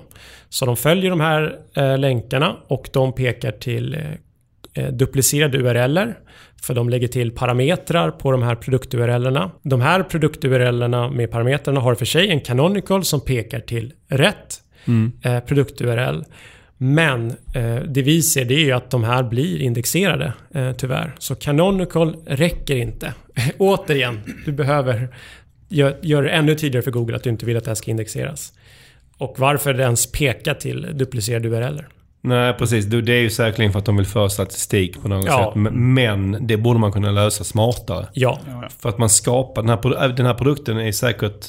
Så 0.49 0.65
de 0.65 0.77
följer 0.77 1.09
de 1.09 1.19
här 1.19 1.55
eh, 1.75 1.97
länkarna 1.97 2.55
och 2.67 2.89
de 2.93 3.13
pekar 3.13 3.51
till 3.51 3.93
eh, 3.93 4.83
eh 4.83 4.91
duplicerade 4.91 5.57
URLer. 5.57 6.17
För 6.61 6.73
de 6.73 6.89
lägger 6.89 7.07
till 7.07 7.31
parametrar 7.31 8.11
på 8.11 8.31
de 8.31 8.43
här 8.43 8.55
produkt-URLerna. 8.55 9.51
De 9.63 9.81
här 9.81 10.03
produkt-URLerna 10.03 11.09
med 11.09 11.31
parametrarna 11.31 11.79
har 11.79 11.95
för 11.95 12.05
sig 12.05 12.29
en 12.29 12.41
canonical 12.41 13.03
som 13.03 13.21
pekar 13.21 13.59
till 13.59 13.93
rätt 14.07 14.61
eh, 15.21 15.39
produkt-URL. 15.39 16.23
Men 16.77 17.29
eh, 17.53 17.75
det 17.75 18.01
vi 18.01 18.21
ser 18.21 18.45
det 18.45 18.53
är 18.53 18.65
ju 18.65 18.71
att 18.71 18.91
de 18.91 19.03
här 19.03 19.23
blir 19.23 19.61
indexerade 19.61 20.33
eh, 20.53 20.71
tyvärr. 20.71 21.15
Så 21.19 21.35
canonical 21.35 22.15
räcker 22.25 22.75
inte. 22.75 23.13
Återigen, 23.57 24.19
du 24.45 24.51
behöver 24.51 25.09
gör, 25.69 25.97
gör 26.01 26.23
det 26.23 26.29
ännu 26.29 26.55
tydligare 26.55 26.83
för 26.83 26.91
Google 26.91 27.15
att 27.15 27.23
du 27.23 27.29
inte 27.29 27.45
vill 27.45 27.57
att 27.57 27.63
det 27.63 27.69
här 27.69 27.75
ska 27.75 27.91
indexeras. 27.91 28.53
Och 29.17 29.35
varför 29.37 29.73
det 29.73 29.83
ens 29.83 30.11
peka 30.11 30.53
till 30.53 30.87
duplicerade 30.93 31.47
URLer. 31.47 31.87
Nej, 32.27 32.53
precis. 32.53 32.85
Det 32.85 33.13
är 33.13 33.21
ju 33.21 33.29
säkerligen 33.29 33.71
för 33.71 33.79
att 33.79 33.85
de 33.85 33.97
vill 33.97 34.05
föra 34.05 34.29
statistik 34.29 35.01
på 35.01 35.07
något 35.07 35.25
Ja. 35.25 35.51
sätt. 35.55 35.61
Men- 35.71 36.47
det 36.47 36.57
borde 36.57 36.79
man 36.79 36.91
kunna 36.91 37.11
lösa 37.11 37.43
smartare. 37.43 38.07
Ja, 38.13 38.39
För 38.79 38.89
att 38.89 38.97
man 38.97 39.09
skapar, 39.09 39.61
den 39.61 39.69
här, 39.69 39.77
produ- 39.77 40.15
den 40.15 40.25
här 40.25 40.33
produkten 40.33 40.77
är 40.77 40.91
säkert 40.91 41.45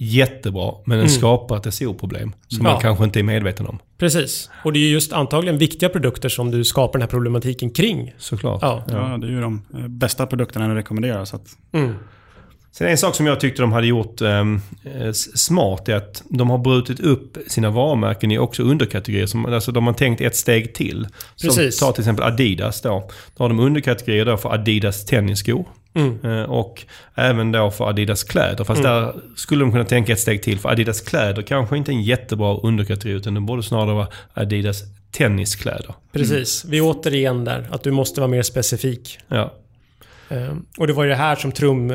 jättebra, 0.00 0.72
men 0.86 0.98
den 0.98 1.08
skapar 1.08 1.56
ett 1.56 1.74
SEO-problem. 1.74 2.32
Som 2.48 2.66
Ja. 2.66 2.72
man 2.72 2.80
kanske 2.82 3.04
inte 3.04 3.18
är 3.18 3.22
medveten 3.22 3.66
om. 3.66 3.78
precis. 3.98 4.50
Och 4.64 4.72
det 4.72 4.78
är 4.78 4.88
just 4.90 5.12
antagligen 5.12 5.58
viktiga 5.58 5.88
produkter 5.88 6.28
som 6.28 6.50
du 6.50 6.64
skapar 6.64 6.92
den 6.92 7.02
här 7.02 7.08
problematiken 7.10 7.70
kring. 7.70 8.14
Såklart. 8.18 8.58
Ja. 8.62 8.82
Ja, 8.88 8.94
det 9.20 9.26
är 9.26 9.30
ju 9.30 9.40
de 9.40 9.62
eh, 9.74 9.88
bästa 9.88 10.26
produkterna 10.26 10.66
att 10.70 10.76
rekommendera. 10.76 11.26
Så 11.26 11.36
att, 11.36 11.46
Mm. 11.72 11.94
Sen 12.78 12.86
en 12.88 12.98
sak 12.98 13.14
som 13.14 13.26
jag 13.26 13.40
tyckte 13.40 13.62
de 13.62 13.72
hade 13.72 13.86
gjort 13.86 14.20
ehm, 14.20 14.60
eh, 14.84 15.12
smart 15.12 15.88
är 15.88 15.94
att 15.94 16.22
de 16.28 16.50
har 16.50 16.58
brutit 16.58 17.00
upp 17.00 17.38
sina 17.46 17.70
varumärken 17.70 18.30
i 18.32 18.38
också 18.38 18.62
underkategorier. 18.62 19.26
Som, 19.26 19.46
alltså 19.46 19.72
de 19.72 19.86
har 19.86 19.94
tänkt 19.94 20.20
ett 20.20 20.36
steg 20.36 20.74
till. 20.74 21.06
Precis. 21.42 21.78
Ta 21.78 21.92
till 21.92 22.00
exempel 22.02 22.24
Adidas 22.24 22.80
då. 22.80 23.10
Då 23.36 23.44
har 23.44 23.48
de 23.48 23.60
underkategorier 23.60 24.24
då 24.24 24.36
för 24.36 24.48
Adidas 24.54 25.04
tennisskor. 25.04 25.64
Mm. 25.94 26.24
Eh, 26.24 26.42
Och 26.42 26.84
även 27.14 27.52
då 27.52 27.70
för 27.70 27.88
Adidas 27.88 28.24
kläder. 28.24 28.64
Fast 28.64 28.82
där 28.82 29.14
skulle 29.36 29.64
de 29.64 29.72
kunna 29.72 29.84
tänka 29.84 30.12
ett 30.12 30.20
steg 30.20 30.42
till. 30.42 30.58
För 30.58 30.68
Adidas 30.68 31.00
kläder 31.00 31.42
kanske 31.42 31.76
inte 31.76 31.90
är 31.90 31.94
en 31.94 32.02
jättebra 32.02 32.56
underkategori. 32.56 33.16
Utan 33.16 33.34
det 33.34 33.40
borde 33.40 33.62
snarare 33.62 33.94
vara 33.94 34.08
Adidas 34.34 34.82
tenniskläder. 35.10 35.94
Precis. 36.12 36.64
Vi 36.64 36.78
är 36.78 36.82
återigen 36.82 37.44
där. 37.44 37.66
Att 37.70 37.82
du 37.82 37.90
måste 37.90 38.20
vara 38.20 38.30
mer 38.30 38.42
specifik. 38.42 39.18
Ja, 39.28 39.54
Ehm, 40.30 40.64
Och 40.78 40.86
det 40.86 40.92
var 40.92 41.04
ju 41.04 41.10
det 41.10 41.16
här 41.16 41.36
som 41.36 41.52
trum, 41.52 41.92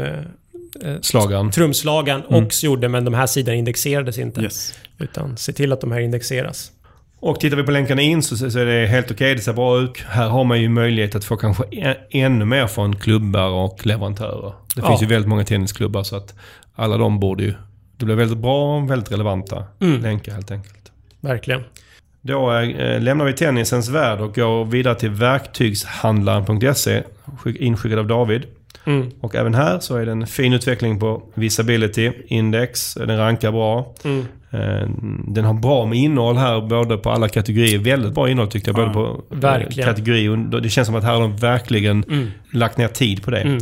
eh, 0.81 0.91
eh, 0.91 0.97
slagaren. 1.01 1.51
trumslagaren 1.51 2.23
också 2.29 2.65
gjorde, 2.65 2.89
men 2.89 3.05
de 3.05 3.13
här 3.13 3.27
sidorna 3.27 3.55
indexerades 3.57 4.17
inte. 4.17 4.41
yes. 4.41 4.73
Utan 4.99 5.37
se 5.37 5.53
till 5.53 5.71
att 5.73 5.81
de 5.81 5.91
här 5.91 5.99
indexeras. 5.99 6.71
Och 7.19 7.39
tittar 7.39 7.57
vi 7.57 7.63
på 7.63 7.71
länkarna 7.71 8.01
in 8.01 8.23
så, 8.23 8.37
så 8.51 8.59
är 8.59 8.65
det 8.65 8.87
helt 8.87 9.11
okej. 9.11 9.35
Det 9.35 9.41
ser 9.41 9.53
bra 9.53 9.79
ut. 9.79 9.97
Här 10.07 10.29
har 10.29 10.43
man 10.43 10.61
ju 10.61 10.69
möjlighet 10.69 11.15
att 11.15 11.25
få 11.25 11.37
kanske 11.37 11.63
ännu 12.11 12.45
mer 12.45 12.67
från 12.67 12.95
klubbar 12.95 13.49
och 13.49 13.85
leverantörer. 13.85 14.53
Det 14.75 14.81
Ja. 14.81 14.87
finns 14.87 15.01
ju 15.01 15.05
väldigt 15.05 15.29
många 15.29 15.43
tennisklubbar 15.43 16.03
så 16.03 16.15
att 16.15 16.33
alla 16.75 16.97
de 16.97 17.19
borde 17.19 17.43
ju... 17.43 17.53
Det 17.97 18.05
blir 18.05 18.15
väldigt 18.15 18.37
bra 18.37 18.77
och 18.77 18.91
väldigt 18.91 19.11
relevanta 19.11 19.63
Mm. 19.81 20.01
länkar 20.01 20.31
helt 20.33 20.51
enkelt. 20.51 20.91
Verkligen. 21.21 21.63
Då 22.21 22.51
eh, 22.57 23.01
lämnar 23.01 23.25
vi 23.25 23.33
tennisens 23.33 23.89
värld 23.89 24.19
och 24.19 24.35
går 24.35 24.65
vidare 24.65 24.95
till 24.95 25.09
verktygshandlaren.se. 25.09 27.03
skick- 27.37 27.57
Inskickad 27.57 27.99
av 27.99 28.07
David. 28.07 28.43
Mm. 28.85 29.09
Och 29.19 29.35
även 29.35 29.53
här 29.55 29.79
så 29.79 29.97
är 29.97 30.05
det 30.05 30.11
en 30.11 30.27
fin 30.27 30.53
utveckling 30.53 30.99
på 30.99 31.23
Visibility 31.33 32.11
Index. 32.27 32.93
Den 32.93 33.17
rankar 33.17 33.51
bra. 33.51 33.95
Mm. 34.03 34.19
Eh, 34.51 34.89
Den 35.27 35.45
har 35.45 35.53
bra 35.53 35.85
med 35.85 35.97
innehåll 35.97 36.37
här, 36.37 36.61
både 36.61 36.97
på 36.97 37.09
alla 37.11 37.27
kategorier. 37.29 37.79
Väldigt 37.79 38.13
bra 38.13 38.29
innehåll 38.29 38.49
tyckte 38.51 38.69
jag, 38.69 38.75
både 38.75 38.87
Ja, 38.87 38.93
på 38.93 39.35
eh, 39.35 39.39
verkligen. 39.41 39.89
kategori 39.89 40.27
och 40.27 40.61
Det 40.61 40.69
känns 40.69 40.85
som 40.85 40.95
att 40.95 41.03
här 41.03 41.13
har 41.13 41.21
de 41.21 41.37
verkligen 41.37 42.03
Mm. 42.03 42.27
lagt 42.53 42.77
ner 42.77 42.87
tid 42.87 43.23
på 43.23 43.31
det. 43.31 43.41
Mm. 43.41 43.57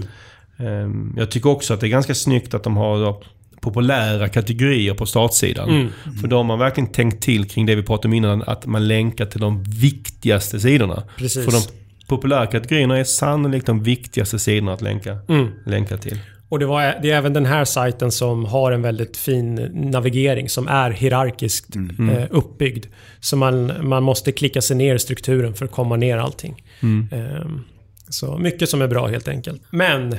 Eh, 1.15 1.19
Jag 1.21 1.31
tycker 1.31 1.49
också 1.49 1.73
att 1.73 1.79
det 1.79 1.87
är 1.87 1.89
ganska 1.89 2.15
snyggt 2.15 2.53
att 2.53 2.63
de 2.63 2.77
har 2.77 3.15
populära 3.61 4.29
kategorier 4.29 4.93
på 4.93 5.05
startsidan. 5.05 5.69
Mm. 5.69 5.87
För 6.21 6.27
då 6.27 6.37
har 6.37 6.43
man 6.43 6.59
verkligen 6.59 6.91
tänkt 6.91 7.23
till 7.23 7.49
kring 7.49 7.65
det 7.65 7.75
vi 7.75 7.83
pratade 7.83 8.07
om 8.07 8.13
innan, 8.13 8.43
att 8.43 8.65
man 8.65 8.87
länkar 8.87 9.25
till 9.25 9.41
de 9.41 9.63
viktigaste 9.63 10.59
sidorna. 10.59 11.03
Precis. 11.17 11.45
För 11.45 11.51
de 11.51 11.61
populära 12.07 12.45
kategorierna 12.47 12.97
är 12.97 13.03
sannolikt 13.03 13.65
de 13.65 13.83
viktigaste 13.83 14.39
sidorna 14.39 14.73
att 14.73 14.81
länka, 14.81 15.17
Mm. 15.29 15.47
länka 15.65 15.97
till. 15.97 16.19
Och 16.49 16.59
det, 16.59 16.65
var, 16.65 16.81
det 17.01 17.11
är 17.11 17.17
även 17.17 17.33
den 17.33 17.45
här 17.45 17.65
sajten 17.65 18.11
som 18.11 18.45
har 18.45 18.71
en 18.71 18.81
väldigt 18.81 19.17
fin 19.17 19.55
navigering 19.73 20.49
som 20.49 20.67
är 20.67 20.91
hierarkiskt 20.91 21.75
eh, 21.75 22.23
uppbyggd. 22.29 22.85
Så 23.19 23.37
man, 23.37 23.73
man 23.87 24.03
måste 24.03 24.31
klicka 24.31 24.61
sig 24.61 24.77
ner 24.77 24.95
i 24.95 24.99
strukturen 24.99 25.53
för 25.53 25.65
att 25.65 25.71
komma 25.71 25.95
ner 25.95 26.17
allting. 26.17 26.63
Ehm, 26.81 27.63
så 28.09 28.37
mycket 28.37 28.69
som 28.69 28.81
är 28.81 28.87
bra 28.87 29.07
helt 29.07 29.27
enkelt. 29.27 29.61
Men 29.69 30.15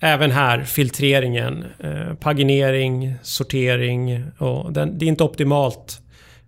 även 0.00 0.30
här 0.30 0.62
filtreringen, 0.62 1.64
eh, 1.78 2.14
paginering, 2.14 3.14
sortering. 3.22 4.22
Och 4.38 4.72
den, 4.72 4.98
det 4.98 5.04
är 5.04 5.08
inte 5.08 5.24
optimalt 5.24 6.00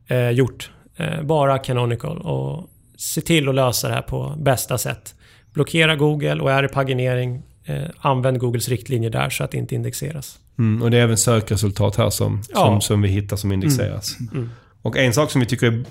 eh, 0.09 0.31
gjort. 0.31 0.71
Eh, 0.97 1.23
bara 1.23 1.59
canonical. 1.59 2.19
Och 2.19 2.71
se 3.01 3.21
till 3.21 3.49
att 3.49 3.55
lösa 3.55 3.89
det 3.89 3.95
här 3.95 4.03
på 4.03 4.35
bästa 4.39 4.79
sätt. 4.79 5.15
Blockera 5.53 5.97
Google 5.97 6.41
och 6.41 6.53
är 6.53 6.63
det 6.63 6.69
paginering 6.69 7.43
eh, 7.65 7.83
använd 7.99 8.39
Googles 8.39 8.69
riktlinjer 8.69 9.11
där 9.11 9.31
så 9.31 9.45
att 9.45 9.51
det 9.51 9.59
inte 9.59 9.75
indexeras. 9.75 10.39
Mm, 10.59 10.83
och 10.83 10.91
det 10.91 10.99
är 10.99 11.03
även 11.03 11.17
sökresultat 11.17 11.97
här 11.97 12.11
som, 12.11 12.43
Ja. 12.49 12.57
som, 12.67 12.81
som 12.81 13.03
vi 13.03 13.09
hittar 13.09 13.37
som 13.37 13.53
indexeras. 13.53 14.17
Mm. 14.33 14.51
Och 14.83 14.97
en 14.97 15.13
sak 15.13 15.31
som 15.31 15.41
vi 15.41 15.47
tycker 15.47 15.67
är, 15.67 15.85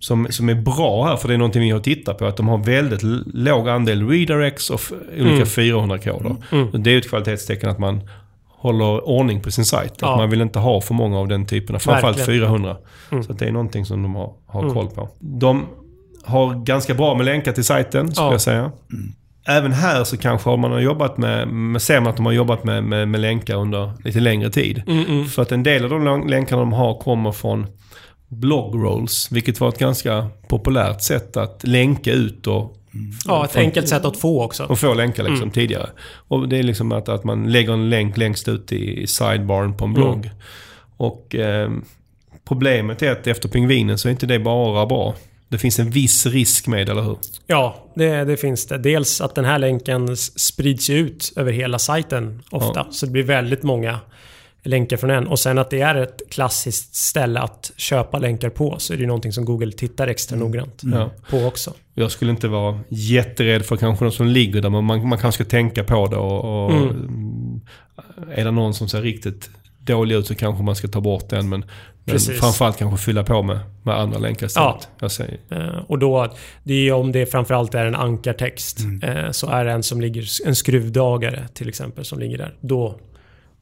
som, 0.00 0.26
som 0.30 0.48
är 0.48 0.54
bra 0.54 1.06
här, 1.06 1.16
för 1.16 1.28
det 1.28 1.34
är 1.34 1.38
någonting 1.38 1.62
vi 1.62 1.70
har 1.70 1.80
tittat 1.80 2.18
på, 2.18 2.26
att 2.26 2.36
de 2.36 2.48
har 2.48 2.58
väldigt 2.58 3.02
låg 3.34 3.68
andel 3.68 4.08
redirects 4.08 4.70
och 4.70 4.80
olika 5.12 5.30
Mm. 5.34 5.44
400-koder. 5.44 6.36
Mm. 6.52 6.68
Och 6.68 6.80
Det 6.80 6.90
är 6.90 6.92
ju 6.92 6.98
ett 6.98 7.08
kvalitetstecken 7.08 7.70
att 7.70 7.78
man 7.78 8.00
håller 8.48 9.08
ordning 9.08 9.40
på 9.40 9.50
sin 9.50 9.64
sajt. 9.64 9.94
Ja. 10.00 10.12
Att 10.12 10.18
man 10.18 10.30
vill 10.30 10.40
inte 10.40 10.58
ha 10.58 10.80
för 10.80 10.94
många 10.94 11.18
av 11.18 11.28
den 11.28 11.46
typen. 11.46 11.80
Framförallt 11.80 12.18
Verkligen. 12.18 12.40
400. 12.40 12.76
Mm. 13.12 13.24
Så 13.24 13.32
att 13.32 13.38
det 13.38 13.46
är 13.46 13.52
någonting 13.52 13.86
som 13.86 14.02
de 14.02 14.14
har, 14.14 14.32
har 14.46 14.62
Mm. 14.62 14.74
koll 14.74 14.88
på. 14.88 15.08
De 15.18 15.66
har 16.24 16.54
ganska 16.64 16.94
bra 16.94 17.14
med 17.14 17.26
länkar 17.26 17.52
till 17.52 17.64
sajten, 17.64 18.10
skulle 18.14 18.26
Ja. 18.26 18.32
jag 18.32 18.40
säga. 18.40 18.72
Även 19.48 19.72
här 19.72 20.04
så 20.04 20.16
kanske 20.16 20.50
har 20.50 20.56
man 20.56 20.72
har 20.72 20.80
jobbat 20.80 21.18
med, 21.18 21.48
med 21.48 21.82
ser 21.82 22.00
man 22.00 22.10
att 22.10 22.16
de 22.16 22.26
har 22.26 22.32
jobbat 22.32 22.64
med, 22.64 22.84
med, 22.84 23.08
med 23.08 23.20
länkar 23.20 23.54
under 23.56 23.92
lite 24.04 24.20
längre 24.20 24.50
tid. 24.50 24.82
Mm, 24.86 25.04
mm. 25.06 25.26
För 25.26 25.42
att 25.42 25.52
en 25.52 25.62
del 25.62 25.84
av 25.84 25.90
de 25.90 26.04
län- 26.04 26.28
länkarna 26.30 26.60
de 26.62 26.72
har 26.72 26.94
kommer 26.98 27.32
från 27.32 27.66
bloggrolls, 28.28 29.28
vilket 29.32 29.60
var 29.60 29.68
ett 29.68 29.78
ganska 29.78 30.26
populärt 30.48 31.02
sätt 31.02 31.36
att 31.36 31.64
länka 31.64 32.12
ut 32.12 32.46
och, 32.46 32.76
Ja, 33.26 33.44
ett 33.44 33.56
enkelt 33.56 33.88
sätt 33.88 34.04
att 34.04 34.16
få 34.16 34.44
också. 34.44 34.64
och 34.64 34.78
få 34.78 34.94
länkar 34.94 35.22
liksom 35.22 35.42
Mm. 35.42 35.50
tidigare. 35.52 35.88
Och 36.28 36.48
det 36.48 36.58
är 36.58 36.62
liksom 36.62 36.92
att, 36.92 37.08
att 37.08 37.24
man 37.24 37.52
lägger 37.52 37.72
en 37.72 37.90
länk 37.90 38.16
längst 38.16 38.48
ut 38.48 38.72
i, 38.72 39.02
i 39.02 39.06
sidebaren 39.06 39.76
på 39.76 39.84
en 39.84 39.92
blogg. 39.94 40.24
Mm. 40.24 40.36
Och 40.96 41.34
eh, 41.34 41.70
problemet 42.48 43.02
är 43.02 43.12
att 43.12 43.26
efter 43.26 43.48
pingvinen 43.48 43.98
så 43.98 44.08
är 44.08 44.10
inte 44.12 44.26
det 44.26 44.38
bara 44.38 44.86
bra. 44.86 45.14
Det 45.52 45.58
finns 45.58 45.78
en 45.78 45.90
viss 45.90 46.26
risk 46.26 46.66
med, 46.66 46.88
eller 46.88 47.02
hur? 47.02 47.16
Ja, 47.46 47.76
det, 47.94 48.24
det 48.24 48.36
finns 48.36 48.66
det. 48.66 48.78
Dels 48.78 49.20
att 49.20 49.34
den 49.34 49.44
här 49.44 49.58
länken 49.58 50.16
sprids 50.16 50.90
ut 50.90 51.32
över 51.36 51.52
hela 51.52 51.78
sajten 51.78 52.42
ofta. 52.50 52.72
Ja. 52.80 52.86
Så 52.90 53.06
det 53.06 53.12
blir 53.12 53.22
väldigt 53.22 53.62
många 53.62 53.98
länkar 54.62 54.96
från 54.96 55.10
en. 55.10 55.26
Och 55.26 55.38
sen 55.38 55.58
att 55.58 55.70
det 55.70 55.80
är 55.80 55.94
ett 55.94 56.22
klassiskt 56.30 56.94
ställe 56.94 57.40
att 57.40 57.72
köpa 57.76 58.18
länkar 58.18 58.48
på. 58.50 58.74
Så 58.78 58.92
är 58.92 58.96
det 58.96 59.00
ju 59.00 59.06
någonting 59.06 59.32
som 59.32 59.44
Google 59.44 59.72
tittar 59.72 60.08
extra 60.08 60.36
noggrant 60.38 60.80
Ja. 60.84 61.10
på 61.30 61.44
också. 61.44 61.74
Jag 61.94 62.10
skulle 62.10 62.30
inte 62.30 62.48
vara 62.48 62.80
jätterädd 62.88 63.64
för 63.64 63.76
kanske 63.76 64.04
de 64.04 64.10
som 64.12 64.26
ligger 64.26 64.60
där, 64.62 64.70
men 64.70 64.84
man, 64.84 65.08
man 65.08 65.18
kanske 65.18 65.44
ska 65.44 65.50
tänka 65.50 65.84
på 65.84 66.06
det. 66.06 66.16
Och, 66.16 66.64
och 66.64 66.72
Mm. 66.72 67.60
Är 68.34 68.44
det 68.44 68.50
någon 68.50 68.74
som 68.74 68.88
ser 68.88 69.02
riktigt 69.02 69.50
dålig 69.84 70.14
ut 70.16 70.26
så 70.26 70.34
kanske 70.34 70.62
man 70.64 70.76
ska 70.76 70.88
ta 70.88 71.00
bort 71.00 71.28
den. 71.28 71.48
Men, 71.48 71.60
men 71.60 72.12
Precis. 72.12 72.40
framförallt 72.40 72.76
kanske 72.78 73.04
fylla 73.04 73.24
på 73.24 73.42
med, 73.42 73.58
med 73.82 73.94
andra 74.00 74.18
länkar 74.18 74.46
istället. 74.46 74.88
Jag 75.00 75.12
säger. 75.12 75.38
Eh, 75.50 75.78
Och 75.88 75.98
då, 75.98 76.34
det 76.64 76.88
är 76.88 76.92
om 76.92 77.12
det 77.12 77.26
framförallt 77.26 77.74
är 77.74 77.86
en 77.86 77.94
ankartext, 77.94 78.78
eh, 79.02 79.30
så 79.30 79.50
är 79.50 79.64
det 79.64 79.72
en 79.72 79.82
som 79.82 80.00
ligger, 80.00 80.46
en 80.46 80.56
skruvdragare 80.56 81.48
till 81.54 81.68
exempel, 81.68 82.04
som 82.04 82.18
ligger 82.18 82.38
där. 82.38 82.54
Då 82.60 82.98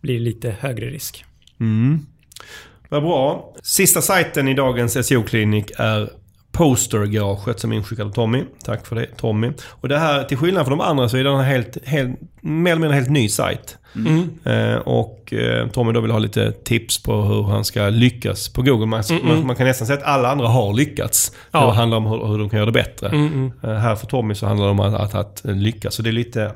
blir 0.00 0.14
det 0.14 0.20
lite 0.20 0.54
högre 0.60 0.86
risk. 0.86 1.24
Mm. 1.60 2.06
Vad 2.88 3.02
bra. 3.02 3.54
Sista 3.62 4.02
sajten 4.02 4.48
i 4.48 4.54
dagens 4.54 5.06
SEO-klinik 5.06 5.70
är 5.76 6.10
Postergaraget 6.52 7.60
som 7.60 7.72
är 7.72 7.76
inskickad 7.76 8.06
av 8.06 8.12
Tommy. 8.12 8.44
Tack 8.64 8.86
för 8.86 8.96
det 8.96 9.06
Tommy. 9.16 9.50
Och 9.68 9.88
det 9.88 9.98
här, 9.98 10.24
till 10.24 10.36
skillnad 10.36 10.66
från 10.66 10.78
de 10.78 10.84
andra 10.84 11.08
så 11.08 11.16
är 11.16 11.24
det 11.24 11.30
en 11.30 11.40
helt, 11.40 11.86
helt, 11.86 12.20
mer 12.40 12.72
eller 12.72 12.80
mindre 12.80 12.96
helt 12.96 13.10
ny 13.10 13.28
sajt. 13.28 13.76
Eh, 14.44 14.74
och 14.74 15.32
eh, 15.32 15.68
Tommy 15.68 15.92
då 15.92 16.00
vill 16.00 16.10
ha 16.10 16.18
lite 16.18 16.52
tips 16.52 17.02
på 17.02 17.22
hur 17.22 17.42
han 17.42 17.64
ska 17.64 17.88
lyckas 17.88 18.48
på 18.48 18.62
Google. 18.62 18.86
Man, 18.86 19.02
man, 19.22 19.46
man 19.46 19.56
kan 19.56 19.66
nästan 19.66 19.86
säga 19.86 19.98
att 19.98 20.04
alla 20.04 20.30
andra 20.30 20.48
har 20.48 20.72
lyckats. 20.72 21.32
Ja. 21.50 21.66
Det 21.66 21.72
handlar 21.72 21.96
om 21.98 22.06
hur, 22.06 22.26
hur 22.26 22.38
de 22.38 22.50
kan 22.50 22.56
göra 22.56 22.66
det 22.66 22.72
bättre. 22.72 23.08
Mm, 23.08 23.52
Eh, 23.62 23.74
här 23.74 23.96
för 23.96 24.06
Tommy 24.06 24.34
så 24.34 24.46
handlar 24.46 24.66
det 24.66 24.70
om 24.70 24.80
att, 24.80 24.94
att, 24.94 25.14
att 25.14 25.40
lyckas. 25.44 25.94
Så 25.94 26.02
det 26.02 26.10
är, 26.10 26.12
lite, 26.12 26.52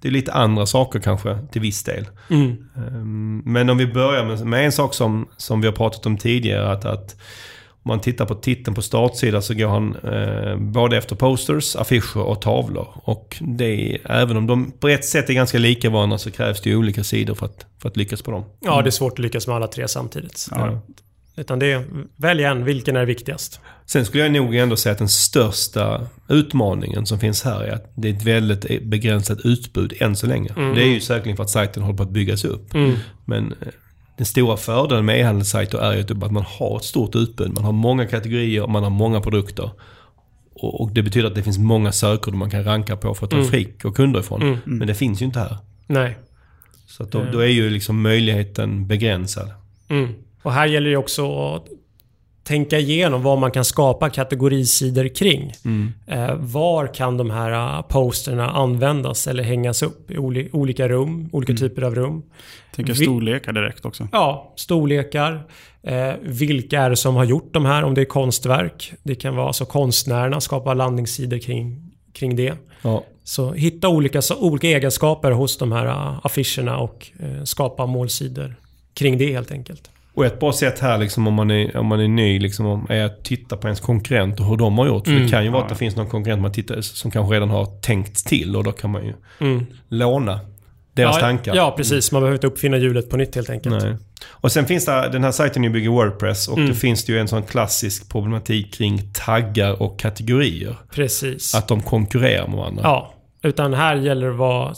det 0.00 0.08
är 0.08 0.12
lite 0.12 0.32
andra 0.32 0.66
saker 0.66 1.00
kanske 1.00 1.38
till 1.52 1.60
viss 1.60 1.84
del. 1.84 2.06
Mm. 2.30 2.56
Ehm, 2.76 3.42
Men 3.44 3.70
om 3.70 3.78
vi 3.78 3.86
börjar 3.86 4.24
med, 4.24 4.46
med 4.46 4.64
en 4.64 4.72
sak 4.72 4.94
som, 4.94 5.28
som 5.36 5.60
vi 5.60 5.66
har 5.66 5.74
pratat 5.74 6.06
om 6.06 6.16
tidigare. 6.16 6.72
Att, 6.72 6.84
att 6.84 7.16
om 7.84 7.88
man 7.88 8.00
tittar 8.00 8.26
på 8.26 8.34
titeln 8.34 8.74
på 8.74 8.82
startsidan 8.82 9.42
så 9.42 9.54
går 9.54 9.68
han 9.68 9.96
eh, 9.96 10.56
både 10.56 10.96
efter 10.96 11.16
posters, 11.16 11.76
affischer 11.76 12.20
och 12.20 12.42
tavlor. 12.42 12.88
Och 12.94 13.36
det 13.40 13.94
är, 13.94 14.10
även 14.10 14.36
om 14.36 14.46
de 14.46 14.72
på 14.72 14.88
ett 14.88 15.04
sätt 15.04 15.30
är 15.30 15.34
ganska 15.34 15.58
lika 15.58 15.90
varandra 15.90 16.18
så 16.18 16.30
krävs 16.30 16.60
det 16.60 16.70
ju 16.70 16.76
olika 16.76 17.04
sidor 17.04 17.34
för 17.34 17.46
att, 17.46 17.66
för 17.82 17.88
att 17.88 17.96
lyckas 17.96 18.22
på 18.22 18.30
dem. 18.30 18.44
Ja, 18.60 18.82
det 18.82 18.88
är 18.88 18.90
svårt 18.90 19.12
att 19.12 19.18
lyckas 19.18 19.46
med 19.46 19.56
alla 19.56 19.66
tre 19.66 19.88
samtidigt. 19.88 20.48
Ja. 20.50 20.80
Utan 21.36 21.58
det 21.58 21.72
är, 21.72 21.84
välj 22.16 22.44
en, 22.44 22.64
vilken 22.64 22.96
är 22.96 23.04
viktigast? 23.04 23.60
Sen 23.86 24.04
skulle 24.04 24.22
jag 24.22 24.32
nog 24.32 24.56
ändå 24.56 24.76
säga 24.76 24.92
att 24.92 24.98
den 24.98 25.08
största 25.08 26.06
utmaningen 26.28 27.06
som 27.06 27.18
finns 27.18 27.42
här 27.42 27.64
är 27.64 27.72
att 27.72 27.92
det 27.96 28.08
är 28.08 28.12
ett 28.12 28.22
väldigt 28.22 28.82
begränsat 28.82 29.38
utbud 29.44 29.94
än 30.00 30.16
så 30.16 30.26
länge. 30.26 30.54
Det 30.56 30.82
är 30.82 30.88
ju 30.88 31.00
säkerligen 31.00 31.36
för 31.36 31.44
att 31.44 31.50
sajten 31.50 31.82
håller 31.82 31.96
på 31.96 32.02
att 32.02 32.10
byggas 32.10 32.44
upp. 32.44 32.74
Mm. 32.74 32.94
Men 33.24 33.52
eh, 33.52 33.68
den 34.16 34.26
stora 34.26 34.56
fördelen 34.56 35.04
med 35.04 35.20
e-handelssajter 35.20 35.78
är 35.78 35.96
ju 35.96 36.02
typ 36.02 36.22
att 36.22 36.32
man 36.32 36.44
har 36.46 36.76
ett 36.76 36.84
stort 36.84 37.16
utbud. 37.16 37.54
Man 37.54 37.64
har 37.64 37.72
många 37.72 38.06
kategorier, 38.06 38.66
man 38.66 38.82
har 38.82 38.90
många 38.90 39.20
produkter. 39.20 39.70
Och, 40.54 40.80
och 40.80 40.92
det 40.92 41.02
betyder 41.02 41.28
att 41.28 41.34
det 41.34 41.42
finns 41.42 41.58
många 41.58 41.92
sökord 41.92 42.34
man 42.34 42.50
kan 42.50 42.64
ranka 42.64 42.96
på 42.96 43.14
för 43.14 43.26
att 43.26 43.30
ta 43.30 43.36
Mm. 43.36 43.48
frik 43.48 43.84
och 43.84 43.96
kunder 43.96 44.20
ifrån. 44.20 44.42
Mm. 44.42 44.58
Men 44.64 44.88
det 44.88 44.94
finns 44.94 45.22
ju 45.22 45.26
inte 45.26 45.38
här. 45.38 45.56
Nej. 45.86 46.18
Så 46.86 47.04
då, 47.04 47.24
då 47.32 47.38
är 47.38 47.46
ju 47.46 47.70
liksom 47.70 48.02
möjligheten 48.02 48.86
begränsad. 48.86 49.50
Mm. 49.88 50.14
Och 50.42 50.52
här 50.52 50.66
gäller 50.66 50.90
det 50.90 50.96
också 50.96 51.54
att 51.54 51.66
tänka 52.44 52.78
igenom 52.78 53.22
vad 53.22 53.38
man 53.38 53.50
kan 53.50 53.64
skapa 53.64 54.10
kategorisidor 54.10 55.08
kring. 55.08 55.52
Eh, 56.06 56.34
var 56.36 56.94
kan 56.94 57.16
de 57.16 57.30
här 57.30 57.50
eh, 57.78 57.82
posterna 57.82 58.50
användas 58.50 59.26
eller 59.26 59.42
hängas 59.42 59.82
upp 59.82 60.10
i 60.10 60.14
oli- 60.16 60.48
olika 60.52 60.88
rum, 60.88 61.28
olika 61.32 61.54
typer 61.54 61.82
av 61.82 61.94
rum? 61.94 62.22
Tänker 62.76 62.94
Vi- 62.94 63.04
storlekar 63.04 63.52
direkt 63.52 63.84
också. 63.84 64.08
Ja, 64.12 64.52
storlekar. 64.56 65.46
Eh, 65.82 66.12
vilka 66.22 66.80
är 66.80 66.90
det 66.90 66.96
som 66.96 67.14
har 67.16 67.24
gjort 67.24 67.52
de 67.54 67.64
här? 67.64 67.82
Om 67.84 67.94
det 67.94 68.00
är 68.00 68.04
konstverk. 68.04 68.92
Det 69.02 69.14
kan 69.14 69.36
vara 69.36 69.46
alltså 69.46 69.64
konstnärerna, 69.64 70.40
skapa 70.40 70.74
landningssidor 70.74 71.38
kring, 71.38 71.90
kring 72.12 72.36
det. 72.36 72.54
Ja. 72.82 73.04
Så 73.24 73.52
hitta 73.52 73.88
olika, 73.88 74.22
så, 74.22 74.36
olika 74.40 74.66
egenskaper 74.68 75.30
hos 75.30 75.58
de 75.58 75.72
här 75.72 76.16
affischerna 76.22 76.78
och 76.78 77.06
eh, 77.20 77.44
skapa 77.44 77.86
målsidor 77.86 78.54
kring 78.94 79.18
det 79.18 79.32
helt 79.32 79.50
enkelt. 79.50 79.90
Och 80.16 80.26
ett 80.26 80.40
bra 80.40 80.52
sätt 80.52 80.78
här 80.78 80.98
liksom, 80.98 81.26
om, 81.26 81.34
man 81.34 81.50
är, 81.50 81.76
om 81.76 81.86
man 81.86 82.00
är 82.00 82.08
ny 82.08 82.38
liksom, 82.38 82.66
om- 82.66 82.86
är 82.88 83.04
att 83.04 83.24
titta 83.24 83.56
på 83.56 83.66
ens 83.66 83.80
konkurrent 83.80 84.40
och 84.40 84.46
hur 84.46 84.56
de 84.56 84.78
har 84.78 84.86
gjort. 84.86 85.06
För 85.06 85.14
det 85.14 85.28
kan 85.28 85.44
ju 85.44 85.50
vara 85.50 85.62
att 85.62 85.68
det 85.68 85.74
finns 85.74 85.96
någon 85.96 86.08
konkurrent 86.08 86.42
man 86.42 86.52
tittar, 86.52 86.80
som 86.80 87.10
kanske 87.10 87.34
redan 87.34 87.50
har 87.50 87.80
tänkt 87.80 88.26
till 88.26 88.56
och 88.56 88.64
då 88.64 88.72
kan 88.72 88.90
man 88.90 89.04
ju 89.06 89.12
Mm. 89.40 89.66
låna 89.88 90.40
deras 90.92 91.16
ja, 91.16 91.20
tankar. 91.20 91.54
Ja, 91.56 91.74
precis. 91.76 92.12
Man 92.12 92.22
behöver 92.22 92.36
inte 92.36 92.46
uppfinna 92.46 92.76
hjulet 92.76 93.10
på 93.10 93.16
nytt 93.16 93.34
helt 93.34 93.50
enkelt. 93.50 93.82
Nej. 93.82 93.96
Och 94.30 94.52
sen 94.52 94.66
finns 94.66 94.84
det, 94.84 95.08
den 95.12 95.24
här 95.24 95.32
sajten 95.32 95.72
bygger 95.72 95.90
Wordpress 95.90 96.48
och 96.48 96.58
Mm. 96.58 96.70
det 96.70 96.74
finns 96.76 97.04
det 97.04 97.12
ju 97.12 97.18
en 97.18 97.28
sån 97.28 97.42
klassisk 97.42 98.08
problematik 98.10 98.74
kring 98.74 99.00
taggar 99.12 99.82
och 99.82 99.98
kategorier. 99.98 100.76
Precis. 100.94 101.54
Att 101.54 101.68
de 101.68 101.80
konkurrerar 101.82 102.46
med 102.48 102.56
varandra. 102.56 102.82
Ja. 102.84 103.13
Utan 103.44 103.74
här 103.74 103.96
gäller 103.96 104.26
det 104.26 104.32
att 104.32 104.38
vara 104.38 104.74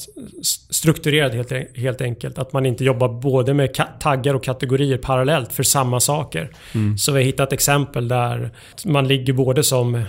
strukturerad 0.70 1.34
helt, 1.34 1.76
helt 1.76 2.00
enkelt. 2.00 2.38
Att 2.38 2.52
man 2.52 2.66
inte 2.66 2.84
jobbar 2.84 3.08
både 3.08 3.54
med 3.54 3.74
taggar 4.00 4.34
och 4.34 4.44
kategorier 4.44 4.98
parallellt 4.98 5.52
för 5.52 5.62
samma 5.62 6.00
saker. 6.00 6.50
Mm. 6.74 6.98
Så 6.98 7.12
vi 7.12 7.18
har 7.18 7.24
hittat 7.24 7.52
exempel 7.52 8.08
där 8.08 8.50
man 8.84 9.08
ligger 9.08 9.32
både 9.32 9.62
som... 9.62 10.02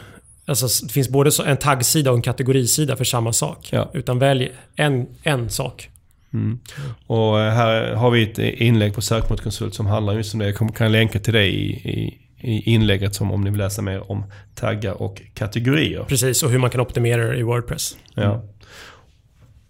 Alltså 0.46 0.86
det 0.86 0.94
finns 0.94 1.10
både 1.10 1.32
en 1.46 1.58
taggsida 1.58 2.12
och 2.12 2.18
en 2.18 2.22
kategorisida 2.22 2.96
för 2.96 3.04
samma 3.04 3.34
sak. 3.34 3.70
Ja. 3.72 3.90
Utan 3.94 4.20
välj 4.20 4.52
en, 4.76 5.08
en 5.24 5.50
sak. 5.50 5.90
Mm. 6.34 6.60
Och 7.08 7.38
här 7.38 7.94
har 7.94 8.12
vi 8.12 8.24
ett 8.24 8.40
inlägg 8.40 8.94
på 8.94 9.02
Sökmotorkonsult 9.02 9.74
som 9.76 9.86
handlar 9.86 10.14
just 10.14 10.34
om 10.34 10.40
det. 10.40 10.46
Jag 10.46 10.76
kan 10.76 10.92
länka 10.92 11.20
till 11.20 11.34
det 11.34 11.46
i, 11.46 11.72
i, 11.72 12.18
i 12.40 12.74
inlägget 12.74 13.16
som 13.16 13.32
om 13.32 13.42
ni 13.42 13.50
vill 13.50 13.60
läsa 13.60 13.82
mer 13.82 14.12
om 14.12 14.24
taggar 14.56 15.02
och 15.02 15.22
kategorier. 15.34 16.04
Precis, 16.04 16.44
och 16.44 16.50
hur 16.52 16.60
man 16.60 16.70
kan 16.70 16.82
optimera 16.82 17.26
det 17.26 17.38
i 17.38 17.44
Wordpress. 17.44 17.98
Ja. 18.14 18.44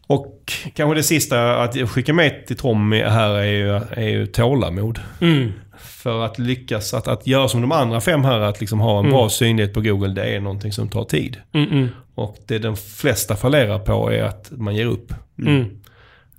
Och 0.08 0.52
kanske 0.74 0.96
det 0.96 1.04
sista 1.04 1.64
att 1.64 1.90
skicka 1.90 2.14
med 2.14 2.46
till 2.48 2.58
Tommy 2.58 3.02
här 3.04 3.30
är 3.30 3.44
ju, 3.44 3.70
är 3.92 4.10
ju 4.10 4.26
tålamod. 4.26 5.00
Mm. 5.22 5.52
För 5.80 6.26
att 6.26 6.40
lyckas 6.40 6.94
att, 6.94 7.08
att 7.08 7.28
göra 7.28 7.48
som 7.48 7.62
de 7.62 7.72
andra 7.72 8.02
fem 8.02 8.24
här, 8.24 8.40
att 8.40 8.60
liksom 8.60 8.80
ha 8.80 8.94
en 9.00 9.06
Mm. 9.06 9.12
bra 9.12 9.30
synlighet 9.30 9.74
på 9.74 9.82
Google, 9.82 10.14
det 10.14 10.24
är 10.36 10.40
någonting 10.40 10.72
som 10.72 10.90
tar 10.90 11.04
tid. 11.04 11.38
Mm, 11.54 11.70
mm, 11.72 11.88
Och 12.16 12.38
det 12.46 12.60
de 12.60 12.78
flesta 12.78 13.36
fallerar 13.36 13.80
på 13.80 14.12
är 14.12 14.24
att 14.24 14.52
man 14.52 14.76
ger 14.76 14.86
upp. 14.86 15.14
mm. 15.40 15.80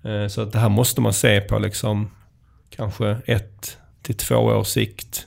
Eh, 0.04 0.28
Så 0.28 0.40
att 0.40 0.52
det 0.52 0.58
här 0.58 0.68
måste 0.68 1.00
man 1.00 1.12
se 1.12 1.40
på 1.40 1.58
liksom 1.58 2.10
kanske 2.76 3.16
ett 3.26 3.76
till 4.02 4.14
två 4.16 4.34
års 4.36 4.66
sikt. 4.66 5.26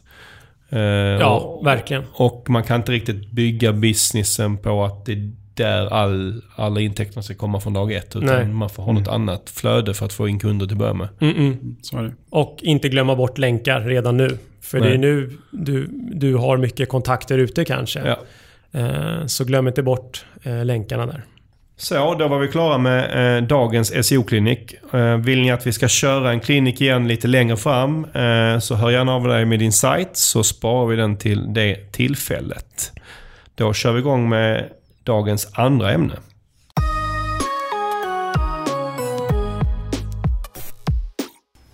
Eh, 0.71 0.79
Ja, 1.19 1.39
och, 1.39 1.65
verkligen. 1.65 2.03
och 2.13 2.45
man 2.49 2.63
kan 2.63 2.75
inte 2.75 2.91
riktigt 2.91 3.31
bygga 3.31 3.73
businessen 3.73 4.57
på 4.57 4.83
att 4.83 5.05
det 5.05 5.11
är 5.11 5.31
där 5.53 5.93
all, 5.93 6.41
alla 6.55 6.79
intäkterna 6.79 7.23
ska 7.23 7.33
komma 7.35 7.59
från 7.59 7.73
dag 7.73 7.91
ett. 7.93 8.15
Utan 8.15 8.25
Nej. 8.25 8.45
man 8.47 8.69
får 8.69 8.83
ha 8.83 8.91
något 8.91 9.07
annat 9.07 9.49
flöde 9.49 9.93
för 9.93 10.05
att 10.05 10.13
få 10.13 10.27
in 10.27 10.39
kunder 10.39 10.65
till 10.65 10.73
att 10.75 10.79
börja 10.79 10.93
med. 10.93 11.07
Mm, 11.21 11.35
mm. 11.35 11.75
Så 11.81 11.97
är 11.97 12.03
det. 12.03 12.11
Och 12.29 12.57
inte 12.61 12.89
glömma 12.89 13.15
bort 13.15 13.37
länkar 13.37 13.81
redan 13.81 14.17
nu. 14.17 14.37
För 14.61 14.77
det 14.79 14.85
Nej. 14.85 14.93
är 14.93 14.97
nu 14.97 15.37
du, 15.51 15.87
du 16.13 16.35
har 16.35 16.57
mycket 16.57 16.89
kontakter 16.89 17.37
ute 17.37 17.65
kanske. 17.65 17.99
Ja. 17.99 18.17
Eh, 18.79 19.25
Så 19.25 19.45
glöm 19.45 19.67
inte 19.67 19.83
bort 19.83 20.25
eh, 20.43 20.65
länkarna 20.65 21.05
där. 21.05 21.23
Så, 21.81 22.15
då 22.15 22.27
var 22.27 22.39
vi 22.39 22.47
klara 22.47 22.77
med 22.77 23.37
eh, 23.37 23.43
dagens 23.43 24.07
SEO-klinik. 24.07 24.73
Eh, 24.93 25.15
vill 25.15 25.41
ni 25.41 25.51
att 25.51 25.67
vi 25.67 25.73
ska 25.73 25.87
köra 25.87 26.31
en 26.31 26.39
klinik 26.39 26.81
igen 26.81 27.07
lite 27.07 27.27
längre 27.27 27.57
fram 27.57 28.05
eh, 28.05 28.59
så 28.59 28.75
hör 28.75 28.89
gärna 28.89 29.13
av 29.13 29.27
dig 29.27 29.45
med 29.45 29.59
din 29.59 29.71
sajt 29.71 30.09
så 30.13 30.43
sparar 30.43 30.87
vi 30.87 30.95
den 30.95 31.17
till 31.17 31.53
det 31.53 31.91
tillfället. 31.91 32.91
Då 33.55 33.73
kör 33.73 33.91
vi 33.91 33.99
igång 33.99 34.29
med 34.29 34.69
dagens 35.03 35.49
andra 35.53 35.91
ämne. 35.91 36.13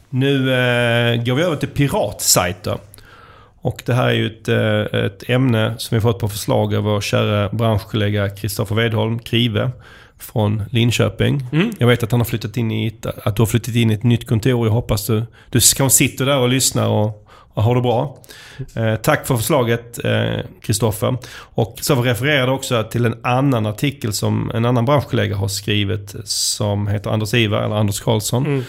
Nu 0.10 0.54
eh, 0.54 1.24
går 1.24 1.36
vi 1.36 1.44
över 1.44 1.56
till 1.56 1.70
piratsajter. 1.70 2.78
Och 3.62 3.82
det 3.86 3.94
här 3.94 4.08
är 4.08 4.14
ju 4.14 4.28
ett, 4.28 4.48
eh, 4.48 5.00
ett 5.00 5.30
ämne 5.30 5.74
som 5.78 5.96
vi 5.96 6.02
fått 6.02 6.20
på 6.20 6.30
förslag 6.30 6.76
av 6.76 6.84
vår 6.84 7.02
kära 7.02 7.50
branschkollega 7.50 8.30
Kristoffer 8.30 8.76
Wedholm, 8.76 9.20
Krive, 9.20 9.72
från 10.20 10.64
Linköping. 10.72 11.44
Mm. 11.52 11.72
Jag 11.80 11.88
vet 11.88 12.04
att 12.04 12.12
han 12.12 12.20
har 12.20 12.26
flyttat 12.26 12.58
in 12.58 12.72
i 12.72 12.88
ett, 12.88 13.06
att 13.06 13.36
du 13.36 13.42
har 13.42 13.48
flyttat 13.48 13.76
in 13.76 13.92
i 13.92 13.94
ett 13.94 14.04
nytt 14.04 14.28
kontor. 14.28 14.68
Jag 14.68 14.74
hoppas 14.74 15.08
du, 15.08 15.20
du 15.50 15.60
kanske 15.78 15.90
sitter 15.90 16.26
där 16.26 16.38
och 16.40 16.50
lyssnar 16.50 16.88
och, 16.88 17.28
och 17.54 17.64
har 17.64 17.76
det 17.76 17.82
bra. 17.82 18.18
Eh, 18.76 18.96
tack 18.96 19.28
för 19.28 19.38
förslaget 19.38 20.00
Kristoffer. 20.62 21.18
och 21.40 21.78
så 21.82 22.02
refererade 22.02 22.52
också 22.52 22.84
till 22.84 23.06
en 23.06 23.16
annan 23.24 23.66
artikel 23.66 24.14
som 24.14 24.52
en 24.54 24.66
annan 24.66 24.86
branschkollega 24.86 25.36
har 25.36 25.48
skrivit 25.48 26.16
som 26.24 26.88
heter 26.88 27.10
Anders 27.10 27.34
Ivar, 27.34 27.62
eller 27.64 27.76
Anders 27.76 28.00
Karlsson. 28.00 28.46
Mm. 28.46 28.64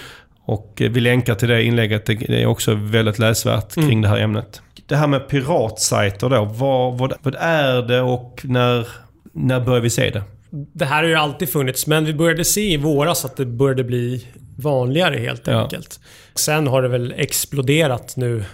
Och 0.45 0.83
eh, 0.83 0.91
vi 0.91 1.01
länkar 1.01 1.35
till 1.35 1.49
det 1.49 1.63
inlägget. 1.65 2.07
Det 2.07 2.15
det 2.15 2.43
är 2.43 2.47
också 2.47 2.75
väldigt 2.75 3.19
läsvärt 3.19 3.75
kring 3.75 3.85
Mm. 3.85 4.03
det 4.03 4.09
här 4.09 4.19
ämnet. 4.19 4.63
Det 4.87 4.97
här 4.97 5.07
med 5.07 5.29
piratsajter 5.29 6.29
då. 6.29 6.45
Vad, 6.45 6.99
vad, 6.99 7.13
vad 7.23 7.35
är 7.39 7.83
det 7.83 8.01
och 8.01 8.41
när, 8.45 8.89
när 9.33 9.61
börjar 9.61 9.81
vi 9.81 9.91
se 9.91 10.11
det? 10.11 10.23
Det 10.51 10.85
här 10.85 11.03
har 11.03 11.09
ju 11.09 11.15
alltid 11.15 11.49
funnits, 11.49 11.87
men 11.87 12.05
vi 12.05 12.15
började 12.15 12.45
se 12.45 12.73
i 12.73 12.77
våras 12.77 13.25
att 13.25 13.37
det 13.37 13.47
började 13.47 13.85
bli 13.85 14.27
vanligare 14.57 15.19
helt 15.19 15.47
Ja. 15.47 15.63
enkelt. 15.63 16.01
Sen 16.35 16.67
har 16.67 16.83
det 16.83 16.89
väl 16.89 17.15
exploderat 17.17 18.17
nu 18.17 18.45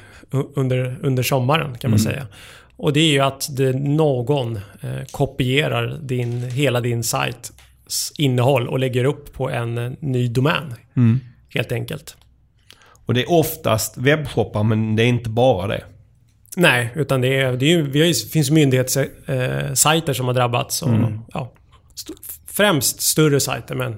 under, 0.55 0.97
under 1.03 1.23
sommaren 1.23 1.79
kan 1.79 1.91
man 1.91 2.01
Mm. 2.01 2.13
säga. 2.13 2.27
Och 2.77 2.93
det 2.93 3.01
är 3.01 3.11
ju 3.13 3.21
att 3.21 3.57
det, 3.57 3.73
någon 3.73 4.57
eh, 4.57 5.05
kopierar 5.11 5.99
din, 6.03 6.43
hela 6.51 6.81
din 6.81 7.03
sajts 7.05 7.53
innehåll 8.19 8.69
och 8.69 8.79
lägger 8.79 9.05
upp 9.05 9.33
på 9.33 9.51
en 9.51 9.79
eh, 9.79 9.93
ny 10.01 10.29
domän. 10.29 10.75
Mm. 10.97 11.21
Helt 11.49 11.73
enkelt. 11.73 12.17
Och 13.07 13.15
det 13.15 13.23
är 13.23 13.31
oftast 13.33 13.97
webbshoppar, 13.99 14.63
men 14.63 14.97
det 14.97 15.03
är 15.03 15.07
inte 15.07 15.31
bara 15.31 15.67
det. 15.67 15.85
Nej, 16.57 16.91
utan 16.95 17.21
det, 17.21 17.41
är, 17.41 17.53
det, 17.53 17.73
är, 17.73 17.83
vi 17.83 18.01
har 18.01 18.07
ju, 18.07 18.15
finns 18.15 18.51
myndighetssajter 18.51 20.13
som 20.13 20.27
har 20.27 20.35
drabbats. 20.35 20.83
Och, 20.83 20.89
Mm. 20.89 21.21
ja, 21.33 21.53
st 21.95 22.13
främst 22.47 23.01
större 23.01 23.41
sajter, 23.41 23.75
men 23.75 23.97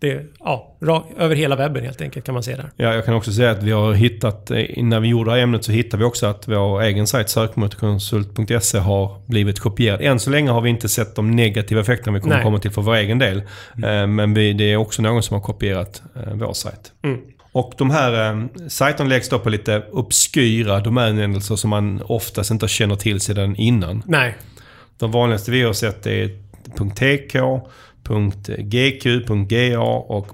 det 0.00 0.26
ja, 0.38 0.76
över 1.16 1.36
hela 1.36 1.56
webben 1.56 1.84
helt 1.84 2.00
enkelt 2.00 2.26
kan 2.26 2.32
man 2.32 2.42
se 2.42 2.56
där. 2.56 2.70
Ja, 2.76 2.94
jag 2.94 3.04
kan 3.04 3.14
också 3.14 3.32
säga 3.32 3.50
att 3.50 3.62
vi 3.62 3.70
har 3.70 3.92
hittat, 3.92 4.50
eh, 4.50 4.56
när 4.76 5.00
vi 5.00 5.08
gjorde 5.08 5.30
det 5.30 5.34
här 5.34 5.42
ämnet 5.42 5.64
så 5.64 5.72
hittade 5.72 5.98
vi 6.02 6.04
också 6.04 6.26
att 6.26 6.48
vår 6.48 6.82
egen 6.82 7.06
sajt 7.06 7.28
sökmotorkonsult.se 7.28 8.78
har 8.78 9.20
blivit 9.26 9.60
kopierad. 9.60 10.00
Än 10.00 10.20
så 10.20 10.30
länge 10.30 10.50
har 10.50 10.60
vi 10.60 10.70
inte 10.70 10.88
sett 10.88 11.14
de 11.16 11.30
negativa 11.30 11.80
effekterna 11.80 12.14
vi 12.14 12.20
kommer 12.20 12.34
Nej. 12.34 12.44
komma 12.44 12.58
till 12.58 12.70
för 12.70 12.82
vår 12.82 12.94
egen 12.94 13.18
del. 13.18 13.38
Eh, 13.82 14.06
Men 14.06 14.34
vi, 14.34 14.52
det 14.52 14.72
är 14.72 14.76
också 14.76 15.02
någon 15.02 15.22
som 15.22 15.34
har 15.34 15.42
kopierat 15.42 16.02
eh, 16.16 16.32
vår 16.34 16.52
sajt. 16.52 16.92
Mm. 17.04 17.20
Och 17.52 17.74
de 17.78 17.90
här 17.90 18.32
eh, 18.32 18.46
sajterna 18.68 19.08
läggs 19.08 19.28
då 19.28 19.38
på 19.38 19.50
lite 19.50 19.82
obskyra 19.92 20.80
domänhändelser 20.80 21.56
som 21.56 21.70
man 21.70 22.02
oftast 22.02 22.50
inte 22.50 22.68
känner 22.68 22.96
till 22.96 23.20
sedan 23.20 23.56
innan. 23.56 24.02
Nej, 24.06 24.36
De 24.98 25.10
vanligaste 25.12 25.50
vi 25.50 25.62
har 25.62 25.72
sett 25.72 26.06
är 26.06 26.47
.tk, 26.76 27.38
.gq, 28.58 29.24
.ga 29.48 29.78
och 29.80 30.26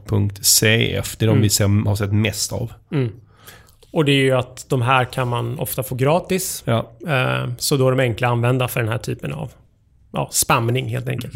.cf. 0.43 1.17
Det 1.19 1.25
är 1.25 1.27
de 1.27 1.29
Mm. 1.33 1.41
vi 1.43 1.49
ser, 1.51 1.87
har 1.89 1.97
sett 1.97 2.13
mest 2.13 2.53
av. 2.53 2.73
Mm. 2.93 3.13
Och 3.91 4.05
det 4.05 4.13
är 4.13 4.25
ju 4.25 4.33
att 4.33 4.67
de 4.69 4.83
här 4.83 5.05
kan 5.05 5.29
man 5.29 5.59
ofta 5.59 5.83
få 5.83 5.95
gratis. 5.95 6.63
Ja. 6.67 6.93
Eh, 7.09 7.51
Så 7.59 7.77
då 7.77 7.87
är 7.89 7.91
de 7.93 8.01
enkla 8.03 8.29
att 8.29 8.33
använda 8.33 8.69
för 8.69 8.81
den 8.81 8.89
här 8.89 8.99
typen 8.99 9.33
av 9.33 9.53
ja, 10.13 10.29
spamning 10.33 10.89
helt 10.89 11.09
enkelt. 11.09 11.35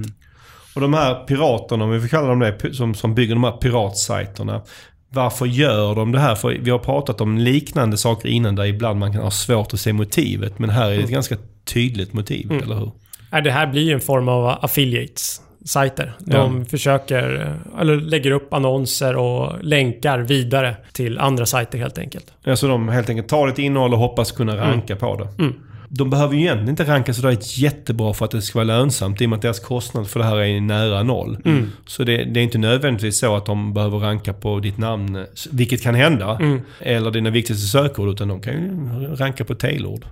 Och 0.74 0.80
de 0.80 0.94
här 0.94 1.14
piraterna, 1.14 1.84
om 1.84 1.90
vi 1.90 2.00
får 2.00 2.08
kalla 2.08 2.28
dem 2.28 2.38
det, 2.38 2.74
som, 2.74 2.94
som 2.94 3.14
bygger 3.14 3.34
de 3.34 3.44
här 3.44 3.52
piratsajterna. 3.52 4.62
Varför 5.10 5.46
gör 5.46 5.94
de 5.94 6.12
det 6.12 6.20
här? 6.20 6.34
För 6.34 6.48
vi 6.60 6.70
har 6.70 6.78
pratat 6.78 7.20
om 7.20 7.38
liknande 7.38 7.96
saker 7.96 8.28
innan 8.28 8.54
där 8.54 8.64
ibland 8.64 8.98
man 8.98 9.12
kan 9.12 9.22
ha 9.22 9.30
svårt 9.30 9.74
att 9.74 9.80
se 9.80 9.92
motivet. 9.92 10.58
Men 10.58 10.70
här 10.70 10.90
är 10.90 10.96
det 10.96 11.02
ett 11.02 11.10
ganska 11.10 11.36
tydligt 11.64 12.12
motiv, 12.12 12.50
Mm. 12.52 12.62
eller 12.62 12.74
hur? 12.76 12.90
Det 13.30 13.50
här 13.50 13.66
blir 13.66 13.82
ju 13.82 13.92
en 13.92 14.00
form 14.00 14.28
av 14.28 14.58
affiliates-sajter. 14.64 16.12
De 16.18 16.66
försöker, 16.66 17.40
eh, 17.40 17.80
eller 17.80 17.96
lägger 17.96 18.30
upp 18.30 18.54
annonser 18.54 19.16
och 19.16 19.64
länkar 19.64 20.18
vidare 20.18 20.76
till 20.92 21.18
andra 21.18 21.46
sajter 21.46 21.78
helt 21.78 21.98
enkelt. 21.98 22.32
Alltså 22.46 22.68
de 22.68 22.88
helt 22.88 23.10
enkelt 23.10 23.28
tar 23.28 23.48
ett 23.48 23.58
innehåll 23.58 23.92
och 23.92 23.98
hoppas 23.98 24.32
kunna 24.32 24.56
ranka 24.56 24.96
på 24.96 25.16
det. 25.16 25.42
Mm. 25.42 25.54
De 25.90 26.10
behöver 26.10 26.34
ju 26.34 26.40
egentligen 26.40 26.68
inte 26.68 26.84
ranka 26.84 27.14
sådär 27.14 27.36
jättebra 27.40 28.14
för 28.14 28.24
att 28.24 28.30
det 28.30 28.42
ska 28.42 28.58
vara 28.58 28.64
lönsamt 28.64 29.20
i 29.20 29.26
och 29.26 29.30
med 29.30 29.36
att 29.36 29.42
deras 29.42 29.60
kostnad 29.60 30.08
för 30.08 30.20
det 30.20 30.26
här 30.26 30.36
är 30.36 30.60
nära 30.60 31.02
noll. 31.02 31.38
Mm. 31.44 31.70
Så 31.86 32.04
det, 32.04 32.24
det 32.24 32.40
är 32.40 32.44
inte 32.44 32.58
nödvändigtvis 32.58 33.18
så 33.18 33.36
att 33.36 33.46
de 33.46 33.74
behöver 33.74 33.98
ranka 33.98 34.32
på 34.32 34.60
ditt 34.60 34.78
namn, 34.78 35.24
vilket 35.50 35.82
kan 35.82 35.94
hända. 35.94 36.36
Mm. 36.40 36.60
Eller 36.80 37.10
dina 37.10 37.30
viktigaste 37.30 37.66
sökord, 37.66 38.08
utan 38.08 38.28
de 38.28 38.40
kan 38.40 38.52
ju 38.54 39.16
ranka 39.16 39.44
på 39.44 39.54
tailord. 39.54 40.04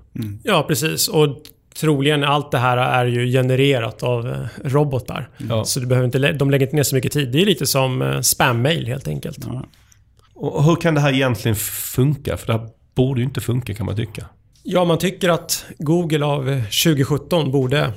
Ja, 0.42 0.64
precis. 0.68 1.08
Och 1.08 1.36
troligen 1.80 2.24
allt 2.24 2.50
det 2.50 2.58
här 2.58 2.76
är 2.76 3.04
ju 3.06 3.26
genererat 3.32 4.02
av 4.02 4.28
eh, 4.28 4.38
robotar. 4.64 5.28
Ja. 5.48 5.64
Så 5.64 5.80
du 5.80 5.86
behöver 5.86 6.06
inte, 6.06 6.18
lä- 6.18 6.32
de 6.32 6.50
lägger 6.50 6.66
inte 6.66 6.76
ner 6.76 6.82
så 6.82 6.94
mycket 6.94 7.12
tid. 7.12 7.32
Det 7.32 7.42
är 7.42 7.46
lite 7.46 7.66
som 7.66 8.02
eh, 8.02 8.20
spam-mail 8.20 8.86
helt 8.86 9.08
enkelt. 9.08 9.38
Ja. 9.46 9.64
Och 10.34 10.64
hur 10.64 10.76
kan 10.76 10.94
det 10.94 11.00
här 11.00 11.12
egentligen 11.12 11.56
funka? 11.56 12.36
För 12.36 12.46
det 12.46 12.52
här 12.52 12.68
borde 12.94 13.20
ju 13.20 13.24
inte 13.26 13.40
funka 13.40 13.74
kan 13.74 13.86
man 13.86 13.96
tycka. 13.96 14.24
Ja, 14.62 14.84
man 14.84 14.98
tycker 14.98 15.28
att 15.28 15.64
Google 15.78 16.24
av 16.24 16.48
eh, 16.50 16.62
2017 16.62 17.50
borde 17.52 17.92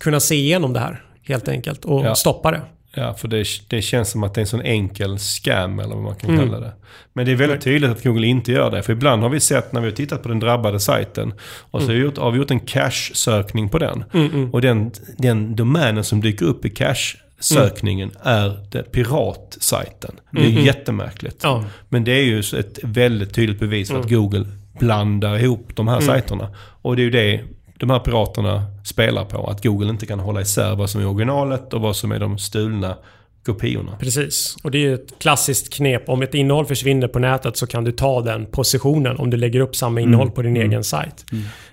kunna 0.00 0.20
se 0.20 0.34
igenom 0.34 0.72
det 0.72 0.80
här 0.80 1.02
helt 1.22 1.48
enkelt 1.48 1.84
och 1.84 2.04
Ja. 2.04 2.14
stoppa 2.14 2.50
det. 2.50 2.60
Ja, 2.96 3.14
för 3.14 3.28
det, 3.28 3.44
det 3.68 3.82
känns 3.82 4.10
som 4.10 4.22
att 4.22 4.34
det 4.34 4.38
är 4.38 4.42
en 4.42 4.46
sån 4.46 4.62
enkel 4.62 5.18
scam 5.18 5.78
eller 5.78 5.94
vad 5.94 6.04
man 6.04 6.14
kan 6.14 6.30
Mm. 6.30 6.40
kalla 6.46 6.60
det. 6.60 6.72
Men 7.12 7.26
det 7.26 7.32
är 7.32 7.36
väldigt 7.36 7.60
tydligt 7.60 7.90
att 7.90 8.02
Google 8.04 8.26
inte 8.26 8.52
gör 8.52 8.70
det. 8.70 8.82
För 8.82 8.92
ibland 8.92 9.22
har 9.22 9.28
vi 9.30 9.40
sett 9.40 9.72
när 9.72 9.80
vi 9.80 9.86
har 9.86 9.94
tittat 9.96 10.22
på 10.22 10.28
den 10.28 10.40
drabbade 10.40 10.80
sajten 10.80 11.34
och 11.70 11.80
så 11.82 11.86
har 11.88 11.94
vi 11.94 12.00
gjort, 12.00 12.18
har 12.18 12.30
vi 12.30 12.38
gjort 12.38 12.50
en 12.50 12.60
cache-sökning 12.60 13.68
på 13.68 13.78
den. 13.78 14.04
Mm, 14.14 14.26
mm. 14.26 14.50
Och 14.50 14.60
den, 14.60 14.90
den 15.18 15.56
domänen 15.56 16.04
som 16.04 16.20
dyker 16.20 16.46
upp 16.46 16.64
i 16.64 16.70
cache-sökningen 16.70 18.10
är 18.22 18.66
det 18.70 18.82
piratsajten. 18.92 20.14
Det 20.30 20.38
är 20.38 20.42
Mm, 20.44 20.52
mm. 20.52 20.64
jättemärkligt. 20.64 21.40
Ja. 21.42 21.64
Men 21.88 22.04
det 22.04 22.12
är 22.12 22.22
ju 22.24 22.38
ett 22.40 22.78
väldigt 22.82 23.34
tydligt 23.34 23.60
bevis 23.60 23.88
för 23.90 24.00
att 24.00 24.10
Google 24.10 24.46
blandar 24.78 25.38
ihop 25.38 25.68
de 25.74 25.88
här 25.88 25.96
Mm. 25.96 26.06
sajterna. 26.06 26.48
Och 26.58 26.96
det 26.96 27.02
är 27.02 27.04
ju 27.04 27.10
det 27.10 27.40
de 27.78 27.90
här 27.90 27.98
piraterna 27.98 28.62
spelar 28.84 29.24
på. 29.24 29.46
Att 29.46 29.62
Google 29.64 29.88
inte 29.90 30.06
kan 30.06 30.20
hålla 30.20 30.40
isär 30.40 30.74
vad 30.74 30.90
som 30.90 31.00
är 31.00 31.06
originalet 31.06 31.74
och 31.74 31.80
vad 31.80 31.96
som 31.96 32.12
är 32.12 32.18
de 32.18 32.38
stulna 32.38 32.96
kopiorna. 33.46 33.96
Precis. 34.00 34.56
Och 34.62 34.70
det 34.70 34.78
är 34.78 34.82
ju 34.82 34.94
ett 34.94 35.18
klassiskt 35.18 35.74
knep. 35.74 36.08
Om 36.08 36.22
ett 36.22 36.34
innehåll 36.34 36.66
försvinner 36.66 37.08
på 37.08 37.18
nätet 37.18 37.56
så 37.56 37.66
kan 37.66 37.84
du 37.84 37.92
ta 37.92 38.20
den 38.20 38.46
positionen 38.46 39.16
om 39.16 39.30
du 39.30 39.36
lägger 39.36 39.60
upp 39.60 39.76
samma 39.76 40.00
innehåll 40.00 40.30
på 40.30 40.42
din 40.42 40.56
egen 40.56 40.84
sajt. 40.84 41.24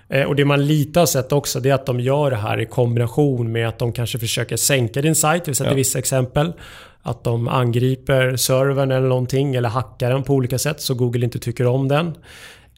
Eh, 0.08 0.22
och 0.22 0.36
det 0.36 0.44
man 0.44 0.66
lite 0.66 0.98
har 1.00 1.06
sett 1.06 1.32
också 1.32 1.60
det 1.60 1.70
är 1.70 1.74
att 1.74 1.86
de 1.86 2.00
gör 2.00 2.30
det 2.30 2.36
här 2.36 2.60
i 2.60 2.66
kombination 2.66 3.52
med 3.52 3.68
att 3.68 3.78
de 3.78 3.92
kanske 3.92 4.18
försöker 4.18 4.56
sänka 4.56 5.02
din 5.02 5.14
sajt. 5.14 5.48
Vi 5.48 5.54
sätter 5.54 5.70
Ja. 5.70 5.76
vissa 5.76 5.98
exempel. 5.98 6.52
Att 7.02 7.24
de 7.24 7.48
angriper 7.48 8.36
servern 8.36 8.90
eller 8.90 9.08
någonting 9.08 9.54
eller 9.54 9.68
hackar 9.68 10.10
den 10.10 10.22
på 10.22 10.34
olika 10.34 10.58
sätt 10.58 10.80
så 10.80 10.94
Google 10.94 11.24
inte 11.24 11.38
tycker 11.38 11.66
om 11.66 11.88
den. 11.88 12.14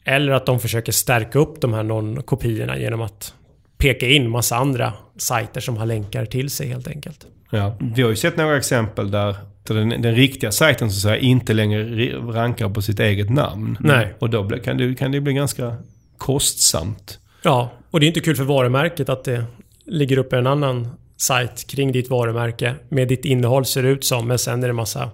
Eller 0.05 0.31
att 0.31 0.45
de 0.45 0.59
försöker 0.59 0.91
stärka 0.91 1.39
upp 1.39 1.61
de 1.61 1.73
här 1.73 1.83
non-kopiorna 1.83 2.79
genom 2.79 3.01
att 3.01 3.33
peka 3.77 4.07
in 4.07 4.29
massa 4.29 4.55
andra 4.55 4.93
sajter 5.17 5.61
som 5.61 5.77
har 5.77 5.85
länkar 5.85 6.25
till 6.25 6.49
sig 6.49 6.67
helt 6.67 6.87
enkelt. 6.87 7.25
Ja. 7.49 7.77
Vi 7.95 8.01
har 8.01 8.09
ju 8.09 8.15
sett 8.15 8.37
några 8.37 8.57
exempel 8.57 9.11
där 9.11 9.35
den, 9.63 9.89
den 9.89 10.15
riktiga 10.15 10.51
sajten 10.51 10.91
så 10.91 10.99
säga 10.99 11.17
inte 11.17 11.53
längre 11.53 11.83
rankar 12.17 12.69
på 12.69 12.81
sitt 12.81 12.99
eget 12.99 13.29
namn. 13.29 13.77
Nej. 13.79 14.13
Och 14.19 14.29
då 14.29 14.49
kan 14.49 14.77
det, 14.77 14.95
kan 14.95 15.11
det 15.11 15.21
bli 15.21 15.33
ganska 15.33 15.75
kostsamt. 16.17 17.19
Ja, 17.41 17.71
och 17.91 17.99
det 17.99 18.05
är 18.05 18.07
inte 18.07 18.19
kul 18.19 18.35
för 18.35 18.43
varumärket 18.43 19.09
att 19.09 19.23
det 19.23 19.43
ligger 19.85 20.17
upp 20.17 20.33
en 20.33 20.47
annan 20.47 20.87
sajt 21.17 21.67
kring 21.67 21.91
ditt 21.91 22.09
varumärke 22.09 22.75
med 22.89 23.07
ditt 23.07 23.25
innehåll 23.25 23.65
ser 23.65 23.83
ut 23.83 24.05
som, 24.05 24.27
men 24.27 24.39
sen 24.39 24.63
är 24.63 24.67
det 24.67 24.73
massa 24.73 25.09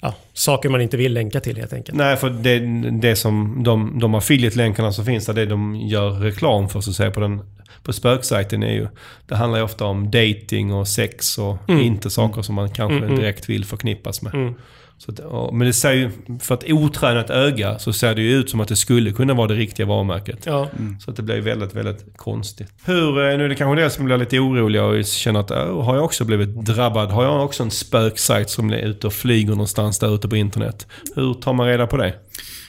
ja, 0.00 0.14
saker 0.32 0.68
man 0.68 0.80
inte 0.80 0.96
vill 0.96 1.12
länka 1.12 1.40
till 1.40 1.56
helt 1.56 1.72
enkelt. 1.72 1.98
Nej, 1.98 2.16
för 2.16 2.30
det, 2.30 2.58
det 2.90 3.16
som 3.16 3.62
de, 3.62 3.98
de 3.98 4.14
affiliate-länkarna 4.14 4.92
som 4.92 5.04
finns 5.04 5.26
där, 5.26 5.34
det 5.34 5.46
de 5.46 5.76
gör 5.76 6.10
reklam 6.10 6.68
för 6.68 6.80
så 6.80 6.90
att 6.90 6.96
säga 6.96 7.10
på, 7.10 7.20
den, 7.20 7.40
på 7.82 7.92
spöksajten 7.92 8.62
är 8.62 8.72
ju... 8.72 8.88
Det 9.26 9.36
handlar 9.36 9.58
ju 9.58 9.64
ofta 9.64 9.84
om 9.84 10.10
dating 10.10 10.72
och 10.72 10.88
sex 10.88 11.38
och 11.38 11.58
Mm. 11.68 11.82
inte 11.82 12.10
saker 12.10 12.42
som 12.42 12.54
man 12.54 12.70
kanske 12.70 12.96
Mm, 12.96 13.04
mm. 13.08 13.16
direkt 13.20 13.48
vill 13.48 13.64
förknippas 13.64 14.22
med. 14.22 14.34
Mm. 14.34 14.54
Så 14.98 15.12
att, 15.12 15.18
och, 15.18 15.54
men 15.54 15.66
det 15.66 15.72
ser 15.72 15.92
ju, 15.92 16.10
för 16.40 16.54
ett 16.54 16.64
otränat 16.72 17.30
öga 17.30 17.78
så 17.78 17.92
ser 17.92 18.14
det 18.14 18.22
ju 18.22 18.32
ut 18.32 18.50
som 18.50 18.60
att 18.60 18.68
det 18.68 18.76
skulle 18.76 19.12
kunna 19.12 19.34
vara 19.34 19.46
det 19.48 19.54
riktiga 19.54 19.86
varumärket. 19.86 20.38
Ja, 20.46 20.68
Så 21.00 21.10
att 21.10 21.16
det 21.16 21.22
blir 21.22 21.40
väldigt, 21.40 21.74
väldigt 21.74 22.16
konstigt. 22.16 22.68
Hur, 22.84 23.08
eh, 23.08 23.38
nu 23.38 23.44
är 23.44 23.48
det 23.48 23.54
kanske 23.54 23.80
del 23.82 23.90
som 23.90 24.04
blir 24.04 24.16
lite 24.18 24.38
oroliga 24.38 24.84
och 24.84 25.04
känner 25.04 25.40
att 25.40 25.50
"Åh, 25.50 25.84
har 25.84 25.94
jag 25.94 26.04
också 26.04 26.24
blivit 26.24 26.64
drabbad? 26.66 27.10
Har 27.10 27.24
jag 27.24 27.44
också 27.44 27.62
en 27.62 27.70
spöksajt 27.70 28.50
som 28.50 28.70
är 28.72 28.76
ute 28.78 29.06
och 29.06 29.12
flyger 29.12 29.50
någonstans 29.50 29.98
där 29.98 30.14
ute 30.14 30.28
på 30.28 30.36
internet? 30.36 30.86
Hur 31.14 31.34
tar 31.34 31.52
man 31.52 31.66
reda 31.66 31.86
på 31.86 31.96
det? 31.96 32.14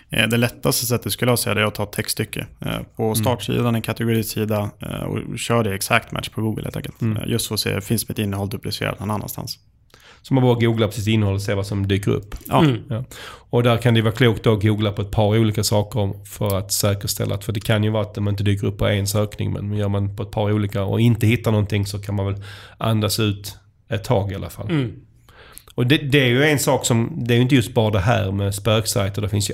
Eh, 0.09 0.28
Det 0.28 0.38
lättaste 0.38 0.86
sättet 0.86 1.11
skulle 1.11 1.32
jag 1.32 1.39
säga 1.39 1.53
det 1.53 1.61
är 1.61 1.65
att 1.65 1.75
ta 1.75 1.84
ett 1.84 1.91
textstycke. 1.91 2.45
Eh, 2.65 2.71
På 2.95 3.15
startsidan, 3.15 3.75
en 3.75 3.82
kategorisida 3.82 4.69
och 5.07 5.39
kör 5.39 5.63
det 5.63 5.73
exact 5.73 6.11
match 6.11 6.30
på 6.30 6.41
Google 6.41 6.63
helt 6.63 6.75
enkelt. 6.75 7.01
Mm. 7.01 7.30
Just 7.30 7.47
för 7.47 7.53
att 7.55 7.59
se, 7.59 7.82
finns 7.82 8.09
mitt 8.09 8.19
innehåll 8.19 8.49
duplicerat 8.49 8.99
någon 8.99 9.11
annanstans? 9.11 9.59
Så 10.28 10.34
man 10.34 10.43
bara 10.43 10.59
googlar 10.59 10.88
på 10.88 10.93
sitt 10.93 11.07
innehåll 11.07 11.36
och 11.36 11.41
ser 11.41 11.55
vad 11.55 11.65
som 11.65 11.88
dyker 11.88 12.11
upp. 12.11 12.36
Ja, 12.47 12.59
Mm. 12.63 12.84
Ja. 12.89 13.03
Och 13.49 13.63
där 13.63 13.78
kan 13.78 13.93
det 13.93 14.01
vara 14.01 14.13
klokt 14.13 14.47
att 14.47 14.61
googla 14.61 14.91
på 14.91 15.01
ett 15.01 15.11
par 15.11 15.38
olika 15.38 15.63
saker 15.63 16.25
för 16.25 16.57
att 16.57 16.71
säkerställa 16.71 17.36
att, 17.36 17.43
för 17.43 17.53
det 17.53 17.59
kan 17.59 17.84
ju 17.84 17.89
vara 17.89 18.03
att 18.03 18.13
de 18.15 18.28
inte 18.28 18.43
dyker 18.43 18.67
upp 18.67 18.78
på 18.78 18.88
en 18.88 19.07
sökning, 19.07 19.53
men 19.53 19.73
gör 19.73 19.88
man 19.89 20.15
på 20.15 20.23
ett 20.23 20.32
par 20.32 20.51
olika 20.51 20.84
och 20.84 21.01
inte 21.01 21.28
hittar 21.28 21.51
någonting 21.51 21.86
så 21.86 21.99
kan 21.99 22.15
man 22.15 22.25
väl 22.25 22.43
andas 22.78 23.19
ut 23.19 23.57
ett 23.89 24.03
tag 24.03 24.32
i 24.32 24.36
alla 24.36 24.49
fall. 24.49 24.69
mm. 24.69 24.93
Och 25.75 25.88
det, 25.88 25.97
det 25.97 26.19
är 26.19 26.28
ju 26.28 26.43
en 26.43 26.59
sak 26.59 26.86
som, 26.86 27.23
det 27.28 27.34
är 27.34 27.36
ju 27.36 27.41
inte 27.41 27.55
just 27.55 27.73
bara 27.73 27.91
det 27.91 27.99
här 27.99 28.32
med 28.32 28.55
spöksajter. 28.55 29.21
Det 29.21 29.30
finns 29.30 29.49
ju 29.49 29.53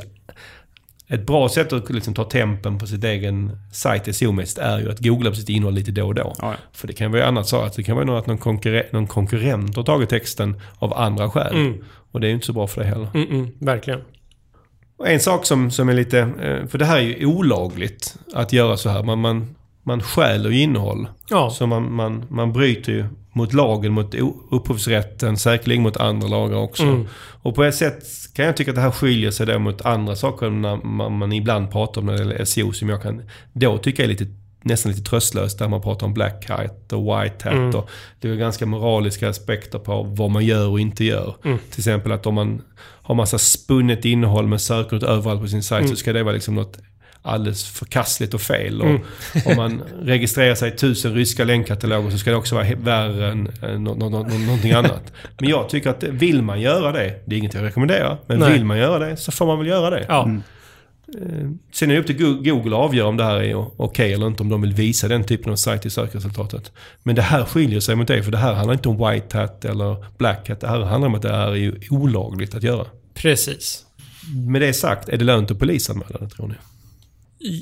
ett 1.08 1.26
bra 1.26 1.49
sätt 1.49 1.74
att 1.74 1.89
liksom 1.89 2.14
ta 2.14 2.24
tempen 2.24 2.78
på 2.78 2.88
sitt 2.88 3.04
egen 3.04 3.58
sajt 3.72 4.08
SEO-mässigt 4.08 4.60
är 4.62 4.80
ju 4.80 4.91
att 4.91 4.99
googla 4.99 5.30
på 5.30 5.36
sitt 5.36 5.49
innehåll 5.49 5.74
lite 5.74 5.91
då 5.91 6.06
och 6.08 6.16
då. 6.16 6.34
ja. 6.41 6.56
För 6.72 6.88
det 6.88 6.93
kan 6.93 7.12
vara 7.12 7.26
annat 7.26 7.47
så 7.47 7.62
att 7.62 7.74
det 7.74 7.84
kan 7.84 7.95
vara 7.95 8.20
att 8.20 8.28
någon, 8.28 8.38
konkurre- 8.38 8.86
någon 8.91 9.08
konkurrent 9.08 9.76
har 9.76 9.84
tagit 9.84 10.10
texten 10.10 10.62
av 10.80 10.93
andra 10.93 11.30
skäl. 11.30 11.56
Mm. 11.56 11.84
Och 12.12 12.20
det 12.22 12.28
är 12.28 12.30
ju 12.30 12.34
inte 12.34 12.45
så 12.45 12.54
bra 12.54 12.68
för 12.68 12.82
det 12.82 12.88
heller. 12.88 13.08
Mm, 13.14 13.30
mm, 13.30 13.51
verkligen. 13.60 14.01
Och 14.97 15.10
en 15.10 15.20
sak 15.20 15.45
som, 15.45 15.72
som 15.72 15.89
är 15.89 15.93
lite, 15.93 16.20
eh, 16.20 16.68
för 16.68 16.78
det 16.78 16.86
här 16.86 16.97
är 16.97 17.01
ju 17.01 17.26
olagligt 17.26 18.16
att 18.34 18.54
göra 18.54 18.78
så 18.78 18.89
här. 18.89 19.04
Man, 19.04 19.20
man, 19.20 19.56
man 19.84 20.01
stjäler 20.01 20.49
ju 20.49 20.62
innehåll. 20.62 21.08
Ja, 21.30 21.49
Så 21.49 21.68
man, 21.68 21.93
man, 21.93 22.26
man 22.30 22.54
bryter 22.54 22.91
ju 22.91 23.06
mot 23.34 23.53
lagen, 23.53 23.91
mot 23.91 24.15
upphovsrätten, 24.51 25.38
säkerligen 25.38 25.84
mot 25.84 25.97
andra 25.97 26.27
lagar 26.27 26.57
också. 26.57 26.84
Mm. 26.84 27.07
Och 27.41 27.55
på 27.55 27.63
ett 27.63 27.75
sätt 27.75 28.03
kan 28.36 28.45
jag 28.45 28.57
tycka 28.57 28.71
att 28.71 28.75
det 28.75 28.81
här 28.81 28.91
skiljer 28.91 29.31
sig 29.31 29.45
då 29.45 29.59
mot 29.59 29.81
andra 29.81 30.15
saker 30.15 30.49
när 30.49 30.75
man, 30.75 31.17
man 31.17 31.34
ibland 31.34 31.71
pratar 31.71 32.01
om 32.01 32.07
när 32.07 32.13
det 32.13 32.19
gäller 32.19 32.45
SEO 32.45 32.73
som 32.73 32.89
jag 32.89 33.01
kan 33.01 33.21
då 33.53 33.77
tycka 33.77 34.03
är 34.03 34.07
lite 34.07 34.25
nästan 34.63 34.91
lite 34.91 35.09
tröstlöst 35.09 35.59
där 35.59 35.67
man 35.67 35.81
pratar 35.81 36.07
om 36.07 36.13
black 36.13 36.49
hat 36.49 36.93
och 36.93 37.03
white 37.03 37.49
hat. 37.49 37.53
Mm. 37.53 37.75
Och 37.75 37.89
det 38.19 38.29
är 38.29 38.36
ganska 38.36 38.65
moraliska 38.65 39.29
aspekter 39.29 39.79
på 39.79 40.03
vad 40.03 40.31
man 40.31 40.45
gör 40.45 40.67
och 40.67 40.79
inte 40.79 41.03
gör. 41.05 41.36
Mm. 41.45 41.57
Till 41.69 41.79
exempel 41.79 42.11
att 42.11 42.25
om 42.25 42.36
man 42.36 42.61
har 43.01 43.15
massa 43.15 43.38
spunnet 43.38 44.05
innehåll 44.05 44.47
med 44.47 44.61
sökord 44.61 45.03
överallt 45.03 45.41
på 45.41 45.47
sin 45.47 45.63
sajt 45.63 45.81
Mm. 45.81 45.89
så 45.89 45.95
ska 45.95 46.13
det 46.13 46.23
vara 46.23 46.34
liksom 46.34 46.55
något 46.55 46.77
alldeles 47.24 47.63
förkastligt 47.65 48.34
och 48.34 48.41
fel. 48.41 48.82
Och 48.82 48.88
Mm. 48.88 49.01
Om 49.45 49.55
man 49.55 49.82
registrerar 50.01 50.55
sig 50.55 50.69
i 50.74 50.78
tusen 50.78 51.13
ryska 51.13 51.43
länkkataloger 51.43 52.09
så 52.11 52.17
ska 52.17 52.30
det 52.32 52.36
också 52.38 52.55
vara 52.55 52.76
värre 52.76 53.32
än 53.32 53.47
eh, 53.61 53.80
nå- 53.80 53.95
nå- 53.95 54.09
nå- 54.09 54.24
någonting 54.38 54.71
annat. 54.82 55.13
Men 55.39 55.49
jag 55.49 55.69
tycker 55.69 55.89
att 55.89 56.03
vill 56.03 56.41
man 56.41 56.61
göra 56.61 56.91
det, 56.91 57.19
det 57.26 57.36
är 57.36 57.39
inget 57.39 57.53
jag 57.53 57.63
rekommenderar, 57.63 58.17
men 58.28 58.39
Nej. 58.39 58.53
vill 58.53 58.65
man 58.65 58.78
göra 58.78 58.99
det 59.09 59.17
så 59.17 59.32
får 59.32 59.45
man 59.45 59.57
väl 59.57 59.67
göra 59.67 59.89
det. 59.89 60.05
Ja. 60.07 60.30
Sen 61.74 61.91
är 61.91 61.95
det 61.95 61.99
upp 62.01 62.07
till 62.07 62.17
Go- 62.17 62.41
Google 62.41 62.76
att 62.76 62.82
avgöra 62.82 63.07
om 63.07 63.17
det 63.17 63.24
här 63.24 63.36
är 63.43 63.82
okej 63.82 64.13
eller 64.13 64.28
inte, 64.28 64.43
om 64.43 64.49
de 64.49 64.61
vill 64.61 64.74
visa 64.74 65.07
den 65.07 65.24
typen 65.24 65.51
av 65.51 65.55
sajt 65.55 65.86
i 65.86 65.89
sökresultatet. 65.89 66.71
Men 67.03 67.15
det 67.15 67.21
här 67.21 67.43
skiljer 67.45 67.80
sig 67.80 67.95
mot 67.95 68.07
det, 68.07 68.24
för 68.24 68.32
det 68.32 68.38
här 68.38 68.53
handlar 68.53 68.74
inte 68.74 68.89
om 68.89 69.09
white 69.11 69.38
hat 69.38 69.65
eller 69.65 70.05
black 70.17 70.49
hat. 70.49 70.59
Det 70.59 70.67
här 70.67 70.80
handlar 70.82 71.07
om 71.09 71.15
att 71.15 71.21
det 71.21 71.36
här 71.36 71.47
är 71.51 71.55
ju 71.55 71.74
olagligt 71.89 72.55
att 72.55 72.63
göra. 72.63 72.86
Precis. 73.13 73.86
Med 74.47 74.61
det 74.61 74.74
sagt, 74.74 75.09
är 75.09 75.17
det 75.17 75.26
lönt 75.26 75.51
att 75.51 75.59
polisanmäla 75.59 76.17
det 76.19 76.30
tror 76.30 76.47
ni? 76.47 76.53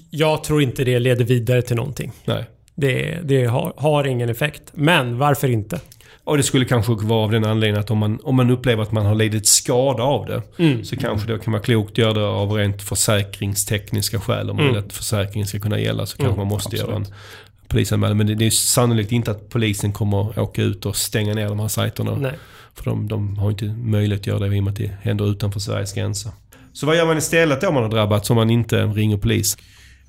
Jag 0.09 0.43
tror 0.43 0.61
inte 0.61 0.83
det 0.83 0.99
leder 0.99 1.25
vidare 1.25 1.61
till 1.61 1.75
någonting. 1.75 2.11
Nej. 2.25 2.45
Det, 2.75 3.19
det 3.23 3.45
har, 3.45 3.73
har 3.77 4.07
ingen 4.07 4.29
effekt. 4.29 4.63
Men 4.73 5.17
varför 5.17 5.49
inte? 5.49 5.79
Och 6.23 6.37
det 6.37 6.43
skulle 6.43 6.65
kanske 6.65 6.93
vara 6.93 7.23
av 7.23 7.31
den 7.31 7.45
anledningen 7.45 7.79
att 7.79 7.91
om 7.91 7.97
man, 7.97 8.19
om 8.23 8.35
man 8.35 8.49
upplever 8.51 8.83
att 8.83 8.91
man 8.91 9.05
har 9.05 9.15
lidit 9.15 9.47
skada 9.47 10.03
av 10.03 10.25
det 10.25 10.41
Mm. 10.63 10.83
så 10.85 10.95
kanske 10.95 11.33
det 11.33 11.39
kan 11.39 11.53
vara 11.53 11.63
klokt 11.63 11.91
att 11.91 11.97
göra 11.97 12.13
det 12.13 12.25
av 12.27 12.51
rent 12.51 12.81
försäkringstekniska 12.81 14.19
skäl. 14.19 14.49
Om 14.49 14.55
man 14.55 14.65
Mm. 14.65 14.75
vill 14.75 14.85
att 14.85 14.93
försäkringen 14.93 15.47
ska 15.47 15.59
kunna 15.59 15.79
gälla 15.79 16.05
så 16.05 16.17
kanske 16.17 16.27
Mm, 16.33 16.37
man 16.37 16.47
måste 16.47 16.75
göra 16.75 16.95
en 16.95 17.01
absolut. 17.01 17.19
polisanmälan. 17.67 18.17
Men 18.17 18.27
det, 18.27 18.35
det 18.35 18.45
är 18.45 18.49
sannolikt 18.49 19.11
inte 19.11 19.31
att 19.31 19.49
polisen 19.49 19.93
kommer 19.93 20.39
åka 20.39 20.61
ut 20.61 20.85
och 20.85 20.95
stänga 20.95 21.33
ner 21.33 21.47
de 21.49 21.59
här 21.59 21.67
sajterna. 21.67 22.15
Nej. 22.15 22.33
För 22.75 22.83
de, 22.83 23.07
de 23.07 23.37
har 23.37 23.51
inte 23.51 23.65
möjlighet 23.65 24.21
att 24.21 24.27
göra 24.27 24.39
det 24.39 24.55
i 24.55 24.59
och 24.59 24.63
med 24.63 24.71
att 24.71 24.77
det 24.77 24.91
händer 25.01 25.31
utanför 25.31 25.59
Sveriges 25.59 25.93
gränser. 25.93 26.31
Så 26.73 26.85
vad 26.85 26.97
gör 26.97 27.05
man 27.05 27.17
istället 27.17 27.61
då 27.61 27.67
om 27.67 27.73
man 27.73 27.83
har 27.83 27.89
drabbats 27.89 28.29
om 28.29 28.35
man 28.35 28.49
inte 28.49 28.85
ringer 28.85 29.17
polis? 29.17 29.57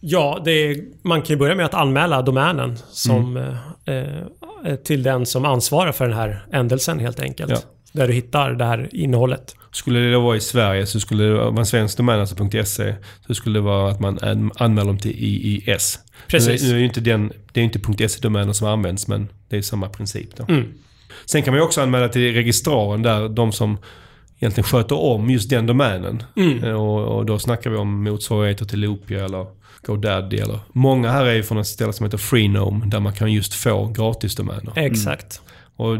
Ja, 0.00 0.42
det 0.44 0.50
är, 0.50 0.76
man 1.04 1.22
kan 1.22 1.28
ju 1.34 1.36
börja 1.36 1.54
med 1.54 1.66
att 1.66 1.74
anmäla 1.74 2.22
domänen 2.22 2.78
som, 2.90 3.36
eh, 3.86 3.94
eh, 3.96 4.76
till 4.76 5.02
den 5.02 5.26
som 5.26 5.44
ansvarar 5.44 5.92
för 5.92 6.08
den 6.08 6.16
här 6.16 6.46
ändelsen 6.52 6.98
helt 6.98 7.20
enkelt. 7.20 7.50
Ja. 7.50 7.58
Där 7.92 8.08
du 8.08 8.14
hittar 8.14 8.50
det 8.50 8.64
här 8.64 8.88
innehållet. 8.92 9.54
Skulle 9.72 9.98
det 10.00 10.12
då 10.12 10.20
vara 10.20 10.36
i 10.36 10.40
Sverige 10.40 10.86
så 10.86 11.00
skulle 11.00 11.24
det 11.24 11.34
vara 11.34 11.58
en 11.58 11.66
svensk 11.66 11.96
domän, 11.96 12.20
alltså 12.20 12.64
.se, 12.64 12.94
så 13.26 13.34
skulle 13.34 13.58
det 13.58 13.62
vara 13.62 13.90
att 13.90 14.00
man 14.00 14.18
an- 14.22 14.52
anmäler 14.56 14.86
dem 14.86 14.98
till 14.98 15.10
IIS. 15.18 15.98
Precis. 16.26 16.62
Nu 16.62 16.74
är 16.74 16.78
ju 16.78 16.84
inte 16.84 17.00
den, 17.00 17.32
det 17.52 17.60
är 17.60 17.64
inte 17.64 18.08
.se-domäner 18.08 18.52
som 18.52 18.68
används, 18.68 19.08
men 19.08 19.28
det 19.48 19.56
är 19.56 19.62
samma 19.62 19.88
princip 19.88 20.36
då. 20.36 20.44
Mm. 20.48 20.72
Sen 21.26 21.42
kan 21.42 21.52
man 21.54 21.58
ju 21.58 21.64
också 21.64 21.80
anmäla 21.80 22.08
till 22.08 22.34
registraren 22.34 23.02
där 23.02 23.28
de 23.28 23.52
som 23.52 23.78
egentligen 24.42 24.64
sköter 24.68 24.98
om 25.02 25.30
just 25.30 25.50
den 25.50 25.66
domänen. 25.66 26.22
Mm. 26.36 26.64
Eh, 26.64 26.72
Och, 26.72 27.16
och 27.18 27.26
då 27.26 27.38
snackar 27.38 27.70
vi 27.70 27.76
om 27.76 28.04
motsvarigheter 28.04 28.64
till 28.64 28.80
Loopia 28.80 29.24
eller 29.24 29.46
GoDaddy 29.86 30.36
eller... 30.38 30.58
Många 30.72 31.10
här 31.10 31.24
är 31.24 31.32
ju 31.34 31.42
från 31.42 31.58
ett 31.58 31.66
ställe 31.66 31.92
som 31.92 32.06
heter 32.06 32.18
Freenome 32.18 32.86
där 32.86 33.00
man 33.00 33.12
kan 33.12 33.32
just 33.32 33.54
få 33.54 33.86
gratisdomäner. 33.86 34.72
Exakt. 34.76 35.40
Och 35.76 35.98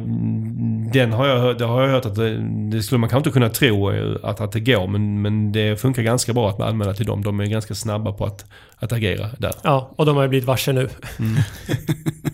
den 0.92 1.12
har 1.12 1.26
jag, 1.26 1.38
hört- 1.40 1.58
det 1.58 1.64
har 1.64 1.82
jag 1.82 1.88
hört 1.90 2.06
att 2.06 2.14
det, 2.14 2.36
det 2.70 2.82
skulle 2.82 2.98
man 2.98 3.08
kanske 3.10 3.28
inte 3.28 3.34
kunna 3.38 3.48
tro 3.48 3.92
eh, 3.92 4.16
att, 4.22 4.40
att 4.40 4.52
det 4.52 4.60
går 4.60 4.86
men, 4.86 5.22
men 5.22 5.52
det 5.52 5.80
funkar 5.80 6.02
ganska 6.02 6.32
bra 6.32 6.50
att 6.50 6.58
man 6.58 6.68
anmäler 6.68 6.94
till 6.94 7.06
dem. 7.06 7.22
De 7.22 7.40
är 7.40 7.46
ganska 7.46 7.74
snabba 7.74 8.12
på 8.12 8.24
att, 8.24 8.44
att 8.76 8.92
agera 8.92 9.28
där. 9.38 9.52
Ja, 9.62 9.90
och 9.96 10.06
de 10.06 10.16
har 10.16 10.22
ju 10.22 10.28
blivit 10.28 10.46
varse 10.46 10.72
nu. 10.72 10.88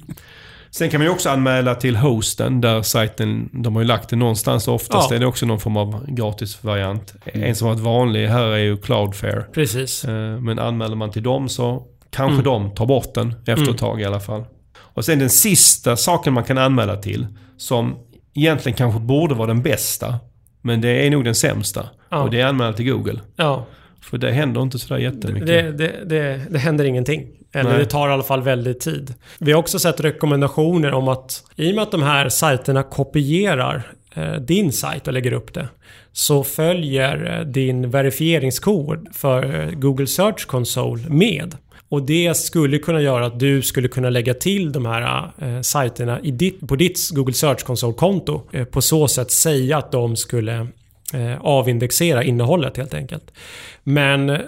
Sen 0.79 0.91
kan 0.91 1.01
man 1.01 1.07
ju 1.07 1.13
också 1.13 1.31
anmäla 1.31 1.75
till 1.75 1.97
hosten 1.97 2.61
där 2.61 2.83
sajten, 2.83 3.49
de 3.53 3.75
har 3.75 3.83
ju 3.83 3.89
lagt 3.89 4.09
det 4.09 4.17
någonstans. 4.17 4.69
Oftast 4.69 5.11
Ja. 5.11 5.17
är 5.17 5.21
det 5.21 5.27
också 5.27 5.47
någon 5.47 5.61
form 5.61 5.77
av 5.77 6.07
gratisvariant. 6.09 7.15
En 7.25 7.55
som 7.55 7.69
har 7.69 7.75
varit 7.75 7.85
vanlig 7.85 8.27
här 8.27 8.43
är 8.47 8.59
ju 8.59 8.77
Cloudflare. 8.77 9.43
Precis. 9.55 10.05
Eh, 10.05 10.41
Men 10.41 10.59
anmäler 10.59 10.97
man 10.97 11.11
till 11.11 11.23
dem 11.23 11.49
så 11.49 11.87
kanske 12.11 12.33
Mm. 12.35 12.45
de 12.45 12.71
tar 12.75 12.87
bort 12.87 13.15
den 13.15 13.29
efter 13.41 13.53
Mm. 13.53 13.69
ett 13.71 13.79
tag 13.79 14.01
i 14.01 14.05
alla 14.05 14.21
fall. 14.21 14.45
Och 14.79 15.05
sen 15.05 15.19
den 15.19 15.31
sista 15.31 15.97
saken 15.97 16.33
man 16.33 16.45
kan 16.45 16.59
anmäla 16.59 16.97
till, 16.97 17.27
som 17.57 17.97
egentligen 18.35 18.77
kanske 18.77 19.01
borde 19.01 19.35
vara 19.35 19.47
den 19.47 19.63
bästa, 19.63 20.15
men 20.63 20.81
det 20.81 21.07
är 21.07 21.11
nog 21.11 21.25
den 21.25 21.35
sämsta. 21.35 21.89
Ja. 22.11 22.23
Och 22.23 22.31
det 22.31 22.41
är 22.41 22.47
anmälan 22.47 22.75
till 22.75 22.91
Google. 22.93 23.21
Ja, 23.37 23.67
För 24.01 24.19
det 24.19 24.33
händer 24.33 24.63
inte 24.63 24.79
sådär 24.79 25.01
jättemycket. 25.01 25.47
det, 25.47 25.63
det, 25.73 25.93
det, 26.07 26.41
det 26.51 26.59
händer 26.59 26.85
ingenting. 26.85 27.27
Eller 27.53 27.71
Nej. 27.71 27.79
det 27.79 27.85
tar 27.85 28.09
i 28.09 28.13
alla 28.13 28.23
fall 28.23 28.43
väldigt 28.43 28.81
tid. 28.81 29.15
Vi 29.39 29.53
har 29.53 29.59
också 29.59 29.79
sett 29.79 30.01
rekommendationer 30.01 30.93
om 30.93 31.09
att 31.09 31.45
i 31.57 31.71
och 31.71 31.75
med 31.75 31.83
att 31.83 31.91
de 31.91 32.03
här 32.03 32.29
sajterna 32.29 32.83
kopierar 32.83 33.93
eh, 34.15 34.33
din 34.33 34.73
sajt 34.73 35.07
och 35.07 35.13
lägger 35.13 35.33
upp 35.33 35.55
det 35.55 35.69
så 36.13 36.45
följer 36.45 37.39
eh, 37.39 37.47
din 37.47 37.91
verifieringskod 37.91 39.09
för 39.13 39.61
eh, 39.61 39.71
Google 39.71 40.07
Search 40.07 40.47
Console 40.47 41.03
med. 41.09 41.57
Och 41.89 42.03
det 42.03 42.37
skulle 42.37 42.79
kunna 42.79 43.01
göra 43.01 43.27
att 43.27 43.41
du 43.41 43.63
skulle 43.63 43.89
kunna 43.89 44.11
lägga 44.11 44.35
till 44.35 44.73
de 44.73 44.87
här 44.87 45.31
eh, 45.39 45.61
sajterna 45.61 46.21
i 46.21 46.31
ditt, 46.31 46.69
på 46.69 46.77
ditt 46.77 46.99
Google 47.11 47.35
Search 47.35 47.65
Console-konto. 47.65 48.43
Eh, 48.53 48.65
på 48.65 48.83
så 48.83 49.09
sätt 49.09 49.31
säga 49.31 49.79
att 49.79 49.93
de 49.93 50.17
skulle 50.17 50.67
eh, 51.15 51.41
avindexera 51.41 52.25
innehållet 52.25 52.77
helt 52.77 52.95
enkelt. 52.95 53.31
Men 53.85 54.41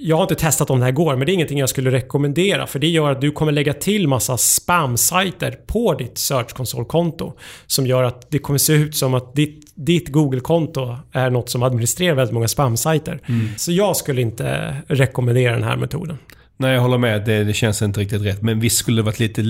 jag 0.00 0.16
har 0.16 0.22
inte 0.22 0.34
testat 0.34 0.70
om 0.70 0.78
det 0.78 0.84
här 0.84 0.92
går, 0.92 1.16
men 1.16 1.26
det 1.26 1.32
är 1.32 1.34
ingenting 1.34 1.58
jag 1.58 1.68
skulle 1.68 1.90
rekommendera. 1.90 2.66
För 2.66 2.78
det 2.78 2.86
gör 2.88 3.10
att 3.12 3.20
du 3.20 3.30
kommer 3.30 3.52
lägga 3.52 3.72
till 3.72 4.08
massa 4.08 4.36
spam-sajter 4.36 5.58
på 5.66 5.94
ditt 5.94 6.18
Search 6.18 6.48
Console-konto. 6.54 7.32
Som 7.66 7.86
gör 7.86 8.02
att 8.02 8.30
det 8.30 8.38
kommer 8.38 8.58
se 8.58 8.72
ut 8.72 8.96
som 8.96 9.14
att 9.14 9.34
ditt, 9.34 9.72
ditt 9.74 10.08
Google-konto 10.08 10.96
är 11.12 11.30
något 11.30 11.48
som 11.50 11.62
administrerar 11.62 12.14
väldigt 12.14 12.34
många 12.34 12.48
spam-sajter. 12.48 13.20
Så 13.56 13.72
jag 13.72 13.96
skulle 13.96 14.20
inte 14.22 14.76
rekommendera 14.88 15.52
den 15.52 15.62
här 15.62 15.76
metoden. 15.76 16.18
Nej, 16.58 16.74
jag 16.74 16.80
håller 16.80 16.98
med. 16.98 17.24
Det, 17.24 17.44
det 17.44 17.52
känns 17.52 17.82
inte 17.82 18.00
riktigt 18.00 18.22
rätt. 18.22 18.42
Men 18.42 18.60
visst 18.60 18.76
skulle 18.76 18.96
det 18.98 19.02
varit 19.02 19.18
lite 19.20 19.42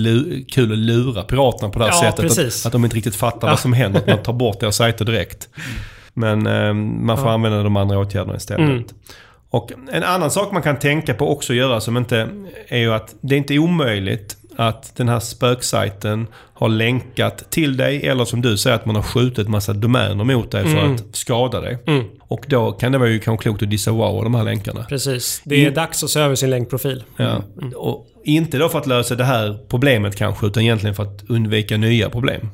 kul 0.51 0.71
att 0.71 0.77
lura 0.77 1.23
piraterna 1.23 1.69
på 1.71 1.79
det 1.79 1.85
här 1.85 1.91
Ja, 1.91 2.01
sättet. 2.11 2.21
precis. 2.21 2.61
Att, 2.61 2.65
att 2.65 2.71
de 2.71 2.83
inte 2.83 2.95
riktigt 2.97 3.15
fattar 3.15 3.47
Ja. 3.47 3.51
vad 3.51 3.59
som 3.59 3.73
händer. 3.73 3.99
Att 3.99 4.07
man 4.07 4.23
tar 4.23 4.33
bort 4.33 4.59
deras 4.59 4.75
sajter 4.75 5.05
direkt. 5.05 5.49
Men 6.13 6.47
eh, 6.47 6.73
man 6.73 7.17
får 7.17 7.27
Ja. 7.27 7.33
använda 7.33 7.63
de 7.63 7.75
andra 7.77 7.99
åtgärderna 7.99 8.35
istället. 8.37 8.69
Mm. 8.69 8.83
Och 9.49 9.71
en 9.91 10.03
annan 10.03 10.31
sak 10.31 10.51
man 10.51 10.61
kan 10.61 10.79
tänka 10.79 11.13
på 11.13 11.31
också 11.31 11.53
att 11.53 11.57
göra 11.57 11.81
som 11.81 11.97
inte 11.97 12.29
är 12.67 12.77
ju 12.79 12.93
att 12.93 13.15
det 13.21 13.35
är 13.35 13.37
inte 13.37 13.59
omöjligt 13.59 14.37
att 14.59 14.95
den 14.95 15.09
här 15.09 15.19
spöksajten 15.19 16.27
har 16.53 16.69
länkat 16.69 17.51
till 17.51 17.77
dig 17.77 18.07
eller 18.07 18.25
som 18.25 18.41
du 18.41 18.57
säger 18.57 18.75
att 18.75 18.85
man 18.85 18.95
har 18.95 19.03
skjutit 19.03 19.47
massa 19.49 19.73
domäner 19.73 20.23
mot 20.23 20.51
dig 20.51 20.63
för 20.63 20.77
Mm. 20.79 20.95
att 20.95 21.03
skada 21.15 21.61
dig. 21.61 21.77
Mm, 21.87 22.03
Och 22.19 22.45
då 22.47 22.71
kan 22.71 22.91
det 22.91 22.97
vara 22.97 23.09
ju 23.09 23.19
kanske 23.19 23.43
klokt 23.43 23.63
att 23.63 23.69
disavowa 23.69 24.23
de 24.23 24.35
här 24.35 24.43
länkarna. 24.43 24.83
precis. 24.89 25.41
Det 25.45 25.55
är 25.55 25.67
In- 25.67 25.73
dags 25.73 26.03
att 26.03 26.09
se 26.09 26.19
över 26.19 26.35
sin 26.35 26.49
länkprofil. 26.49 27.03
Ja. 27.17 27.43
Och 27.75 28.07
inte 28.23 28.57
då 28.57 28.69
för 28.69 28.79
att 28.79 28.87
lösa 28.87 29.15
det 29.15 29.23
här 29.23 29.57
problemet 29.67 30.15
kanske, 30.15 30.47
utan 30.47 30.63
egentligen 30.63 30.95
för 30.95 31.03
att 31.03 31.23
undvika 31.29 31.77
nya 31.77 32.09
problem. 32.09 32.49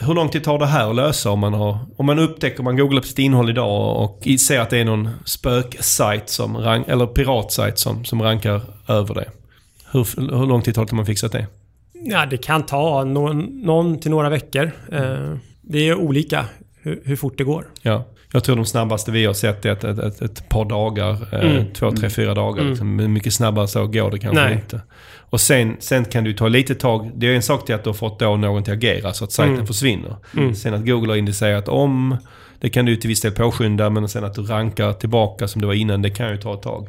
Hur 0.00 0.14
lång 0.14 0.28
tid 0.28 0.44
tar 0.44 0.58
det 0.58 0.66
här 0.66 0.90
att 0.90 0.96
lösa 0.96 1.30
om 1.30 1.38
man 1.38 1.54
har... 1.54 1.78
Om 1.96 2.06
man 2.06 2.18
upptäcker, 2.18 2.62
man 2.62 2.76
googlar 2.76 3.00
på 3.00 3.06
sitt 3.06 3.18
innehåll 3.18 3.50
idag 3.50 4.02
och 4.02 4.28
ser 4.40 4.60
att 4.60 4.70
det 4.70 4.78
är 4.78 4.84
någon 4.84 5.08
spöksajt 5.24 6.28
som 6.28 6.56
rank, 6.56 6.88
eller 6.88 7.06
piratsajt 7.06 7.78
som, 7.78 8.04
som 8.04 8.22
rankar 8.22 8.62
över 8.88 9.14
det. 9.14 9.30
Hur, 9.90 10.06
hur 10.38 10.46
lång 10.46 10.62
tid 10.62 10.74
tar 10.74 10.82
det 10.82 10.86
till 10.88 10.96
man 10.96 11.06
fixat 11.06 11.32
det? 11.32 11.46
Ja, 11.92 12.26
det 12.26 12.36
kan 12.36 12.66
ta 12.66 13.04
någon, 13.04 13.62
någon 13.62 14.00
till 14.00 14.10
några 14.10 14.28
veckor. 14.28 14.70
Eh, 14.92 15.36
det 15.62 15.88
är 15.88 15.94
olika 15.94 16.44
hur, 16.82 17.02
hur 17.04 17.16
fort 17.16 17.38
det 17.38 17.44
går. 17.44 17.66
Ja. 17.82 18.04
Jag 18.32 18.44
tror 18.44 18.56
de 18.56 18.64
snabbaste 18.64 19.10
vi 19.10 19.24
har 19.26 19.34
sett 19.34 19.64
är 19.64 19.70
ett, 19.72 19.84
ett, 19.84 19.98
ett, 19.98 20.22
ett 20.22 20.48
par 20.48 20.64
dagar. 20.64 21.28
Eh, 21.34 21.50
Mm. 21.50 21.72
två, 21.72 21.90
tre, 21.92 22.10
fyra 22.10 22.34
dagar. 22.34 22.58
Mm. 22.60 22.70
Liksom. 22.70 23.12
Mycket 23.12 23.34
snabbare 23.34 23.68
så 23.68 23.86
går 23.86 24.10
det 24.10 24.18
kanske 24.18 24.44
Nej. 24.44 24.54
inte. 24.54 24.80
Och 25.30 25.40
sen, 25.40 25.76
sen 25.80 26.04
kan 26.04 26.24
du 26.24 26.32
ta 26.32 26.48
lite 26.48 26.74
tag. 26.74 27.10
Det 27.14 27.26
är 27.26 27.34
en 27.34 27.42
sak 27.42 27.66
till 27.66 27.74
att 27.74 27.84
du 27.84 27.88
har 27.90 27.94
fått 27.94 28.18
då 28.18 28.36
någon 28.36 28.62
till 28.64 28.72
att 28.72 28.76
agera 28.78 29.12
så 29.12 29.24
att 29.24 29.32
sajten 29.32 29.54
Mm. 29.54 29.66
försvinner. 29.66 30.16
Mm. 30.36 30.54
Sen 30.54 30.74
att 30.74 30.86
Google 30.86 31.12
har 31.12 31.16
indicerat 31.16 31.68
om. 31.68 32.16
Det 32.60 32.70
kan 32.70 32.84
du 32.84 32.96
till 32.96 33.08
viss 33.08 33.20
del 33.20 33.32
påskynda. 33.32 33.90
Men 33.90 34.08
sen 34.08 34.24
att 34.24 34.34
du 34.34 34.42
rankar 34.42 34.92
tillbaka 34.92 35.48
som 35.48 35.60
det 35.60 35.66
var 35.66 35.74
innan. 35.74 36.02
Det 36.02 36.10
kan 36.10 36.30
ju 36.30 36.36
ta 36.36 36.54
ett 36.54 36.62
tag. 36.62 36.88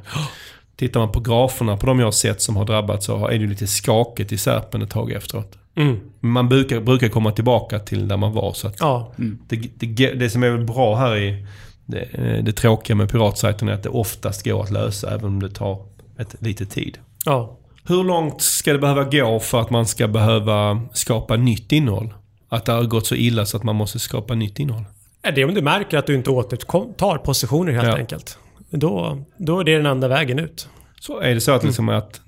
Tittar 0.75 0.99
man 0.99 1.11
på 1.11 1.19
graferna 1.19 1.77
på 1.77 1.85
de 1.85 1.99
jag 1.99 2.07
har 2.07 2.11
sett 2.11 2.41
som 2.41 2.55
har 2.55 2.65
drabbats 2.65 3.05
så 3.05 3.27
är 3.27 3.39
det 3.39 3.45
lite 3.47 3.67
skakigt 3.67 4.31
i 4.31 4.37
serpen 4.37 4.81
ett 4.81 4.89
tag 4.89 5.11
efteråt. 5.11 5.57
Mm. 5.79 5.99
Men 6.19 6.31
Man 6.31 6.49
brukar, 6.49 6.79
brukar 6.81 7.09
komma 7.09 7.31
tillbaka 7.31 7.79
till 7.79 8.07
där 8.07 8.17
man 8.17 8.33
var. 8.33 8.53
Så 8.53 8.67
att 8.67 8.75
Ja, 8.79 9.13
det, 9.47 9.55
det, 9.79 10.11
det 10.13 10.29
som 10.29 10.43
är 10.43 10.49
väl 10.49 10.65
bra 10.65 10.95
här 10.95 11.17
i 11.17 11.45
det, 11.85 12.41
det 12.45 12.51
tråkiga 12.51 12.95
med 12.95 13.11
piratsajten 13.11 13.69
är 13.69 13.73
att 13.73 13.83
det 13.83 13.89
oftast 13.89 14.45
går 14.45 14.63
att 14.63 14.71
lösa 14.71 15.13
även 15.13 15.25
om 15.25 15.39
det 15.41 15.49
tar 15.49 15.85
ett 16.17 16.35
lite 16.39 16.65
tid. 16.65 16.97
ja. 17.25 17.55
Hur 17.87 18.03
långt 18.03 18.41
ska 18.41 18.73
det 18.73 18.79
behöva 18.79 19.03
gå 19.03 19.39
för 19.39 19.61
att 19.61 19.69
man 19.69 19.85
ska 19.85 20.07
behöva 20.07 20.81
skapa 20.93 21.35
nytt 21.35 21.71
innehåll? 21.71 22.13
Att 22.49 22.65
det 22.65 22.71
har 22.71 22.83
gått 22.83 23.05
så 23.07 23.15
illa 23.15 23.45
så 23.45 23.57
att 23.57 23.63
man 23.63 23.75
måste 23.75 23.99
skapa 23.99 24.35
nytt 24.35 24.59
innehåll? 24.59 24.83
Är 25.21 25.31
det 25.31 25.45
om 25.45 25.53
du 25.53 25.61
märker 25.61 25.97
att 25.97 26.07
du 26.07 26.15
inte 26.15 26.29
återtar 26.29 27.17
positioner 27.17 27.71
helt 27.71 27.87
Ja. 27.87 27.95
enkelt. 27.97 28.37
Då, 28.69 29.17
då 29.37 29.59
är 29.59 29.63
det 29.63 29.75
den 29.77 29.85
enda 29.85 30.07
vägen 30.07 30.39
ut. 30.39 30.69
Så 30.99 31.19
är 31.19 31.33
det 31.35 31.41
så 31.41 31.51
att, 31.51 31.63
liksom 31.63 31.89
att 31.89 32.21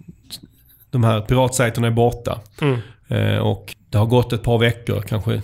de 0.89 1.03
här 1.03 1.21
piratsajterna 1.21 1.87
är 1.87 1.91
borta. 1.91 2.39
Mm. 2.61 2.79
Eh, 3.11 3.37
och 3.37 3.75
det 3.89 3.97
har 3.97 4.05
gått 4.05 4.33
ett 4.33 4.43
par 4.43 4.57
veckor, 4.57 5.01
kanske, 5.01 5.41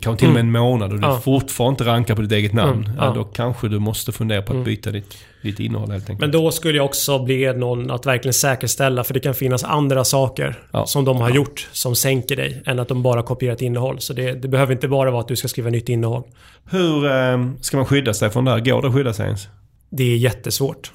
kanske 0.00 0.16
till 0.16 0.28
och 0.28 0.34
med 0.34 0.40
en 0.40 0.50
månad 0.52 0.92
och 0.92 1.00
du 1.00 1.06
Ja. 1.06 1.20
fortfarande 1.24 1.72
inte 1.72 1.84
rankar 1.84 2.14
på 2.14 2.22
ditt 2.22 2.32
eget 2.32 2.52
namn. 2.52 2.84
Mm, 2.84 2.96
Ja, 2.98 3.04
ja. 3.06 3.12
då 3.14 3.24
kanske 3.24 3.68
du 3.68 3.78
måste 3.78 4.12
fundera 4.12 4.42
på 4.42 4.58
att 4.58 4.64
byta 4.64 4.90
ditt, 4.90 5.14
ditt 5.42 5.60
innehåll 5.60 5.90
helt 5.90 6.02
enkelt. 6.10 6.20
Men 6.20 6.30
då 6.30 6.50
skulle 6.50 6.76
jag 6.78 6.84
också 6.84 7.18
be 7.24 7.52
någon 7.52 7.90
att 7.90 8.06
verkligen 8.06 8.34
säkerställa, 8.34 9.04
för 9.04 9.14
det 9.14 9.20
kan 9.20 9.34
finnas 9.34 9.64
andra 9.64 10.04
saker 10.04 10.58
Ja. 10.72 10.86
som 10.86 11.04
de 11.04 11.16
har 11.16 11.30
gjort 11.30 11.68
som 11.72 11.94
sänker 11.96 12.36
dig, 12.36 12.62
än 12.66 12.78
att 12.78 12.88
de 12.88 13.02
bara 13.02 13.22
kopierat 13.22 13.62
innehåll. 13.62 14.00
Så 14.00 14.12
det, 14.12 14.32
det 14.32 14.48
behöver 14.48 14.72
inte 14.72 14.88
bara 14.88 15.10
vara 15.10 15.20
att 15.20 15.28
du 15.28 15.36
ska 15.36 15.48
skriva 15.48 15.70
nytt 15.70 15.88
innehåll. 15.88 16.22
Hur 16.70 17.06
eh, 17.06 17.46
ska 17.60 17.76
man 17.76 17.86
skydda 17.86 18.14
sig 18.14 18.30
från 18.30 18.44
det 18.44 18.50
här? 18.50 18.60
Går 18.60 18.82
det 18.82 18.88
att 18.88 18.94
skydda 18.94 19.12
sig 19.12 19.26
ens? 19.26 19.48
Det 19.96 20.04
är 20.12 20.16
jättesvårt. 20.16 20.92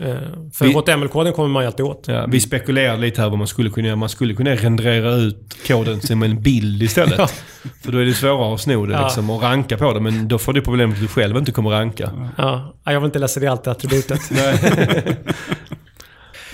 Eh, 0.00 0.06
För 0.52 0.64
Vi- 0.64 0.72
HTML-koden 0.72 1.32
kommer 1.32 1.48
man 1.48 1.62
ju 1.62 1.66
alltid 1.66 1.86
åt. 1.86 2.04
Ja, 2.08 2.26
vi 2.28 2.40
spekulerar 2.40 2.96
lite 2.98 3.20
här 3.22 3.28
vad 3.28 3.38
man 3.38 3.46
skulle 3.46 3.70
kunna 3.70 3.86
göra. 3.86 3.96
Man 3.96 4.08
skulle 4.08 4.34
kunna 4.34 4.54
rendera 4.54 5.14
ut 5.14 5.56
koden 5.66 6.00
som 6.00 6.22
en 6.22 6.42
bild 6.42 6.82
istället. 6.82 7.18
Ja. 7.18 7.28
För 7.84 7.92
då 7.92 7.98
är 7.98 8.04
det 8.04 8.14
svårare 8.14 8.54
att 8.54 8.60
sno 8.60 8.86
det 8.86 8.92
Ja. 8.92 9.02
liksom 9.04 9.30
och 9.30 9.42
ranka 9.42 9.76
på 9.78 9.92
det. 9.92 10.00
Men 10.00 10.28
då 10.28 10.38
får 10.38 10.52
du 10.52 10.60
problemet 10.62 10.94
att 10.96 11.02
du 11.02 11.08
själv 11.08 11.36
inte 11.36 11.52
kommer 11.52 11.70
ranka. 11.70 12.10
Ja, 12.38 12.74
jag 12.84 13.00
vill 13.00 13.06
inte 13.06 13.18
läsa 13.18 13.40
det 13.40 13.46
alltid 13.46 13.68
attributet. 13.70 14.20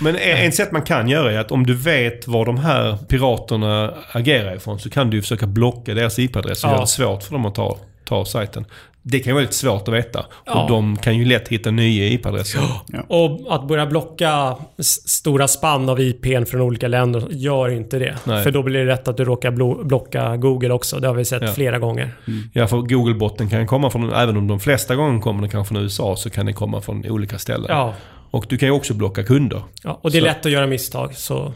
Men 0.01 0.15
en 0.15 0.51
sätt 0.51 0.71
man 0.71 0.81
kan 0.81 1.07
göra 1.07 1.31
är 1.33 1.37
att 1.39 1.51
om 1.51 1.65
du 1.65 1.73
vet 1.75 2.27
var 2.27 2.45
de 2.45 2.57
här 2.57 2.97
piraterna 2.97 3.93
agerar 4.11 4.55
ifrån 4.55 4.79
så 4.79 4.89
kan 4.89 5.09
du 5.09 5.21
försöka 5.21 5.47
blocka 5.47 5.93
deras 5.93 6.19
IP-adress 6.19 6.63
och 6.63 6.69
Ja. 6.69 6.73
göra 6.73 6.81
det 6.81 6.87
svårt 6.87 7.23
för 7.23 7.31
dem 7.33 7.45
att 7.45 7.55
ta, 7.55 7.77
ta 8.05 8.25
sajten. 8.25 8.65
Det 9.01 9.19
kan 9.19 9.29
ju 9.29 9.33
vara 9.33 9.41
lite 9.41 9.55
svårt 9.55 9.87
att 9.87 9.93
veta. 9.93 10.25
Ja. 10.45 10.63
Och 10.63 10.69
de 10.69 10.97
kan 10.97 11.17
ju 11.17 11.25
lätt 11.25 11.47
hitta 11.47 11.71
nya 11.71 12.05
IP-adresser. 12.07 12.61
Och 13.07 13.55
att 13.55 13.67
börja 13.67 13.85
blocka 13.85 14.55
stora 15.05 15.47
spann 15.47 15.89
av 15.89 15.99
IPn 15.99 16.45
från 16.45 16.61
olika 16.61 16.87
länder, 16.87 17.27
gör 17.31 17.69
inte 17.69 17.99
det. 17.99 18.17
Nej. 18.23 18.43
För 18.43 18.51
då 18.51 18.63
blir 18.63 18.79
det 18.85 18.91
rätt 18.91 19.07
att 19.07 19.17
du 19.17 19.25
råkar 19.25 19.51
blo- 19.51 19.83
blocka 19.85 20.37
Google 20.37 20.73
också. 20.73 20.99
Det 20.99 21.07
har 21.07 21.15
vi 21.15 21.25
sett 21.25 21.41
Ja. 21.41 21.51
flera 21.51 21.79
gånger. 21.79 22.11
Ja, 22.53 22.67
för 22.67 22.77
Google-botten 22.77 23.49
kan 23.49 23.67
komma 23.67 23.89
från, 23.89 24.13
även 24.13 24.37
om 24.37 24.47
de 24.47 24.59
flesta 24.59 24.95
gånger 24.95 25.21
kommer 25.21 25.41
den 25.41 25.49
kanske 25.49 25.73
från 25.73 25.83
USA, 25.83 26.15
så 26.15 26.29
kan 26.29 26.45
den 26.45 26.55
komma 26.55 26.81
från 26.81 27.05
olika 27.09 27.37
ställen. 27.37 27.65
Ja. 27.69 27.93
Och 28.31 28.45
du 28.49 28.57
kan 28.57 28.67
ju 28.69 28.73
också 28.73 28.93
blocka 28.93 29.23
kunder. 29.23 29.61
ja. 29.83 29.99
Och 30.03 30.11
det 30.11 30.17
är 30.17 30.21
Så- 30.21 30.25
lätt 30.25 30.45
att 30.45 30.51
göra 30.51 30.67
misstag. 30.67 31.15
Så 31.15 31.53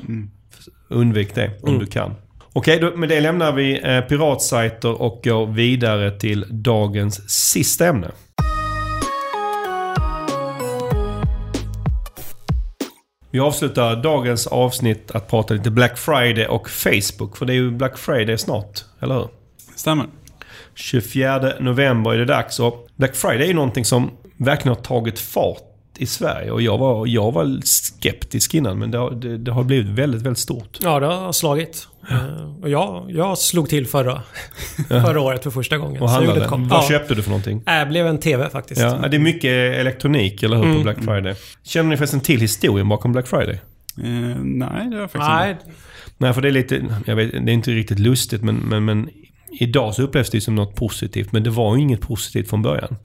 Undvik 0.89 1.35
det 1.35 1.51
om 1.61 1.79
du 1.79 1.85
kan. 1.85 2.15
Okej, 2.55 2.79
då, 2.79 2.97
med 2.97 3.09
det 3.09 3.19
lämnar 3.21 3.51
vi 3.51 3.81
eh, 3.83 4.01
piratsajter 4.01 5.01
och 5.01 5.21
går 5.23 5.45
vidare 5.45 6.19
till 6.19 6.45
dagens 6.49 7.29
sista 7.29 7.87
ämne. 7.87 8.11
Vi 13.31 13.39
avslutar 13.39 13.95
dagens 13.95 14.47
avsnitt 14.47 15.11
att 15.11 15.27
prata 15.27 15.53
lite 15.53 15.71
Black 15.71 15.97
Friday 15.97 16.47
och 16.47 16.69
Facebook. 16.69 17.37
För 17.37 17.45
det 17.45 17.53
är 17.53 17.55
ju 17.55 17.71
Black 17.71 17.97
Friday 17.97 18.37
snart, 18.37 18.83
eller 18.99 19.15
hur? 19.15 19.27
Stämmer. 19.75 20.05
24 20.75 21.53
november 21.59 22.11
är 22.11 22.17
det 22.17 22.25
dags 22.25 22.59
och 22.59 22.87
Black 22.95 23.15
Friday 23.15 23.43
är 23.43 23.47
ju 23.47 23.53
någonting 23.53 23.85
som 23.85 24.11
verkligen 24.37 24.75
har 24.75 24.83
tagit 24.83 25.19
fart 25.19 25.72
i 25.97 26.05
Sverige. 26.05 26.51
Och 26.51 26.61
jag 26.61 26.77
var, 26.77 27.07
jag 27.07 27.31
var 27.31 27.59
skeptisk 27.65 28.53
innan 28.53 28.79
men 28.79 28.91
det 28.91 28.97
har, 28.97 29.11
det, 29.11 29.37
det 29.37 29.51
har 29.51 29.63
blivit 29.63 29.87
väldigt, 29.87 30.21
väldigt 30.21 30.39
stort. 30.39 30.77
ja, 30.81 30.99
det 30.99 31.05
har 31.05 31.31
slagit. 31.31 31.87
Eh, 32.09 32.61
Och 32.61 32.69
jag, 32.69 33.05
jag 33.11 33.37
slog 33.37 33.69
till 33.69 33.87
förra, 33.87 34.21
förra 34.89 35.21
året 35.21 35.43
för 35.43 35.49
första 35.51 35.77
gången. 35.77 36.01
Och 36.01 36.09
Så 36.09 36.15
jag 36.15 36.21
gjorde 36.21 36.31
handlade. 36.31 36.49
kom- 36.49 36.67
Vad 36.67 36.83
ja. 36.83 36.89
köpte 36.89 37.15
du 37.15 37.21
för 37.21 37.29
någonting? 37.29 37.63
Äh, 37.67 37.87
blev 37.89 38.07
en 38.07 38.19
TV 38.19 38.49
faktiskt. 38.49 38.81
Ja, 38.81 39.07
det 39.11 39.17
är 39.17 39.19
mycket 39.19 39.51
elektronik, 39.79 40.43
eller 40.43 40.55
hur, 40.57 40.63
på 40.63 40.69
Mm. 40.69 40.83
Black 40.83 40.97
Friday? 40.97 41.35
Känner 41.63 41.89
ni 41.89 41.97
förresten 41.97 42.19
till 42.21 42.39
historien 42.41 42.89
bakom 42.89 43.11
Black 43.11 43.27
Friday? 43.27 43.59
Eh, 43.97 44.03
nej, 44.43 44.69
det 44.89 44.95
har 44.95 45.01
jag 45.01 45.11
faktiskt 45.11 45.29
Nej, 45.29 45.51
inte. 45.51 45.63
Nej, 46.17 46.33
för 46.33 46.41
det 46.41 46.47
är 46.47 46.51
lite... 46.51 46.85
Jag 47.05 47.15
vet, 47.15 47.31
det 47.31 47.37
är 47.51 47.53
inte 47.53 47.71
riktigt 47.71 47.99
lustigt, 47.99 48.43
men, 48.43 48.55
men, 48.55 48.85
men 48.85 49.09
idag 49.59 49.95
så 49.95 50.01
upplevs 50.01 50.29
det 50.29 50.41
som 50.41 50.55
något 50.55 50.75
positivt. 50.75 51.31
Men 51.31 51.43
det 51.43 51.49
var 51.49 51.75
ju 51.75 51.81
inget 51.81 52.01
positivt 52.01 52.49
från 52.49 52.61
början. 52.61 52.95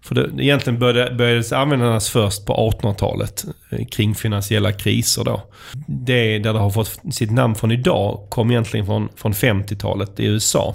För 0.00 0.14
det, 0.14 0.30
egentligen 0.38 0.78
började, 0.78 1.14
började 1.14 1.56
användas 1.56 2.10
först 2.10 2.46
på 2.46 2.72
1800-talet 2.72 3.44
eh, 3.70 3.86
kring 3.86 4.14
finansiella 4.14 4.72
kriser 4.72 5.24
då. 5.24 5.42
Det 5.86 6.38
där 6.38 6.52
det 6.52 6.58
har 6.58 6.70
fått 6.70 7.00
sitt 7.12 7.30
namn 7.30 7.54
från 7.54 7.72
idag 7.72 8.26
kom 8.28 8.50
egentligen 8.50 8.86
från, 8.86 9.08
från 9.16 9.32
50-talet 9.32 10.20
i 10.20 10.24
USA. 10.24 10.74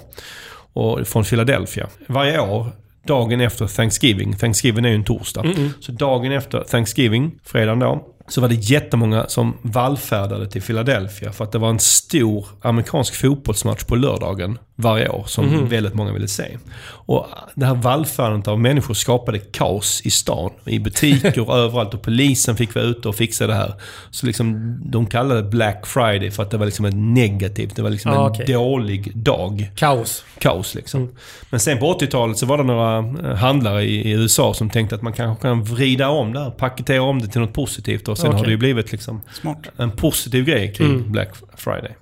Och 0.72 1.06
från 1.06 1.24
Philadelphia. 1.24 1.88
Varje 2.06 2.40
år, 2.40 2.66
dagen 3.06 3.40
efter 3.40 3.66
Thanksgiving, 3.66 4.36
Thanksgiving 4.36 4.84
är 4.84 4.88
ju 4.88 4.94
en 4.94 5.04
torsdag. 5.04 5.44
Så 5.80 5.92
dagen 5.92 6.32
efter 6.32 6.60
Thanksgiving, 6.60 7.38
fredagen 7.44 7.78
då, 7.78 8.06
så 8.28 8.40
var 8.40 8.48
det 8.48 8.54
jättemånga 8.54 9.26
som 9.28 9.56
vallfärdade 9.62 10.46
till 10.50 10.62
Philadelphia 10.62 11.32
för 11.32 11.44
att 11.44 11.52
det 11.52 11.58
var 11.58 11.70
en 11.70 11.78
stor 11.78 12.46
amerikansk 12.62 13.14
fotbollsmatch 13.14 13.84
på 13.84 13.96
lördagen 13.96 14.58
varje 14.80 15.08
år 15.08 15.24
som 15.26 15.68
väldigt 15.68 15.94
många 15.94 16.12
ville 16.12 16.28
se. 16.28 16.58
Och 16.86 17.26
det 17.54 17.66
här 17.66 17.74
vallfärdandet 17.74 18.48
av 18.48 18.60
människor 18.60 18.94
skapade 18.94 19.38
kaos 19.38 20.00
i 20.04 20.10
stan, 20.10 20.50
i 20.64 20.78
butiker 20.78 21.40
och 21.48 21.56
överallt 21.58 21.94
och 21.94 22.02
polisen 22.02 22.56
fick 22.56 22.74
vara 22.74 22.84
ute 22.84 23.08
och 23.08 23.14
fixa 23.14 23.46
det 23.46 23.54
här. 23.54 23.74
Så 24.10 24.26
liksom, 24.26 24.78
de 24.84 25.06
kallade 25.06 25.42
det 25.42 25.48
Black 25.48 25.86
Friday 25.86 26.30
för 26.30 26.42
att 26.42 26.50
det 26.50 26.56
var 26.56 26.66
liksom 26.66 26.84
ett 26.84 26.94
negativt, 26.96 27.76
det 27.76 27.82
var 27.82 27.90
liksom 27.90 28.12
Ah, 28.12 28.34
en 28.38 28.46
dålig 28.46 29.16
dag 29.16 29.70
kaos. 29.76 30.24
kaos 30.38 30.74
liksom. 30.74 31.08
Men 31.50 31.60
sen 31.60 31.78
på 31.78 31.98
80-talet 31.98 32.38
så 32.38 32.46
var 32.46 32.58
det 32.58 32.64
några 32.64 32.98
eh, 32.98 33.36
handlare 33.36 33.84
i, 33.84 34.08
i 34.08 34.10
USA 34.10 34.54
som 34.54 34.70
tänkte 34.70 34.94
att 34.94 35.02
man 35.02 35.12
kanske 35.12 35.42
kan 35.42 35.64
vrida 35.64 36.08
om 36.08 36.32
det 36.32 36.40
här, 36.40 36.50
paketera 36.50 37.02
om 37.02 37.22
det 37.22 37.28
till 37.28 37.40
något 37.40 37.52
positivt 37.52 38.08
och 38.18 38.22
sen 38.22 38.30
Okej. 38.30 38.38
har 38.38 38.44
det 38.44 38.50
ju 38.50 38.56
blivit 38.56 38.92
liksom 38.92 39.20
Smart. 39.32 39.58
en 39.76 39.90
positiv 39.90 40.44
grej 40.44 40.74
kring 40.74 41.12
Black 41.12 41.28
Friday. 41.56 41.96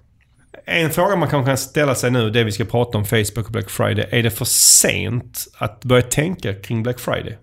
En 0.65 0.91
fråga 0.91 1.17
man 1.17 1.29
kanske 1.29 1.51
kan 1.51 1.57
ställa 1.57 1.95
sig 1.95 2.11
nu, 2.11 2.31
det 2.31 2.45
vi 2.45 2.53
ska 2.53 2.65
prata 2.65 2.99
om 2.99 3.05
Facebook 3.05 3.47
och 3.47 3.53
Black 3.53 3.71
Friday. 3.71 4.09
Är 4.11 4.23
det 4.23 4.31
för 4.31 4.45
sent 4.45 5.47
att 5.59 5.85
börja 5.85 6.03
tänka 6.03 6.55
kring 6.55 6.83
Black 6.83 7.01
Friday? 7.01 7.39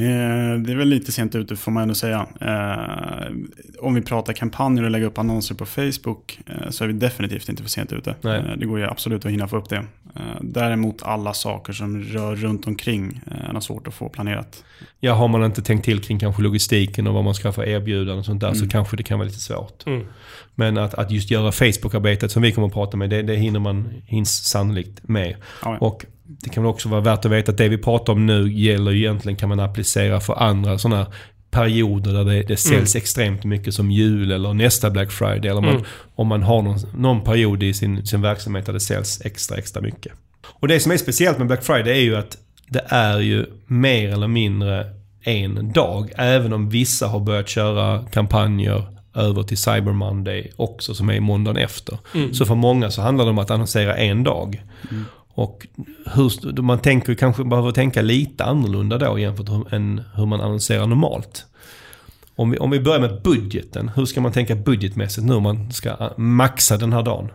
Eh, 0.00 0.60
Det 0.60 0.72
är 0.72 0.76
väl 0.76 0.88
lite 0.88 1.12
sent 1.12 1.34
ute 1.34 1.56
får 1.56 1.72
man 1.72 1.82
ändå 1.82 1.94
säga. 1.94 2.26
Eh, 2.40 3.32
Om 3.80 3.94
vi 3.94 4.02
pratar 4.02 4.32
kampanjer 4.32 4.84
och 4.84 4.90
lägga 4.90 5.06
upp 5.06 5.18
annonser 5.18 5.54
på 5.54 5.66
Facebook 5.66 6.40
eh, 6.46 6.70
så 6.70 6.84
är 6.84 6.88
vi 6.88 6.94
definitivt 6.94 7.48
inte 7.48 7.62
för 7.62 7.70
sent 7.70 7.92
ute. 7.92 8.14
Nej. 8.20 8.38
Eh, 8.38 8.56
Det 8.58 8.66
går 8.66 8.78
ju 8.78 8.84
absolut 8.86 9.24
att 9.24 9.32
hinna 9.32 9.48
få 9.48 9.56
upp 9.56 9.68
det. 9.68 9.84
Eh, 10.16 10.22
Däremot 10.40 11.02
alla 11.02 11.32
saker 11.32 11.72
som 11.72 12.02
rör 12.02 12.36
runt 12.36 12.66
omkring 12.66 13.20
eh, 13.30 13.56
är 13.56 13.60
svårt 13.60 13.88
att 13.88 13.94
få 13.94 14.08
planerat. 14.08 14.64
Ja, 15.00 15.14
har 15.14 15.28
man 15.28 15.44
inte 15.44 15.62
tänkt 15.62 15.84
till 15.84 16.00
kring 16.00 16.18
kanske 16.18 16.42
logistiken 16.42 17.06
och 17.06 17.14
vad 17.14 17.24
man 17.24 17.34
ska 17.34 17.52
få 17.52 17.64
erbjudanden 17.64 18.18
och 18.18 18.24
sånt 18.24 18.40
där 18.40 18.54
så 18.54 18.68
kanske 18.68 18.96
det 18.96 19.02
kan 19.02 19.18
vara 19.18 19.26
lite 19.28 19.40
svårt. 19.40 19.86
Mm. 19.86 20.06
Men 20.54 20.78
att, 20.78 20.94
att 20.94 21.10
just 21.10 21.30
göra 21.30 21.52
Facebook-arbetet 21.52 22.32
som 22.32 22.42
vi 22.42 22.52
kommer 22.52 22.66
att 22.68 22.72
prata 22.74 22.96
med, 22.96 23.10
det, 23.10 23.22
det 23.22 23.36
hinner 23.36 23.60
man 23.60 23.88
hinns 24.06 24.44
sannolikt 24.44 25.08
med. 25.08 25.36
Ja, 25.64 25.78
ja. 25.80 25.86
Och 25.86 26.04
det 26.42 26.50
kan 26.50 26.62
väl 26.62 26.70
också 26.70 26.88
vara 26.88 27.00
värt 27.00 27.24
att 27.24 27.30
veta 27.30 27.52
att 27.52 27.58
det 27.58 27.68
vi 27.68 27.78
pratar 27.78 28.12
om 28.12 28.26
nu 28.26 28.52
gäller 28.52 28.94
egentligen 28.94 29.36
kan 29.36 29.48
man 29.48 29.60
applicera 29.60 30.20
för 30.20 30.42
andra 30.42 30.78
sådana 30.78 31.06
perioder 31.50 32.12
där 32.12 32.24
det, 32.24 32.42
det 32.42 32.56
säljs 32.56 32.96
extremt 32.96 33.44
mycket 33.44 33.74
som 33.74 33.90
jul 33.90 34.32
eller 34.32 34.54
nästa 34.54 34.90
Black 34.90 35.10
Friday. 35.10 35.50
Eller 35.50 35.60
man, 35.60 35.70
Mm. 35.70 35.84
om 36.14 36.26
man 36.26 36.42
har 36.42 36.62
någon, 36.62 36.78
någon 36.96 37.24
period 37.24 37.62
i 37.62 37.74
sin, 37.74 38.06
sin 38.06 38.22
verksamhet 38.22 38.66
där 38.66 38.72
det 38.72 38.80
säljs 38.80 39.20
extra, 39.24 39.56
extra 39.56 39.82
mycket. 39.82 40.12
Och 40.46 40.68
det 40.68 40.80
som 40.80 40.92
är 40.92 40.96
speciellt 40.96 41.38
med 41.38 41.46
Black 41.46 41.64
Friday 41.64 41.92
är 41.92 42.02
ju 42.02 42.16
att 42.16 42.36
det 42.68 42.84
är 42.88 43.18
ju 43.18 43.46
mer 43.66 44.12
eller 44.12 44.28
mindre 44.28 44.86
en 45.24 45.72
dag. 45.72 46.10
Även 46.16 46.52
om 46.52 46.68
vissa 46.68 47.06
har 47.06 47.20
börjat 47.20 47.48
köra 47.48 48.04
kampanjer 48.12 48.84
över 49.14 49.42
till 49.42 49.58
Cyber 49.58 49.92
Monday 49.92 50.52
också 50.56 50.94
som 50.94 51.10
är 51.10 51.20
måndagen 51.20 51.56
efter. 51.64 51.98
Så 52.32 52.46
för 52.46 52.54
många 52.54 52.90
så 52.90 53.02
handlar 53.02 53.24
det 53.24 53.30
om 53.30 53.38
att 53.38 53.50
annonsera 53.50 53.96
en 53.96 54.24
dag. 54.24 54.62
Och 55.40 55.66
hur, 56.14 56.62
man 56.62 56.78
tänker 56.78 57.14
kanske 57.14 57.44
behöver 57.44 57.72
tänka 57.72 58.02
lite 58.02 58.44
annorlunda 58.44 58.98
då 58.98 59.18
jämfört 59.18 59.48
med 59.48 59.56
hur- 59.56 60.04
hur 60.16 60.26
man 60.26 60.40
annonserar 60.40 60.86
normalt. 60.86 61.46
Om 62.36 62.50
vi, 62.50 62.58
om 62.58 62.70
vi 62.70 62.80
börjar 62.80 63.00
med 63.00 63.22
budgeten. 63.22 63.88
Hur 63.88 64.06
ska 64.06 64.20
man 64.20 64.32
tänka 64.32 64.54
budgetmässigt 64.54 65.26
nu 65.26 65.34
om 65.34 65.42
man 65.42 65.72
ska 65.72 66.10
maxa 66.16 66.76
den 66.76 66.92
här 66.92 67.02
dagen? 67.02 67.28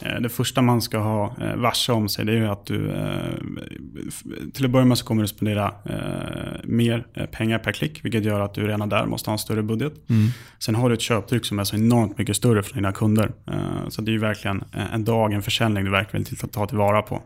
Eh, 0.00 0.20
Det 0.20 0.28
första 0.28 0.62
man 0.62 0.82
ska 0.82 0.98
ha 0.98 1.34
eh, 1.40 1.56
varse 1.56 1.92
om 1.92 2.08
sig 2.08 2.24
det 2.24 2.32
är 2.38 2.42
att 2.52 2.66
du 2.66 2.90
eh, 2.90 3.34
till 4.54 4.64
att 4.64 4.70
börja 4.70 4.84
med 4.86 4.98
så 4.98 5.04
kommer 5.06 5.22
du 5.22 5.28
spendera 5.28 5.72
mer 6.64 7.06
pengar 7.32 7.58
per 7.58 7.72
klick 7.72 8.04
vilket 8.04 8.24
gör 8.24 8.40
att 8.40 8.54
du 8.54 8.66
redan 8.66 8.88
där 8.88 9.06
måste 9.06 9.30
ha 9.30 9.32
en 9.32 9.38
större 9.38 9.62
budget. 9.62 9.92
Sen 10.58 10.74
har 10.74 10.88
du 10.88 10.94
ett 10.94 11.00
köptryck 11.00 11.44
som 11.46 11.58
är 11.58 11.64
så 11.64 11.76
enormt 11.76 12.18
mycket 12.18 12.36
större 12.36 12.62
för 12.62 12.74
dina 12.74 12.92
kunder. 12.92 13.32
Så 13.88 14.02
det 14.02 14.10
är 14.10 14.12
ju 14.12 14.18
verkligen 14.18 14.64
en 14.92 15.04
dag, 15.04 15.32
en 15.32 15.42
försäljning 15.42 15.84
du 15.84 15.90
verkligen 15.90 16.24
vill 16.24 16.38
ta- 16.50 16.66
tillvara 16.66 17.02
på. 17.02 17.22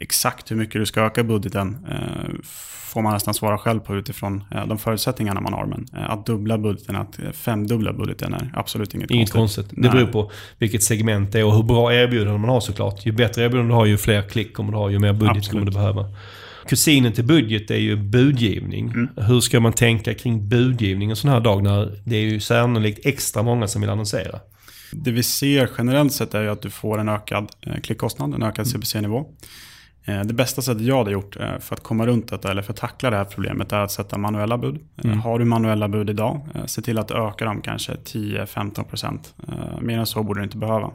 Exakt 0.00 0.50
hur 0.50 0.56
mycket 0.56 0.74
du 0.74 0.86
ska 0.86 1.00
öka 1.00 1.24
budgeten 1.24 1.86
eh, 1.90 2.34
får 2.90 3.02
man 3.02 3.12
nästan 3.12 3.34
svara 3.34 3.58
själv 3.58 3.80
på 3.80 3.96
utifrån 3.96 4.44
eh, 4.50 4.66
de 4.66 4.78
förutsättningarna 4.78 5.40
man 5.40 5.52
har. 5.52 5.66
Men 5.66 5.86
eh, 5.96 6.10
att 6.10 6.26
dubbla 6.26 6.58
budgeten, 6.58 6.96
att 6.96 7.18
femdubbla 7.32 7.92
budgeten 7.92 8.34
är 8.34 8.52
absolut 8.54 8.94
inget, 8.94 9.10
Inget 9.10 9.30
konstigt. 9.30 9.66
Det 9.70 9.88
beror 9.88 10.06
på 10.06 10.30
vilket 10.58 10.82
segment 10.82 11.32
det 11.32 11.38
är 11.40 11.44
och 11.44 11.54
hur 11.54 11.62
bra 11.62 11.94
erbjudande 11.94 12.38
man 12.38 12.50
har 12.50 12.60
såklart. 12.60 13.06
Ju 13.06 13.12
bättre 13.12 13.44
erbjudande 13.44 13.72
du 13.72 13.76
har 13.76 13.86
ju 13.86 13.98
fler 13.98 14.22
klick 14.22 14.54
kommer 14.54 14.72
du 14.72 14.78
ha, 14.78 14.90
ju 14.90 14.98
mer 14.98 15.12
budget 15.12 15.36
Absolut. 15.36 15.50
kommer 15.50 15.64
du 15.64 15.72
behöva. 15.72 16.14
Kusinen 16.68 17.12
till 17.12 17.24
budget 17.24 17.70
är 17.70 17.76
ju 17.76 17.96
budgivning. 17.96 18.88
Mm. 18.88 19.08
Hur 19.16 19.40
ska 19.40 19.60
man 19.60 19.72
tänka 19.72 20.14
kring 20.14 20.48
budgivning 20.48 21.10
en 21.10 21.16
sån 21.16 21.30
här 21.30 21.40
dag 21.40 21.62
när 21.62 22.00
det 22.04 22.16
är 22.16 22.20
ju 22.20 22.40
sannolikt 22.40 23.06
extra 23.06 23.42
många 23.42 23.68
som 23.68 23.80
vill 23.80 23.90
annonsera? 23.90 24.40
Det 24.92 25.10
vi 25.10 25.22
ser 25.22 25.70
generellt 25.78 26.12
sett 26.12 26.34
är 26.34 26.42
ju 26.42 26.48
att 26.48 26.62
du 26.62 26.70
får 26.70 26.98
en 26.98 27.08
ökad 27.08 27.48
klickkostnad, 27.82 28.34
en 28.34 28.42
ökad 28.42 28.66
CPC-nivå. 28.66 29.26
Eh, 30.04 30.20
Det 30.24 30.34
bästa 30.34 30.62
sättet 30.62 30.82
jag 30.82 30.98
hade 30.98 31.10
gjort 31.10 31.36
eh, 31.36 31.58
för 31.58 31.74
att 31.76 31.82
komma 31.82 32.06
runt 32.06 32.28
detta 32.28 32.50
eller 32.50 32.62
för 32.62 32.72
att 32.72 32.78
tackla 32.78 33.10
det 33.10 33.16
här 33.16 33.24
problemet 33.24 33.72
är 33.72 33.78
att 33.80 33.90
sätta 33.90 34.18
manuella 34.18 34.58
bud. 34.58 34.78
Eh, 35.04 35.10
Har 35.10 35.38
du 35.38 35.44
manuella 35.44 35.88
bud 35.88 36.10
idag, 36.10 36.40
se 36.66 36.82
till 36.82 36.98
att 36.98 37.10
öka 37.10 37.44
dem 37.44 37.60
kanske 37.62 37.92
10-15%. 37.94 39.34
Eh, 39.48 39.80
Mer 39.80 39.98
än 39.98 40.06
så 40.06 40.22
borde 40.22 40.40
du 40.40 40.44
inte 40.44 40.56
behöva. 40.56 40.90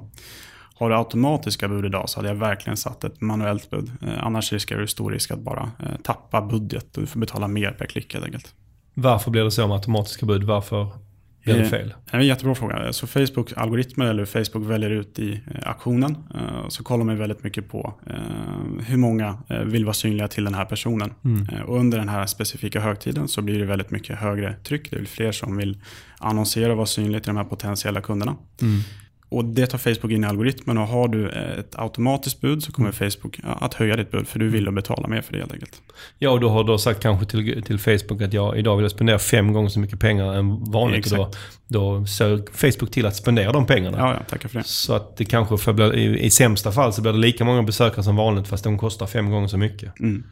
Har 0.78 0.90
du 0.90 0.96
automatiska 0.96 1.68
bud 1.68 1.86
idag 1.86 2.10
så 2.10 2.20
hade 2.20 2.28
jag 2.30 2.36
verkligen 2.36 2.78
satt 2.78 3.04
ett 3.04 3.22
manuellt 3.22 3.70
bud. 3.70 3.92
Annars 4.20 4.54
riskerar 4.54 4.80
du 4.82 4.88
stor 4.88 5.12
risk 5.12 5.32
att 5.32 5.40
bara 5.40 5.72
tappa 6.04 6.42
budget 6.42 6.96
och 6.98 7.02
du 7.02 7.08
får 7.08 7.20
betala 7.20 7.48
mer 7.48 7.72
per 7.72 7.86
klick 7.86 8.14
helt 8.14 8.26
enkelt. 8.26 8.54
Varför 8.94 9.32
blir 9.32 9.44
det 9.44 9.52
så 9.52 9.68
med 9.68 9.76
automatiska 9.76 10.26
bud? 10.26 10.44
Varför 10.44 10.88
det 11.54 11.62
Eh, 11.62 11.70
fel? 11.70 11.94
En 12.12 12.26
jättebra 12.28 12.56
fråga. 12.56 12.94
Så 12.94 13.08
Facebook 13.08 13.54
algoritmer 13.56 14.06
eller 14.06 14.26
Facebook 14.26 14.70
väljer 14.70 14.90
ut 14.90 15.20
i 15.20 15.34
eh, 15.34 15.70
aktionen 15.70 16.18
eh, 16.36 16.68
så 16.70 16.84
kollar 16.84 17.04
man 17.06 17.18
väldigt 17.18 17.44
mycket 17.44 17.70
på 17.70 17.94
hur 18.86 18.98
många 18.98 19.38
vill 19.66 19.86
vara 19.86 19.94
synliga 19.94 20.28
till 20.28 20.44
den 20.44 20.54
här 20.54 20.66
personen. 20.66 21.14
Eh, 21.52 21.62
Och 21.62 21.78
under 21.80 21.98
den 21.98 22.10
här 22.10 22.26
specifika 22.26 22.80
högtiden 22.80 23.28
så 23.28 23.42
blir 23.42 23.60
det 23.60 23.66
väldigt 23.66 23.92
mycket 23.92 24.18
högre 24.20 24.54
tryck. 24.64 24.92
Det 24.92 24.98
är 24.98 25.06
fler 25.06 25.32
som 25.32 25.58
vill 25.58 25.78
annonsera 26.20 26.72
och 26.72 26.78
vara 26.78 26.88
synliga 26.88 27.20
till 27.22 27.28
de 27.30 27.38
här 27.38 27.44
potentiella 27.44 28.02
kunderna. 28.02 28.36
Och 29.30 29.46
det 29.46 29.68
tar 29.68 29.78
Facebook 29.78 30.12
in 30.12 30.24
i 30.24 30.28
algoritmen 30.28 30.78
och 30.78 30.88
har 30.88 31.08
du 31.08 31.30
eh, 31.30 31.60
ett 31.60 31.80
automatiskt 31.80 32.42
bud 32.42 32.64
så 32.64 32.72
kommer 32.72 32.92
Facebook 32.92 33.40
ja, 33.44 33.50
att 33.62 33.74
höja 33.74 33.96
ditt 33.96 34.12
bud 34.12 34.28
för 34.28 34.40
du 34.40 34.50
vill 34.50 34.72
betala 34.72 35.08
mer 35.08 35.22
för 35.22 35.34
det 35.34 35.40
helt 35.40 35.54
enkelt. 35.54 35.82
Ja, 36.20 36.30
och 36.30 36.40
du 36.40 36.48
har 36.48 36.64
då 36.64 36.78
sagt 36.78 37.00
kanske 37.00 37.26
till, 37.26 37.64
till 37.64 37.80
Facebook 37.80 38.22
att 38.22 38.34
jag 38.34 38.58
idag 38.58 38.76
vill 38.76 38.84
jag 38.84 38.92
spendera 38.92 39.20
fem 39.20 39.54
gånger 39.54 39.70
så 39.70 39.80
mycket 39.80 40.00
pengar 40.00 40.34
än 40.34 40.64
vanligt. 40.72 41.12
Och 41.12 41.18
då, 41.18 41.32
då 41.68 42.06
ser 42.06 42.58
Facebook 42.58 42.92
till 42.92 43.06
att 43.06 43.16
spendera 43.16 43.52
de 43.52 43.66
pengarna. 43.66 43.98
Ja, 43.98 44.14
ja, 44.14 44.20
tackar 44.30 44.50
för 44.50 44.60
det. 44.60 44.66
Så 44.66 44.94
att 44.94 45.18
det 45.18 45.26
kanske 45.26 45.58
för 45.58 45.96
i, 45.96 46.20
i 46.20 46.30
sämsta 46.30 46.72
fall 46.72 46.94
så 46.94 47.02
blir 47.02 47.12
det 47.12 47.20
lika 47.20 47.46
många 47.46 47.64
besökare 47.64 48.04
som 48.04 48.16
vanligt 48.16 48.48
fast 48.48 48.64
de 48.64 48.78
kostar 48.78 49.08
fem 49.08 49.30
gånger 49.30 49.48
så 49.48 49.58
mycket. 49.58 50.00
Mm. 50.00 50.24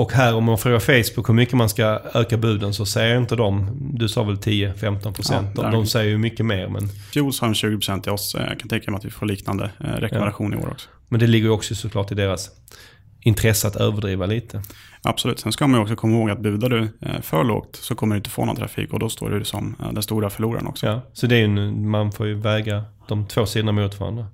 Och 0.00 0.12
här 0.12 0.34
om 0.34 0.44
man 0.44 0.58
frågar 0.58 0.78
Facebook 0.78 1.28
hur 1.28 1.34
mycket 1.34 1.54
man 1.54 1.68
ska 1.68 1.84
öka 2.14 2.36
buden 2.36 2.74
så 2.74 2.86
säger 2.86 3.18
inte 3.18 3.36
de, 3.36 3.70
du 3.94 4.08
sa 4.08 4.22
väl 4.22 4.36
10-15 4.36 5.12
procent. 5.12 5.48
Ja, 5.56 5.70
de, 5.70 5.86
säger 5.86 6.08
ju 6.10 6.18
mycket 6.18 6.46
mer 6.46 6.68
men, 6.68 6.88
fjol 6.88 7.32
sa 7.32 7.46
de 7.46 7.52
20% 7.52 8.00
till 8.02 8.12
oss. 8.12 8.34
Eh, 8.34 8.46
Jag 8.48 8.58
kan 8.60 8.68
tänka 8.68 8.90
mig 8.90 8.98
att 8.98 9.04
vi 9.04 9.10
får 9.10 9.26
liknande 9.26 9.70
eh, 9.80 9.86
rekommendation 9.86 10.54
i 10.54 10.56
år 10.56 10.68
också. 10.70 10.88
men 11.08 11.20
det 11.20 11.26
ligger 11.26 11.46
ju 11.46 11.52
också 11.52 11.74
såklart 11.74 12.12
i 12.12 12.14
deras 12.14 12.50
intresse 13.22 13.68
att 13.68 13.76
överdriva 13.76 14.26
lite. 14.26 14.62
Absolut. 15.02 15.40
Sen 15.40 15.52
ska 15.52 15.66
man 15.66 15.78
ju 15.78 15.82
också 15.82 15.96
komma 15.96 16.16
ihåg 16.18 16.30
att 16.30 16.40
budar 16.40 16.68
du 16.68 16.82
eh, 17.00 17.20
för 17.22 17.44
lågt 17.44 17.76
så 17.76 17.94
kommer 17.94 18.14
du 18.14 18.16
inte 18.18 18.30
få 18.30 18.44
någon 18.44 18.56
trafik 18.56 18.92
och 18.92 18.98
då 18.98 19.08
står 19.08 19.30
du 19.30 19.44
som 19.44 19.76
den 19.92 20.02
stora 20.02 20.30
förloraren 20.30 20.66
också. 20.66 20.86
Ja, 20.86 21.00
så 21.12 21.26
det 21.26 21.36
är 21.36 21.44
en- 21.44 21.88
man 21.90 22.12
får 22.12 22.26
ju 22.26 22.34
väga 22.34 22.84
de 23.08 23.26
två 23.26 23.46
sidorna 23.46 23.72
mot 23.72 24.00
varandra. 24.00 24.26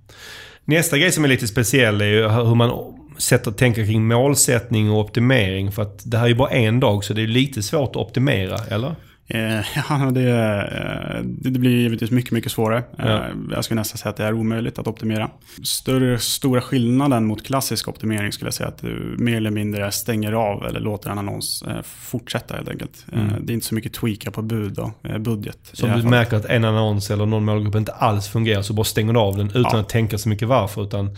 Nästa 0.64 0.98
grej 0.98 1.12
som 1.12 1.24
är 1.24 1.28
lite 1.28 1.46
speciell 1.46 2.00
är 2.00 2.06
ju 2.06 2.28
hur 2.28 2.54
man 2.54 2.70
sätter, 3.18 3.50
tänker 3.50 3.84
kring 3.86 4.08
målsättning 4.08 4.90
och 4.90 5.00
optimering. 5.00 5.72
För 5.72 5.82
att 5.82 6.02
det 6.10 6.16
här 6.18 6.24
är 6.24 6.28
ju 6.28 6.34
bara 6.34 6.50
en 6.50 6.80
dag 6.80 7.04
så 7.04 7.12
det 7.14 7.22
är 7.22 7.26
lite 7.26 7.62
svårt 7.62 7.90
att 7.90 7.96
optimera, 7.96 8.56
eller? 8.70 8.94
Eh, 9.28 9.60
ja, 9.90 10.10
det, 10.12 10.30
eh, 10.30 11.22
det 11.24 11.58
blir 11.58 11.70
givetvis 11.70 12.10
mycket, 12.10 12.30
mycket 12.32 12.52
svårare. 12.52 12.78
Eh, 12.98 13.06
Ja. 13.06 13.24
Jag 13.54 13.64
skulle 13.64 13.80
nästan 13.80 13.98
säga 13.98 14.10
att 14.10 14.16
det 14.16 14.24
är 14.24 14.32
omöjligt 14.32 14.78
att 14.78 14.86
optimera. 14.86 15.30
Större, 15.64 16.18
stora 16.18 16.60
skillnaden 16.60 17.26
mot 17.26 17.46
klassisk 17.46 17.88
optimering 17.88 18.32
skulle 18.32 18.46
jag 18.46 18.54
säga 18.54 18.68
att 18.68 18.78
du 18.78 19.14
mer 19.18 19.36
eller 19.36 19.50
mindre 19.50 19.90
stänger 19.92 20.32
av 20.32 20.66
eller 20.66 20.80
låter 20.80 21.10
en 21.10 21.18
annons 21.18 21.64
fortsätta 21.84 22.54
helt 22.54 22.68
enkelt. 22.68 23.06
Eh, 23.12 23.18
Det 23.40 23.52
är 23.52 23.54
inte 23.54 23.66
så 23.66 23.74
mycket 23.74 23.92
tweaka 23.92 24.30
på 24.30 24.42
bud 24.42 24.78
och 24.78 24.90
budget. 25.20 25.58
Så 25.72 25.84
om 25.86 25.88
du 25.92 25.94
fallet. 25.96 26.10
märker 26.10 26.36
att 26.36 26.44
en 26.44 26.64
annons 26.64 27.10
eller 27.10 27.26
någon 27.26 27.44
målgrupp 27.44 27.74
inte 27.74 27.92
alls 27.92 28.28
fungerar 28.28 28.62
så 28.62 28.72
bara 28.72 28.84
stänger 28.84 29.12
du 29.12 29.18
av 29.20 29.36
den 29.36 29.48
utan 29.50 29.62
Ja. 29.72 29.78
att 29.80 29.88
tänka 29.88 30.18
så 30.18 30.28
mycket 30.28 30.48
varför. 30.48 30.82
Utan 30.84 31.16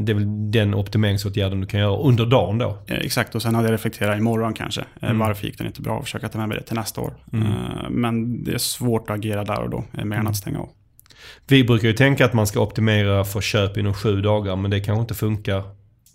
det 0.00 0.12
är 0.12 0.14
väl 0.14 0.50
den 0.50 0.74
optimeringsåtgärden 0.74 1.60
du 1.60 1.66
kan 1.66 1.80
göra 1.80 1.96
under 1.96 2.26
dagen 2.26 2.58
då. 2.58 2.78
Eh, 2.86 2.96
Exakt, 2.98 3.34
och 3.34 3.42
sen 3.42 3.54
hade 3.54 3.68
jag 3.68 3.72
reflekterat 3.74 4.18
imorgon 4.18 4.54
kanske. 4.54 4.80
Eh, 4.80 4.86
Mm. 5.08 5.18
Varför 5.18 5.46
gick 5.46 5.58
den 5.58 5.66
inte 5.66 5.82
bra 5.82 6.02
försöka 6.02 6.28
ta 6.28 6.38
med 6.38 6.48
mig 6.48 6.58
det 6.58 6.64
till 6.64 6.76
nästa 6.76 7.00
år. 7.00 7.14
Eh, 7.32 7.40
Men 7.90 8.44
det 8.44 8.54
är 8.54 8.58
svårt 8.58 9.10
att 9.10 9.16
agera 9.16 9.44
där 9.44 9.60
och 9.62 9.70
då, 9.70 9.84
mer 10.04 10.16
än 10.16 10.26
att 10.26 10.36
stänga 10.36 10.58
av. 10.58 10.68
Vi 11.48 11.64
brukar 11.64 11.88
ju 11.88 11.94
tänka 11.94 12.24
att 12.24 12.32
man 12.34 12.46
ska 12.46 12.60
optimera 12.60 13.24
för 13.24 13.40
köp 13.40 13.76
inom 13.76 13.94
sju 13.94 14.20
dagar 14.20 14.56
men 14.56 14.70
det 14.70 14.80
kanske 14.80 15.00
inte 15.00 15.14
funkar 15.14 15.62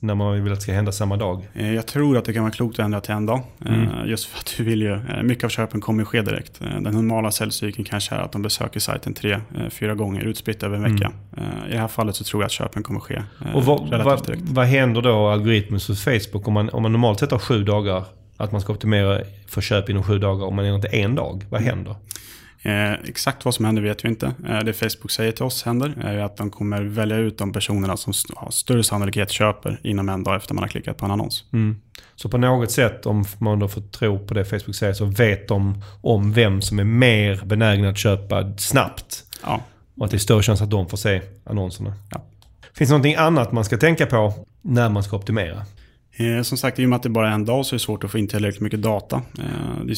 när 0.04 0.16
man 0.16 0.44
vill 0.44 0.52
att 0.54 0.58
det 0.60 0.64
ska 0.64 0.72
hända 0.74 0.92
samma 0.92 1.18
dag. 1.18 1.48
Eh, 1.54 1.74
Jag 1.74 1.88
tror 1.88 2.18
att 2.18 2.26
det 2.26 2.34
kan 2.34 2.44
vara 2.44 2.52
klokt 2.54 2.80
att 2.80 2.86
ändra 2.86 3.02
till 3.02 3.14
en 3.14 3.26
dag. 3.26 3.42
Eh, 3.66 3.74
Mm. 3.74 4.08
Just 4.10 4.26
för 4.26 4.40
att 4.40 4.54
du 4.58 4.64
vill 4.64 4.82
ju, 4.82 4.94
eh, 4.94 5.24
mycket 5.24 5.44
av 5.44 5.50
köpen 5.50 5.82
kommer 5.82 6.06
ske 6.06 6.22
direkt. 6.22 6.60
Den 6.60 6.84
normala 6.84 7.32
säljcykeln 7.32 7.86
kanske 7.86 8.16
är 8.16 8.20
att 8.20 8.32
de 8.32 8.42
besöker 8.42 8.80
sajten 8.80 9.14
tre, 9.14 9.40
fyra 9.70 9.96
gånger 9.96 10.22
utspritt 10.22 10.64
över 10.64 10.78
en 10.78 10.84
vecka. 10.96 11.12
Eh, 11.38 11.70
I 11.70 11.72
det 11.74 11.80
här 11.80 11.88
fallet 11.88 12.16
så 12.16 12.24
tror 12.24 12.44
jag 12.44 12.46
att 12.46 12.52
köpen 12.52 12.84
kommer 12.84 13.00
ske 13.00 13.24
Mm. 13.42 13.56
Och 13.56 13.66
vad, 13.66 13.90
vad, 14.04 14.38
vad 14.42 14.66
händer 14.66 15.02
då 15.02 15.28
algoritmiskt 15.28 15.88
hos 15.88 16.04
Facebook 16.04 16.48
om 16.48 16.54
man, 16.54 16.70
om 16.70 16.82
man 16.84 16.92
normalt 16.92 17.20
sett 17.20 17.32
har 17.32 17.40
sju 17.40 17.64
dagar? 17.64 18.04
Att 18.38 18.52
man 18.52 18.62
ska 18.62 18.74
optimera 18.74 19.20
för 19.48 19.62
köp 19.62 19.90
inom 19.90 20.04
sju 20.04 20.20
dagar 20.20 20.46
om 20.46 20.56
man 20.56 20.66
ändrar 20.66 20.90
till 20.90 21.00
en 21.00 21.16
dag. 21.16 21.46
Vad 21.50 21.62
händer? 21.62 21.96
Eh, 22.64 22.92
exakt 22.94 23.46
vad 23.46 23.54
som 23.56 23.66
händer 23.66 23.82
vet 23.82 24.06
vi 24.06 24.10
inte. 24.10 24.26
Eh, 24.48 24.60
det 24.60 24.74
Facebook 24.74 25.12
säger 25.12 25.32
till 25.32 25.44
oss 25.44 25.64
händer 25.64 25.94
är 26.04 26.18
att 26.18 26.38
de 26.38 26.50
kommer 26.50 26.82
välja 26.84 27.18
ut 27.18 27.38
de 27.38 27.54
personerna 27.54 27.98
som 27.98 28.12
st- 28.12 28.34
har 28.38 28.52
större 28.52 28.84
sannolikhet 28.84 29.32
köper 29.32 29.80
inom 29.84 30.10
en 30.10 30.24
dag 30.24 30.36
efter 30.36 30.54
man 30.54 30.64
har 30.64 30.70
klickat 30.70 30.98
på 30.98 31.06
en 31.06 31.12
annons. 31.12 31.44
Mm. 31.54 31.82
Så 32.16 32.30
på 32.30 32.38
något 32.38 32.72
sätt, 32.72 33.06
om 33.06 33.26
man 33.38 33.60
då 33.60 33.68
får 33.68 33.82
tro 33.82 34.20
på 34.28 34.34
det 34.34 34.46
Facebook 34.46 34.76
säger, 34.76 34.94
så 34.94 35.06
vet 35.06 35.48
de 35.48 35.84
om 36.02 36.34
vem 36.34 36.62
som 36.62 36.80
är 36.80 36.84
mer 36.84 37.42
benägna 37.46 37.90
att 37.90 37.98
köpa 37.98 38.58
snabbt. 38.58 39.24
Ja, 39.44 39.62
Och 39.98 40.06
att 40.06 40.12
det 40.12 40.18
är 40.18 40.20
större 40.20 40.44
chans 40.44 40.62
att 40.62 40.70
de 40.70 40.90
får 40.90 40.98
se 40.98 41.22
annonserna. 41.44 41.94
Ja. 42.12 42.22
Finns 42.74 42.90
det 42.90 42.94
någonting 42.94 43.16
annat 43.16 43.52
man 43.52 43.66
ska 43.66 43.78
tänka 43.78 44.06
på 44.06 44.34
när 44.62 44.90
man 44.90 45.04
ska 45.04 45.16
optimera? 45.18 45.66
Eh, 46.22 46.42
som 46.42 46.58
sagt, 46.58 46.80
i 46.80 46.86
och 46.86 46.90
med 46.90 46.98
att 46.98 47.04
det 47.04 47.10
bara 47.10 47.30
är 47.30 47.34
en 47.34 47.46
dag 47.46 47.66
så 47.66 47.76
är 47.76 47.78
det 47.78 47.84
svårt 47.84 48.04
att 48.04 48.12
få 48.12 48.18
in 48.18 48.28
tillräckligt 48.28 48.62
mycket 48.62 48.82
data. 48.82 49.22
Eh, 49.40 49.86
det, 49.86 49.96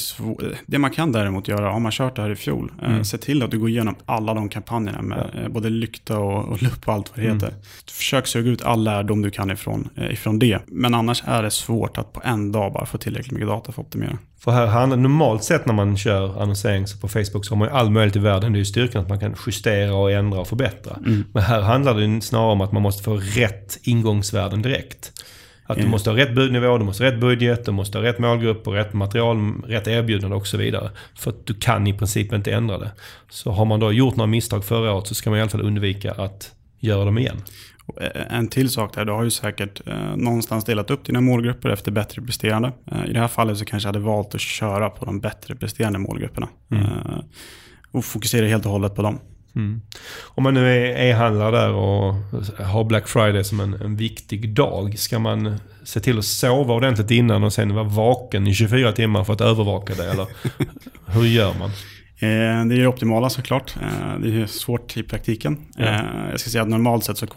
det 0.65 0.77
man 0.77 0.91
kan 0.91 1.11
däremot 1.11 1.47
göra, 1.47 1.71
har 1.71 1.79
man 1.79 1.91
kört 1.91 2.15
det 2.15 2.21
här 2.21 2.29
i 2.29 2.35
fjol, 2.35 2.71
eh, 2.83 3.01
se 3.01 3.17
till 3.17 3.43
att 3.43 3.51
du 3.51 3.59
går 3.59 3.69
igenom 3.69 3.95
alla 4.05 4.33
de 4.33 4.49
kampanjerna 4.49 5.01
med 5.01 5.29
eh, 5.33 5.47
både 5.49 5.69
lykta 5.69 6.19
och, 6.19 6.47
och 6.47 6.61
lupp 6.63 6.87
och 6.87 6.93
allt 6.93 7.11
vad 7.15 7.25
det 7.25 7.33
heter. 7.33 7.53
Försök 7.91 8.27
suga 8.27 8.51
ut 8.51 8.61
all 8.61 8.83
lärdom 8.83 9.21
du 9.21 9.29
kan 9.29 9.51
ifrån, 9.51 9.89
ifrån 10.11 10.39
det. 10.39 10.59
Men 10.67 10.93
annars 10.93 11.23
är 11.25 11.43
det 11.43 11.51
svårt 11.51 11.97
att 11.97 12.13
på 12.13 12.21
en 12.23 12.51
dag 12.51 12.73
bara 12.73 12.85
få 12.85 12.97
tillräckligt 12.97 13.31
mycket 13.31 13.47
data 13.47 13.71
för 13.71 13.81
att 13.81 13.87
optimera. 13.87 14.17
För 14.39 14.51
här 14.51 14.67
handlar 14.67 14.97
normalt 14.97 15.43
sett 15.43 15.65
när 15.65 15.73
man 15.73 15.97
kör 15.97 16.41
annonsering 16.41 16.85
på 17.01 17.07
Facebook 17.07 17.45
så 17.45 17.51
har 17.51 17.57
man 17.57 17.67
ju 17.67 17.73
all 17.73 17.89
möjlighet 17.89 18.15
i 18.15 18.19
världen. 18.19 18.51
Det 18.51 18.57
är 18.57 18.59
ju 18.59 18.65
styrkan 18.65 19.01
att 19.01 19.09
man 19.09 19.19
kan 19.19 19.35
justera 19.45 19.95
och 19.95 20.11
ändra 20.11 20.39
och 20.39 20.47
förbättra. 20.47 20.97
Men 21.33 21.43
här 21.43 21.61
handlar 21.61 21.99
det 21.99 22.21
snarare 22.21 22.51
om 22.51 22.61
att 22.61 22.71
man 22.71 22.81
måste 22.81 23.03
få 23.03 23.15
rätt 23.15 23.79
ingångsvärden 23.83 24.61
direkt. 24.61 25.11
Att 25.65 25.75
du 25.75 25.81
Mm. 25.81 25.91
måste 25.91 26.09
ha 26.09 26.17
rätt 26.17 26.35
budnivå, 26.35 26.77
du 26.77 26.83
måste 26.85 27.03
ha 27.03 27.11
rätt 27.11 27.19
budget, 27.19 27.65
du 27.65 27.71
måste 27.71 27.97
ha 27.97 28.05
rätt 28.05 28.19
målgrupp 28.19 28.67
och 28.67 28.73
rätt 28.73 28.93
material, 28.93 29.53
rätt 29.67 29.87
erbjudande 29.87 30.35
och 30.35 30.47
så 30.47 30.57
vidare. 30.57 30.91
För 31.15 31.29
att 31.31 31.45
du 31.45 31.53
kan 31.53 31.87
i 31.87 31.93
princip 31.97 32.33
inte 32.33 32.51
ändra 32.53 32.77
det. 32.77 32.91
Så 33.29 33.51
har 33.51 33.65
man 33.65 33.79
då 33.79 33.91
gjort 33.91 34.15
några 34.15 34.27
misstag 34.27 34.65
förra 34.65 34.93
året 34.93 35.07
så 35.07 35.15
ska 35.15 35.29
man 35.29 35.39
i 35.39 35.41
alla 35.41 35.49
fall 35.51 35.61
undvika 35.61 36.11
att 36.11 36.51
göra 36.79 37.05
dem 37.05 37.17
igen. 37.17 37.41
Eh, 38.01 38.37
En 38.37 38.47
till 38.47 38.69
sak 38.69 38.95
där, 38.95 39.05
du 39.05 39.11
har 39.11 39.23
ju 39.23 39.29
säkert 39.31 39.87
eh, 39.87 40.15
någonstans 40.15 40.65
delat 40.65 40.91
upp 40.91 41.05
dina 41.05 41.21
målgrupper 41.21 41.69
efter 41.69 41.91
bättre 41.91 42.21
presterande. 42.21 42.71
Eh, 42.91 43.05
I 43.09 43.13
det 43.13 43.19
här 43.19 43.27
fallet 43.27 43.57
så 43.57 43.65
kanske 43.65 43.87
jag 43.89 43.93
hade 43.93 44.05
valt 44.05 44.35
att 44.35 44.41
köra 44.41 44.89
på 44.89 45.05
de 45.05 45.19
bättre 45.19 45.55
presterande 45.55 45.99
målgrupperna. 45.99 46.47
Eh, 46.71 47.19
och 47.91 48.05
fokusera 48.05 48.45
helt 48.47 48.65
och 48.65 48.71
hållet 48.71 48.95
på 48.95 49.01
dem. 49.01 49.19
Mm. 49.55 49.81
Om 50.23 50.43
man 50.43 50.53
nu 50.53 50.67
är 50.67 51.05
e-handlare 51.05 51.51
där 51.57 51.73
och 51.73 52.13
har 52.65 52.83
Black 52.83 53.07
Friday 53.07 53.43
som 53.43 53.59
en, 53.59 53.73
en 53.73 53.95
viktig 53.95 54.53
dag. 54.53 54.99
Ska 54.99 55.19
man 55.19 55.59
se 55.83 55.99
till 55.99 56.19
att 56.19 56.25
sova 56.25 56.73
ordentligt 56.73 57.11
innan 57.11 57.43
och 57.43 57.53
sen 57.53 57.75
vara 57.75 57.83
vaken 57.83 58.47
i 58.47 58.53
24 58.53 58.91
timmar 58.91 59.23
för 59.23 59.33
att 59.33 59.41
övervaka 59.41 59.93
det? 59.93 60.11
Eller 60.11 60.27
hur 61.05 61.25
gör 61.25 61.53
man? 61.59 61.71
Eh, 62.23 62.65
Det 62.65 62.75
är 62.75 62.79
det 62.79 62.87
optimala 62.87 63.29
såklart. 63.29 63.75
Eh, 63.81 64.19
Det 64.21 64.41
är 64.41 64.45
svårt 64.45 64.97
i 64.97 65.03
praktiken. 65.03 65.57
Ja. 65.77 65.83
Eh, 65.85 66.29
Jag 66.31 66.39
ska 66.39 66.49
säga 66.49 66.61
att 66.61 66.69
normalt 66.69 67.03
sett 67.03 67.17
så 67.17 67.27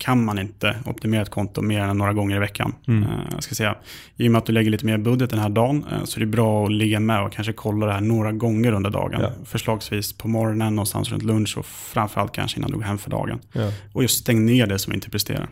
kan 0.00 0.24
man 0.24 0.38
inte 0.38 0.76
optimera 0.86 1.22
ett 1.22 1.30
konto 1.30 1.62
mer 1.62 1.80
än 1.80 1.98
några 1.98 2.12
gånger 2.12 2.36
i 2.36 2.38
veckan. 2.38 2.74
Mm. 2.88 3.04
Jag 3.32 3.42
ska 3.42 3.54
säga, 3.54 3.76
I 4.16 4.28
och 4.28 4.32
med 4.32 4.38
att 4.38 4.46
du 4.46 4.52
lägger 4.52 4.70
lite 4.70 4.86
mer 4.86 4.98
budget 4.98 5.30
den 5.30 5.38
här 5.38 5.48
dagen 5.48 5.84
så 6.04 6.18
är 6.18 6.20
det 6.20 6.26
bra 6.26 6.64
att 6.64 6.72
ligga 6.72 7.00
med 7.00 7.22
och 7.22 7.32
kanske 7.32 7.52
kolla 7.52 7.86
det 7.86 7.92
här 7.92 8.00
några 8.00 8.32
gånger 8.32 8.72
under 8.72 8.90
dagen. 8.90 9.20
Ja. 9.20 9.30
Förslagsvis 9.44 10.12
på 10.12 10.28
morgonen, 10.28 10.74
någonstans 10.74 11.10
runt 11.12 11.22
lunch 11.22 11.58
och 11.58 11.66
framförallt 11.66 12.32
kanske 12.32 12.58
innan 12.58 12.70
du 12.70 12.76
går 12.76 12.84
hem 12.84 12.98
för 12.98 13.10
dagen. 13.10 13.38
Ja. 13.52 13.72
Och 13.92 14.02
just 14.02 14.18
stäng 14.20 14.46
ner 14.46 14.66
det 14.66 14.78
som 14.78 14.92
inte 14.92 15.10
presterar. 15.10 15.48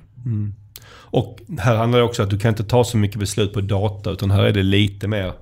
Och 1.11 1.39
här 1.59 1.77
handlar 1.77 1.99
det 1.99 2.05
också 2.05 2.23
om 2.23 2.27
att 2.27 2.31
du 2.31 2.39
kan 2.39 2.49
inte 2.49 2.65
ta 2.65 2.85
så 2.85 2.97
mycket 2.97 3.19
beslut 3.19 3.53
på 3.53 3.61
data 3.61 4.11
utan 4.11 4.31
här 4.31 4.43
är 4.43 4.53
det 4.53 4.63
lite 4.63 5.09
mer 5.09 5.33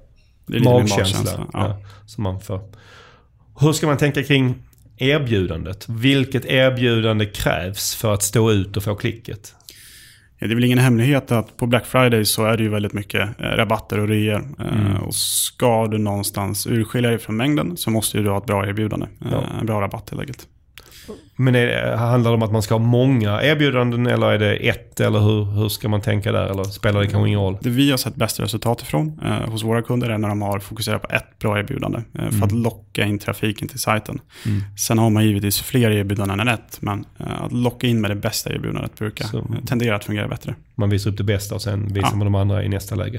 Det 0.46 0.54
är 0.56 0.58
lite 0.58 0.70
magkänsla. 0.72 1.30
Ja. 1.36 1.46
Ja, 1.52 1.78
som 2.06 2.24
man 2.24 2.40
får. 2.40 2.60
Hur 3.60 3.72
ska 3.72 3.86
man 3.86 3.96
tänka 3.96 4.22
kring 4.22 4.54
erbjudandet? 4.98 5.88
Vilket 5.88 6.44
erbjudande 6.44 7.26
krävs 7.26 7.94
för 7.94 8.14
att 8.14 8.22
stå 8.22 8.50
ut 8.50 8.76
och 8.76 8.82
få 8.82 8.94
klicket? 8.94 9.54
Ja, 10.38 10.46
Det 10.46 10.52
är 10.52 10.54
väl 10.54 10.64
ingen 10.64 10.78
hemlighet 10.78 11.32
att 11.32 11.56
på 11.56 11.66
Black 11.66 11.86
Friday 11.86 12.24
så 12.24 12.44
är 12.44 12.56
det 12.56 12.62
ju 12.62 12.68
väldigt 12.68 12.92
mycket 12.92 13.40
eh, 13.40 13.42
rabatter 13.44 13.98
och 14.00 14.08
reor. 14.08 14.44
Eh, 14.60 15.02
Och 15.02 15.14
ska 15.14 15.86
du 15.86 15.98
någonstans 15.98 16.66
urskilja 16.66 17.10
dig 17.10 17.18
från 17.18 17.36
mängden 17.36 17.76
så 17.76 17.90
måste 17.90 18.18
du 18.18 18.30
ha 18.30 18.38
ett 18.38 18.46
bra 18.46 18.66
erbjudande. 18.68 19.06
Eh, 19.06 19.28
Ja. 19.32 19.44
En 19.60 19.66
bra 19.66 19.80
rabatt 19.80 20.10
helt 20.10 20.20
enkelt. 20.20 20.46
Men 21.36 21.54
är 21.54 21.96
handlar 21.96 22.30
det 22.30 22.34
om 22.36 22.42
att 22.42 22.52
man 22.52 22.62
ska 22.62 22.74
ha 22.74 22.78
många 22.78 23.42
erbjudanden 23.42 24.06
eller 24.06 24.32
är 24.32 24.38
det 24.38 24.54
ett? 24.56 25.00
Eller 25.00 25.18
hur, 25.18 25.44
hur 25.44 25.68
ska 25.68 25.88
man 25.88 26.00
tänka 26.00 26.32
där? 26.32 26.46
Eller 26.46 26.64
spelar 26.64 27.00
det 27.00 27.06
kanske 27.06 27.28
ingen 27.28 27.40
roll? 27.40 27.56
Det 27.60 27.70
vi 27.70 27.90
har 27.90 27.96
sett 27.98 28.14
bäst 28.16 28.40
resultat 28.40 28.82
ifrån 28.82 29.20
eh, 29.24 29.50
hos 29.50 29.64
våra 29.64 29.82
kunder 29.82 30.10
är 30.10 30.18
när 30.18 30.28
de 30.28 30.42
har 30.42 30.58
fokuserat 30.58 31.02
på 31.02 31.08
ett 31.14 31.38
bra 31.38 31.58
erbjudande 31.58 31.98
eh, 32.18 32.30
för 32.30 32.44
att 32.46 32.52
locka 32.52 33.04
in 33.04 33.18
trafiken 33.18 33.68
till 33.68 33.78
sajten. 33.78 34.20
Sen 34.78 34.98
har 34.98 35.10
man 35.10 35.24
givetvis 35.24 35.60
fler 35.60 35.90
erbjudanden 35.90 36.40
än 36.40 36.48
ett, 36.48 36.78
men 36.80 37.04
eh, 37.20 37.42
att 37.42 37.52
locka 37.52 37.86
in 37.86 38.00
med 38.00 38.10
det 38.10 38.14
bästa 38.14 38.52
erbjudandet 38.52 38.98
brukar 38.98 39.24
Så- 39.24 39.46
tendera 39.66 39.96
att 39.96 40.04
fungera 40.04 40.28
bättre. 40.28 40.54
Man 40.74 40.90
visar 40.90 41.10
upp 41.10 41.16
det 41.16 41.24
bästa 41.24 41.54
och 41.54 41.62
sen 41.62 41.86
visar 41.92 42.08
Ja. 42.12 42.16
man 42.16 42.24
de 42.26 42.34
andra 42.34 42.64
i 42.64 42.68
nästa 42.68 42.94
läge. 42.94 43.18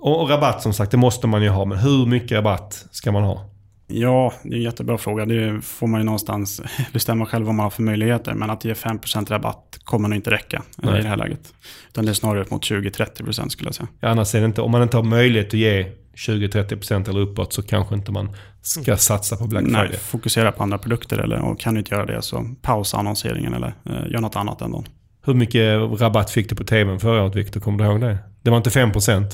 Och, 0.00 0.22
och 0.22 0.30
rabatt 0.30 0.62
som 0.62 0.72
sagt, 0.72 0.90
det 0.90 0.96
måste 0.96 1.26
man 1.26 1.42
ju 1.42 1.48
ha. 1.48 1.64
Men 1.64 1.78
hur 1.78 2.06
mycket 2.06 2.32
rabatt 2.32 2.86
ska 2.90 3.12
man 3.12 3.22
ha? 3.22 3.44
Ja, 3.86 4.32
det 4.42 4.48
är 4.48 4.56
en 4.56 4.62
jättebra 4.62 4.98
fråga. 4.98 5.24
Det 5.24 5.60
får 5.62 5.86
man 5.86 6.00
ju 6.00 6.04
någonstans 6.04 6.62
bestämma 6.92 7.26
själv 7.26 7.46
vad 7.46 7.54
man 7.54 7.64
har 7.64 7.70
för 7.70 7.82
möjligheter. 7.82 8.34
Men 8.34 8.50
att 8.50 8.64
ge 8.64 8.72
5% 8.72 9.30
rabatt 9.30 9.78
kommer 9.84 10.08
nog 10.08 10.16
inte 10.16 10.30
räcka 10.30 10.62
Nej. 10.76 10.98
i 10.98 11.02
det 11.02 11.08
här 11.08 11.16
läget. 11.16 11.54
Utan 11.88 12.04
det 12.04 12.12
är 12.12 12.14
snarare 12.14 12.42
upp 12.42 12.50
mot 12.50 12.62
20-30% 12.62 13.48
skulle 13.48 13.68
jag 13.68 13.74
säga. 13.74 13.88
Ja, 14.00 14.08
annars 14.08 14.34
är 14.34 14.40
det 14.40 14.46
inte, 14.46 14.62
om 14.62 14.70
man 14.70 14.82
inte 14.82 14.96
har 14.96 15.04
möjlighet 15.04 15.48
att 15.48 15.54
ge 15.54 15.92
20-30% 16.16 17.10
eller 17.10 17.20
uppåt 17.20 17.52
så 17.52 17.62
kanske 17.62 17.94
inte 17.94 18.12
man 18.12 18.36
ska 18.62 18.96
satsa 18.96 19.36
på 19.36 19.46
Black 19.46 19.64
Friday. 19.64 19.88
Nej, 19.88 19.98
fokusera 19.98 20.52
på 20.52 20.62
andra 20.62 20.78
produkter 20.78 21.18
eller 21.18 21.40
och 21.40 21.60
kan 21.60 21.74
du 21.74 21.78
inte 21.80 21.94
göra 21.94 22.06
det 22.06 22.22
så 22.22 22.54
pausa 22.62 22.96
annonseringen 22.96 23.54
eller 23.54 23.74
eh, 23.84 24.12
gör 24.12 24.20
något 24.20 24.36
annat 24.36 24.60
ändå. 24.60 24.84
Hur 25.24 25.34
mycket 25.34 25.80
rabatt 26.00 26.30
fick 26.30 26.48
du 26.48 26.54
på 26.54 26.64
tvn 26.64 27.00
förra 27.00 27.22
året 27.22 27.36
Viktor? 27.36 27.60
Kommer 27.60 27.78
du 27.78 27.84
ihåg 27.84 28.00
det? 28.00 28.18
Det 28.42 28.50
var 28.50 28.56
inte 28.56 28.70
5%? 28.70 29.24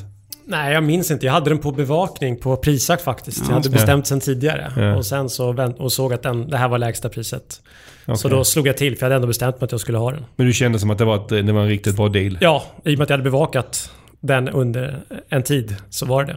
Nej, 0.45 0.73
jag 0.75 0.85
minns 0.85 1.11
inte. 1.11 1.27
Jag 1.27 1.33
hade 1.33 1.51
den 1.51 1.59
på 1.59 1.71
bevakning 1.73 2.37
på 2.37 2.57
Prisjakt 2.57 3.03
faktiskt. 3.03 3.39
Ja, 3.39 3.45
jag 3.49 3.53
hade 3.53 3.65
så- 3.65 3.71
bestämt 3.71 4.07
sen 4.07 4.21
tidigare. 4.21 4.73
Ja. 4.77 4.97
Och 4.97 5.07
sen 5.07 5.29
så 5.31 5.53
vänt, 5.53 5.79
och 5.79 5.93
såg 5.93 6.13
att 6.13 6.23
den, 6.23 6.49
det 6.51 6.57
här 6.57 6.69
var 6.69 6.79
lägsta 6.79 7.09
priset. 7.09 7.61
Så 8.07 8.13
Okej. 8.13 8.31
då 8.31 8.45
slog 8.45 8.67
jag 8.67 8.77
till, 8.77 8.97
för 8.97 9.01
jag 9.01 9.05
hade 9.07 9.15
ändå 9.15 9.27
bestämt 9.29 9.61
mig 9.61 9.65
att 9.65 9.73
jag 9.73 9.81
skulle 9.81 9.99
ha 9.99 10.11
den. 10.11 10.25
Men 10.37 10.47
du 10.47 10.53
kände 10.53 10.79
som 10.79 10.91
att 10.91 10.99
det 10.99 11.05
var, 11.05 11.17
ett, 11.17 11.29
det 11.47 11.53
var 11.53 11.61
en 11.63 11.69
riktigt 11.69 11.97
bra 11.97 12.09
deal? 12.09 12.39
Ja, 12.41 12.63
i 12.85 12.95
och 12.95 12.99
med 12.99 13.03
att 13.05 13.11
jag 13.11 13.15
hade 13.17 13.31
bevakat 13.31 13.91
den 14.21 14.49
under 14.49 15.03
en 15.29 15.43
tid 15.43 15.77
så 15.91 16.07
var 16.07 16.25
det. 16.25 16.37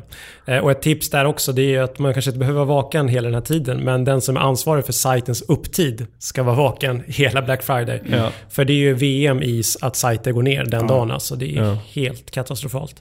Eh, 0.53 0.63
Och 0.63 0.71
ett 0.71 0.81
tips 0.81 1.09
där 1.09 1.25
också 1.25 1.51
det 1.51 1.75
är 1.75 1.81
att 1.81 1.99
man 1.99 2.13
kanske 2.13 2.31
inte 2.31 2.39
behöver 2.39 2.57
vara 2.65 2.75
vaken 2.81 3.07
hela 3.07 3.25
den 3.27 3.33
här 3.33 3.41
tiden. 3.41 3.79
Men 3.83 4.03
den 4.05 4.21
som 4.21 4.37
är 4.37 4.41
ansvarig 4.41 4.85
för 4.85 4.93
sajtens 4.93 5.41
upptid 5.41 6.07
ska 6.19 6.43
vara 6.43 6.55
vaken 6.55 7.03
hela 7.07 7.41
Black 7.41 7.63
Friday. 7.63 8.01
Ja. 8.11 8.29
För 8.49 8.65
det 8.65 8.73
är 8.73 8.77
ju 8.77 8.93
VM 8.93 9.43
i 9.43 9.63
att 9.81 9.95
sajter 9.95 10.31
går 10.31 10.43
ner 10.43 10.65
den 10.65 10.87
dagen. 10.87 11.11
Alltså 11.11 11.35
det 11.35 11.57
är 11.57 11.63
Ja. 11.63 11.77
helt 11.93 12.31
katastrofalt. 12.31 12.95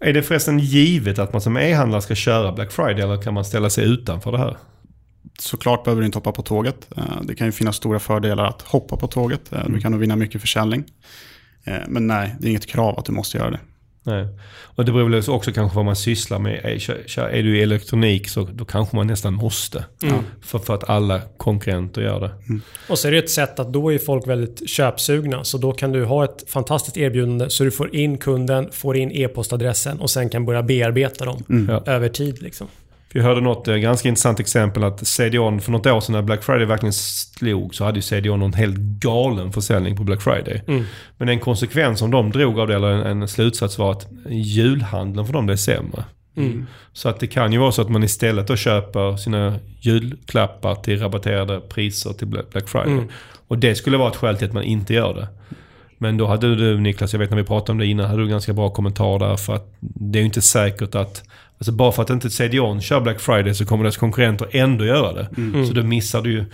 Är 0.00 0.12
det 0.12 0.22
förresten 0.22 0.58
givet 0.58 1.18
att 1.18 1.32
man 1.32 1.40
som 1.42 1.56
e-handlare 1.56 2.02
ska 2.02 2.14
köra 2.14 2.52
Black 2.52 2.72
Friday 2.72 3.00
eller 3.02 3.22
kan 3.22 3.34
man 3.34 3.44
ställa 3.44 3.70
sig 3.70 3.84
utanför 3.84 4.32
det 4.32 4.38
här? 4.38 4.56
Såklart 5.38 5.84
behöver 5.84 6.00
du 6.02 6.06
inte 6.06 6.18
hoppa 6.18 6.32
på 6.32 6.42
tåget. 6.42 6.88
Eh, 6.96 7.02
Det 7.22 7.34
kan 7.34 7.46
ju 7.46 7.52
finnas 7.52 7.76
stora 7.76 7.98
fördelar 7.98 8.44
att 8.44 8.62
hoppa 8.62 8.96
på 8.96 9.06
tåget. 9.06 9.52
Eh, 9.52 9.64
Du 9.68 9.80
kan 9.80 9.92
nog 9.92 10.00
vinna 10.00 10.16
mycket 10.16 10.40
försäljning. 10.40 10.84
Eh, 11.64 11.76
Men 11.88 12.06
nej, 12.06 12.34
det 12.40 12.46
är 12.46 12.50
inget 12.50 12.66
krav 12.66 12.98
att 12.98 13.04
du 13.04 13.12
måste 13.12 13.38
göra 13.38 13.50
det. 13.50 13.60
Nej. 14.06 14.26
Och 14.76 14.84
det 14.84 14.92
beror 14.92 15.08
väl 15.10 15.22
också 15.28 15.52
kanske 15.52 15.76
vad 15.76 15.84
man 15.84 15.96
sysslar 15.96 16.38
med. 16.38 16.54
Är, 16.64 17.42
du 17.42 17.58
i 17.58 17.62
elektronik 17.62 18.28
så 18.28 18.48
då 18.52 18.64
kanske 18.64 18.96
man 18.96 19.06
nästan 19.06 19.34
måste. 19.34 19.84
För, 20.40 20.58
för 20.58 20.74
att 20.74 20.90
alla 20.90 21.20
konkurrenter 21.36 22.02
gör 22.02 22.20
det. 22.20 22.30
Och 22.88 22.98
så 22.98 23.08
är 23.08 23.12
det 23.12 23.18
ett 23.18 23.30
sätt 23.30 23.58
att 23.58 23.72
då 23.72 23.92
är 23.92 23.98
folk 23.98 24.26
väldigt 24.26 24.70
köpsugna. 24.70 25.44
Så 25.44 25.58
då 25.58 25.72
kan 25.72 25.92
du 25.92 26.04
ha 26.04 26.24
ett 26.24 26.44
fantastiskt 26.50 26.96
erbjudande 26.96 27.50
så 27.50 27.64
du 27.64 27.70
får 27.70 27.94
in 27.96 28.18
kunden, 28.18 28.68
får 28.72 28.96
in 28.96 29.10
e-postadressen 29.12 30.00
och 30.00 30.10
sen 30.10 30.28
kan 30.28 30.44
börja 30.46 30.62
bearbeta 30.62 31.24
dem 31.24 31.66
Ja. 31.68 31.82
över 31.92 32.08
tid. 32.08 32.42
Liksom. 32.42 32.66
Vi 33.14 33.20
hörde 33.20 33.40
något 33.40 33.68
eh, 33.68 33.74
ganska 33.74 34.08
intressant 34.08 34.40
exempel 34.40 34.84
att 34.84 35.06
CDON 35.06 35.60
för 35.60 35.72
något 35.72 35.86
år 35.86 36.00
sedan 36.00 36.12
när 36.12 36.22
Black 36.22 36.44
Friday 36.44 36.66
verkligen 36.66 36.92
slog 36.92 37.74
så 37.74 37.84
hade 37.84 37.98
ju 37.98 38.02
CDON 38.02 38.40
någon 38.40 38.52
helt 38.52 38.76
galen 38.78 39.52
försäljning 39.52 39.96
på 39.96 40.04
Black 40.04 40.22
Friday. 40.22 40.62
Men 41.16 41.28
en 41.28 41.40
konsekvens 41.40 41.98
som 41.98 42.10
de 42.10 42.30
drog 42.30 42.60
av 42.60 42.68
det, 42.68 42.74
eller 42.74 42.88
en, 42.88 43.22
en 43.22 43.28
slutsats 43.28 43.78
var 43.78 43.92
att 43.92 44.06
julhandeln 44.28 45.26
för 45.26 45.32
dem 45.32 45.46
blev 45.46 45.56
sämre. 45.56 46.04
Så 46.92 47.08
att 47.08 47.20
det 47.20 47.26
kan 47.26 47.52
ju 47.52 47.58
vara 47.58 47.72
så 47.72 47.82
att 47.82 47.88
man 47.88 48.04
istället 48.04 48.46
då 48.46 48.56
köper 48.56 49.16
sina 49.16 49.54
julklappar 49.80 50.74
till 50.74 51.00
rabatterade 51.00 51.60
priser 51.60 52.12
till 52.12 52.26
Black 52.26 52.68
Friday. 52.68 52.98
Och 53.48 53.58
det 53.58 53.74
skulle 53.74 53.96
vara 53.96 54.10
ett 54.10 54.16
skäl 54.16 54.36
till 54.36 54.46
att 54.46 54.54
man 54.54 54.62
inte 54.62 54.94
gör 54.94 55.14
det. 55.14 55.28
Men 55.98 56.16
då 56.16 56.26
hade 56.26 56.56
du 56.56 56.80
Niklas, 56.80 57.12
jag 57.12 57.20
vet 57.20 57.30
när 57.30 57.36
vi 57.36 57.44
pratade 57.44 57.72
om 57.72 57.78
det 57.78 57.86
innan, 57.86 58.06
hade 58.06 58.22
du 58.22 58.28
ganska 58.28 58.52
bra 58.52 58.70
kommentar 58.70 59.18
där 59.18 59.36
för 59.36 59.54
att 59.54 59.74
det 59.80 60.18
är 60.18 60.20
ju 60.20 60.26
inte 60.26 60.42
säkert 60.42 60.94
att 60.94 61.22
Alltså 61.58 61.72
bara 61.72 61.92
för 61.92 62.02
att 62.02 62.10
inte 62.10 62.30
CDON 62.30 62.80
kör 62.80 63.00
Black 63.00 63.20
Friday 63.20 63.54
så 63.54 63.66
kommer 63.66 63.84
deras 63.84 63.96
konkurrenter 63.96 64.48
ändå 64.52 64.84
göra 64.84 65.12
det. 65.12 65.28
Så 65.68 65.72
då 65.72 65.82
missar 65.82 66.22
du 66.22 66.32
ju... 66.32 66.44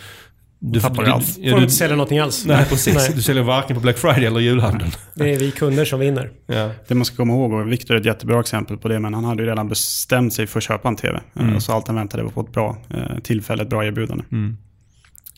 Du 0.63 0.81
Tappar 0.81 1.05
du 1.05 1.11
allt. 1.11 1.35
Får 1.35 1.45
Ja, 1.45 1.57
du, 1.57 1.63
inte 1.63 1.75
sälja 1.75 1.97
någonting 1.97 2.19
alls? 2.19 2.45
nej, 2.47 2.67
precis. 2.69 2.95
Nej. 2.95 3.11
Du 3.15 3.23
säljer 3.23 3.43
varken 3.43 3.77
på 3.77 3.83
Black 3.83 3.99
Friday 3.99 4.25
eller 4.27 4.41
julhandeln. 4.41 4.91
Det 5.15 5.35
är 5.35 5.39
vi 5.39 5.51
kunder 5.51 5.85
som 5.85 6.01
vinner. 6.01 6.31
Ja. 6.47 6.71
Det 6.89 6.95
man 6.95 7.05
ska 7.05 7.17
komma 7.17 7.33
ihåg, 7.33 7.53
och 7.53 7.73
Victor 7.73 7.95
är 7.95 8.01
ett 8.01 8.07
jättebra 8.07 8.41
exempel 8.41 8.77
på 8.79 8.89
det, 8.89 8.99
men 9.01 9.15
han 9.15 9.25
hade 9.25 9.43
ju 9.43 9.49
redan 9.49 9.69
bestämt 9.69 10.33
sig 10.35 10.47
för 10.47 10.59
att 10.59 10.65
köpa 10.65 10.89
en 10.89 10.97
tv. 10.97 11.21
Eh, 11.41 11.59
Så 11.59 11.73
allt 11.73 11.87
han 11.87 11.97
väntade 11.97 12.23
var 12.23 12.31
på 12.31 12.41
ett 12.41 12.53
bra 12.53 12.77
eh, 12.91 13.19
tillfälle, 13.23 13.63
ett 13.63 13.69
bra 13.71 13.85
erbjudande. 13.85 14.25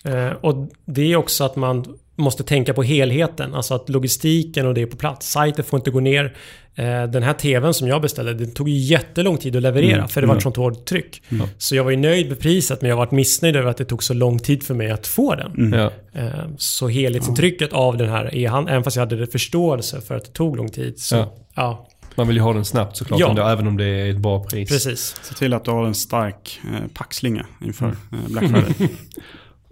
Eh, 0.04 0.26
och 0.40 0.68
det 0.84 1.12
är 1.12 1.16
också 1.16 1.44
att 1.44 1.56
man 1.56 1.84
måste 2.16 2.44
tänka 2.44 2.74
på 2.74 2.82
helheten. 2.82 3.54
Alltså 3.54 3.74
att 3.74 3.88
logistiken 3.88 4.66
och 4.66 4.74
det 4.74 4.82
är 4.82 4.86
på 4.86 4.96
plats. 4.96 5.30
Sajten 5.30 5.64
får 5.64 5.78
inte 5.78 5.90
gå 5.90 6.00
ner. 6.00 6.36
Eh, 6.74 7.04
den 7.04 7.22
här 7.22 7.32
TVn 7.32 7.74
som 7.74 7.88
jag 7.88 8.02
beställde, 8.02 8.34
det 8.34 8.46
tog 8.46 8.68
ju 8.68 8.74
jättelång 8.78 9.38
tid 9.38 9.56
att 9.56 9.62
leverera. 9.62 10.08
För 10.08 10.20
det 10.20 10.26
var 10.26 10.36
ett 10.36 10.42
sånt 10.42 10.56
hårt 10.56 10.84
tryck. 10.84 11.22
Så 11.58 11.76
jag 11.76 11.84
var 11.84 11.90
ju 11.90 11.96
nöjd 11.96 12.28
med 12.28 12.40
priset, 12.40 12.80
men 12.82 12.90
jag 12.90 12.96
var 12.96 13.08
missnöjd 13.10 13.56
över 13.56 13.70
att 13.70 13.76
det 13.76 13.84
tog 13.84 14.02
så 14.02 14.14
lång 14.14 14.38
tid 14.38 14.62
för 14.62 14.74
mig 14.74 14.90
att 14.90 15.06
få 15.06 15.34
den. 15.34 15.72
Ja. 15.72 15.90
Eh, 16.20 16.28
så 16.58 16.88
helhetsintrycket 16.88 17.72
av 17.72 17.96
den 17.96 18.08
här 18.08 18.34
e-handeln, 18.36 18.72
även 18.74 18.84
fast 18.84 18.96
jag 18.96 19.06
hade 19.06 19.26
förståelse 19.26 20.00
för 20.00 20.14
att 20.16 20.24
det 20.24 20.30
tog 20.32 20.56
lång 20.56 20.68
tid. 20.68 20.98
Så, 20.98 21.16
Ja. 21.16 21.34
ja. 21.54 21.88
Man 22.14 22.26
vill 22.26 22.36
ju 22.36 22.42
ha 22.42 22.52
den 22.52 22.64
snabbt 22.64 22.96
såklart, 22.96 23.20
Ja. 23.20 23.30
ändå, 23.30 23.42
även 23.42 23.66
om 23.66 23.76
det 23.76 23.84
är 23.84 24.10
ett 24.10 24.18
bra 24.18 24.44
pris. 24.44 24.68
precis. 24.68 25.16
Se 25.22 25.34
till 25.34 25.54
att 25.54 25.64
du 25.64 25.70
har 25.70 25.86
en 25.86 25.94
stark 25.94 26.60
eh, 26.64 26.88
packslinga 26.94 27.46
inför 27.64 27.86
eh, 27.86 27.92
Black 28.28 28.44
Friday. 28.50 28.88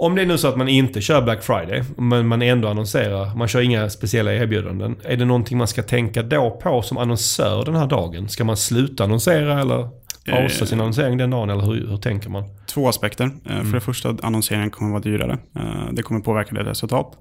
Om 0.00 0.14
det 0.14 0.22
är 0.22 0.26
nu 0.26 0.38
så 0.38 0.48
att 0.48 0.56
man 0.56 0.68
inte 0.68 1.00
kör 1.00 1.22
Black 1.22 1.42
Friday, 1.42 1.82
men 1.96 2.26
man 2.28 2.42
ändå 2.42 2.68
annonserar, 2.68 3.34
man 3.36 3.48
kör 3.48 3.60
inga 3.60 3.90
speciella 3.90 4.34
erbjudanden. 4.34 4.96
Är 5.04 5.16
det 5.16 5.24
någonting 5.24 5.58
man 5.58 5.66
ska 5.68 5.82
tänka 5.82 6.22
då 6.22 6.50
på 6.62 6.82
som 6.82 6.98
annonsör 6.98 7.64
den 7.64 7.74
här 7.76 7.86
dagen? 7.86 8.28
Ska 8.28 8.44
man 8.44 8.56
sluta 8.56 9.04
annonsera 9.04 9.60
eller 9.60 9.88
pausa 10.30 10.64
Eh. 10.64 10.68
sin 10.68 10.80
annonsering 10.80 11.18
den 11.18 11.30
dagen? 11.30 11.50
Eller 11.50 11.62
hur, 11.64 11.86
hur 11.88 11.96
tänker 11.96 12.30
man? 12.30 12.44
Två 12.66 12.88
aspekter. 12.88 13.24
Eh, 13.50 13.62
För 13.62 13.72
det 13.72 13.80
första, 13.80 14.16
annonseringen 14.22 14.70
kommer 14.70 14.90
vara 14.90 15.00
dyrare. 15.02 15.38
Eh, 15.56 15.92
Det 15.92 16.02
kommer 16.02 16.20
påverka 16.20 16.54
ditt 16.54 16.66
resultat. 16.66 17.12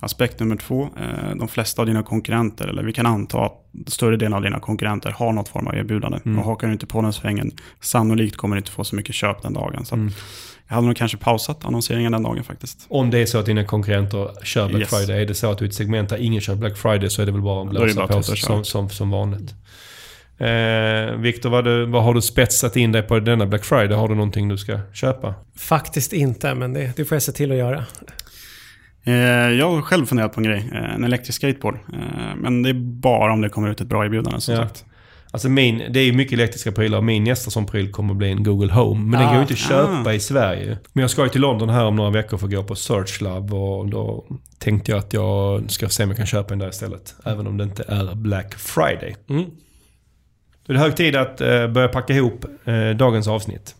Aspekt 0.00 0.40
nummer 0.40 0.56
två, 0.56 0.82
eh, 0.82 1.36
de 1.38 1.48
flesta 1.48 1.82
av 1.82 1.86
dina 1.86 2.02
konkurrenter, 2.02 2.68
eller 2.68 2.82
vi 2.82 2.92
kan 2.92 3.06
anta 3.06 3.38
att 3.44 3.52
större 3.86 4.16
delen 4.16 4.34
av 4.34 4.42
dina 4.42 4.60
konkurrenter 4.60 5.10
har 5.10 5.32
något 5.32 5.48
form 5.48 5.66
av 5.66 5.74
erbjudande. 5.74 6.18
Och 6.38 6.44
hakar 6.44 6.66
du 6.66 6.72
inte 6.72 6.86
på 6.86 7.02
den 7.02 7.12
svängen, 7.12 7.50
sannolikt 7.80 8.36
kommer 8.36 8.56
du 8.56 8.58
inte 8.58 8.70
få 8.70 8.84
så 8.84 8.96
mycket 8.96 9.14
köp 9.14 9.42
den 9.42 9.52
dagen. 9.52 9.84
Så 9.84 9.94
att 9.94 10.00
jag 10.72 10.76
hade 10.76 10.86
nog 10.86 10.96
kanske 10.96 11.16
pausat 11.18 11.64
annonseringen 11.64 12.12
den 12.12 12.22
dagen 12.22 12.44
faktiskt. 12.44 12.86
Om 12.88 13.10
det 13.10 13.18
är 13.18 13.26
så 13.26 13.38
att 13.38 13.46
dina 13.46 13.64
konkurrenter 13.64 14.44
kör 14.44 14.68
Black 14.68 14.80
Yes. 14.80 14.90
Friday. 14.90 15.22
Är 15.22 15.26
det 15.26 15.34
så 15.34 15.50
att 15.50 15.58
du 15.58 15.64
är 15.64 15.68
ett 15.68 15.74
segment 15.74 16.08
där 16.08 16.16
ingen 16.16 16.40
kör 16.40 16.54
Black 16.54 16.76
Friday 16.76 17.10
så 17.10 17.22
är 17.22 17.26
det 17.26 17.32
väl 17.32 17.40
bara 17.42 17.62
att 17.62 17.70
blåsa 17.70 17.94
bara 17.94 18.06
på 18.06 18.22
som, 18.22 18.64
som, 18.64 18.88
som 18.90 19.10
vanligt. 19.10 19.54
Eh, 20.38 21.16
Viktor, 21.16 21.50
vad, 21.50 21.88
vad 21.88 22.04
har 22.04 22.14
du 22.14 22.22
spetsat 22.22 22.76
in 22.76 22.92
dig 22.92 23.02
på 23.02 23.20
denna 23.20 23.46
Black 23.46 23.64
Friday? 23.64 23.96
Har 23.96 24.08
du 24.08 24.14
någonting 24.14 24.48
du 24.48 24.58
ska 24.58 24.78
köpa? 24.92 25.34
Faktiskt 25.58 26.12
inte, 26.12 26.54
men 26.54 26.72
det, 26.72 26.96
det 26.96 27.04
får 27.04 27.14
jag 27.16 27.22
se 27.22 27.32
till 27.32 27.50
att 27.52 27.58
göra. 27.58 27.84
Eh, 29.04 29.14
Jag 29.58 29.70
har 29.70 29.82
själv 29.82 30.06
funderat 30.06 30.32
på 30.32 30.40
en 30.40 30.44
grej, 30.44 30.70
eh, 30.72 30.94
en 30.94 31.04
elektrisk 31.04 31.36
skateboard. 31.38 31.74
Eh, 31.74 32.36
Men 32.36 32.62
det 32.62 32.68
är 32.70 32.74
bara 33.00 33.32
om 33.32 33.40
det 33.40 33.48
kommer 33.48 33.70
ut 33.70 33.80
ett 33.80 33.86
bra 33.86 34.04
erbjudande 34.04 34.40
som 34.40 34.54
Ja. 34.54 34.60
sagt. 34.62 34.84
Alltså 35.34 35.48
min, 35.48 35.82
det 35.90 36.00
är 36.00 36.04
ju 36.04 36.12
mycket 36.12 36.32
elektriska 36.32 36.72
prylar. 36.72 37.00
Min 37.00 37.24
nästa 37.24 37.50
som 37.50 37.66
pryl 37.66 37.90
kommer 37.92 38.10
att 38.10 38.16
bli 38.16 38.30
en 38.30 38.42
Google 38.42 38.72
Home. 38.72 39.00
Men 39.00 39.20
den 39.20 39.28
går 39.28 39.34
ju 39.36 39.40
inte 39.42 39.52
att 39.52 39.58
köpa 39.58 40.10
Ah. 40.10 40.12
i 40.12 40.20
Sverige. 40.20 40.78
Men 40.92 41.00
jag 41.02 41.10
ska 41.10 41.22
ju 41.22 41.28
till 41.28 41.40
London 41.40 41.68
här 41.68 41.84
om 41.84 41.96
några 41.96 42.10
veckor 42.10 42.36
för 42.38 42.46
att 42.46 42.52
gå 42.52 42.62
på 42.62 42.74
Search 42.74 43.22
Lab. 43.22 43.54
Och 43.54 43.88
då 43.88 44.24
tänkte 44.58 44.90
jag 44.92 44.98
att 44.98 45.12
jag 45.12 45.70
ska 45.70 45.88
se 45.88 46.02
om 46.02 46.08
jag 46.10 46.16
kan 46.16 46.26
köpa 46.26 46.52
en 46.54 46.58
där 46.58 46.68
istället. 46.68 47.14
Även 47.24 47.46
om 47.46 47.56
det 47.56 47.64
inte 47.64 47.84
är 47.88 48.14
Black 48.14 48.54
Friday. 48.54 49.16
Mm. 49.28 49.44
Då 50.66 50.72
är 50.72 50.74
det 50.74 50.80
hög 50.80 50.96
tid 50.96 51.16
att 51.16 51.40
eh, 51.40 51.66
börja 51.68 51.88
packa 51.88 52.12
ihop 52.14 52.44
eh, 52.64 52.90
dagens 52.90 53.28
avsnitt. 53.28 53.74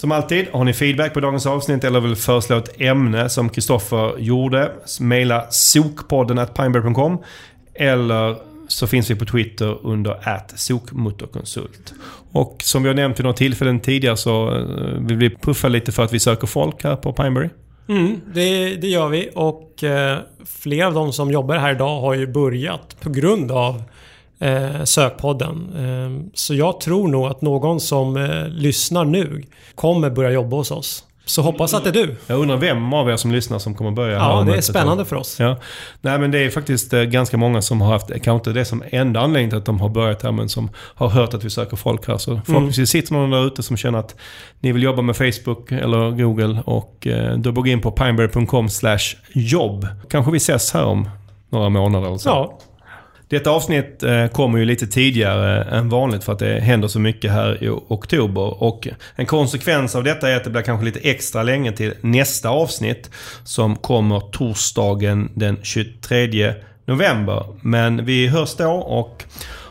Som 0.00 0.12
alltid, 0.12 0.46
har 0.52 0.64
ni 0.64 0.72
feedback 0.72 1.14
på 1.14 1.20
dagens 1.20 1.46
avsnitt 1.46 1.84
eller 1.84 2.00
vill 2.00 2.16
föreslå 2.16 2.56
ett 2.56 2.80
ämne 2.80 3.28
som 3.28 3.48
Kristoffer 3.48 4.18
gjorde, 4.18 4.72
mejla 5.00 5.46
sokpodden 5.50 6.38
at 6.38 6.54
pineberry.com 6.54 7.18
eller 7.74 8.36
så 8.68 8.86
finns 8.86 9.10
vi 9.10 9.14
på 9.14 9.24
Twitter 9.24 9.86
under 9.86 10.28
at 10.28 10.52
sokmotorkonsult. 10.56 11.92
Och 12.32 12.56
som 12.62 12.82
vi 12.82 12.88
har 12.88 12.94
nämnt 12.94 13.18
vid 13.18 13.24
några 13.24 13.36
tillfällen 13.36 13.80
tidigare 13.80 14.16
så 14.16 14.54
eh, 14.54 15.00
vill 15.00 15.16
vi 15.16 15.30
puffa 15.30 15.68
lite 15.68 15.92
för 15.92 16.04
att 16.04 16.12
vi 16.12 16.20
söker 16.20 16.46
folk 16.46 16.84
här 16.84 16.96
på 16.96 17.12
Pineberry. 17.12 17.48
Mm, 17.88 18.20
det, 18.34 18.74
det 18.74 18.88
gör 18.88 19.08
vi 19.08 19.30
och 19.34 19.84
eh, 19.84 20.18
flera 20.46 20.86
av 20.86 20.94
de 20.94 21.12
som 21.12 21.30
jobbar 21.30 21.56
här 21.56 21.74
idag 21.74 22.00
har 22.00 22.14
ju 22.14 22.26
börjat 22.26 22.96
på 23.00 23.10
grund 23.10 23.52
av 23.52 23.82
eh, 24.40 24.84
Sökpodden. 24.84 25.70
Eh, 25.76 26.30
så 26.34 26.54
jag 26.54 26.80
tror 26.80 27.08
nog 27.08 27.26
att 27.26 27.42
någon 27.42 27.80
som 27.80 28.16
eh, 28.16 28.48
lyssnar 28.48 29.04
nu 29.04 29.42
kommer 29.74 30.10
börja 30.10 30.30
jobba 30.30 30.56
hos 30.56 30.70
oss. 30.70 31.04
Så 31.30 31.42
hoppas 31.42 31.74
att 31.74 31.84
det 31.84 31.90
är 31.90 31.92
du. 31.92 32.16
Jag 32.26 32.38
undrar 32.38 32.56
vem 32.56 32.92
av 32.92 33.10
er 33.10 33.16
som 33.16 33.32
lyssnar 33.32 33.58
som 33.58 33.74
kommer 33.74 33.90
börja 33.90 34.16
Ja, 34.16 34.42
det 34.46 34.56
är 34.56 34.60
spännande 34.60 35.04
för 35.04 35.16
oss. 35.16 35.40
Ja. 35.40 35.56
Nej 36.00 36.18
men 36.18 36.30
det 36.30 36.38
är 36.38 36.50
faktiskt 36.50 36.92
eh, 36.92 37.02
ganska 37.02 37.36
många 37.36 37.62
som 37.62 37.80
har 37.80 37.92
haft, 37.92 38.08
kanske 38.08 38.32
inte 38.32 38.52
det 38.52 38.64
som 38.64 38.82
enda 38.90 39.20
anledning 39.20 39.50
till 39.50 39.58
att 39.58 39.64
de 39.64 39.80
har 39.80 39.88
börjat 39.88 40.22
här, 40.22 40.32
men 40.32 40.48
som 40.48 40.70
har 40.76 41.08
hört 41.08 41.34
att 41.34 41.44
vi 41.44 41.50
söker 41.50 41.76
folk 41.76 42.08
här. 42.08 42.18
Så 42.18 42.40
förhoppningsvis 42.46 42.90
sitter 42.90 43.12
någon 43.12 43.30
där 43.30 43.46
ute 43.46 43.62
som 43.62 43.76
känner 43.76 43.98
att 43.98 44.16
ni 44.60 44.72
vill 44.72 44.82
jobba 44.82 45.02
med 45.02 45.16
Facebook 45.16 45.72
eller 45.72 46.10
Google 46.10 46.62
och 46.64 47.06
eh, 47.06 47.36
då 47.36 47.52
gå 47.52 47.66
in 47.66 47.80
på 47.80 47.90
pineberry.com 47.90 48.68
jobb. 49.32 49.86
Kanske 50.10 50.32
vi 50.32 50.36
ses 50.36 50.72
här 50.72 50.84
om 50.84 51.10
några 51.50 51.68
månader 51.68 52.06
eller 52.06 52.18
så. 52.18 52.28
Ja, 52.28 52.58
detta 53.30 53.50
avsnitt 53.50 54.02
eh, 54.02 54.26
kommer 54.26 54.58
ju 54.58 54.64
lite 54.64 54.86
tidigare 54.86 55.64
än 55.64 55.88
vanligt 55.88 56.24
för 56.24 56.32
att 56.32 56.38
det 56.38 56.60
händer 56.60 56.88
så 56.88 56.98
mycket 56.98 57.30
här 57.30 57.64
i 57.64 57.68
oktober. 57.68 58.62
Och 58.62 58.88
en 59.16 59.26
konsekvens 59.26 59.94
av 59.94 60.04
detta 60.04 60.28
är 60.28 60.36
att 60.36 60.44
det 60.44 60.50
blir 60.50 60.62
kanske 60.62 60.84
lite 60.84 60.98
extra 60.98 61.42
länge 61.42 61.72
till 61.72 61.94
nästa 62.00 62.48
avsnitt 62.48 63.10
som 63.44 63.76
kommer 63.76 64.20
torsdagen 64.20 65.30
den 65.34 65.58
23 65.62 66.54
november. 66.86 67.44
Men 67.60 68.04
vi 68.04 68.26
hörs 68.26 68.54
då 68.56 68.72
och 68.72 69.24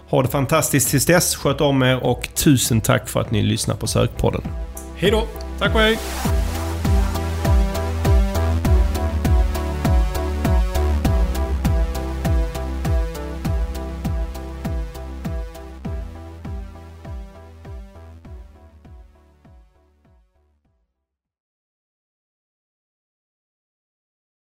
ha 0.09 0.21
det 0.21 0.29
fantastiskt 0.29 0.89
tills 0.89 1.05
dess. 1.05 1.35
Sköt 1.35 1.61
om 1.61 1.83
er 1.83 2.03
och 2.03 2.29
tusen 2.35 2.81
tack 2.81 3.09
för 3.09 3.19
att 3.19 3.31
ni 3.31 3.41
lyssnar 3.41 3.75
på 3.75 3.87
Sökpodden. 3.87 4.41
hej 4.97 5.11
då! 5.11 5.27
Tack 5.59 5.75
och 5.75 5.81
hej! 5.81 5.97